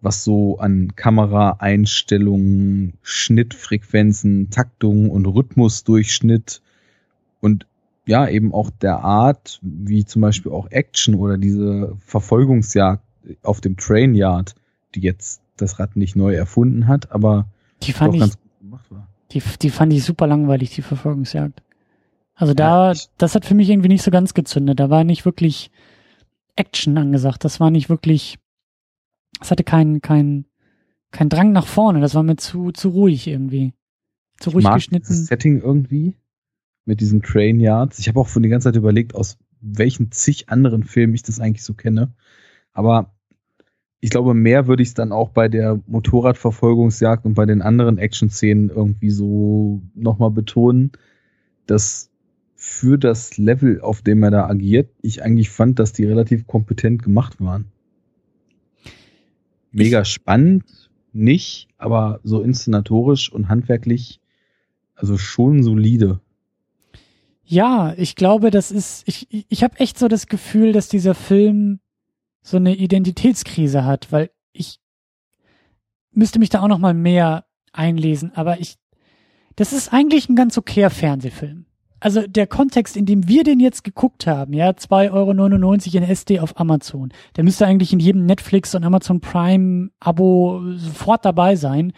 was 0.00 0.24
so 0.24 0.58
an 0.58 0.94
Kameraeinstellungen, 0.94 2.94
Schnittfrequenzen, 3.02 4.50
Taktung 4.50 5.10
und 5.10 5.26
Rhythmusdurchschnitt 5.26 6.62
und 7.40 7.66
ja, 8.06 8.28
eben 8.28 8.52
auch 8.52 8.70
der 8.70 8.98
Art, 8.98 9.58
wie 9.62 10.04
zum 10.04 10.22
Beispiel 10.22 10.52
auch 10.52 10.70
Action 10.70 11.14
oder 11.14 11.38
diese 11.38 11.96
Verfolgungsjagd 12.06 13.02
auf 13.42 13.62
dem 13.62 13.78
Train 13.78 14.14
Yard, 14.14 14.54
die 14.94 15.00
jetzt 15.00 15.40
das 15.56 15.78
Rad 15.78 15.96
nicht 15.96 16.14
neu 16.14 16.34
erfunden 16.34 16.86
hat, 16.86 17.10
aber 17.10 17.48
die 17.82 17.92
fand 17.92 18.14
ich, 18.14 18.20
ganz 18.20 18.38
gut 18.38 18.60
gemacht 18.60 18.84
war. 18.90 19.08
Die, 19.34 19.42
die 19.60 19.70
fand 19.70 19.92
ich 19.92 20.04
super 20.04 20.26
langweilig, 20.26 20.70
die 20.70 20.82
Verfolgungsjagd. 20.82 21.62
Also 22.34 22.54
da, 22.54 22.92
ja, 22.92 23.00
das 23.18 23.34
hat 23.34 23.44
für 23.44 23.54
mich 23.54 23.68
irgendwie 23.68 23.88
nicht 23.88 24.02
so 24.02 24.10
ganz 24.10 24.34
gezündet. 24.34 24.80
Da 24.80 24.90
war 24.90 25.04
nicht 25.04 25.24
wirklich 25.24 25.70
Action 26.56 26.96
angesagt. 26.98 27.44
Das 27.44 27.60
war 27.60 27.70
nicht 27.70 27.88
wirklich, 27.88 28.38
es 29.40 29.50
hatte 29.50 29.64
keinen, 29.64 30.00
keinen, 30.00 30.46
keinen 31.10 31.28
Drang 31.28 31.52
nach 31.52 31.66
vorne. 31.66 32.00
Das 32.00 32.14
war 32.14 32.22
mir 32.22 32.36
zu, 32.36 32.72
zu 32.72 32.88
ruhig 32.88 33.26
irgendwie. 33.26 33.72
Zu 34.38 34.50
ruhig 34.50 34.64
mag 34.64 34.76
geschnitten. 34.76 35.06
Das 35.08 35.26
Setting 35.26 35.60
irgendwie 35.60 36.14
mit 36.84 37.00
diesen 37.00 37.22
Train 37.22 37.60
Yards. 37.60 37.98
Ich 37.98 38.08
habe 38.08 38.20
auch 38.20 38.28
von 38.28 38.42
die 38.42 38.48
ganze 38.48 38.68
Zeit 38.68 38.76
überlegt, 38.76 39.14
aus 39.14 39.38
welchen 39.60 40.10
zig 40.10 40.48
anderen 40.48 40.84
Filmen 40.84 41.14
ich 41.14 41.22
das 41.22 41.40
eigentlich 41.40 41.64
so 41.64 41.74
kenne. 41.74 42.12
Aber 42.72 43.14
ich 44.04 44.10
glaube, 44.10 44.34
mehr 44.34 44.66
würde 44.66 44.82
ich 44.82 44.90
es 44.90 44.94
dann 44.94 45.12
auch 45.12 45.30
bei 45.30 45.48
der 45.48 45.80
Motorradverfolgungsjagd 45.86 47.24
und 47.24 47.32
bei 47.32 47.46
den 47.46 47.62
anderen 47.62 47.96
Action-Szenen 47.96 48.68
irgendwie 48.68 49.08
so 49.08 49.80
nochmal 49.94 50.30
betonen, 50.30 50.92
dass 51.64 52.10
für 52.54 52.98
das 52.98 53.38
Level, 53.38 53.80
auf 53.80 54.02
dem 54.02 54.22
er 54.22 54.30
da 54.30 54.46
agiert, 54.46 54.90
ich 55.00 55.22
eigentlich 55.22 55.48
fand, 55.48 55.78
dass 55.78 55.94
die 55.94 56.04
relativ 56.04 56.46
kompetent 56.46 57.02
gemacht 57.02 57.40
waren. 57.40 57.72
Mega 59.72 60.04
spannend, 60.04 60.90
nicht, 61.14 61.68
aber 61.78 62.20
so 62.24 62.42
inszenatorisch 62.42 63.32
und 63.32 63.48
handwerklich, 63.48 64.20
also 64.94 65.16
schon 65.16 65.62
solide. 65.62 66.20
Ja, 67.42 67.94
ich 67.96 68.16
glaube, 68.16 68.50
das 68.50 68.70
ist, 68.70 69.08
ich, 69.08 69.46
ich 69.48 69.64
habe 69.64 69.80
echt 69.80 69.98
so 69.98 70.08
das 70.08 70.26
Gefühl, 70.26 70.72
dass 70.72 70.90
dieser 70.90 71.14
Film 71.14 71.80
so 72.44 72.58
eine 72.58 72.76
Identitätskrise 72.76 73.84
hat, 73.84 74.12
weil 74.12 74.30
ich 74.52 74.78
müsste 76.12 76.38
mich 76.38 76.50
da 76.50 76.60
auch 76.60 76.68
noch 76.68 76.78
mal 76.78 76.94
mehr 76.94 77.46
einlesen, 77.72 78.32
aber 78.36 78.60
ich, 78.60 78.76
das 79.56 79.72
ist 79.72 79.92
eigentlich 79.92 80.28
ein 80.28 80.36
ganz 80.36 80.56
okayer 80.56 80.90
Fernsehfilm. 80.90 81.66
Also 82.00 82.26
der 82.26 82.46
Kontext, 82.46 82.98
in 82.98 83.06
dem 83.06 83.28
wir 83.28 83.44
den 83.44 83.60
jetzt 83.60 83.82
geguckt 83.82 84.26
haben, 84.26 84.52
ja, 84.52 84.68
2,99 84.68 85.10
Euro 85.12 85.72
in 85.96 86.02
SD 86.02 86.38
auf 86.38 86.60
Amazon, 86.60 87.14
der 87.34 87.44
müsste 87.44 87.66
eigentlich 87.66 87.94
in 87.94 87.98
jedem 87.98 88.26
Netflix 88.26 88.74
und 88.74 88.84
Amazon 88.84 89.22
Prime 89.22 89.88
Abo 90.00 90.60
sofort 90.76 91.24
dabei 91.24 91.56
sein, 91.56 91.94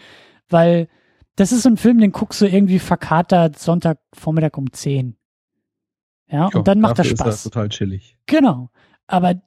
weil 0.47 0.87
das 1.35 1.51
ist 1.51 1.63
so 1.63 1.69
ein 1.69 1.75
Film, 1.75 1.99
den 1.99 2.13
guckst 2.13 2.39
du 2.39 2.47
irgendwie 2.47 2.79
verkatert 2.79 3.59
Sonntagvormittag 3.59 4.57
um 4.57 4.71
10. 4.71 5.17
Ja, 6.29 6.49
jo, 6.53 6.59
und 6.59 6.67
dann 6.69 6.79
macht 6.79 6.99
das 6.99 7.07
Spaß. 7.07 7.35
Ist 7.35 7.45
er 7.45 7.51
total 7.51 7.69
chillig. 7.69 8.17
Genau. 8.27 8.69
Aber 9.07 9.41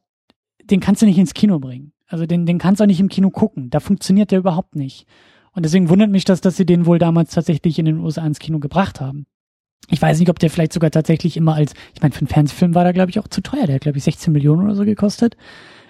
den 0.70 0.80
kannst 0.80 1.02
du 1.02 1.06
nicht 1.06 1.18
ins 1.18 1.34
Kino 1.34 1.58
bringen. 1.58 1.92
Also 2.06 2.26
den, 2.26 2.46
den 2.46 2.58
kannst 2.58 2.80
du 2.80 2.84
auch 2.84 2.88
nicht 2.88 3.00
im 3.00 3.08
Kino 3.08 3.30
gucken. 3.30 3.70
Da 3.70 3.80
funktioniert 3.80 4.30
der 4.30 4.40
überhaupt 4.40 4.74
nicht. 4.74 5.06
Und 5.52 5.64
deswegen 5.64 5.88
wundert 5.88 6.10
mich 6.10 6.24
das, 6.24 6.40
dass 6.40 6.56
sie 6.56 6.66
den 6.66 6.86
wohl 6.86 6.98
damals 6.98 7.32
tatsächlich 7.32 7.78
in 7.78 7.84
den 7.84 7.98
USA 7.98 8.26
ins 8.26 8.38
Kino 8.38 8.58
gebracht 8.58 9.00
haben. 9.00 9.26
Ich 9.88 10.00
weiß 10.00 10.18
nicht, 10.18 10.30
ob 10.30 10.38
der 10.38 10.50
vielleicht 10.50 10.72
sogar 10.72 10.90
tatsächlich 10.90 11.36
immer 11.36 11.54
als, 11.54 11.72
ich 11.94 12.02
meine, 12.02 12.12
für 12.12 12.20
einen 12.20 12.28
Fernsehfilm 12.28 12.74
war 12.74 12.84
der, 12.84 12.92
glaube 12.92 13.10
ich, 13.10 13.18
auch 13.18 13.28
zu 13.28 13.40
teuer. 13.40 13.66
Der 13.66 13.76
hat, 13.76 13.82
glaube 13.82 13.98
ich, 13.98 14.04
16 14.04 14.32
Millionen 14.32 14.64
oder 14.64 14.76
so 14.76 14.84
gekostet. 14.84 15.36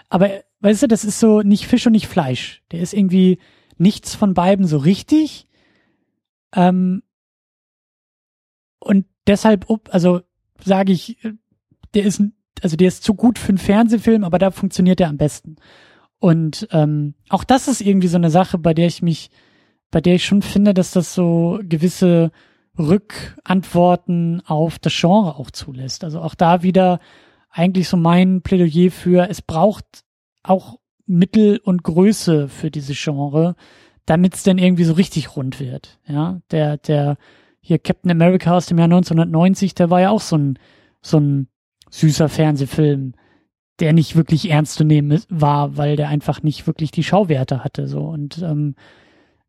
Aber, 0.08 0.30
weißt 0.60 0.82
du, 0.82 0.88
das 0.88 1.04
ist 1.04 1.20
so 1.20 1.42
nicht 1.42 1.66
Fisch 1.66 1.86
und 1.86 1.92
nicht 1.92 2.06
Fleisch. 2.06 2.62
Der 2.72 2.80
ist 2.80 2.94
irgendwie 2.94 3.38
nichts 3.76 4.14
von 4.14 4.34
beiden 4.34 4.66
so 4.66 4.78
richtig. 4.78 5.46
Ähm, 6.54 7.02
und 8.78 9.06
deshalb, 9.26 9.66
also 9.90 10.22
sage 10.64 10.92
ich, 10.92 11.18
der 11.94 12.04
ist, 12.04 12.22
also 12.62 12.76
der 12.76 12.88
ist 12.88 13.04
zu 13.04 13.14
gut 13.14 13.38
für 13.38 13.50
einen 13.50 13.58
Fernsehfilm, 13.58 14.24
aber 14.24 14.38
da 14.38 14.50
funktioniert 14.50 15.00
er 15.00 15.08
am 15.08 15.16
besten. 15.16 15.56
Und 16.18 16.68
ähm, 16.70 17.14
auch 17.28 17.44
das 17.44 17.66
ist 17.68 17.80
irgendwie 17.80 18.08
so 18.08 18.16
eine 18.16 18.30
Sache, 18.30 18.58
bei 18.58 18.74
der 18.74 18.86
ich 18.86 19.02
mich, 19.02 19.30
bei 19.90 20.00
der 20.00 20.16
ich 20.16 20.24
schon 20.24 20.42
finde, 20.42 20.74
dass 20.74 20.92
das 20.92 21.14
so 21.14 21.58
gewisse 21.62 22.30
Rückantworten 22.78 24.42
auf 24.46 24.78
das 24.78 24.94
Genre 24.98 25.36
auch 25.36 25.50
zulässt. 25.50 26.04
Also 26.04 26.20
auch 26.20 26.34
da 26.34 26.62
wieder 26.62 27.00
eigentlich 27.50 27.88
so 27.88 27.96
mein 27.96 28.42
Plädoyer 28.42 28.90
für, 28.90 29.28
es 29.28 29.42
braucht 29.42 30.04
auch 30.42 30.78
Mittel 31.06 31.58
und 31.64 31.82
Größe 31.82 32.48
für 32.48 32.70
diese 32.70 32.94
Genre, 32.94 33.56
damit 34.06 34.34
es 34.34 34.42
denn 34.42 34.58
irgendwie 34.58 34.84
so 34.84 34.92
richtig 34.92 35.36
rund 35.36 35.58
wird. 35.58 35.98
Ja, 36.06 36.40
der, 36.50 36.76
der 36.76 37.16
hier 37.60 37.78
Captain 37.78 38.10
America 38.10 38.56
aus 38.56 38.66
dem 38.66 38.78
Jahr 38.78 38.86
1990, 38.86 39.74
der 39.74 39.90
war 39.90 40.00
ja 40.00 40.10
auch 40.10 40.20
so 40.20 40.36
ein, 40.36 40.58
so 41.02 41.18
ein 41.18 41.48
süßer 41.90 42.28
Fernsehfilm, 42.28 43.14
der 43.80 43.92
nicht 43.92 44.16
wirklich 44.16 44.50
ernst 44.50 44.74
zu 44.74 44.84
nehmen 44.84 45.22
war, 45.28 45.76
weil 45.76 45.96
der 45.96 46.08
einfach 46.08 46.42
nicht 46.42 46.66
wirklich 46.66 46.90
die 46.90 47.04
Schauwerte 47.04 47.64
hatte. 47.64 47.88
So 47.88 48.06
und 48.06 48.38
ähm, 48.42 48.74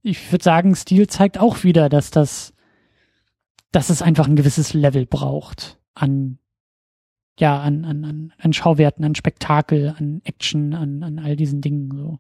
ich 0.02 0.32
würde 0.32 0.44
sagen, 0.44 0.76
Stil 0.76 1.08
zeigt 1.08 1.40
auch 1.40 1.64
wieder, 1.64 1.90
dass 1.90 2.12
das, 2.12 2.54
dass 3.72 3.90
es 3.90 4.02
einfach 4.02 4.28
ein 4.28 4.36
gewisses 4.36 4.74
Level 4.74 5.06
braucht 5.06 5.78
an 5.94 6.40
ja 7.40 7.60
an 7.60 7.86
an 7.86 8.34
an 8.38 8.54
Schauwerten, 8.54 9.06
an 9.06 9.16
Spektakel, 9.16 9.94
an 9.98 10.22
Action, 10.24 10.74
an 10.74 11.04
an 11.04 11.20
all 11.20 11.36
diesen 11.36 11.62
Dingen 11.62 11.92
so. 11.96 12.20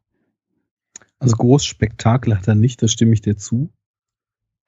Also 1.19 1.35
groß 1.35 1.65
Spektakel 1.65 2.35
hat 2.35 2.47
er 2.47 2.55
nicht, 2.55 2.81
da 2.81 2.87
stimme 2.87 3.13
ich 3.13 3.21
dir 3.21 3.37
zu. 3.37 3.71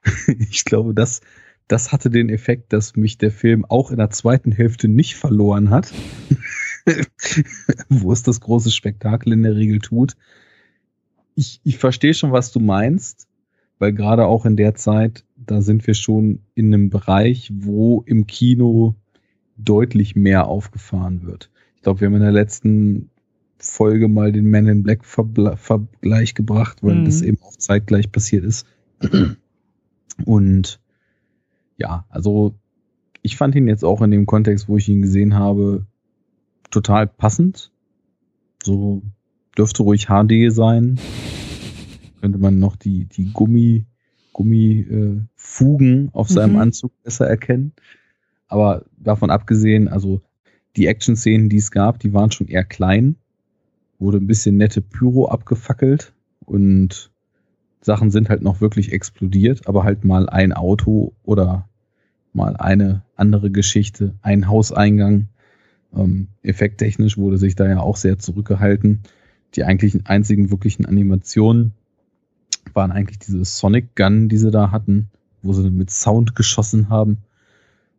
ich 0.28 0.66
glaube, 0.66 0.94
das 0.94 1.22
das 1.68 1.92
hatte 1.92 2.10
den 2.10 2.30
Effekt, 2.30 2.74
dass 2.74 2.96
mich 2.96 3.18
der 3.18 3.32
Film 3.32 3.66
auch 3.66 3.92
in 3.92 3.98
der 3.98 4.10
zweiten 4.10 4.52
Hälfte 4.52 4.88
nicht 4.88 5.16
verloren 5.16 5.70
hat. 5.70 5.92
wo 7.90 8.12
es 8.12 8.24
das 8.24 8.42
große 8.42 8.72
Spektakel 8.72 9.34
in 9.34 9.44
der 9.44 9.56
Regel 9.56 9.80
tut. 9.80 10.16
Ich, 11.36 11.62
ich 11.64 11.78
verstehe 11.78 12.14
schon, 12.14 12.32
was 12.32 12.52
du 12.52 12.60
meinst, 12.60 13.28
weil 13.80 13.94
gerade 13.94 14.26
auch 14.26 14.46
in 14.46 14.56
der 14.56 14.76
Zeit, 14.76 15.24
da 15.36 15.62
sind 15.62 15.86
wir 15.88 15.94
schon 15.94 16.40
in 16.56 16.74
einem 16.74 16.90
Bereich, 16.90 17.52
wo 17.54 18.04
im 18.06 18.28
Kino 18.28 18.96
deutlich 19.58 20.16
mehr 20.16 20.48
aufgefahren 20.48 21.24
wird. 21.24 21.50
Ich 21.76 21.84
glaube, 21.84 22.02
wir 22.02 22.08
haben 22.08 22.16
in 22.16 22.22
der 22.22 22.32
letzten 22.32 23.10
Folge 23.58 24.08
mal 24.08 24.32
den 24.32 24.50
Man 24.50 24.68
in 24.68 24.84
Black 24.84 25.06
Vergleich 25.06 26.36
gebracht, 26.36 26.80
weil 26.82 26.96
mhm. 26.96 27.06
das 27.06 27.22
eben 27.22 27.42
auch 27.42 27.56
zeitgleich 27.56 28.12
passiert 28.12 28.44
ist. 28.44 28.68
Und 30.26 30.80
ja, 31.84 32.06
also 32.10 32.56
ich 33.22 33.36
fand 33.38 33.56
ihn 33.56 33.68
jetzt 33.68 33.84
auch 33.84 34.02
in 34.02 34.12
dem 34.12 34.26
Kontext, 34.26 34.70
wo 34.70 34.78
ich 34.78 34.88
ihn 34.88 35.02
gesehen 35.02 35.36
habe, 35.36 35.86
total 36.72 37.08
passend. 37.08 37.72
So 38.64 39.02
dürfte 39.58 39.84
ruhig 39.84 40.08
HD 40.08 40.52
sein. 40.52 40.98
Könnte 42.22 42.40
man 42.40 42.58
noch 42.58 42.78
die, 42.78 43.06
die 43.06 43.32
Gummi, 43.34 43.86
Gummifugen 44.32 46.08
äh, 46.08 46.10
auf 46.14 46.30
seinem 46.30 46.54
mhm. 46.54 46.60
Anzug 46.60 46.92
besser 47.04 47.28
erkennen. 47.28 47.74
Aber 48.48 48.86
davon 48.98 49.30
abgesehen, 49.30 49.90
also 49.90 50.22
die 50.78 50.88
Action-Szenen, 50.88 51.50
die 51.50 51.58
es 51.58 51.70
gab, 51.70 52.00
die 52.00 52.14
waren 52.14 52.32
schon 52.32 52.48
eher 52.48 52.64
klein. 52.64 53.18
Wurde 54.00 54.18
ein 54.18 54.28
bisschen 54.28 54.56
nette 54.56 54.82
Pyro 54.82 55.28
abgefackelt 55.28 56.14
und 56.46 57.12
Sachen 57.82 58.10
sind 58.10 58.30
halt 58.30 58.42
noch 58.42 58.62
wirklich 58.62 58.94
explodiert, 58.94 59.68
aber 59.68 59.84
halt 59.84 60.06
mal 60.06 60.30
ein 60.30 60.54
Auto 60.54 61.14
oder 61.24 61.68
mal 62.34 62.56
eine 62.58 63.04
andere 63.16 63.52
Geschichte, 63.52 64.16
ein 64.22 64.48
Hauseingang 64.48 65.28
ähm, 65.96 66.30
effekttechnisch 66.42 67.18
wurde 67.18 67.38
sich 67.38 67.56
da 67.56 67.68
ja 67.68 67.80
auch 67.80 67.98
sehr 67.98 68.18
zurückgehalten. 68.18 69.04
Die 69.56 69.64
eigentlichen 69.64 70.06
einzigen 70.06 70.50
wirklichen 70.50 70.86
Animationen 70.86 71.74
waren 72.74 72.92
eigentlich 72.92 73.20
diese 73.20 73.46
Sonic 73.46 73.96
Gun, 73.96 74.30
die 74.30 74.38
sie 74.38 74.52
da 74.52 74.72
hatten, 74.72 75.10
wo 75.42 75.54
sie 75.54 75.70
mit 75.70 75.92
Sound 75.92 76.36
geschossen 76.36 76.90
haben. 76.90 77.20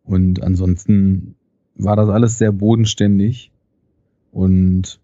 Und 0.03 0.43
ansonsten 0.43 1.37
war 1.77 1.97
das 1.97 2.09
alles 2.09 2.39
sehr 2.39 2.53
bodenständig 2.53 3.53
und 4.33 5.01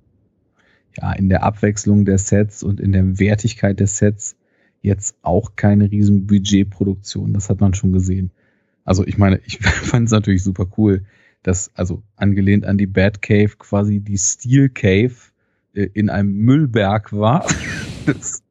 ja, 0.96 1.12
in 1.12 1.28
der 1.28 1.44
Abwechslung 1.44 2.04
der 2.04 2.18
Sets 2.18 2.62
und 2.62 2.80
in 2.80 2.92
der 2.92 3.18
Wertigkeit 3.18 3.78
der 3.78 3.86
Sets 3.86 4.36
jetzt 4.82 5.16
auch 5.22 5.54
keine 5.56 5.90
riesen 5.90 6.26
Budgetproduktion. 6.26 7.32
Das 7.32 7.48
hat 7.48 7.60
man 7.60 7.74
schon 7.74 7.92
gesehen. 7.92 8.32
Also 8.84 9.06
ich 9.06 9.18
meine, 9.18 9.40
ich 9.46 9.58
fand 9.62 10.06
es 10.06 10.12
natürlich 10.12 10.42
super 10.42 10.66
cool, 10.76 11.04
dass, 11.42 11.70
also 11.74 12.02
angelehnt 12.16 12.64
an 12.66 12.78
die 12.78 12.86
Bad 12.86 13.22
Cave, 13.22 13.50
quasi 13.58 14.00
die 14.00 14.18
Steel 14.18 14.68
Cave 14.68 15.14
äh, 15.74 15.88
in 15.94 16.10
einem 16.10 16.32
Müllberg 16.32 17.12
war. 17.12 17.46
das 18.06 18.42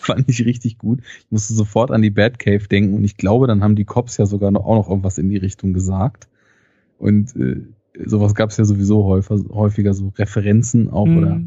fand 0.00 0.28
ich 0.28 0.44
richtig 0.44 0.78
gut. 0.78 1.00
Ich 1.18 1.30
musste 1.30 1.54
sofort 1.54 1.90
an 1.90 2.02
die 2.02 2.10
Bad 2.10 2.38
Cave 2.38 2.66
denken 2.68 2.94
und 2.94 3.04
ich 3.04 3.16
glaube, 3.16 3.46
dann 3.46 3.62
haben 3.62 3.76
die 3.76 3.84
Cops 3.84 4.16
ja 4.16 4.26
sogar 4.26 4.50
noch, 4.50 4.64
auch 4.64 4.76
noch 4.76 4.88
irgendwas 4.88 5.18
in 5.18 5.28
die 5.28 5.36
Richtung 5.36 5.72
gesagt. 5.72 6.28
Und 6.98 7.34
äh, 7.36 7.62
sowas 8.04 8.34
gab 8.34 8.50
es 8.50 8.56
ja 8.56 8.64
sowieso 8.64 9.04
häufiger, 9.04 9.54
häufiger 9.54 9.94
so 9.94 10.12
Referenzen 10.16 10.90
auch 10.90 11.06
mhm. 11.06 11.18
oder 11.18 11.40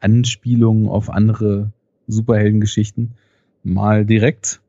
Anspielungen 0.00 0.88
auf 0.88 1.10
andere 1.10 1.72
Superheldengeschichten. 2.06 3.12
Mal 3.62 4.06
direkt, 4.06 4.60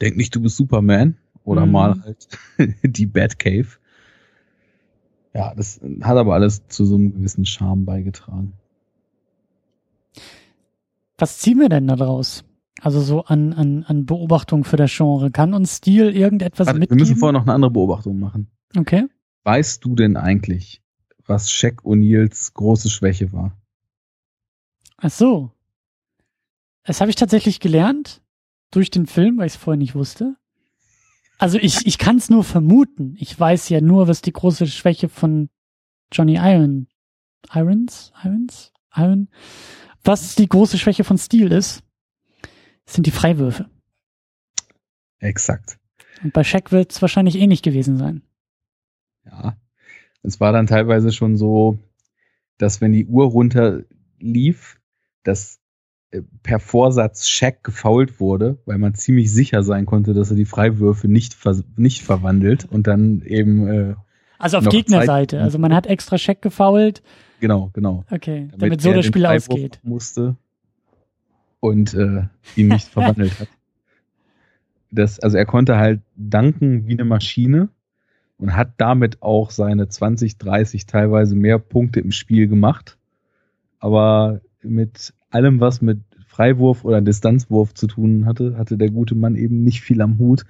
denk 0.00 0.16
nicht, 0.16 0.34
du 0.34 0.40
bist 0.40 0.56
Superman. 0.56 1.16
Oder 1.48 1.64
mhm. 1.64 1.72
mal 1.72 2.02
halt 2.02 2.28
die 2.82 3.06
Batcave. 3.06 3.78
Ja, 5.32 5.54
das 5.54 5.80
hat 6.02 6.16
aber 6.16 6.34
alles 6.34 6.68
zu 6.68 6.84
so 6.84 6.96
einem 6.96 7.14
gewissen 7.14 7.46
Charme 7.46 7.86
beigetragen. 7.86 8.52
Was 11.16 11.38
ziehen 11.38 11.58
wir 11.58 11.70
denn 11.70 11.86
da 11.86 11.96
draus? 11.96 12.44
Also 12.82 13.00
so 13.00 13.24
an, 13.24 13.54
an, 13.54 13.82
an 13.84 14.04
Beobachtung 14.04 14.64
für 14.64 14.76
das 14.76 14.94
Genre. 14.94 15.30
Kann 15.30 15.54
uns 15.54 15.76
Stil 15.76 16.14
irgendetwas 16.14 16.66
Warte, 16.66 16.80
mitgeben? 16.80 16.98
Wir 16.98 17.02
müssen 17.02 17.16
vorher 17.16 17.32
noch 17.32 17.46
eine 17.46 17.54
andere 17.54 17.70
Beobachtung 17.70 18.18
machen. 18.18 18.50
Okay. 18.76 19.06
Weißt 19.44 19.82
du 19.84 19.94
denn 19.94 20.18
eigentlich, 20.18 20.82
was 21.26 21.50
Shaq 21.50 21.82
O'Neills 21.82 22.52
große 22.52 22.90
Schwäche 22.90 23.32
war? 23.32 23.56
Ach 24.98 25.10
so. 25.10 25.50
Das 26.84 27.00
habe 27.00 27.08
ich 27.10 27.16
tatsächlich 27.16 27.58
gelernt 27.58 28.22
durch 28.70 28.90
den 28.90 29.06
Film, 29.06 29.38
weil 29.38 29.46
ich 29.46 29.54
es 29.54 29.58
vorher 29.58 29.78
nicht 29.78 29.94
wusste. 29.94 30.36
Also 31.38 31.58
ich, 31.58 31.86
ich 31.86 31.98
kann 31.98 32.16
es 32.16 32.30
nur 32.30 32.44
vermuten. 32.44 33.14
Ich 33.18 33.38
weiß 33.38 33.68
ja 33.68 33.80
nur, 33.80 34.08
was 34.08 34.22
die 34.22 34.32
große 34.32 34.66
Schwäche 34.66 35.08
von 35.08 35.48
Johnny 36.12 36.34
Iron, 36.34 36.88
Irons, 37.52 38.12
Irons, 38.24 38.72
Iron, 38.94 39.28
was 40.02 40.34
die 40.34 40.48
große 40.48 40.78
Schwäche 40.78 41.04
von 41.04 41.16
Steel 41.16 41.52
ist, 41.52 41.82
sind 42.86 43.06
die 43.06 43.12
Freiwürfe. 43.12 43.70
Exakt. 45.20 45.78
Und 46.22 46.32
bei 46.32 46.42
Shaq 46.42 46.72
wird 46.72 46.92
es 46.92 47.02
wahrscheinlich 47.02 47.36
ähnlich 47.36 47.62
gewesen 47.62 47.98
sein. 47.98 48.22
Ja. 49.24 49.56
Es 50.22 50.40
war 50.40 50.52
dann 50.52 50.66
teilweise 50.66 51.12
schon 51.12 51.36
so, 51.36 51.78
dass 52.58 52.80
wenn 52.80 52.92
die 52.92 53.06
Uhr 53.06 53.26
runter 53.26 53.84
lief, 54.18 54.80
dass 55.22 55.57
per 56.42 56.58
Vorsatz 56.58 57.28
Shaq 57.28 57.62
gefault 57.62 58.18
wurde, 58.18 58.58
weil 58.64 58.78
man 58.78 58.94
ziemlich 58.94 59.32
sicher 59.32 59.62
sein 59.62 59.86
konnte, 59.86 60.14
dass 60.14 60.30
er 60.30 60.36
die 60.36 60.46
Freiwürfe 60.46 61.08
nicht, 61.08 61.34
ver 61.34 61.62
nicht 61.76 62.02
verwandelt 62.02 62.64
und 62.64 62.86
dann 62.86 63.22
eben. 63.22 63.68
Äh, 63.68 63.94
also 64.38 64.58
auf 64.58 64.68
Gegnerseite. 64.68 65.40
Also 65.40 65.58
man 65.58 65.74
hat 65.74 65.86
extra 65.86 66.16
Shaq 66.16 66.40
gefault. 66.40 67.02
Genau, 67.40 67.70
genau. 67.72 68.04
Okay, 68.10 68.48
damit, 68.50 68.62
damit 68.62 68.82
so 68.82 68.92
das 68.92 69.06
Spiel 69.06 69.26
ausgeht. 69.26 69.80
Musste 69.82 70.36
und 71.60 71.94
äh, 71.94 72.22
ihn 72.56 72.68
nicht 72.68 72.88
verwandelt 72.92 73.38
hat. 73.40 73.48
Das, 74.90 75.20
also 75.20 75.36
er 75.36 75.44
konnte 75.44 75.76
halt 75.76 76.00
danken 76.16 76.86
wie 76.86 76.92
eine 76.92 77.04
Maschine 77.04 77.68
und 78.38 78.56
hat 78.56 78.72
damit 78.78 79.22
auch 79.22 79.50
seine 79.50 79.88
20, 79.88 80.38
30 80.38 80.86
teilweise 80.86 81.36
mehr 81.36 81.58
Punkte 81.58 82.00
im 82.00 82.12
Spiel 82.12 82.48
gemacht. 82.48 82.96
Aber 83.80 84.40
mit 84.62 85.12
allem, 85.30 85.60
was 85.60 85.82
mit 85.82 86.00
Freiwurf 86.26 86.84
oder 86.84 87.00
Distanzwurf 87.00 87.74
zu 87.74 87.86
tun 87.86 88.26
hatte, 88.26 88.56
hatte 88.56 88.76
der 88.76 88.90
gute 88.90 89.14
Mann 89.14 89.34
eben 89.34 89.64
nicht 89.64 89.80
viel 89.80 90.00
am 90.00 90.18
Hut. 90.18 90.44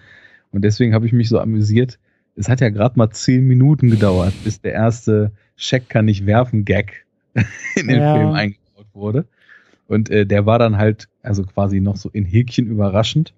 Und 0.53 0.63
deswegen 0.63 0.95
habe 0.95 1.07
ich 1.07 1.13
mich 1.13 1.29
so 1.29 1.39
amüsiert. 1.39 1.99
Es 2.37 2.49
hat 2.49 2.61
ja 2.61 2.69
gerade 2.69 2.99
mal 2.99 3.11
zehn 3.11 3.47
Minuten 3.47 3.91
gedauert, 3.91 4.33
bis 4.45 4.61
der 4.61 4.73
erste 4.73 5.33
Check 5.57 5.89
kann 5.89 6.05
nicht 6.05 6.27
werfen 6.27 6.65
Gag 6.65 7.07
in 7.75 7.89
den 7.89 8.01
ja. 8.01 8.15
Film 8.15 8.33
eingebaut 8.33 8.87
wurde. 8.93 9.27
Und 9.87 10.11
äh, 10.11 10.27
der 10.27 10.47
war 10.47 10.59
dann 10.59 10.77
halt, 10.77 11.09
also 11.23 11.43
quasi 11.43 11.81
noch 11.81 11.97
so 11.97 12.11
in 12.11 12.25
Häkchen 12.25 12.67
überraschend. 12.67 13.33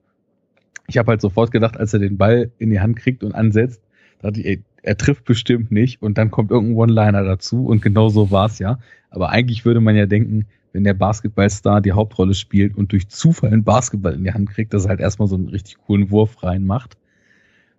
Ich 0.88 0.98
habe 0.98 1.12
halt 1.12 1.20
sofort 1.20 1.52
gedacht, 1.52 1.78
als 1.78 1.94
er 1.94 2.00
den 2.00 2.18
Ball 2.18 2.50
in 2.58 2.70
die 2.70 2.80
Hand 2.80 2.96
kriegt 2.96 3.22
und 3.22 3.32
ansetzt, 3.32 3.80
dachte 4.20 4.40
ich, 4.40 4.46
ey, 4.46 4.62
er 4.82 4.96
trifft 4.96 5.24
bestimmt 5.24 5.70
nicht 5.70 6.02
und 6.02 6.18
dann 6.18 6.30
kommt 6.30 6.50
irgendein 6.50 6.76
One-Liner 6.76 7.22
dazu 7.22 7.66
und 7.66 7.82
genau 7.82 8.08
so 8.08 8.30
war's 8.30 8.58
ja. 8.58 8.80
Aber 9.08 9.30
eigentlich 9.30 9.64
würde 9.64 9.80
man 9.80 9.94
ja 9.94 10.06
denken, 10.06 10.46
wenn 10.72 10.84
der 10.84 10.94
Basketballstar 10.94 11.80
die 11.80 11.92
Hauptrolle 11.92 12.34
spielt 12.34 12.76
und 12.76 12.92
durch 12.92 13.08
Zufall 13.08 13.52
einen 13.52 13.64
Basketball 13.64 14.14
in 14.14 14.24
die 14.24 14.32
Hand 14.32 14.50
kriegt, 14.50 14.72
dass 14.72 14.84
er 14.84 14.90
halt 14.90 15.00
erstmal 15.00 15.28
so 15.28 15.36
einen 15.36 15.48
richtig 15.48 15.78
coolen 15.78 16.10
Wurf 16.10 16.42
reinmacht. 16.42 16.96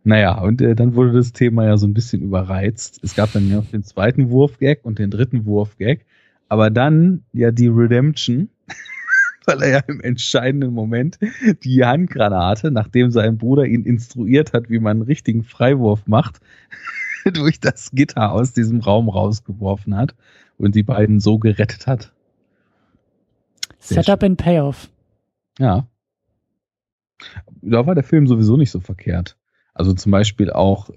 Naja, 0.04 0.40
und 0.40 0.62
äh, 0.62 0.76
dann 0.76 0.96
wurde 0.96 1.14
das 1.14 1.32
Thema 1.32 1.66
ja 1.66 1.78
so 1.78 1.88
ein 1.88 1.94
bisschen 1.94 2.22
überreizt. 2.22 3.00
Es 3.04 3.16
gab 3.16 3.32
dann 3.34 3.50
ja 3.50 3.58
noch 3.58 3.68
den 3.68 3.84
zweiten 3.84 4.30
Wurfgag 4.30 4.80
und 4.84 5.00
den 5.00 5.12
dritten 5.12 5.46
Wurfgag. 5.46 6.06
Aber 6.50 6.70
dann 6.70 7.24
ja 7.34 7.52
die 7.52 7.68
Redemption, 7.68 8.50
weil 9.46 9.62
er 9.62 9.70
ja 9.70 9.80
im 9.88 10.02
entscheidenden 10.02 10.74
Moment 10.74 11.20
die 11.64 11.86
Handgranate, 11.86 12.72
nachdem 12.72 13.12
sein 13.12 13.38
Bruder 13.38 13.66
ihn 13.66 13.86
instruiert 13.86 14.54
hat, 14.54 14.70
wie 14.70 14.80
man 14.80 14.98
einen 14.98 15.02
richtigen 15.04 15.44
Freiwurf 15.44 16.08
macht, 16.08 16.40
durch 17.34 17.60
das 17.60 17.92
Gitter 17.92 18.32
aus 18.32 18.54
diesem 18.54 18.80
Raum 18.80 19.08
rausgeworfen 19.08 19.96
hat 19.96 20.16
und 20.58 20.74
die 20.74 20.84
beiden 20.84 21.20
so 21.20 21.38
gerettet 21.38 21.86
hat. 21.86 22.12
Setup 23.82 24.24
and 24.24 24.38
Payoff. 24.38 24.90
Ja. 25.60 25.88
Da 27.62 27.86
war 27.86 27.96
der 27.96 28.04
Film 28.04 28.28
sowieso 28.28 28.58
nicht 28.58 28.72
so 28.72 28.80
verkehrt. 28.80 29.38
Also 29.74 29.94
zum 29.94 30.12
Beispiel 30.12 30.52
auch, 30.52 30.90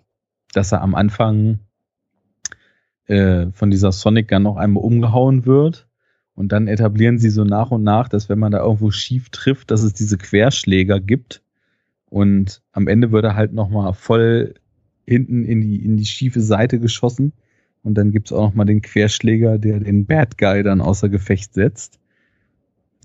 dass 0.53 0.73
er 0.73 0.83
am 0.83 0.95
Anfang 0.95 1.61
äh, 3.07 3.51
von 3.53 3.71
dieser 3.71 3.93
Sonic 3.93 4.29
Gun 4.29 4.43
noch 4.43 4.57
einmal 4.57 4.85
umgehauen 4.85 5.47
wird. 5.47 5.89
Und 6.35 6.53
dann 6.53 6.67
etablieren 6.67 7.19
sie 7.19 7.31
so 7.31 7.45
nach 7.45 7.71
und 7.71 7.85
nach, 7.85 8.09
dass 8.09 8.29
wenn 8.29 8.39
man 8.39 8.53
da 8.53 8.59
irgendwo 8.59 8.91
schief 8.91 9.31
trifft, 9.31 9.71
dass 9.71 9.83
es 9.83 9.95
diese 9.95 10.19
Querschläger 10.19 11.01
gibt. 11.01 11.43
Und 12.07 12.63
am 12.73 12.89
Ende 12.89 13.13
wird 13.13 13.25
er 13.25 13.37
halt 13.37 13.53
nochmal 13.53 13.93
voll 13.95 14.55
hinten 15.07 15.45
in 15.45 15.61
die, 15.61 15.85
in 15.85 15.97
die 15.97 16.07
schiefe 16.07 16.41
Seite 16.41 16.81
geschossen. 16.81 17.33
Und 17.83 17.95
dann 17.95 18.13
gibt's 18.13 18.33
auch 18.33 18.49
nochmal 18.49 18.67
den 18.67 18.83
Querschläger, 18.83 19.59
der 19.59 19.81
den 19.81 20.07
Bad 20.07 20.39
Guy 20.39 20.63
dann 20.63 20.81
außer 20.81 21.09
Gefecht 21.09 21.55
setzt. 21.55 22.01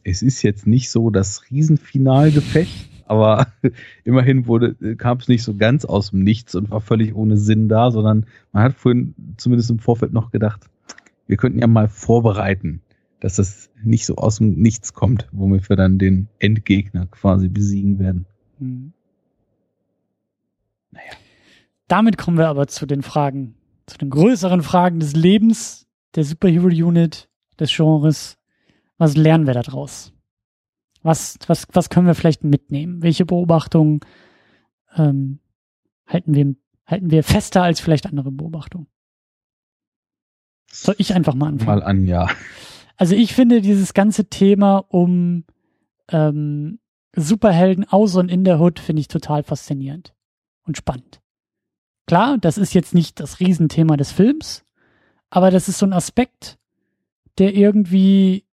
Es 0.03 0.21
ist 0.21 0.41
jetzt 0.41 0.67
nicht 0.67 0.89
so 0.89 1.09
das 1.09 1.49
Riesenfinalgefecht, 1.49 2.89
aber 3.05 3.47
immerhin 4.03 4.47
wurde, 4.47 4.75
kam 4.95 5.17
es 5.17 5.27
nicht 5.27 5.43
so 5.43 5.55
ganz 5.55 5.85
aus 5.85 6.11
dem 6.11 6.23
Nichts 6.23 6.55
und 6.55 6.69
war 6.71 6.81
völlig 6.81 7.15
ohne 7.15 7.37
Sinn 7.37 7.69
da, 7.69 7.91
sondern 7.91 8.25
man 8.51 8.63
hat 8.63 8.75
vorhin 8.75 9.15
zumindest 9.37 9.69
im 9.69 9.79
Vorfeld 9.79 10.13
noch 10.13 10.31
gedacht, 10.31 10.69
wir 11.27 11.37
könnten 11.37 11.59
ja 11.59 11.67
mal 11.67 11.87
vorbereiten, 11.87 12.81
dass 13.19 13.35
das 13.35 13.69
nicht 13.83 14.05
so 14.05 14.15
aus 14.15 14.37
dem 14.37 14.59
Nichts 14.59 14.93
kommt, 14.93 15.27
womit 15.31 15.69
wir 15.69 15.75
dann 15.75 15.99
den 15.99 16.27
Endgegner 16.39 17.07
quasi 17.07 17.49
besiegen 17.49 17.99
werden. 17.99 18.25
Hm. 18.59 18.93
Naja. 20.91 21.11
Damit 21.87 22.17
kommen 22.17 22.37
wir 22.37 22.47
aber 22.47 22.67
zu 22.67 22.85
den 22.85 23.01
Fragen, 23.01 23.55
zu 23.85 23.97
den 23.97 24.09
größeren 24.09 24.61
Fragen 24.61 24.99
des 24.99 25.15
Lebens, 25.15 25.87
der 26.15 26.23
Superhero 26.23 26.67
Unit, 26.67 27.29
des 27.59 27.75
Genres. 27.75 28.38
Was 28.99 29.15
lernen 29.17 29.47
wir 29.47 29.53
daraus? 29.53 30.13
Was, 31.01 31.39
was, 31.47 31.65
was 31.71 31.89
können 31.89 32.05
wir 32.05 32.15
vielleicht 32.15 32.43
mitnehmen? 32.43 33.01
Welche 33.01 33.25
Beobachtungen 33.25 34.01
ähm, 34.95 35.39
halten, 36.05 36.35
wir, 36.35 36.53
halten 36.85 37.09
wir 37.09 37.23
fester 37.23 37.63
als 37.63 37.79
vielleicht 37.79 38.05
andere 38.05 38.31
Beobachtungen? 38.31 38.87
Soll 40.69 40.95
ich 40.97 41.15
einfach 41.15 41.33
mal 41.33 41.47
anfangen? 41.47 41.79
Mal 41.79 41.83
an, 41.83 42.05
ja. 42.05 42.27
Also 42.97 43.15
ich 43.15 43.33
finde 43.33 43.61
dieses 43.61 43.93
ganze 43.93 44.25
Thema 44.25 44.79
um 44.89 45.45
ähm, 46.09 46.79
Superhelden 47.15 47.85
aus 47.85 48.17
und 48.17 48.29
in 48.29 48.43
der 48.43 48.59
Hood 48.59 48.79
finde 48.79 48.99
ich 48.99 49.07
total 49.07 49.43
faszinierend 49.43 50.13
und 50.63 50.75
spannend. 50.75 51.21
Klar, 52.05 52.37
das 52.37 52.57
ist 52.57 52.73
jetzt 52.73 52.93
nicht 52.93 53.21
das 53.21 53.39
Riesenthema 53.39 53.95
des 53.95 54.11
Films, 54.11 54.65
aber 55.29 55.51
das 55.51 55.69
ist 55.69 55.79
so 55.79 55.85
ein 55.85 55.93
Aspekt, 55.93 56.59
der 57.37 57.55
irgendwie 57.55 58.48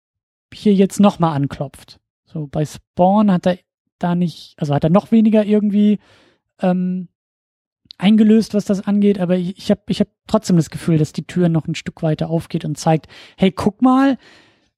hier 0.53 0.73
jetzt 0.73 0.99
nochmal 0.99 1.35
anklopft. 1.35 1.99
So, 2.25 2.47
bei 2.47 2.65
Spawn 2.65 3.31
hat 3.31 3.45
er 3.47 3.57
da 3.99 4.15
nicht, 4.15 4.55
also 4.57 4.73
hat 4.73 4.83
er 4.83 4.89
noch 4.89 5.11
weniger 5.11 5.45
irgendwie 5.45 5.99
ähm, 6.61 7.07
eingelöst, 7.97 8.53
was 8.53 8.65
das 8.65 8.85
angeht, 8.85 9.19
aber 9.19 9.37
ich, 9.37 9.57
ich 9.57 9.71
habe 9.71 9.81
ich 9.87 9.99
hab 9.99 10.07
trotzdem 10.27 10.57
das 10.57 10.69
Gefühl, 10.69 10.97
dass 10.97 11.13
die 11.13 11.25
Tür 11.25 11.49
noch 11.49 11.67
ein 11.67 11.75
Stück 11.75 12.03
weiter 12.03 12.29
aufgeht 12.29 12.65
und 12.65 12.77
zeigt, 12.77 13.07
hey, 13.37 13.51
guck 13.51 13.81
mal, 13.81 14.17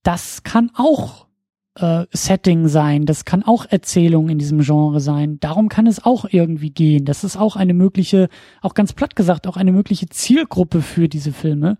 das 0.04 0.44
kann 0.44 0.72
auch 0.76 1.28
äh, 1.76 2.06
Setting 2.12 2.68
sein, 2.68 3.06
das 3.06 3.26
kann 3.26 3.44
auch 3.44 3.66
Erzählung 3.66 4.30
in 4.30 4.38
diesem 4.38 4.60
Genre 4.62 5.00
sein. 5.00 5.40
Darum 5.40 5.70
kann 5.70 5.88
es 5.88 6.04
auch 6.04 6.26
irgendwie 6.30 6.70
gehen. 6.70 7.06
Das 7.06 7.24
ist 7.24 7.38
auch 7.38 7.56
eine 7.56 7.74
mögliche, 7.74 8.30
auch 8.62 8.74
ganz 8.74 8.94
platt 8.94 9.16
gesagt, 9.16 9.48
auch 9.48 9.58
eine 9.58 9.72
mögliche 9.72 10.08
Zielgruppe 10.08 10.82
für 10.82 11.08
diese 11.08 11.34
Filme. 11.34 11.78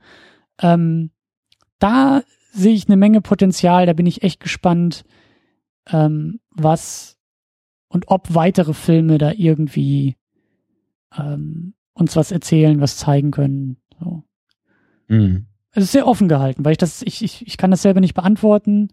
Ähm, 0.60 1.12
da 1.80 2.24
sehe 2.58 2.74
ich 2.74 2.88
eine 2.88 2.98
Menge 2.98 3.22
Potenzial, 3.22 3.86
da 3.86 3.94
bin 3.94 4.06
ich 4.06 4.24
echt 4.24 4.40
gespannt, 4.40 5.06
ähm, 5.90 6.40
was 6.52 7.18
und 7.90 8.06
ob 8.08 8.34
weitere 8.34 8.74
Filme 8.74 9.18
da 9.18 9.32
irgendwie 9.32 10.18
ähm, 11.18 11.74
uns 11.94 12.16
was 12.16 12.32
erzählen, 12.32 12.82
was 12.82 12.98
zeigen 12.98 13.32
können. 13.32 13.78
So. 14.00 14.24
Mhm. 15.08 15.46
Es 15.72 15.84
ist 15.84 15.92
sehr 15.92 16.08
offen 16.08 16.28
gehalten, 16.28 16.66
weil 16.66 16.74
ich 16.74 16.78
das, 16.78 17.02
ich, 17.04 17.24
ich, 17.24 17.46
ich 17.46 17.58
kann 17.58 17.72
das 17.72 17.82
selber 17.84 18.02
nicht 18.02 18.14
beantworten, 18.14 18.90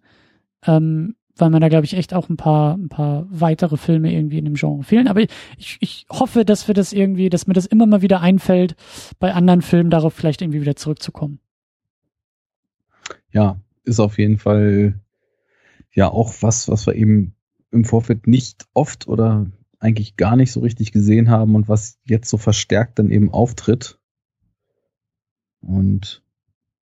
ähm, 0.66 1.16
weil 1.36 1.50
mir 1.50 1.58
da, 1.58 1.68
glaube 1.68 1.86
ich, 1.86 1.96
echt 1.96 2.14
auch 2.14 2.28
ein 2.28 2.36
paar, 2.36 2.76
ein 2.76 2.88
paar 2.88 3.26
weitere 3.28 3.76
Filme 3.76 4.12
irgendwie 4.12 4.38
in 4.38 4.44
dem 4.44 4.54
Genre 4.54 4.84
fehlen. 4.84 5.08
Aber 5.08 5.20
ich, 5.20 5.78
ich 5.80 6.06
hoffe, 6.10 6.44
dass 6.44 6.68
wir 6.68 6.74
das 6.74 6.92
irgendwie, 6.92 7.28
dass 7.28 7.46
mir 7.46 7.54
das 7.54 7.66
immer 7.66 7.86
mal 7.86 8.02
wieder 8.02 8.20
einfällt, 8.20 8.76
bei 9.18 9.34
anderen 9.34 9.62
Filmen 9.62 9.90
darauf 9.90 10.14
vielleicht 10.14 10.42
irgendwie 10.42 10.60
wieder 10.60 10.76
zurückzukommen. 10.76 11.40
Ja, 13.34 13.60
ist 13.82 14.00
auf 14.00 14.16
jeden 14.18 14.38
Fall 14.38 15.00
ja 15.92 16.08
auch 16.08 16.32
was, 16.40 16.68
was 16.68 16.86
wir 16.86 16.94
eben 16.94 17.34
im 17.70 17.84
Vorfeld 17.84 18.26
nicht 18.26 18.66
oft 18.72 19.08
oder 19.08 19.50
eigentlich 19.80 20.16
gar 20.16 20.36
nicht 20.36 20.52
so 20.52 20.60
richtig 20.60 20.92
gesehen 20.92 21.28
haben 21.28 21.56
und 21.56 21.68
was 21.68 21.98
jetzt 22.04 22.30
so 22.30 22.38
verstärkt 22.38 22.98
dann 22.98 23.10
eben 23.10 23.30
auftritt. 23.30 23.98
Und 25.60 26.22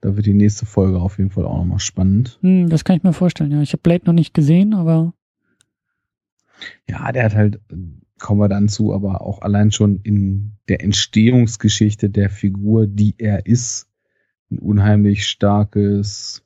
da 0.02 0.14
wird 0.14 0.26
die 0.26 0.34
nächste 0.34 0.66
Folge 0.66 1.00
auf 1.00 1.18
jeden 1.18 1.30
Fall 1.30 1.46
auch 1.46 1.56
nochmal 1.56 1.78
spannend. 1.78 2.38
Hm, 2.42 2.68
das 2.68 2.84
kann 2.84 2.96
ich 2.96 3.02
mir 3.02 3.12
vorstellen, 3.12 3.50
ja. 3.50 3.62
Ich 3.62 3.72
habe 3.72 3.82
Blade 3.82 4.04
noch 4.04 4.12
nicht 4.12 4.34
gesehen, 4.34 4.74
aber. 4.74 5.14
Ja, 6.88 7.10
der 7.12 7.24
hat 7.24 7.34
halt, 7.34 7.60
kommen 8.18 8.40
wir 8.40 8.48
dann 8.48 8.68
zu, 8.68 8.92
aber 8.92 9.22
auch 9.22 9.40
allein 9.40 9.72
schon 9.72 10.00
in 10.02 10.52
der 10.68 10.82
Entstehungsgeschichte 10.82 12.10
der 12.10 12.30
Figur, 12.30 12.86
die 12.86 13.14
er 13.18 13.46
ist, 13.46 13.88
ein 14.52 14.58
unheimlich 14.58 15.26
starkes 15.26 16.44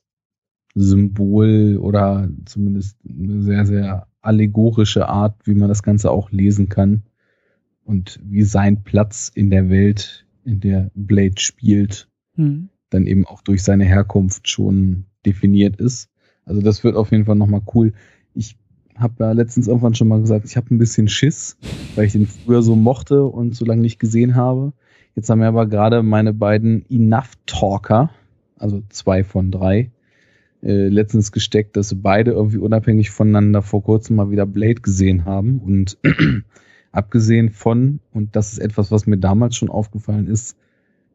Symbol 0.75 1.79
oder 1.79 2.29
zumindest 2.45 2.99
eine 3.09 3.43
sehr, 3.43 3.67
sehr 3.67 4.07
allegorische 4.21 5.09
Art, 5.09 5.47
wie 5.47 5.55
man 5.55 5.69
das 5.69 5.83
Ganze 5.83 6.11
auch 6.11 6.31
lesen 6.31 6.69
kann 6.69 7.03
und 7.85 8.21
wie 8.23 8.43
sein 8.43 8.83
Platz 8.83 9.31
in 9.35 9.51
der 9.51 9.71
Welt, 9.71 10.27
in 10.45 10.61
der 10.61 10.91
Blade 10.95 11.39
spielt, 11.39 12.09
mhm. 12.37 12.69
dann 12.91 13.07
eben 13.07 13.27
auch 13.27 13.43
durch 13.43 13.63
seine 13.63 13.85
Herkunft 13.85 14.49
schon 14.49 15.07
definiert 15.25 15.77
ist. 15.77 16.11
Also 16.45 16.61
das 16.61 16.85
wird 16.85 16.97
auf 16.97 17.11
jeden 17.11 17.25
Fall 17.25 17.37
nochmal 17.37 17.63
cool. 17.75 17.93
Ich 18.35 18.59
habe 18.97 19.25
ja 19.25 19.33
letztens 19.33 19.69
irgendwann 19.69 19.95
schon 19.95 20.09
mal 20.09 20.21
gesagt, 20.21 20.45
ich 20.45 20.57
habe 20.57 20.75
ein 20.75 20.79
bisschen 20.79 21.09
Schiss, 21.09 21.57
weil 21.95 22.07
ich 22.07 22.13
den 22.13 22.27
früher 22.27 22.63
so 22.63 22.77
mochte 22.77 23.25
und 23.25 23.55
so 23.55 23.65
lange 23.65 23.83
nicht 23.83 23.99
gesehen 23.99 24.35
habe. 24.35 24.73
Jetzt 25.17 25.31
haben 25.31 25.41
wir 25.41 25.49
aber 25.49 25.67
gerade 25.67 26.03
meine 26.03 26.35
beiden 26.35 26.85
Enough 26.91 27.33
Talker, 27.47 28.11
also 28.59 28.83
zwei 28.91 29.25
von 29.25 29.51
drei, 29.51 29.91
äh, 30.63 30.89
letztens 30.89 31.33
gesteckt, 31.33 31.75
dass 31.77 31.95
beide 32.03 32.33
irgendwie 32.33 32.59
unabhängig 32.59 33.11
voneinander 33.11 33.63
vor 33.63 33.83
kurzem 33.83 34.17
mal 34.17 34.31
wieder 34.31 34.45
Blade 34.45 34.83
gesehen 34.83 35.25
haben. 35.25 35.59
Und 35.59 35.97
abgesehen 36.93 37.49
von, 37.49 38.01
und 38.13 38.37
das 38.37 38.53
ist 38.53 38.59
etwas, 38.59 38.91
was 38.91 39.07
mir 39.07 39.17
damals 39.17 39.57
schon 39.57 39.71
aufgefallen 39.71 40.27
ist, 40.27 40.59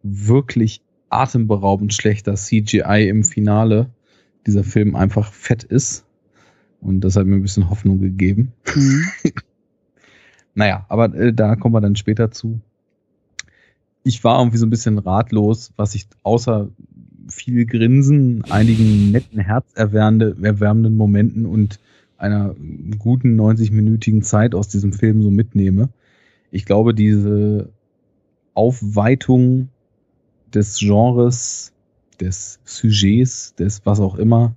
wirklich 0.01 0.81
atemberaubend 1.09 1.93
schlechter 1.93 2.33
CGI 2.33 3.07
im 3.07 3.23
Finale 3.23 3.91
dieser 4.47 4.63
Film 4.63 4.95
einfach 4.95 5.31
fett 5.31 5.63
ist. 5.63 6.05
Und 6.81 7.01
das 7.01 7.15
hat 7.15 7.27
mir 7.27 7.35
ein 7.35 7.43
bisschen 7.43 7.69
Hoffnung 7.69 7.99
gegeben. 7.99 8.53
Mhm. 8.75 9.03
naja, 10.55 10.87
aber 10.89 11.13
äh, 11.13 11.31
da 11.31 11.55
kommen 11.55 11.75
wir 11.75 11.81
dann 11.81 11.95
später 11.95 12.31
zu. 12.31 12.61
Ich 14.03 14.23
war 14.23 14.39
irgendwie 14.39 14.57
so 14.57 14.65
ein 14.65 14.71
bisschen 14.71 14.97
ratlos, 14.97 15.71
was 15.75 15.95
ich 15.95 16.07
außer 16.23 16.69
viel 17.27 17.65
Grinsen, 17.65 18.43
einigen 18.49 19.11
netten, 19.11 19.39
herzerwärmenden 19.39 20.95
Momenten 20.95 21.45
und 21.45 21.79
einer 22.17 22.55
guten 22.99 23.39
90-minütigen 23.39 24.21
Zeit 24.21 24.53
aus 24.53 24.67
diesem 24.67 24.93
Film 24.93 25.21
so 25.21 25.31
mitnehme. 25.31 25.89
Ich 26.51 26.65
glaube, 26.65 26.93
diese 26.93 27.69
Aufweitung 28.53 29.69
des 30.53 30.77
Genres, 30.79 31.71
des 32.19 32.59
Sujets, 32.65 33.55
des 33.55 33.85
was 33.85 33.99
auch 33.99 34.15
immer, 34.15 34.55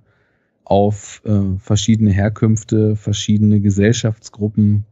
auf 0.63 1.21
äh, 1.25 1.57
verschiedene 1.59 2.11
Herkünfte, 2.11 2.95
verschiedene 2.95 3.61
Gesellschaftsgruppen, 3.61 4.85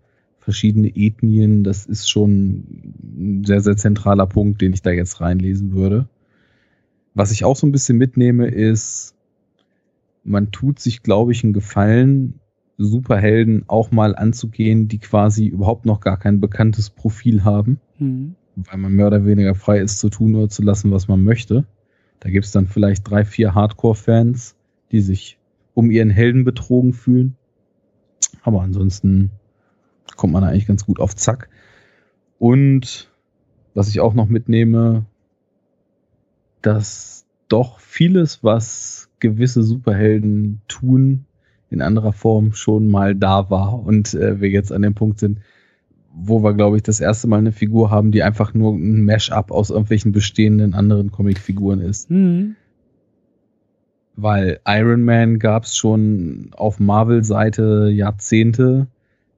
verschiedene 0.43 0.89
Ethnien, 0.95 1.63
das 1.63 1.85
ist 1.85 2.09
schon 2.09 2.65
ein 3.01 3.43
sehr, 3.45 3.61
sehr 3.61 3.77
zentraler 3.77 4.27
Punkt, 4.27 4.61
den 4.61 4.73
ich 4.73 4.81
da 4.81 4.91
jetzt 4.91 5.21
reinlesen 5.21 5.73
würde. 5.73 6.07
Was 7.13 7.31
ich 7.31 7.45
auch 7.45 7.55
so 7.55 7.65
ein 7.65 7.71
bisschen 7.71 7.97
mitnehme, 7.97 8.47
ist, 8.47 9.15
man 10.23 10.51
tut 10.51 10.79
sich, 10.79 11.03
glaube 11.03 11.31
ich, 11.31 11.43
einen 11.43 11.53
Gefallen, 11.53 12.39
Superhelden 12.77 13.65
auch 13.67 13.91
mal 13.91 14.15
anzugehen, 14.15 14.87
die 14.87 14.97
quasi 14.97 15.45
überhaupt 15.45 15.85
noch 15.85 15.99
gar 15.99 16.17
kein 16.17 16.39
bekanntes 16.39 16.89
Profil 16.89 17.43
haben, 17.43 17.79
mhm. 17.99 18.35
weil 18.55 18.77
man 18.77 18.93
mehr 18.93 19.07
oder 19.07 19.25
weniger 19.25 19.55
frei 19.55 19.79
ist 19.79 19.99
zu 19.99 20.09
tun 20.09 20.35
oder 20.35 20.49
zu 20.49 20.63
lassen, 20.63 20.91
was 20.91 21.07
man 21.07 21.23
möchte. 21.23 21.65
Da 22.19 22.29
gibt's 22.29 22.51
dann 22.51 22.67
vielleicht 22.67 23.09
drei, 23.09 23.25
vier 23.25 23.53
Hardcore-Fans, 23.53 24.55
die 24.91 25.01
sich 25.01 25.37
um 25.73 25.91
ihren 25.91 26.09
Helden 26.09 26.43
betrogen 26.43 26.93
fühlen. 26.93 27.35
Aber 28.41 28.61
ansonsten 28.61 29.31
kommt 30.15 30.33
man 30.33 30.43
eigentlich 30.43 30.67
ganz 30.67 30.85
gut 30.85 30.99
auf 30.99 31.15
Zack. 31.15 31.49
Und 32.39 33.09
was 33.73 33.89
ich 33.89 33.99
auch 33.99 34.13
noch 34.13 34.27
mitnehme, 34.27 35.05
dass 36.61 37.25
doch 37.47 37.79
vieles, 37.79 38.43
was 38.43 39.09
gewisse 39.19 39.63
Superhelden 39.63 40.61
tun, 40.67 41.25
in 41.69 41.81
anderer 41.81 42.13
Form 42.13 42.53
schon 42.53 42.89
mal 42.89 43.15
da 43.15 43.49
war 43.49 43.83
und 43.83 44.13
äh, 44.13 44.39
wir 44.39 44.49
jetzt 44.49 44.71
an 44.71 44.83
dem 44.83 44.93
Punkt 44.93 45.19
sind, 45.19 45.39
wo 46.13 46.43
wir, 46.43 46.53
glaube 46.53 46.77
ich, 46.77 46.83
das 46.83 46.99
erste 46.99 47.27
Mal 47.27 47.39
eine 47.39 47.51
Figur 47.51 47.89
haben, 47.89 48.11
die 48.11 48.21
einfach 48.21 48.53
nur 48.53 48.73
ein 48.73 49.03
Mash-up 49.03 49.51
aus 49.51 49.71
irgendwelchen 49.71 50.11
bestehenden 50.11 50.75
anderen 50.75 51.11
Comicfiguren 51.11 51.81
ist. 51.81 52.11
Mhm 52.11 52.55
weil 54.15 54.59
Iron 54.65 55.03
Man 55.03 55.39
gab 55.39 55.63
es 55.63 55.75
schon 55.75 56.51
auf 56.55 56.79
Marvel-Seite 56.79 57.89
Jahrzehnte. 57.91 58.87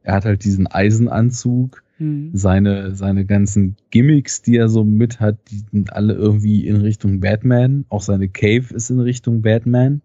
Er 0.06 0.14
hat 0.14 0.26
halt 0.26 0.44
diesen 0.44 0.68
Eisenanzug. 0.68 1.84
Mhm. 1.98 2.30
Seine, 2.34 2.94
seine 2.95 3.26
ganzen 3.26 3.76
Gimmicks, 3.90 4.41
die 4.41 4.57
er 4.57 4.69
so 4.69 4.84
mit 4.84 5.19
hat, 5.19 5.38
die 5.49 5.64
sind 5.72 5.94
alle 5.94 6.14
irgendwie 6.14 6.68
in 6.68 6.77
Richtung 6.77 7.22
Batman. 7.22 7.86
Auch 7.90 8.02
seine 8.02 8.30
Cave 8.30 8.73
ist 8.73 8.91
in 8.91 8.99
Richtung 8.99 9.41
Batman. 9.41 10.02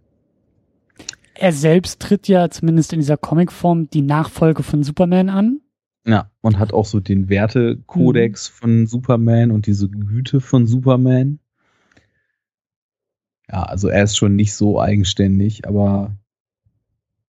Er 1.35 1.53
selbst 1.53 2.01
tritt 2.01 2.29
ja 2.29 2.49
zumindest 2.49 2.93
in 2.93 3.01
dieser 3.01 3.19
Comicform 3.19 3.91
die 3.91 4.03
Nachfolge 4.03 4.63
von 4.63 4.83
Superman 4.83 5.29
an. 5.29 5.61
Ja, 6.07 6.31
und 6.41 6.59
hat 6.59 6.73
auch 6.73 6.87
so 6.87 6.99
den 6.99 7.29
Wertekodex 7.29 8.51
mhm. 8.51 8.55
von 8.55 8.87
Superman 8.87 9.51
und 9.51 9.67
diese 9.67 9.89
Güte 9.91 10.41
von 10.41 10.67
Superman. 10.67 11.41
Ja, 13.51 13.65
also 13.65 13.89
er 13.89 14.05
ist 14.05 14.17
schon 14.17 14.35
nicht 14.35 14.55
so 14.55 14.81
eigenständig, 14.81 15.67
aber 15.67 16.17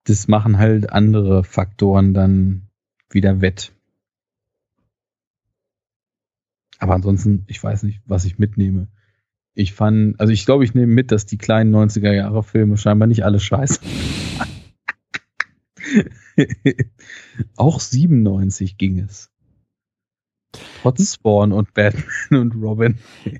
das 0.03 0.27
machen 0.27 0.57
halt 0.57 0.91
andere 0.91 1.43
Faktoren 1.43 2.13
dann 2.13 2.69
wieder 3.09 3.41
wett. 3.41 3.73
Aber 6.79 6.95
ansonsten, 6.95 7.43
ich 7.47 7.61
weiß 7.63 7.83
nicht, 7.83 8.01
was 8.05 8.25
ich 8.25 8.39
mitnehme. 8.39 8.87
Ich 9.53 9.73
fand, 9.73 10.19
also 10.19 10.33
ich 10.33 10.45
glaube, 10.45 10.63
ich 10.63 10.73
nehme 10.73 10.91
mit, 10.91 11.11
dass 11.11 11.25
die 11.25 11.37
kleinen 11.37 11.75
90er 11.75 12.11
Jahre 12.11 12.41
Filme 12.41 12.77
scheinbar 12.77 13.07
nicht 13.07 13.23
alle 13.23 13.39
scheiße. 13.39 13.81
Auch 17.55 17.79
97 17.79 18.77
ging 18.77 18.99
es. 18.99 19.29
Trotz 20.81 21.13
Spawn 21.13 21.51
und 21.51 21.73
Batman 21.73 22.41
und 22.41 22.55
Robin. 22.55 22.97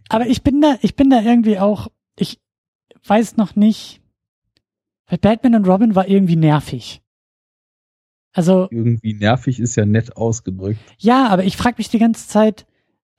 Aber 0.10 0.28
ich 0.28 0.44
bin 0.44 0.62
da, 0.62 0.78
ich 0.82 0.96
bin 0.96 1.10
da 1.10 1.22
irgendwie 1.22 1.58
auch, 1.60 1.88
ich, 2.18 2.40
weiß 3.06 3.38
noch 3.38 3.56
nicht, 3.56 4.02
weil 5.12 5.18
Batman 5.20 5.56
und 5.56 5.68
Robin 5.68 5.94
war 5.94 6.08
irgendwie 6.08 6.38
nervig. 6.38 7.02
Also 8.32 8.70
irgendwie 8.72 9.14
nervig 9.14 9.60
ist 9.60 9.76
ja 9.76 9.86
nett 9.86 10.16
ausgedrückt. 10.16 10.80
Ja, 11.00 11.28
aber 11.28 11.44
ich 11.44 11.58
frage 11.58 11.76
mich 11.80 11.90
die 11.90 12.00
ganze 12.00 12.30
Zeit. 12.30 12.66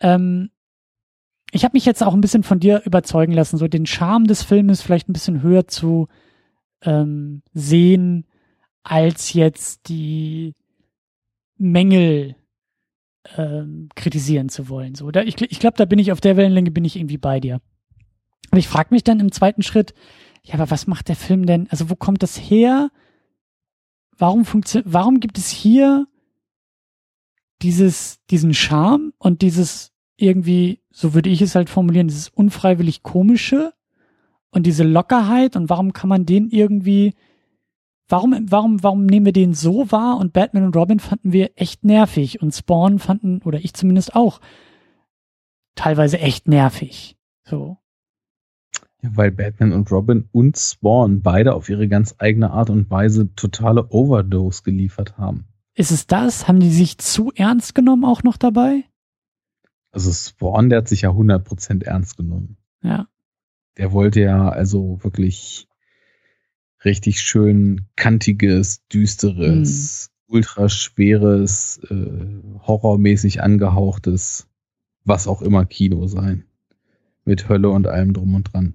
Ähm, 0.00 0.48
ich 1.50 1.64
habe 1.64 1.74
mich 1.74 1.84
jetzt 1.84 2.02
auch 2.02 2.14
ein 2.14 2.22
bisschen 2.22 2.44
von 2.44 2.60
dir 2.60 2.80
überzeugen 2.86 3.34
lassen, 3.34 3.58
so 3.58 3.68
den 3.68 3.84
Charme 3.84 4.26
des 4.26 4.42
Filmes 4.42 4.80
vielleicht 4.80 5.10
ein 5.10 5.12
bisschen 5.12 5.42
höher 5.42 5.68
zu 5.68 6.08
ähm, 6.80 7.42
sehen 7.52 8.24
als 8.82 9.34
jetzt 9.34 9.90
die 9.90 10.54
Mängel 11.58 12.36
ähm, 13.36 13.90
kritisieren 13.96 14.48
zu 14.48 14.70
wollen. 14.70 14.94
So, 14.94 15.10
da, 15.10 15.20
ich, 15.20 15.38
ich 15.42 15.60
glaube, 15.60 15.76
da 15.76 15.84
bin 15.84 15.98
ich 15.98 16.10
auf 16.10 16.22
der 16.22 16.38
Wellenlänge 16.38 16.70
bin 16.70 16.86
ich 16.86 16.96
irgendwie 16.96 17.18
bei 17.18 17.38
dir. 17.38 17.60
Aber 18.50 18.58
ich 18.58 18.66
frage 18.66 18.94
mich 18.94 19.04
dann 19.04 19.20
im 19.20 19.30
zweiten 19.30 19.62
Schritt, 19.62 19.92
ja, 20.44 20.54
aber 20.54 20.70
was 20.70 20.86
macht 20.86 21.08
der 21.08 21.16
Film 21.16 21.46
denn? 21.46 21.68
Also 21.70 21.88
wo 21.88 21.94
kommt 21.94 22.22
das 22.22 22.36
her? 22.36 22.90
Warum 24.16 24.44
funktioniert, 24.44 24.92
warum 24.92 25.20
gibt 25.20 25.38
es 25.38 25.48
hier 25.48 26.06
dieses, 27.62 28.20
diesen 28.30 28.54
Charme 28.54 29.12
und 29.18 29.42
dieses 29.42 29.92
irgendwie, 30.16 30.80
so 30.90 31.14
würde 31.14 31.30
ich 31.30 31.40
es 31.42 31.54
halt 31.54 31.70
formulieren, 31.70 32.08
dieses 32.08 32.28
unfreiwillig 32.28 33.02
komische 33.02 33.72
und 34.50 34.66
diese 34.66 34.84
Lockerheit 34.84 35.56
und 35.56 35.70
warum 35.70 35.92
kann 35.92 36.08
man 36.08 36.26
den 36.26 36.50
irgendwie, 36.50 37.14
warum, 38.08 38.34
warum, 38.50 38.82
warum 38.82 39.06
nehmen 39.06 39.26
wir 39.26 39.32
den 39.32 39.54
so 39.54 39.90
wahr 39.90 40.18
und 40.18 40.32
Batman 40.32 40.64
und 40.64 40.76
Robin 40.76 41.00
fanden 41.00 41.32
wir 41.32 41.52
echt 41.56 41.84
nervig 41.84 42.42
und 42.42 42.52
Spawn 42.52 42.98
fanden, 42.98 43.42
oder 43.42 43.60
ich 43.60 43.74
zumindest 43.74 44.14
auch, 44.14 44.40
teilweise 45.74 46.18
echt 46.18 46.48
nervig. 46.48 47.16
So. 47.44 47.78
Ja, 49.02 49.10
weil 49.14 49.32
Batman 49.32 49.72
und 49.72 49.90
Robin 49.90 50.28
und 50.30 50.56
Spawn 50.56 51.22
beide 51.22 51.54
auf 51.54 51.68
ihre 51.68 51.88
ganz 51.88 52.14
eigene 52.18 52.52
Art 52.52 52.70
und 52.70 52.88
Weise 52.88 53.34
totale 53.34 53.88
Overdose 53.90 54.62
geliefert 54.62 55.18
haben. 55.18 55.44
Ist 55.74 55.90
es 55.90 56.06
das? 56.06 56.46
Haben 56.46 56.60
die 56.60 56.70
sich 56.70 56.98
zu 56.98 57.32
ernst 57.34 57.74
genommen 57.74 58.04
auch 58.04 58.22
noch 58.22 58.36
dabei? 58.36 58.84
Also 59.90 60.12
Spawn, 60.12 60.70
der 60.70 60.78
hat 60.78 60.88
sich 60.88 61.02
ja 61.02 61.10
100% 61.10 61.84
ernst 61.84 62.16
genommen. 62.16 62.56
Ja. 62.82 63.08
Der 63.76 63.92
wollte 63.92 64.20
ja 64.20 64.48
also 64.48 65.02
wirklich 65.02 65.66
richtig 66.84 67.20
schön 67.20 67.88
kantiges, 67.96 68.86
düsteres, 68.86 70.10
hm. 70.26 70.34
ultraschweres, 70.36 71.80
äh, 71.90 72.40
horrormäßig 72.66 73.42
angehauchtes, 73.42 74.48
was 75.04 75.26
auch 75.26 75.42
immer 75.42 75.64
Kino 75.64 76.06
sein. 76.06 76.44
Mit 77.24 77.48
Hölle 77.48 77.70
und 77.70 77.86
allem 77.86 78.12
drum 78.12 78.34
und 78.34 78.52
dran 78.52 78.74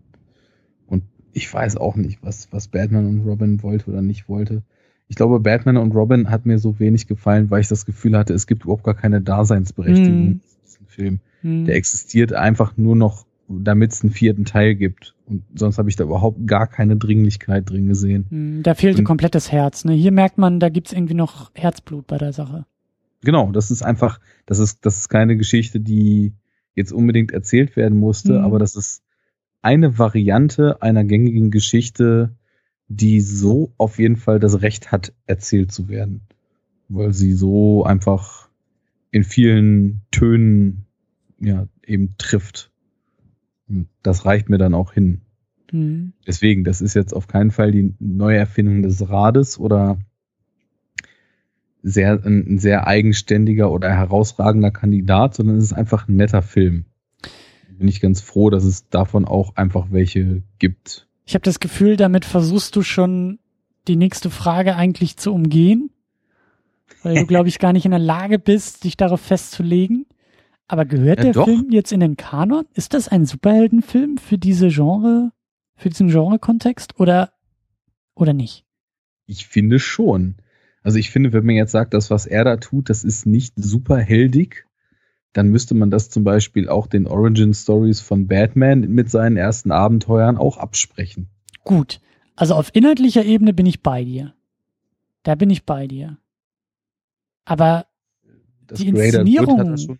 ich 1.38 1.54
weiß 1.54 1.78
auch 1.78 1.96
nicht, 1.96 2.18
was, 2.24 2.48
was 2.52 2.68
Batman 2.68 3.06
und 3.06 3.20
Robin 3.22 3.62
wollte 3.62 3.92
oder 3.92 4.02
nicht 4.02 4.28
wollte. 4.28 4.64
Ich 5.08 5.16
glaube, 5.16 5.40
Batman 5.40 5.78
und 5.78 5.92
Robin 5.92 6.32
hat 6.32 6.48
mir 6.48 6.58
so 6.58 6.80
wenig 6.80 7.08
gefallen, 7.08 7.52
weil 7.52 7.62
ich 7.62 7.68
das 7.68 7.86
Gefühl 7.86 8.18
hatte, 8.18 8.34
es 8.34 8.48
gibt 8.48 8.64
überhaupt 8.64 8.84
gar 8.84 8.96
keine 8.96 9.22
Daseinsberechtigung 9.22 10.26
mm. 10.26 10.32
in 10.32 10.42
diesem 10.66 10.88
Film. 10.88 11.20
Mm. 11.44 11.66
Der 11.66 11.76
existiert 11.76 12.34
einfach 12.34 12.76
nur 12.76 12.96
noch, 12.96 13.26
damit 13.48 13.94
es 13.94 14.02
einen 14.02 14.12
vierten 14.12 14.46
Teil 14.46 14.74
gibt. 14.74 15.14
Und 15.28 15.44
sonst 15.54 15.78
habe 15.78 15.90
ich 15.90 15.96
da 15.96 16.06
überhaupt 16.06 16.46
gar 16.48 16.66
keine 16.66 16.98
Dringlichkeit 16.98 17.70
drin 17.70 17.88
gesehen. 17.88 18.26
Mm, 18.32 18.64
da 18.64 18.74
fehlte 18.74 19.04
komplett 19.04 19.36
das 19.36 19.52
Herz. 19.52 19.86
Ne? 19.86 19.94
Hier 19.94 20.12
merkt 20.12 20.40
man, 20.40 20.60
da 20.60 20.70
gibt's 20.70 20.92
irgendwie 20.92 21.14
noch 21.14 21.52
Herzblut 21.54 22.08
bei 22.08 22.18
der 22.18 22.34
Sache. 22.34 22.66
Genau, 23.22 23.52
das 23.52 23.70
ist 23.70 23.84
einfach, 23.84 24.20
das 24.48 24.58
ist, 24.58 24.86
das 24.86 24.98
ist 24.98 25.10
keine 25.10 25.38
Geschichte, 25.38 25.80
die 25.80 26.34
jetzt 26.74 26.92
unbedingt 26.92 27.32
erzählt 27.32 27.76
werden 27.76 27.98
musste, 27.98 28.40
mhm. 28.40 28.44
aber 28.44 28.60
das 28.60 28.76
ist 28.76 29.04
eine 29.68 30.00
Variante 30.00 30.82
einer 30.82 31.04
gängigen 31.04 31.52
Geschichte, 31.52 32.32
die 32.88 33.20
so 33.20 33.74
auf 33.76 34.00
jeden 34.00 34.16
Fall 34.16 34.40
das 34.40 34.62
Recht 34.62 34.94
hat, 34.94 35.12
erzählt 35.26 35.74
zu 35.74 35.90
werden. 35.90 36.22
Weil 36.88 37.12
sie 37.12 37.34
so 37.34 37.84
einfach 37.84 38.48
in 39.12 39.26
vielen 39.26 40.04
Tönen 40.10 40.86
ja 41.42 41.68
eben 41.86 42.16
trifft. 42.18 42.72
Und 43.68 43.90
das 44.04 44.24
reicht 44.24 44.48
mir 44.48 44.58
dann 44.58 44.74
auch 44.74 44.94
hin. 44.94 45.20
Mhm. 45.74 46.14
Deswegen, 46.26 46.64
das 46.64 46.80
ist 46.80 46.94
jetzt 46.94 47.14
auf 47.14 47.28
keinen 47.28 47.52
Fall 47.52 47.72
die 47.72 47.94
Neuerfindung 48.00 48.84
des 48.84 49.10
Rades 49.10 49.60
oder 49.60 50.00
sehr, 51.84 52.26
ein 52.26 52.58
sehr 52.58 52.88
eigenständiger 52.88 53.70
oder 53.70 53.90
herausragender 53.90 54.72
Kandidat, 54.72 55.36
sondern 55.36 55.58
es 55.58 55.66
ist 55.66 55.74
einfach 55.74 56.08
ein 56.08 56.16
netter 56.16 56.42
Film. 56.42 56.86
Bin 57.78 57.88
ich 57.88 58.02
ganz 58.02 58.22
froh, 58.22 58.50
dass 58.50 58.64
es 58.64 58.90
davon 58.90 59.26
auch 59.26 59.56
einfach 59.56 59.88
welche 59.92 60.44
gibt. 60.60 61.08
Ich 61.26 61.34
habe 61.36 61.44
das 61.44 61.60
Gefühl, 61.60 61.98
damit 61.98 62.26
versuchst 62.26 62.76
du 62.76 62.82
schon 62.82 63.40
die 63.88 63.96
nächste 63.96 64.30
Frage 64.30 64.76
eigentlich 64.76 65.18
zu 65.18 65.34
umgehen, 65.34 65.90
weil 67.04 67.16
du, 67.16 67.26
glaube 67.26 67.50
ich, 67.50 67.60
gar 67.60 67.74
nicht 67.74 67.86
in 67.86 67.92
der 67.92 68.00
Lage 68.00 68.40
bist, 68.40 68.84
dich 68.84 68.98
darauf 68.98 69.22
festzulegen. 69.22 70.06
Aber 70.68 70.86
gehört 70.86 71.20
Ja, 71.20 71.26
der 71.26 71.34
doch. 71.34 71.46
Film 71.46 71.68
jetzt 71.72 71.92
in 71.92 72.02
den 72.02 72.18
Kanon? 72.18 72.66
Ist 72.74 72.94
das 72.94 73.08
ein 73.08 73.26
Superheldenfilm 73.26 74.18
für 74.18 74.38
diese 74.38 74.68
Genre, 74.68 75.32
für 75.76 75.90
diesen 75.90 76.10
Genre-Kontext 76.10 77.00
oder, 77.00 77.32
oder 78.16 78.34
nicht? 78.34 78.66
Ich 79.26 79.48
finde 79.48 79.80
schon. 79.80 80.36
Also 80.84 81.00
ich 81.00 81.10
finde, 81.10 81.34
wenn 81.34 81.46
man 81.46 81.56
jetzt 81.56 81.72
sagt, 81.72 81.94
das, 81.94 82.10
was 82.12 82.26
er 82.26 82.44
da 82.44 82.58
tut, 82.58 82.90
das 82.90 83.04
ist 83.04 83.26
nicht 83.26 83.54
super 83.58 83.98
heldig, 83.98 84.67
dann 85.34 85.50
müsste 85.50 85.76
man 85.76 85.92
das 85.92 86.10
zum 86.10 86.24
Beispiel 86.24 86.68
auch 86.70 86.88
den 86.88 87.08
Origin 87.08 87.54
Stories 87.54 88.02
von 88.02 88.28
Batman 88.28 88.82
mit 88.82 89.10
seinen 89.12 89.38
ersten 89.38 89.72
Abenteuern 89.72 90.38
auch 90.38 90.58
absprechen. 90.58 91.30
Gut. 91.64 92.00
Also 92.36 92.56
auf 92.56 92.70
inhaltlicher 92.74 93.26
Ebene 93.26 93.54
bin 93.54 93.66
ich 93.66 93.82
bei 93.84 94.04
dir. 94.04 94.34
Da 95.24 95.36
bin 95.36 95.50
ich 95.50 95.66
bei 95.66 95.88
dir. 95.88 96.18
Aber 97.46 97.86
Das 98.68 98.80
Die 98.80 98.92
Greater 98.92 99.20
Inszenierung- 99.22 99.60
er 99.60 99.78
schon. 99.78 100.00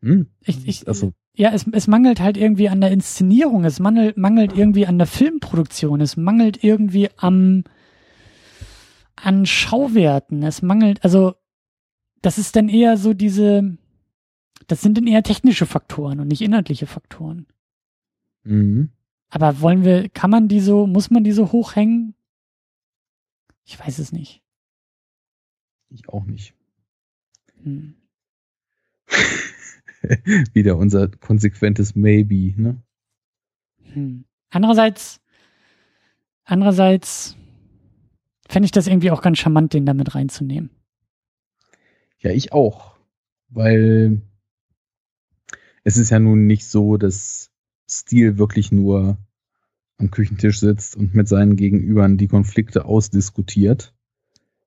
Hm? 0.00 0.26
ich, 0.44 0.68
ich, 0.68 0.88
Also, 0.88 1.12
ja, 1.34 1.50
es, 1.52 1.66
es 1.72 1.86
mangelt 1.88 2.20
halt 2.20 2.36
irgendwie 2.36 2.68
an 2.68 2.80
der 2.80 2.90
Inszenierung, 2.92 3.64
es 3.64 3.80
mangelt, 3.80 4.16
mangelt 4.16 4.56
irgendwie 4.56 4.86
an 4.86 4.98
der 4.98 5.06
Filmproduktion, 5.06 6.00
es 6.00 6.16
mangelt 6.16 6.62
irgendwie 6.62 7.08
am, 7.16 7.64
an 9.16 9.46
Schauwerten, 9.46 10.42
es 10.42 10.62
mangelt, 10.62 11.02
also, 11.02 11.34
das 12.22 12.38
ist 12.38 12.54
dann 12.54 12.68
eher 12.68 12.96
so 12.96 13.12
diese, 13.14 13.76
das 14.68 14.82
sind 14.82 14.96
dann 14.96 15.06
eher 15.06 15.22
technische 15.22 15.66
Faktoren 15.66 16.20
und 16.20 16.28
nicht 16.28 16.42
inhaltliche 16.42 16.86
Faktoren. 16.86 17.46
mhm. 18.44 18.90
Aber 19.30 19.60
wollen 19.60 19.84
wir, 19.84 20.08
kann 20.08 20.30
man 20.30 20.48
die 20.48 20.60
so, 20.60 20.86
muss 20.86 21.10
man 21.10 21.22
die 21.22 21.32
so 21.32 21.52
hochhängen? 21.52 22.14
Ich 23.64 23.78
weiß 23.78 23.98
es 23.98 24.10
nicht. 24.10 24.42
ich 25.90 26.08
auch 26.08 26.24
nicht. 26.24 26.54
Hm. 27.62 27.94
Wieder 30.54 30.78
unser 30.78 31.08
konsequentes 31.08 31.94
Maybe, 31.94 32.54
ne? 32.56 32.82
Hm. 33.92 34.24
Andererseits, 34.48 35.20
andererseits 36.44 37.36
fände 38.48 38.64
ich 38.64 38.72
das 38.72 38.86
irgendwie 38.86 39.10
auch 39.10 39.20
ganz 39.20 39.38
charmant, 39.38 39.74
den 39.74 39.84
da 39.84 39.92
mit 39.92 40.14
reinzunehmen. 40.14 40.70
Ja, 42.18 42.30
ich 42.30 42.52
auch. 42.52 42.96
Weil 43.50 44.22
es 45.88 45.96
ist 45.96 46.10
ja 46.10 46.18
nun 46.18 46.46
nicht 46.46 46.66
so, 46.66 46.98
dass 46.98 47.50
Stil 47.88 48.36
wirklich 48.36 48.70
nur 48.70 49.16
am 49.96 50.10
Küchentisch 50.10 50.60
sitzt 50.60 50.96
und 50.96 51.14
mit 51.14 51.28
seinen 51.28 51.56
Gegenübern 51.56 52.18
die 52.18 52.28
Konflikte 52.28 52.84
ausdiskutiert, 52.84 53.94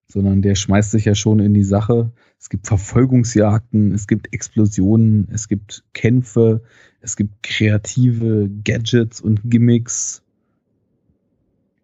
sondern 0.07 0.41
der 0.41 0.56
schmeißt 0.56 0.89
sich 0.89 1.06
ja 1.06 1.14
schon 1.14 1.39
in 1.39 1.53
die 1.53 1.64
Sache. 1.64 2.11
Es 2.39 2.49
gibt 2.49 2.65
Verfolgungsjagden, 2.65 3.93
es 3.93 4.07
gibt 4.07 4.34
Explosionen, 4.34 5.30
es 5.31 5.48
gibt 5.48 5.84
Kämpfe, 5.93 6.64
es 7.02 7.15
gibt 7.15 7.43
kreative 7.43 8.49
Gadgets 8.64 9.22
und 9.22 9.41
Gimmicks. 9.43 10.23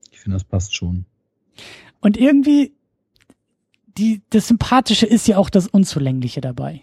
Ich 0.10 0.20
finde, 0.20 0.38
das 0.38 0.46
passt 0.46 0.76
schon. 0.76 1.06
Und 2.02 2.18
irgendwie, 2.18 2.74
die, 3.86 4.24
das 4.32 4.48
Sympathische 4.48 5.06
ist 5.06 5.28
ja 5.28 5.38
auch 5.38 5.52
das 5.52 5.68
Unzulängliche 5.68 6.42
dabei. 6.42 6.82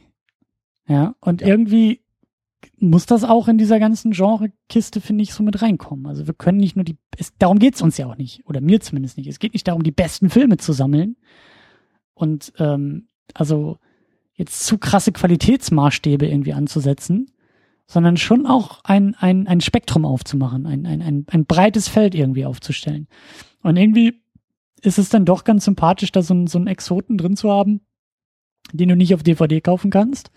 Ja, 0.87 1.17
und 1.19 1.41
Ja. 1.41 1.49
irgendwie 1.49 2.04
muss 2.79 3.07
das 3.07 3.25
auch 3.25 3.49
in 3.49 3.59
dieser 3.59 3.79
ganzen 3.81 4.13
Genre-Kiste, 4.13 5.01
finde 5.01 5.23
ich, 5.23 5.33
so 5.35 5.43
mit 5.43 5.61
reinkommen. 5.63 6.07
Also 6.07 6.27
wir 6.27 6.35
können 6.35 6.59
nicht 6.59 6.77
nur 6.77 6.85
die, 6.85 6.97
es, 7.19 7.33
darum 7.39 7.59
geht's 7.59 7.83
uns 7.83 7.97
ja 7.99 8.07
auch 8.07 8.17
nicht, 8.17 8.45
oder 8.47 8.61
mir 8.61 8.81
zumindest 8.81 9.17
nicht. 9.17 9.27
Es 9.29 9.39
geht 9.39 9.55
nicht 9.55 9.67
darum, 9.69 9.83
die 9.83 9.91
besten 9.91 10.31
Filme 10.31 10.57
zu 10.57 10.73
sammeln 10.73 11.17
und 12.15 12.53
ähm, 12.59 13.09
also 13.35 13.79
jetzt 14.35 14.65
zu 14.67 14.79
krasse 14.79 15.13
Qualitätsmaßstäbe 15.13 16.27
irgendwie 16.27 16.53
anzusetzen, 16.53 17.31
sondern 17.87 18.17
schon 18.17 18.47
auch 18.47 18.81
ein, 18.85 19.15
ein, 19.17 19.47
ein 19.47 19.61
Spektrum 19.61 20.05
aufzumachen, 20.05 20.67
ein, 20.67 20.87
ein, 20.87 21.03
ein, 21.03 21.27
ein 21.31 21.45
breites 21.47 21.89
Feld 21.89 22.15
irgendwie 22.15 22.47
aufzustellen. 22.47 23.09
Und 23.63 23.77
irgendwie 23.77 24.23
ist 24.83 24.99
es 24.99 25.09
dann 25.09 25.25
doch 25.25 25.45
ganz 25.45 25.65
sympathisch, 25.65 26.13
da 26.13 26.23
so, 26.23 26.35
einen- 26.35 26.47
so 26.47 26.59
einen 26.59 26.67
Exoten 26.67 27.17
drin 27.19 27.37
zu 27.37 27.51
haben, 27.51 27.81
den 28.73 28.89
du 28.89 28.97
nicht 28.97 29.15
auf 29.15 29.23
DVD 29.23 29.61
kaufen 29.61 29.91
kannst, 29.91 30.31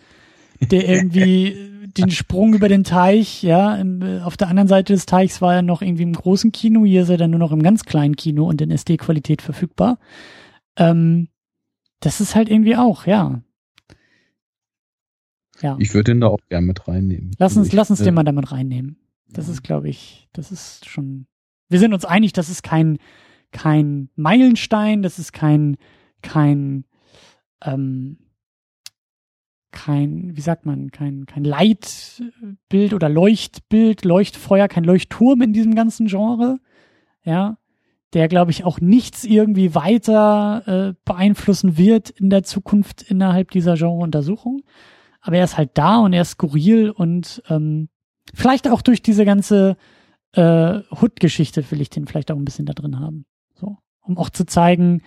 der 0.61 0.87
irgendwie 0.87 1.55
den 1.97 2.11
Sprung 2.11 2.53
über 2.53 2.69
den 2.69 2.83
Teich, 2.83 3.43
ja, 3.43 3.83
auf 4.23 4.37
der 4.37 4.49
anderen 4.49 4.67
Seite 4.67 4.93
des 4.93 5.05
Teichs 5.05 5.41
war 5.41 5.55
er 5.55 5.61
noch 5.61 5.81
irgendwie 5.81 6.03
im 6.03 6.13
großen 6.13 6.51
Kino, 6.51 6.85
hier 6.85 7.03
ist 7.03 7.09
er 7.09 7.17
dann 7.17 7.31
nur 7.31 7.39
noch 7.39 7.51
im 7.51 7.63
ganz 7.63 7.83
kleinen 7.83 8.15
Kino 8.15 8.47
und 8.47 8.61
in 8.61 8.71
SD-Qualität 8.71 9.41
verfügbar. 9.41 9.99
Ähm, 10.75 11.29
das 11.99 12.21
ist 12.21 12.35
halt 12.35 12.49
irgendwie 12.49 12.75
auch, 12.75 13.07
ja. 13.07 13.41
Ja. 15.61 15.75
Ich 15.79 15.93
würde 15.93 16.11
den 16.11 16.21
da 16.21 16.27
auch 16.27 16.39
gern 16.49 16.65
mit 16.65 16.87
reinnehmen. 16.87 17.31
Lass 17.39 17.57
uns, 17.57 17.67
ich, 17.67 17.73
lass 17.73 17.89
uns 17.89 18.01
äh, 18.01 18.03
den 18.03 18.13
mal 18.13 18.23
damit 18.23 18.51
reinnehmen. 18.51 18.97
Das 19.29 19.49
ist, 19.49 19.63
glaube 19.63 19.89
ich, 19.89 20.29
das 20.33 20.51
ist 20.51 20.87
schon. 20.87 21.25
Wir 21.69 21.79
sind 21.79 21.93
uns 21.93 22.05
einig, 22.05 22.31
das 22.33 22.49
ist 22.49 22.63
kein, 22.63 22.99
kein 23.51 24.09
Meilenstein, 24.15 25.01
das 25.01 25.19
ist 25.19 25.33
kein, 25.33 25.77
kein, 26.21 26.85
ähm, 27.63 28.17
kein, 29.85 30.35
wie 30.35 30.41
sagt 30.41 30.65
man, 30.65 30.91
kein, 30.91 31.25
kein 31.25 31.43
Leitbild 31.43 32.93
oder 32.93 33.09
Leuchtbild, 33.09 34.05
Leuchtfeuer, 34.05 34.67
kein 34.67 34.83
Leuchtturm 34.83 35.41
in 35.41 35.53
diesem 35.53 35.75
ganzen 35.75 36.07
Genre. 36.07 36.59
Ja. 37.23 37.57
Der, 38.13 38.27
glaube 38.29 38.51
ich, 38.51 38.63
auch 38.63 38.79
nichts 38.79 39.25
irgendwie 39.25 39.75
weiter 39.75 40.63
äh, 40.65 40.93
beeinflussen 41.05 41.77
wird 41.77 42.09
in 42.09 42.29
der 42.29 42.43
Zukunft 42.43 43.01
innerhalb 43.01 43.51
dieser 43.51 43.75
Genre-Untersuchung 43.75 44.63
aber 45.27 45.37
er 45.37 45.43
ist 45.43 45.57
halt 45.57 45.71
da 45.73 45.97
und 45.97 46.13
er 46.13 46.21
ist 46.21 46.31
skurril 46.31 46.89
und 46.89 47.43
ähm, 47.49 47.89
vielleicht 48.33 48.69
auch 48.69 48.81
durch 48.81 49.01
diese 49.01 49.25
ganze 49.25 49.75
äh, 50.31 50.79
Hood-Geschichte 50.89 51.69
will 51.69 51.81
ich 51.81 51.89
den 51.89 52.07
vielleicht 52.07 52.31
auch 52.31 52.37
ein 52.37 52.45
bisschen 52.45 52.65
da 52.65 52.71
drin 52.71 52.97
haben. 52.99 53.25
So, 53.53 53.77
um 54.01 54.17
auch 54.17 54.29
zu 54.29 54.45
zeigen, 54.45 55.01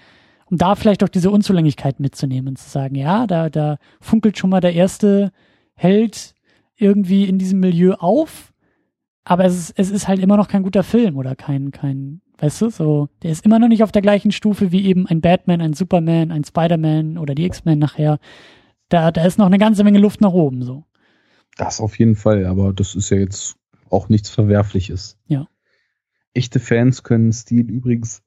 um 0.50 0.58
da 0.58 0.74
vielleicht 0.74 1.04
auch 1.04 1.08
diese 1.08 1.30
Unzulänglichkeit 1.30 2.00
mitzunehmen 2.00 2.48
und 2.48 2.58
zu 2.58 2.68
sagen, 2.68 2.96
ja, 2.96 3.26
da, 3.26 3.48
da 3.50 3.78
funkelt 4.00 4.36
schon 4.36 4.50
mal 4.50 4.60
der 4.60 4.74
erste 4.74 5.32
Held 5.74 6.34
irgendwie 6.76 7.24
in 7.24 7.38
diesem 7.38 7.60
Milieu 7.60 7.94
auf, 7.94 8.52
aber 9.24 9.44
es 9.44 9.56
ist, 9.56 9.74
es 9.76 9.90
ist 9.90 10.08
halt 10.08 10.20
immer 10.20 10.36
noch 10.36 10.48
kein 10.48 10.62
guter 10.62 10.82
Film 10.82 11.16
oder 11.16 11.36
kein, 11.36 11.70
kein, 11.70 12.20
weißt 12.38 12.62
du, 12.62 12.70
so, 12.70 13.08
der 13.22 13.30
ist 13.30 13.44
immer 13.44 13.58
noch 13.58 13.68
nicht 13.68 13.82
auf 13.82 13.92
der 13.92 14.02
gleichen 14.02 14.32
Stufe 14.32 14.72
wie 14.72 14.86
eben 14.86 15.06
ein 15.06 15.20
Batman, 15.20 15.60
ein 15.60 15.74
Superman, 15.74 16.32
ein 16.32 16.44
Spider-Man 16.44 17.16
oder 17.16 17.34
die 17.34 17.44
X-Men 17.44 17.78
nachher. 17.78 18.18
Da, 18.88 19.12
da 19.12 19.24
ist 19.24 19.38
noch 19.38 19.46
eine 19.46 19.58
ganze 19.58 19.84
Menge 19.84 20.00
Luft 20.00 20.20
nach 20.20 20.32
oben, 20.32 20.62
so. 20.62 20.84
Das 21.56 21.80
auf 21.80 21.98
jeden 21.98 22.16
Fall, 22.16 22.46
aber 22.46 22.72
das 22.72 22.94
ist 22.94 23.10
ja 23.10 23.18
jetzt 23.18 23.56
auch 23.90 24.08
nichts 24.08 24.30
Verwerfliches. 24.30 25.18
Ja. 25.26 25.46
Echte 26.32 26.58
Fans 26.58 27.02
können 27.02 27.32
Stil 27.32 27.70
übrigens 27.70 28.22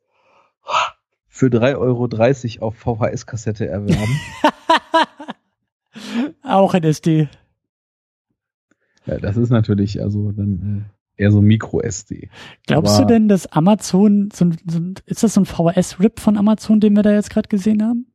für 1.35 1.47
3,30 1.47 2.60
Euro 2.60 2.68
auf 2.68 2.76
VHS-Kassette 2.76 3.68
erwerben. 3.68 4.19
Auch 6.43 6.76
in 6.76 6.84
SD. 6.84 7.27
ja, 9.07 9.18
das 9.18 9.35
ist 9.38 9.49
natürlich 9.49 9.99
also 9.99 10.31
dann 10.31 10.85
äh, 11.18 11.23
eher 11.23 11.31
so 11.31 11.41
Micro-SD. 11.41 12.30
Glaubst 12.68 12.93
Aber- 12.95 13.07
du 13.07 13.14
denn, 13.14 13.27
dass 13.27 13.47
Amazon, 13.47 14.30
so, 14.31 14.45
ein- 14.45 14.57
so, 14.69 14.80
ist 15.07 15.23
das 15.23 15.34
so 15.34 15.41
ein 15.41 15.45
VHS-Rip 15.45 16.19
von 16.19 16.38
Amazon, 16.38 16.80
den 16.80 16.95
wir 16.95 17.01
da 17.01 17.11
jetzt 17.14 17.31
gerade 17.31 17.49
gesehen 17.49 17.81
haben? 17.84 18.05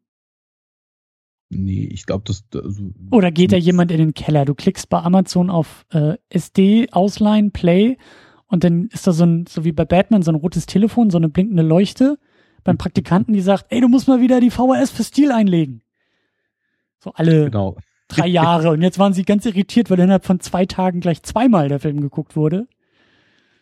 Nee, 1.50 1.88
ich 1.92 2.06
glaube, 2.06 2.22
das. 2.24 2.44
Also, 2.54 2.92
Oder 3.10 3.32
geht 3.32 3.50
da 3.50 3.56
jemand 3.56 3.90
in 3.90 3.98
den 3.98 4.14
Keller? 4.14 4.44
Du 4.44 4.54
klickst 4.54 4.88
bei 4.90 5.00
Amazon 5.02 5.50
auf 5.50 5.86
äh, 5.90 6.18
SD, 6.28 6.88
Ausleihen, 6.92 7.50
Play 7.50 7.96
und 8.46 8.62
dann 8.62 8.86
ist 8.92 9.08
da 9.08 9.12
so 9.12 9.24
ein, 9.24 9.46
so 9.48 9.64
wie 9.64 9.72
bei 9.72 9.84
Batman, 9.86 10.22
so 10.22 10.30
ein 10.30 10.36
rotes 10.36 10.66
Telefon, 10.66 11.10
so 11.10 11.16
eine 11.18 11.28
blinkende 11.30 11.62
Leuchte 11.64 12.18
beim 12.68 12.76
Praktikanten, 12.78 13.32
die 13.32 13.40
sagt, 13.40 13.64
ey, 13.70 13.80
du 13.80 13.88
musst 13.88 14.08
mal 14.08 14.20
wieder 14.20 14.40
die 14.40 14.50
VHS 14.50 14.90
für 14.90 15.02
Stil 15.02 15.32
einlegen. 15.32 15.80
So 17.02 17.12
alle 17.14 17.46
Genau. 17.46 17.76
drei 18.08 18.26
Jahre. 18.26 18.70
Und 18.70 18.82
jetzt 18.82 18.98
waren 18.98 19.14
sie 19.14 19.22
ganz 19.24 19.46
irritiert, 19.46 19.88
weil 19.90 19.98
innerhalb 20.00 20.26
von 20.26 20.38
zwei 20.40 20.66
Tagen 20.66 21.00
gleich 21.00 21.22
zweimal 21.22 21.68
der 21.68 21.80
Film 21.80 22.00
geguckt 22.00 22.36
wurde. 22.36 22.66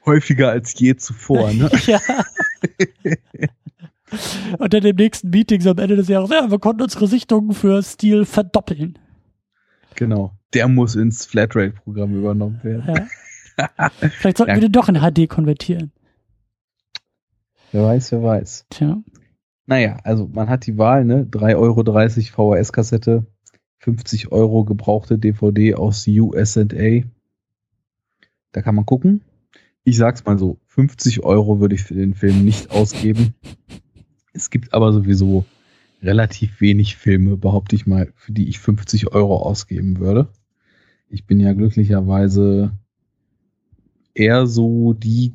Häufiger 0.04 0.50
als 0.50 0.78
je 0.78 0.96
zuvor, 0.96 1.52
ne? 1.52 1.70
ja. 1.86 2.00
Und 4.58 4.72
dann 4.72 4.84
im 4.84 4.96
nächsten 4.96 5.30
Meeting 5.30 5.60
so 5.60 5.70
am 5.70 5.78
Ende 5.78 5.96
des 5.96 6.08
Jahres, 6.08 6.30
ja, 6.30 6.50
wir 6.50 6.58
konnten 6.58 6.82
unsere 6.82 7.06
Sichtungen 7.06 7.52
für 7.52 7.82
Stil 7.82 8.24
verdoppeln. 8.24 8.98
genau. 9.94 10.32
Der 10.54 10.68
muss 10.68 10.94
ins 10.94 11.26
Flatrate-Programm 11.26 12.14
übernommen 12.16 12.60
werden. 12.62 13.08
Ja. 13.58 13.90
Vielleicht 14.20 14.38
sollten 14.38 14.50
Ja. 14.50 14.56
wir 14.56 14.62
den 14.62 14.72
doch 14.72 14.88
in 14.88 14.94
HD 15.00 15.28
konvertieren. 15.28 15.92
Wer 17.72 17.82
weiß, 17.82 18.12
wer 18.12 18.22
weiß. 18.22 18.66
Tja. 18.70 19.02
Naja, 19.66 19.98
also 20.04 20.28
man 20.28 20.48
hat 20.48 20.66
die 20.66 20.78
Wahl, 20.78 21.04
ne? 21.04 21.24
3,30 21.24 21.56
Euro 22.36 22.54
VHS-Kassette, 22.54 23.26
50 23.78 24.32
Euro 24.32 24.64
gebrauchte 24.64 25.18
DVD 25.18 25.74
aus 25.74 26.06
USA. 26.06 26.64
Da 28.52 28.62
kann 28.62 28.74
man 28.74 28.86
gucken. 28.86 29.22
Ich 29.84 29.96
sag's 29.96 30.24
mal 30.24 30.38
so, 30.38 30.58
50 30.66 31.22
Euro 31.24 31.60
würde 31.60 31.74
ich 31.74 31.84
für 31.84 31.94
den 31.94 32.14
Film 32.14 32.44
nicht 32.44 32.70
ausgeben. 32.70 33.34
Es 34.32 34.50
gibt 34.50 34.74
aber 34.74 34.92
sowieso 34.92 35.44
relativ 36.02 36.60
wenig 36.60 36.96
Filme, 36.96 37.36
behaupte 37.36 37.76
ich 37.76 37.86
mal, 37.86 38.12
für 38.16 38.32
die 38.32 38.48
ich 38.48 38.58
50 38.58 39.12
Euro 39.12 39.38
ausgeben 39.38 39.98
würde. 39.98 40.28
Ich 41.08 41.26
bin 41.26 41.40
ja 41.40 41.52
glücklicherweise 41.52 42.72
eher 44.14 44.46
so 44.46 44.92
die, 44.92 45.34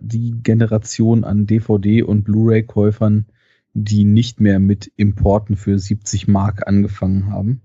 die 0.00 0.34
Generation 0.42 1.24
an 1.24 1.46
DVD- 1.46 2.02
und 2.02 2.24
Blu-ray-Käufern, 2.24 3.26
die 3.72 4.04
nicht 4.04 4.40
mehr 4.40 4.58
mit 4.60 4.90
Importen 4.96 5.56
für 5.56 5.78
70 5.78 6.28
Mark 6.28 6.66
angefangen 6.66 7.30
haben. 7.30 7.60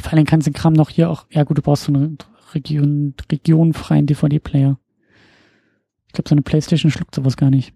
Vor 0.00 0.12
allem 0.12 0.24
kannst 0.24 0.46
du 0.46 0.50
den 0.50 0.56
Kram 0.56 0.72
noch 0.72 0.90
hier 0.90 1.10
auch, 1.10 1.26
ja 1.30 1.44
gut, 1.44 1.58
du 1.58 1.62
brauchst 1.62 1.84
so 1.84 1.92
einen 1.92 2.18
Region, 2.54 3.14
regionfreien 3.30 4.06
DVD-Player. 4.06 4.78
Ich 6.06 6.12
glaube, 6.12 6.28
so 6.28 6.34
eine 6.34 6.42
Playstation 6.42 6.90
schluckt 6.90 7.14
sowas 7.14 7.36
gar 7.36 7.50
nicht. 7.50 7.74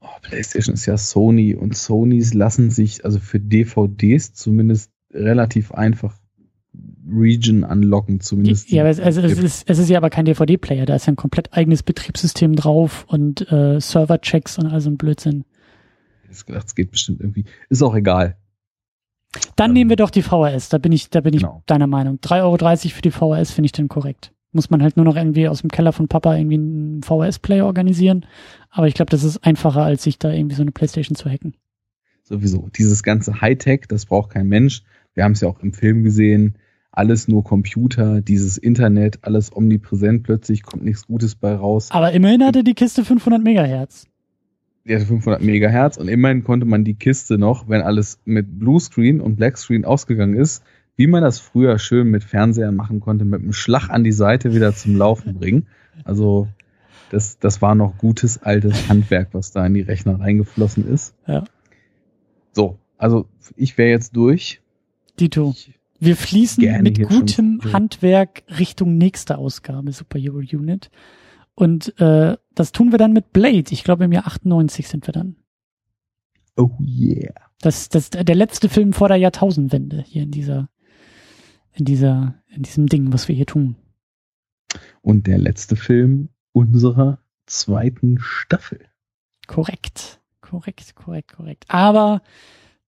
Oh, 0.00 0.20
PlayStation 0.20 0.74
ist 0.74 0.86
ja 0.86 0.98
Sony 0.98 1.54
und 1.54 1.76
Sonys 1.76 2.34
lassen 2.34 2.70
sich 2.70 3.04
also 3.04 3.18
für 3.18 3.40
DVDs 3.40 4.34
zumindest 4.34 4.92
relativ 5.10 5.72
einfach 5.72 6.14
Region 7.06 7.64
anlocken, 7.64 8.20
zumindest. 8.20 8.70
Ja, 8.70 8.82
aber 8.82 8.90
es, 8.90 9.00
also 9.00 9.20
es, 9.20 9.38
ist, 9.38 9.68
es 9.68 9.78
ist 9.78 9.90
ja 9.90 9.98
aber 9.98 10.10
kein 10.10 10.24
DVD-Player, 10.24 10.86
da 10.86 10.94
ist 10.94 11.06
ja 11.06 11.12
ein 11.12 11.16
komplett 11.16 11.52
eigenes 11.52 11.82
Betriebssystem 11.82 12.56
drauf 12.56 13.04
und 13.08 13.50
äh, 13.52 13.80
Server-Checks 13.80 14.58
und 14.58 14.66
all 14.66 14.80
so 14.80 14.90
ein 14.90 14.96
Blödsinn. 14.96 15.44
Ich 16.24 16.30
hätte 16.30 16.46
gedacht, 16.46 16.66
es 16.66 16.74
geht 16.74 16.90
bestimmt 16.90 17.20
irgendwie. 17.20 17.44
Ist 17.68 17.82
auch 17.82 17.94
egal. 17.94 18.36
Dann 19.56 19.70
Ähm, 19.70 19.74
nehmen 19.74 19.90
wir 19.90 19.96
doch 19.96 20.10
die 20.10 20.22
VHS, 20.22 20.68
da 20.68 20.78
bin 20.78 20.92
ich, 20.92 21.10
da 21.10 21.20
bin 21.20 21.34
ich 21.34 21.42
genau. 21.42 21.62
deiner 21.66 21.86
Meinung. 21.86 22.18
3,30 22.18 22.42
Euro 22.42 22.56
für 22.94 23.02
die 23.02 23.10
VHS 23.10 23.50
finde 23.52 23.66
ich 23.66 23.72
dann 23.72 23.88
korrekt. 23.88 24.32
Muss 24.52 24.70
man 24.70 24.82
halt 24.82 24.96
nur 24.96 25.04
noch 25.04 25.16
irgendwie 25.16 25.48
aus 25.48 25.62
dem 25.62 25.70
Keller 25.70 25.92
von 25.92 26.06
Papa 26.06 26.36
irgendwie 26.36 26.54
einen 26.54 27.02
VHS-Player 27.02 27.66
organisieren. 27.66 28.24
Aber 28.70 28.86
ich 28.86 28.94
glaube, 28.94 29.10
das 29.10 29.24
ist 29.24 29.44
einfacher, 29.44 29.82
als 29.82 30.04
sich 30.04 30.18
da 30.18 30.30
irgendwie 30.30 30.54
so 30.54 30.62
eine 30.62 30.70
Playstation 30.70 31.16
zu 31.16 31.28
hacken. 31.28 31.56
Sowieso. 32.22 32.68
Dieses 32.76 33.02
ganze 33.02 33.40
Hightech, 33.40 33.82
das 33.88 34.06
braucht 34.06 34.30
kein 34.30 34.46
Mensch. 34.48 34.82
Wir 35.14 35.24
haben 35.24 35.32
es 35.32 35.40
ja 35.40 35.48
auch 35.48 35.60
im 35.60 35.72
Film 35.72 36.04
gesehen. 36.04 36.56
Alles 36.96 37.26
nur 37.26 37.42
Computer, 37.42 38.20
dieses 38.20 38.56
Internet, 38.56 39.18
alles 39.22 39.54
omnipräsent. 39.54 40.22
Plötzlich 40.22 40.62
kommt 40.62 40.84
nichts 40.84 41.08
Gutes 41.08 41.34
bei 41.34 41.52
raus. 41.52 41.88
Aber 41.90 42.12
immerhin 42.12 42.44
hatte 42.44 42.62
die 42.62 42.74
Kiste 42.74 43.04
500 43.04 43.42
Megahertz. 43.42 44.06
Die 44.84 44.94
hatte 44.94 45.06
500 45.06 45.42
Megahertz 45.42 45.96
und 45.96 46.06
immerhin 46.06 46.44
konnte 46.44 46.66
man 46.66 46.84
die 46.84 46.94
Kiste 46.94 47.36
noch, 47.36 47.68
wenn 47.68 47.80
alles 47.80 48.20
mit 48.24 48.60
Bluescreen 48.60 49.20
und 49.20 49.34
Blackscreen 49.36 49.84
ausgegangen 49.84 50.36
ist, 50.36 50.62
wie 50.94 51.08
man 51.08 51.22
das 51.22 51.40
früher 51.40 51.80
schön 51.80 52.12
mit 52.12 52.22
Fernsehern 52.22 52.76
machen 52.76 53.00
konnte, 53.00 53.24
mit 53.24 53.40
einem 53.40 53.52
Schlag 53.52 53.88
an 53.88 54.04
die 54.04 54.12
Seite 54.12 54.54
wieder 54.54 54.72
zum 54.72 54.94
Laufen 54.94 55.34
bringen. 55.34 55.66
Also 56.04 56.46
das, 57.10 57.40
das 57.40 57.60
war 57.60 57.74
noch 57.74 57.98
gutes 57.98 58.40
altes 58.42 58.88
Handwerk, 58.88 59.30
was 59.32 59.50
da 59.50 59.66
in 59.66 59.74
die 59.74 59.80
Rechner 59.80 60.20
reingeflossen 60.20 60.86
ist. 60.86 61.16
Ja. 61.26 61.42
So, 62.52 62.78
also 62.98 63.26
ich 63.56 63.76
wäre 63.78 63.90
jetzt 63.90 64.14
durch. 64.14 64.60
Dito. 65.18 65.50
Ich, 65.50 65.74
Wir 66.04 66.16
fließen 66.16 66.62
Gerne 66.62 66.82
mit 66.82 66.98
schon 66.98 67.08
gutem 67.08 67.60
so. 67.62 67.72
Handwerk 67.72 68.44
Richtung 68.58 68.96
nächste 68.98 69.38
Ausgabe 69.38 69.92
Super 69.92 70.18
Hero 70.18 70.38
Unit. 70.38 70.90
Und 71.54 71.98
äh, 72.00 72.36
das 72.54 72.72
tun 72.72 72.90
wir 72.90 72.98
dann 72.98 73.12
mit 73.12 73.32
Blade. 73.32 73.64
Ich 73.70 73.84
glaube, 73.84 74.04
im 74.04 74.12
Jahr 74.12 74.26
98 74.26 74.88
sind 74.88 75.06
wir 75.06 75.12
dann. 75.12 75.36
oh 76.56 76.70
yeah. 76.80 77.32
Das, 77.60 77.88
das 77.88 78.10
der 78.10 78.34
letzte 78.34 78.68
Film 78.68 78.92
vor 78.92 79.08
der 79.08 79.16
Jahrtausendwende 79.16 80.04
hier 80.06 80.24
in 80.24 80.30
dieser, 80.30 80.68
in 81.72 81.84
dieser, 81.84 82.34
in 82.48 82.62
diesem 82.62 82.86
Ding, 82.86 83.12
was 83.12 83.28
wir 83.28 83.34
hier 83.34 83.46
tun. 83.46 83.76
Und 85.00 85.26
der 85.26 85.38
letzte 85.38 85.76
Film 85.76 86.28
unserer 86.52 87.18
zweiten 87.46 88.18
Staffel. 88.18 88.80
Korrekt, 89.46 90.20
korrekt, 90.40 90.94
korrekt, 90.94 91.32
korrekt. 91.32 91.64
Aber 91.68 92.22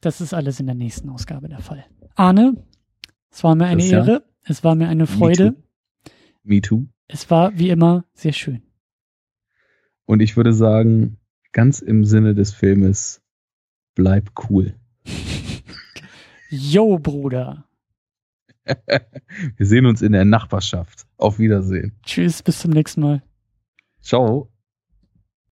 das 0.01 0.20
ist 0.20 0.34
alles 0.34 0.60
in 0.60 0.66
der 0.66 0.74
nächsten 0.74 1.09
Ausgabe 1.10 1.48
der 1.48 1.60
Fall. 1.60 1.84
Arne, 2.14 2.56
es 3.36 3.44
war 3.44 3.54
mir 3.54 3.66
eine 3.66 3.82
Christian? 3.82 4.08
Ehre, 4.08 4.24
es 4.44 4.64
war 4.64 4.74
mir 4.76 4.88
eine 4.88 5.06
Freude, 5.06 5.56
Me 6.42 6.62
too. 6.62 6.86
es 7.06 7.28
war 7.30 7.58
wie 7.58 7.68
immer 7.68 8.06
sehr 8.14 8.32
schön. 8.32 8.62
Und 10.06 10.20
ich 10.20 10.38
würde 10.38 10.54
sagen, 10.54 11.18
ganz 11.52 11.80
im 11.80 12.06
Sinne 12.06 12.34
des 12.34 12.54
Filmes, 12.54 13.20
bleib 13.94 14.30
cool. 14.48 14.74
Yo, 16.48 16.98
Bruder. 16.98 17.68
Wir 18.64 19.66
sehen 19.66 19.84
uns 19.84 20.00
in 20.00 20.12
der 20.12 20.24
Nachbarschaft. 20.24 21.06
Auf 21.18 21.38
Wiedersehen. 21.38 21.92
Tschüss, 22.04 22.42
bis 22.42 22.60
zum 22.60 22.70
nächsten 22.70 23.02
Mal. 23.02 23.22
Ciao. 24.00 24.50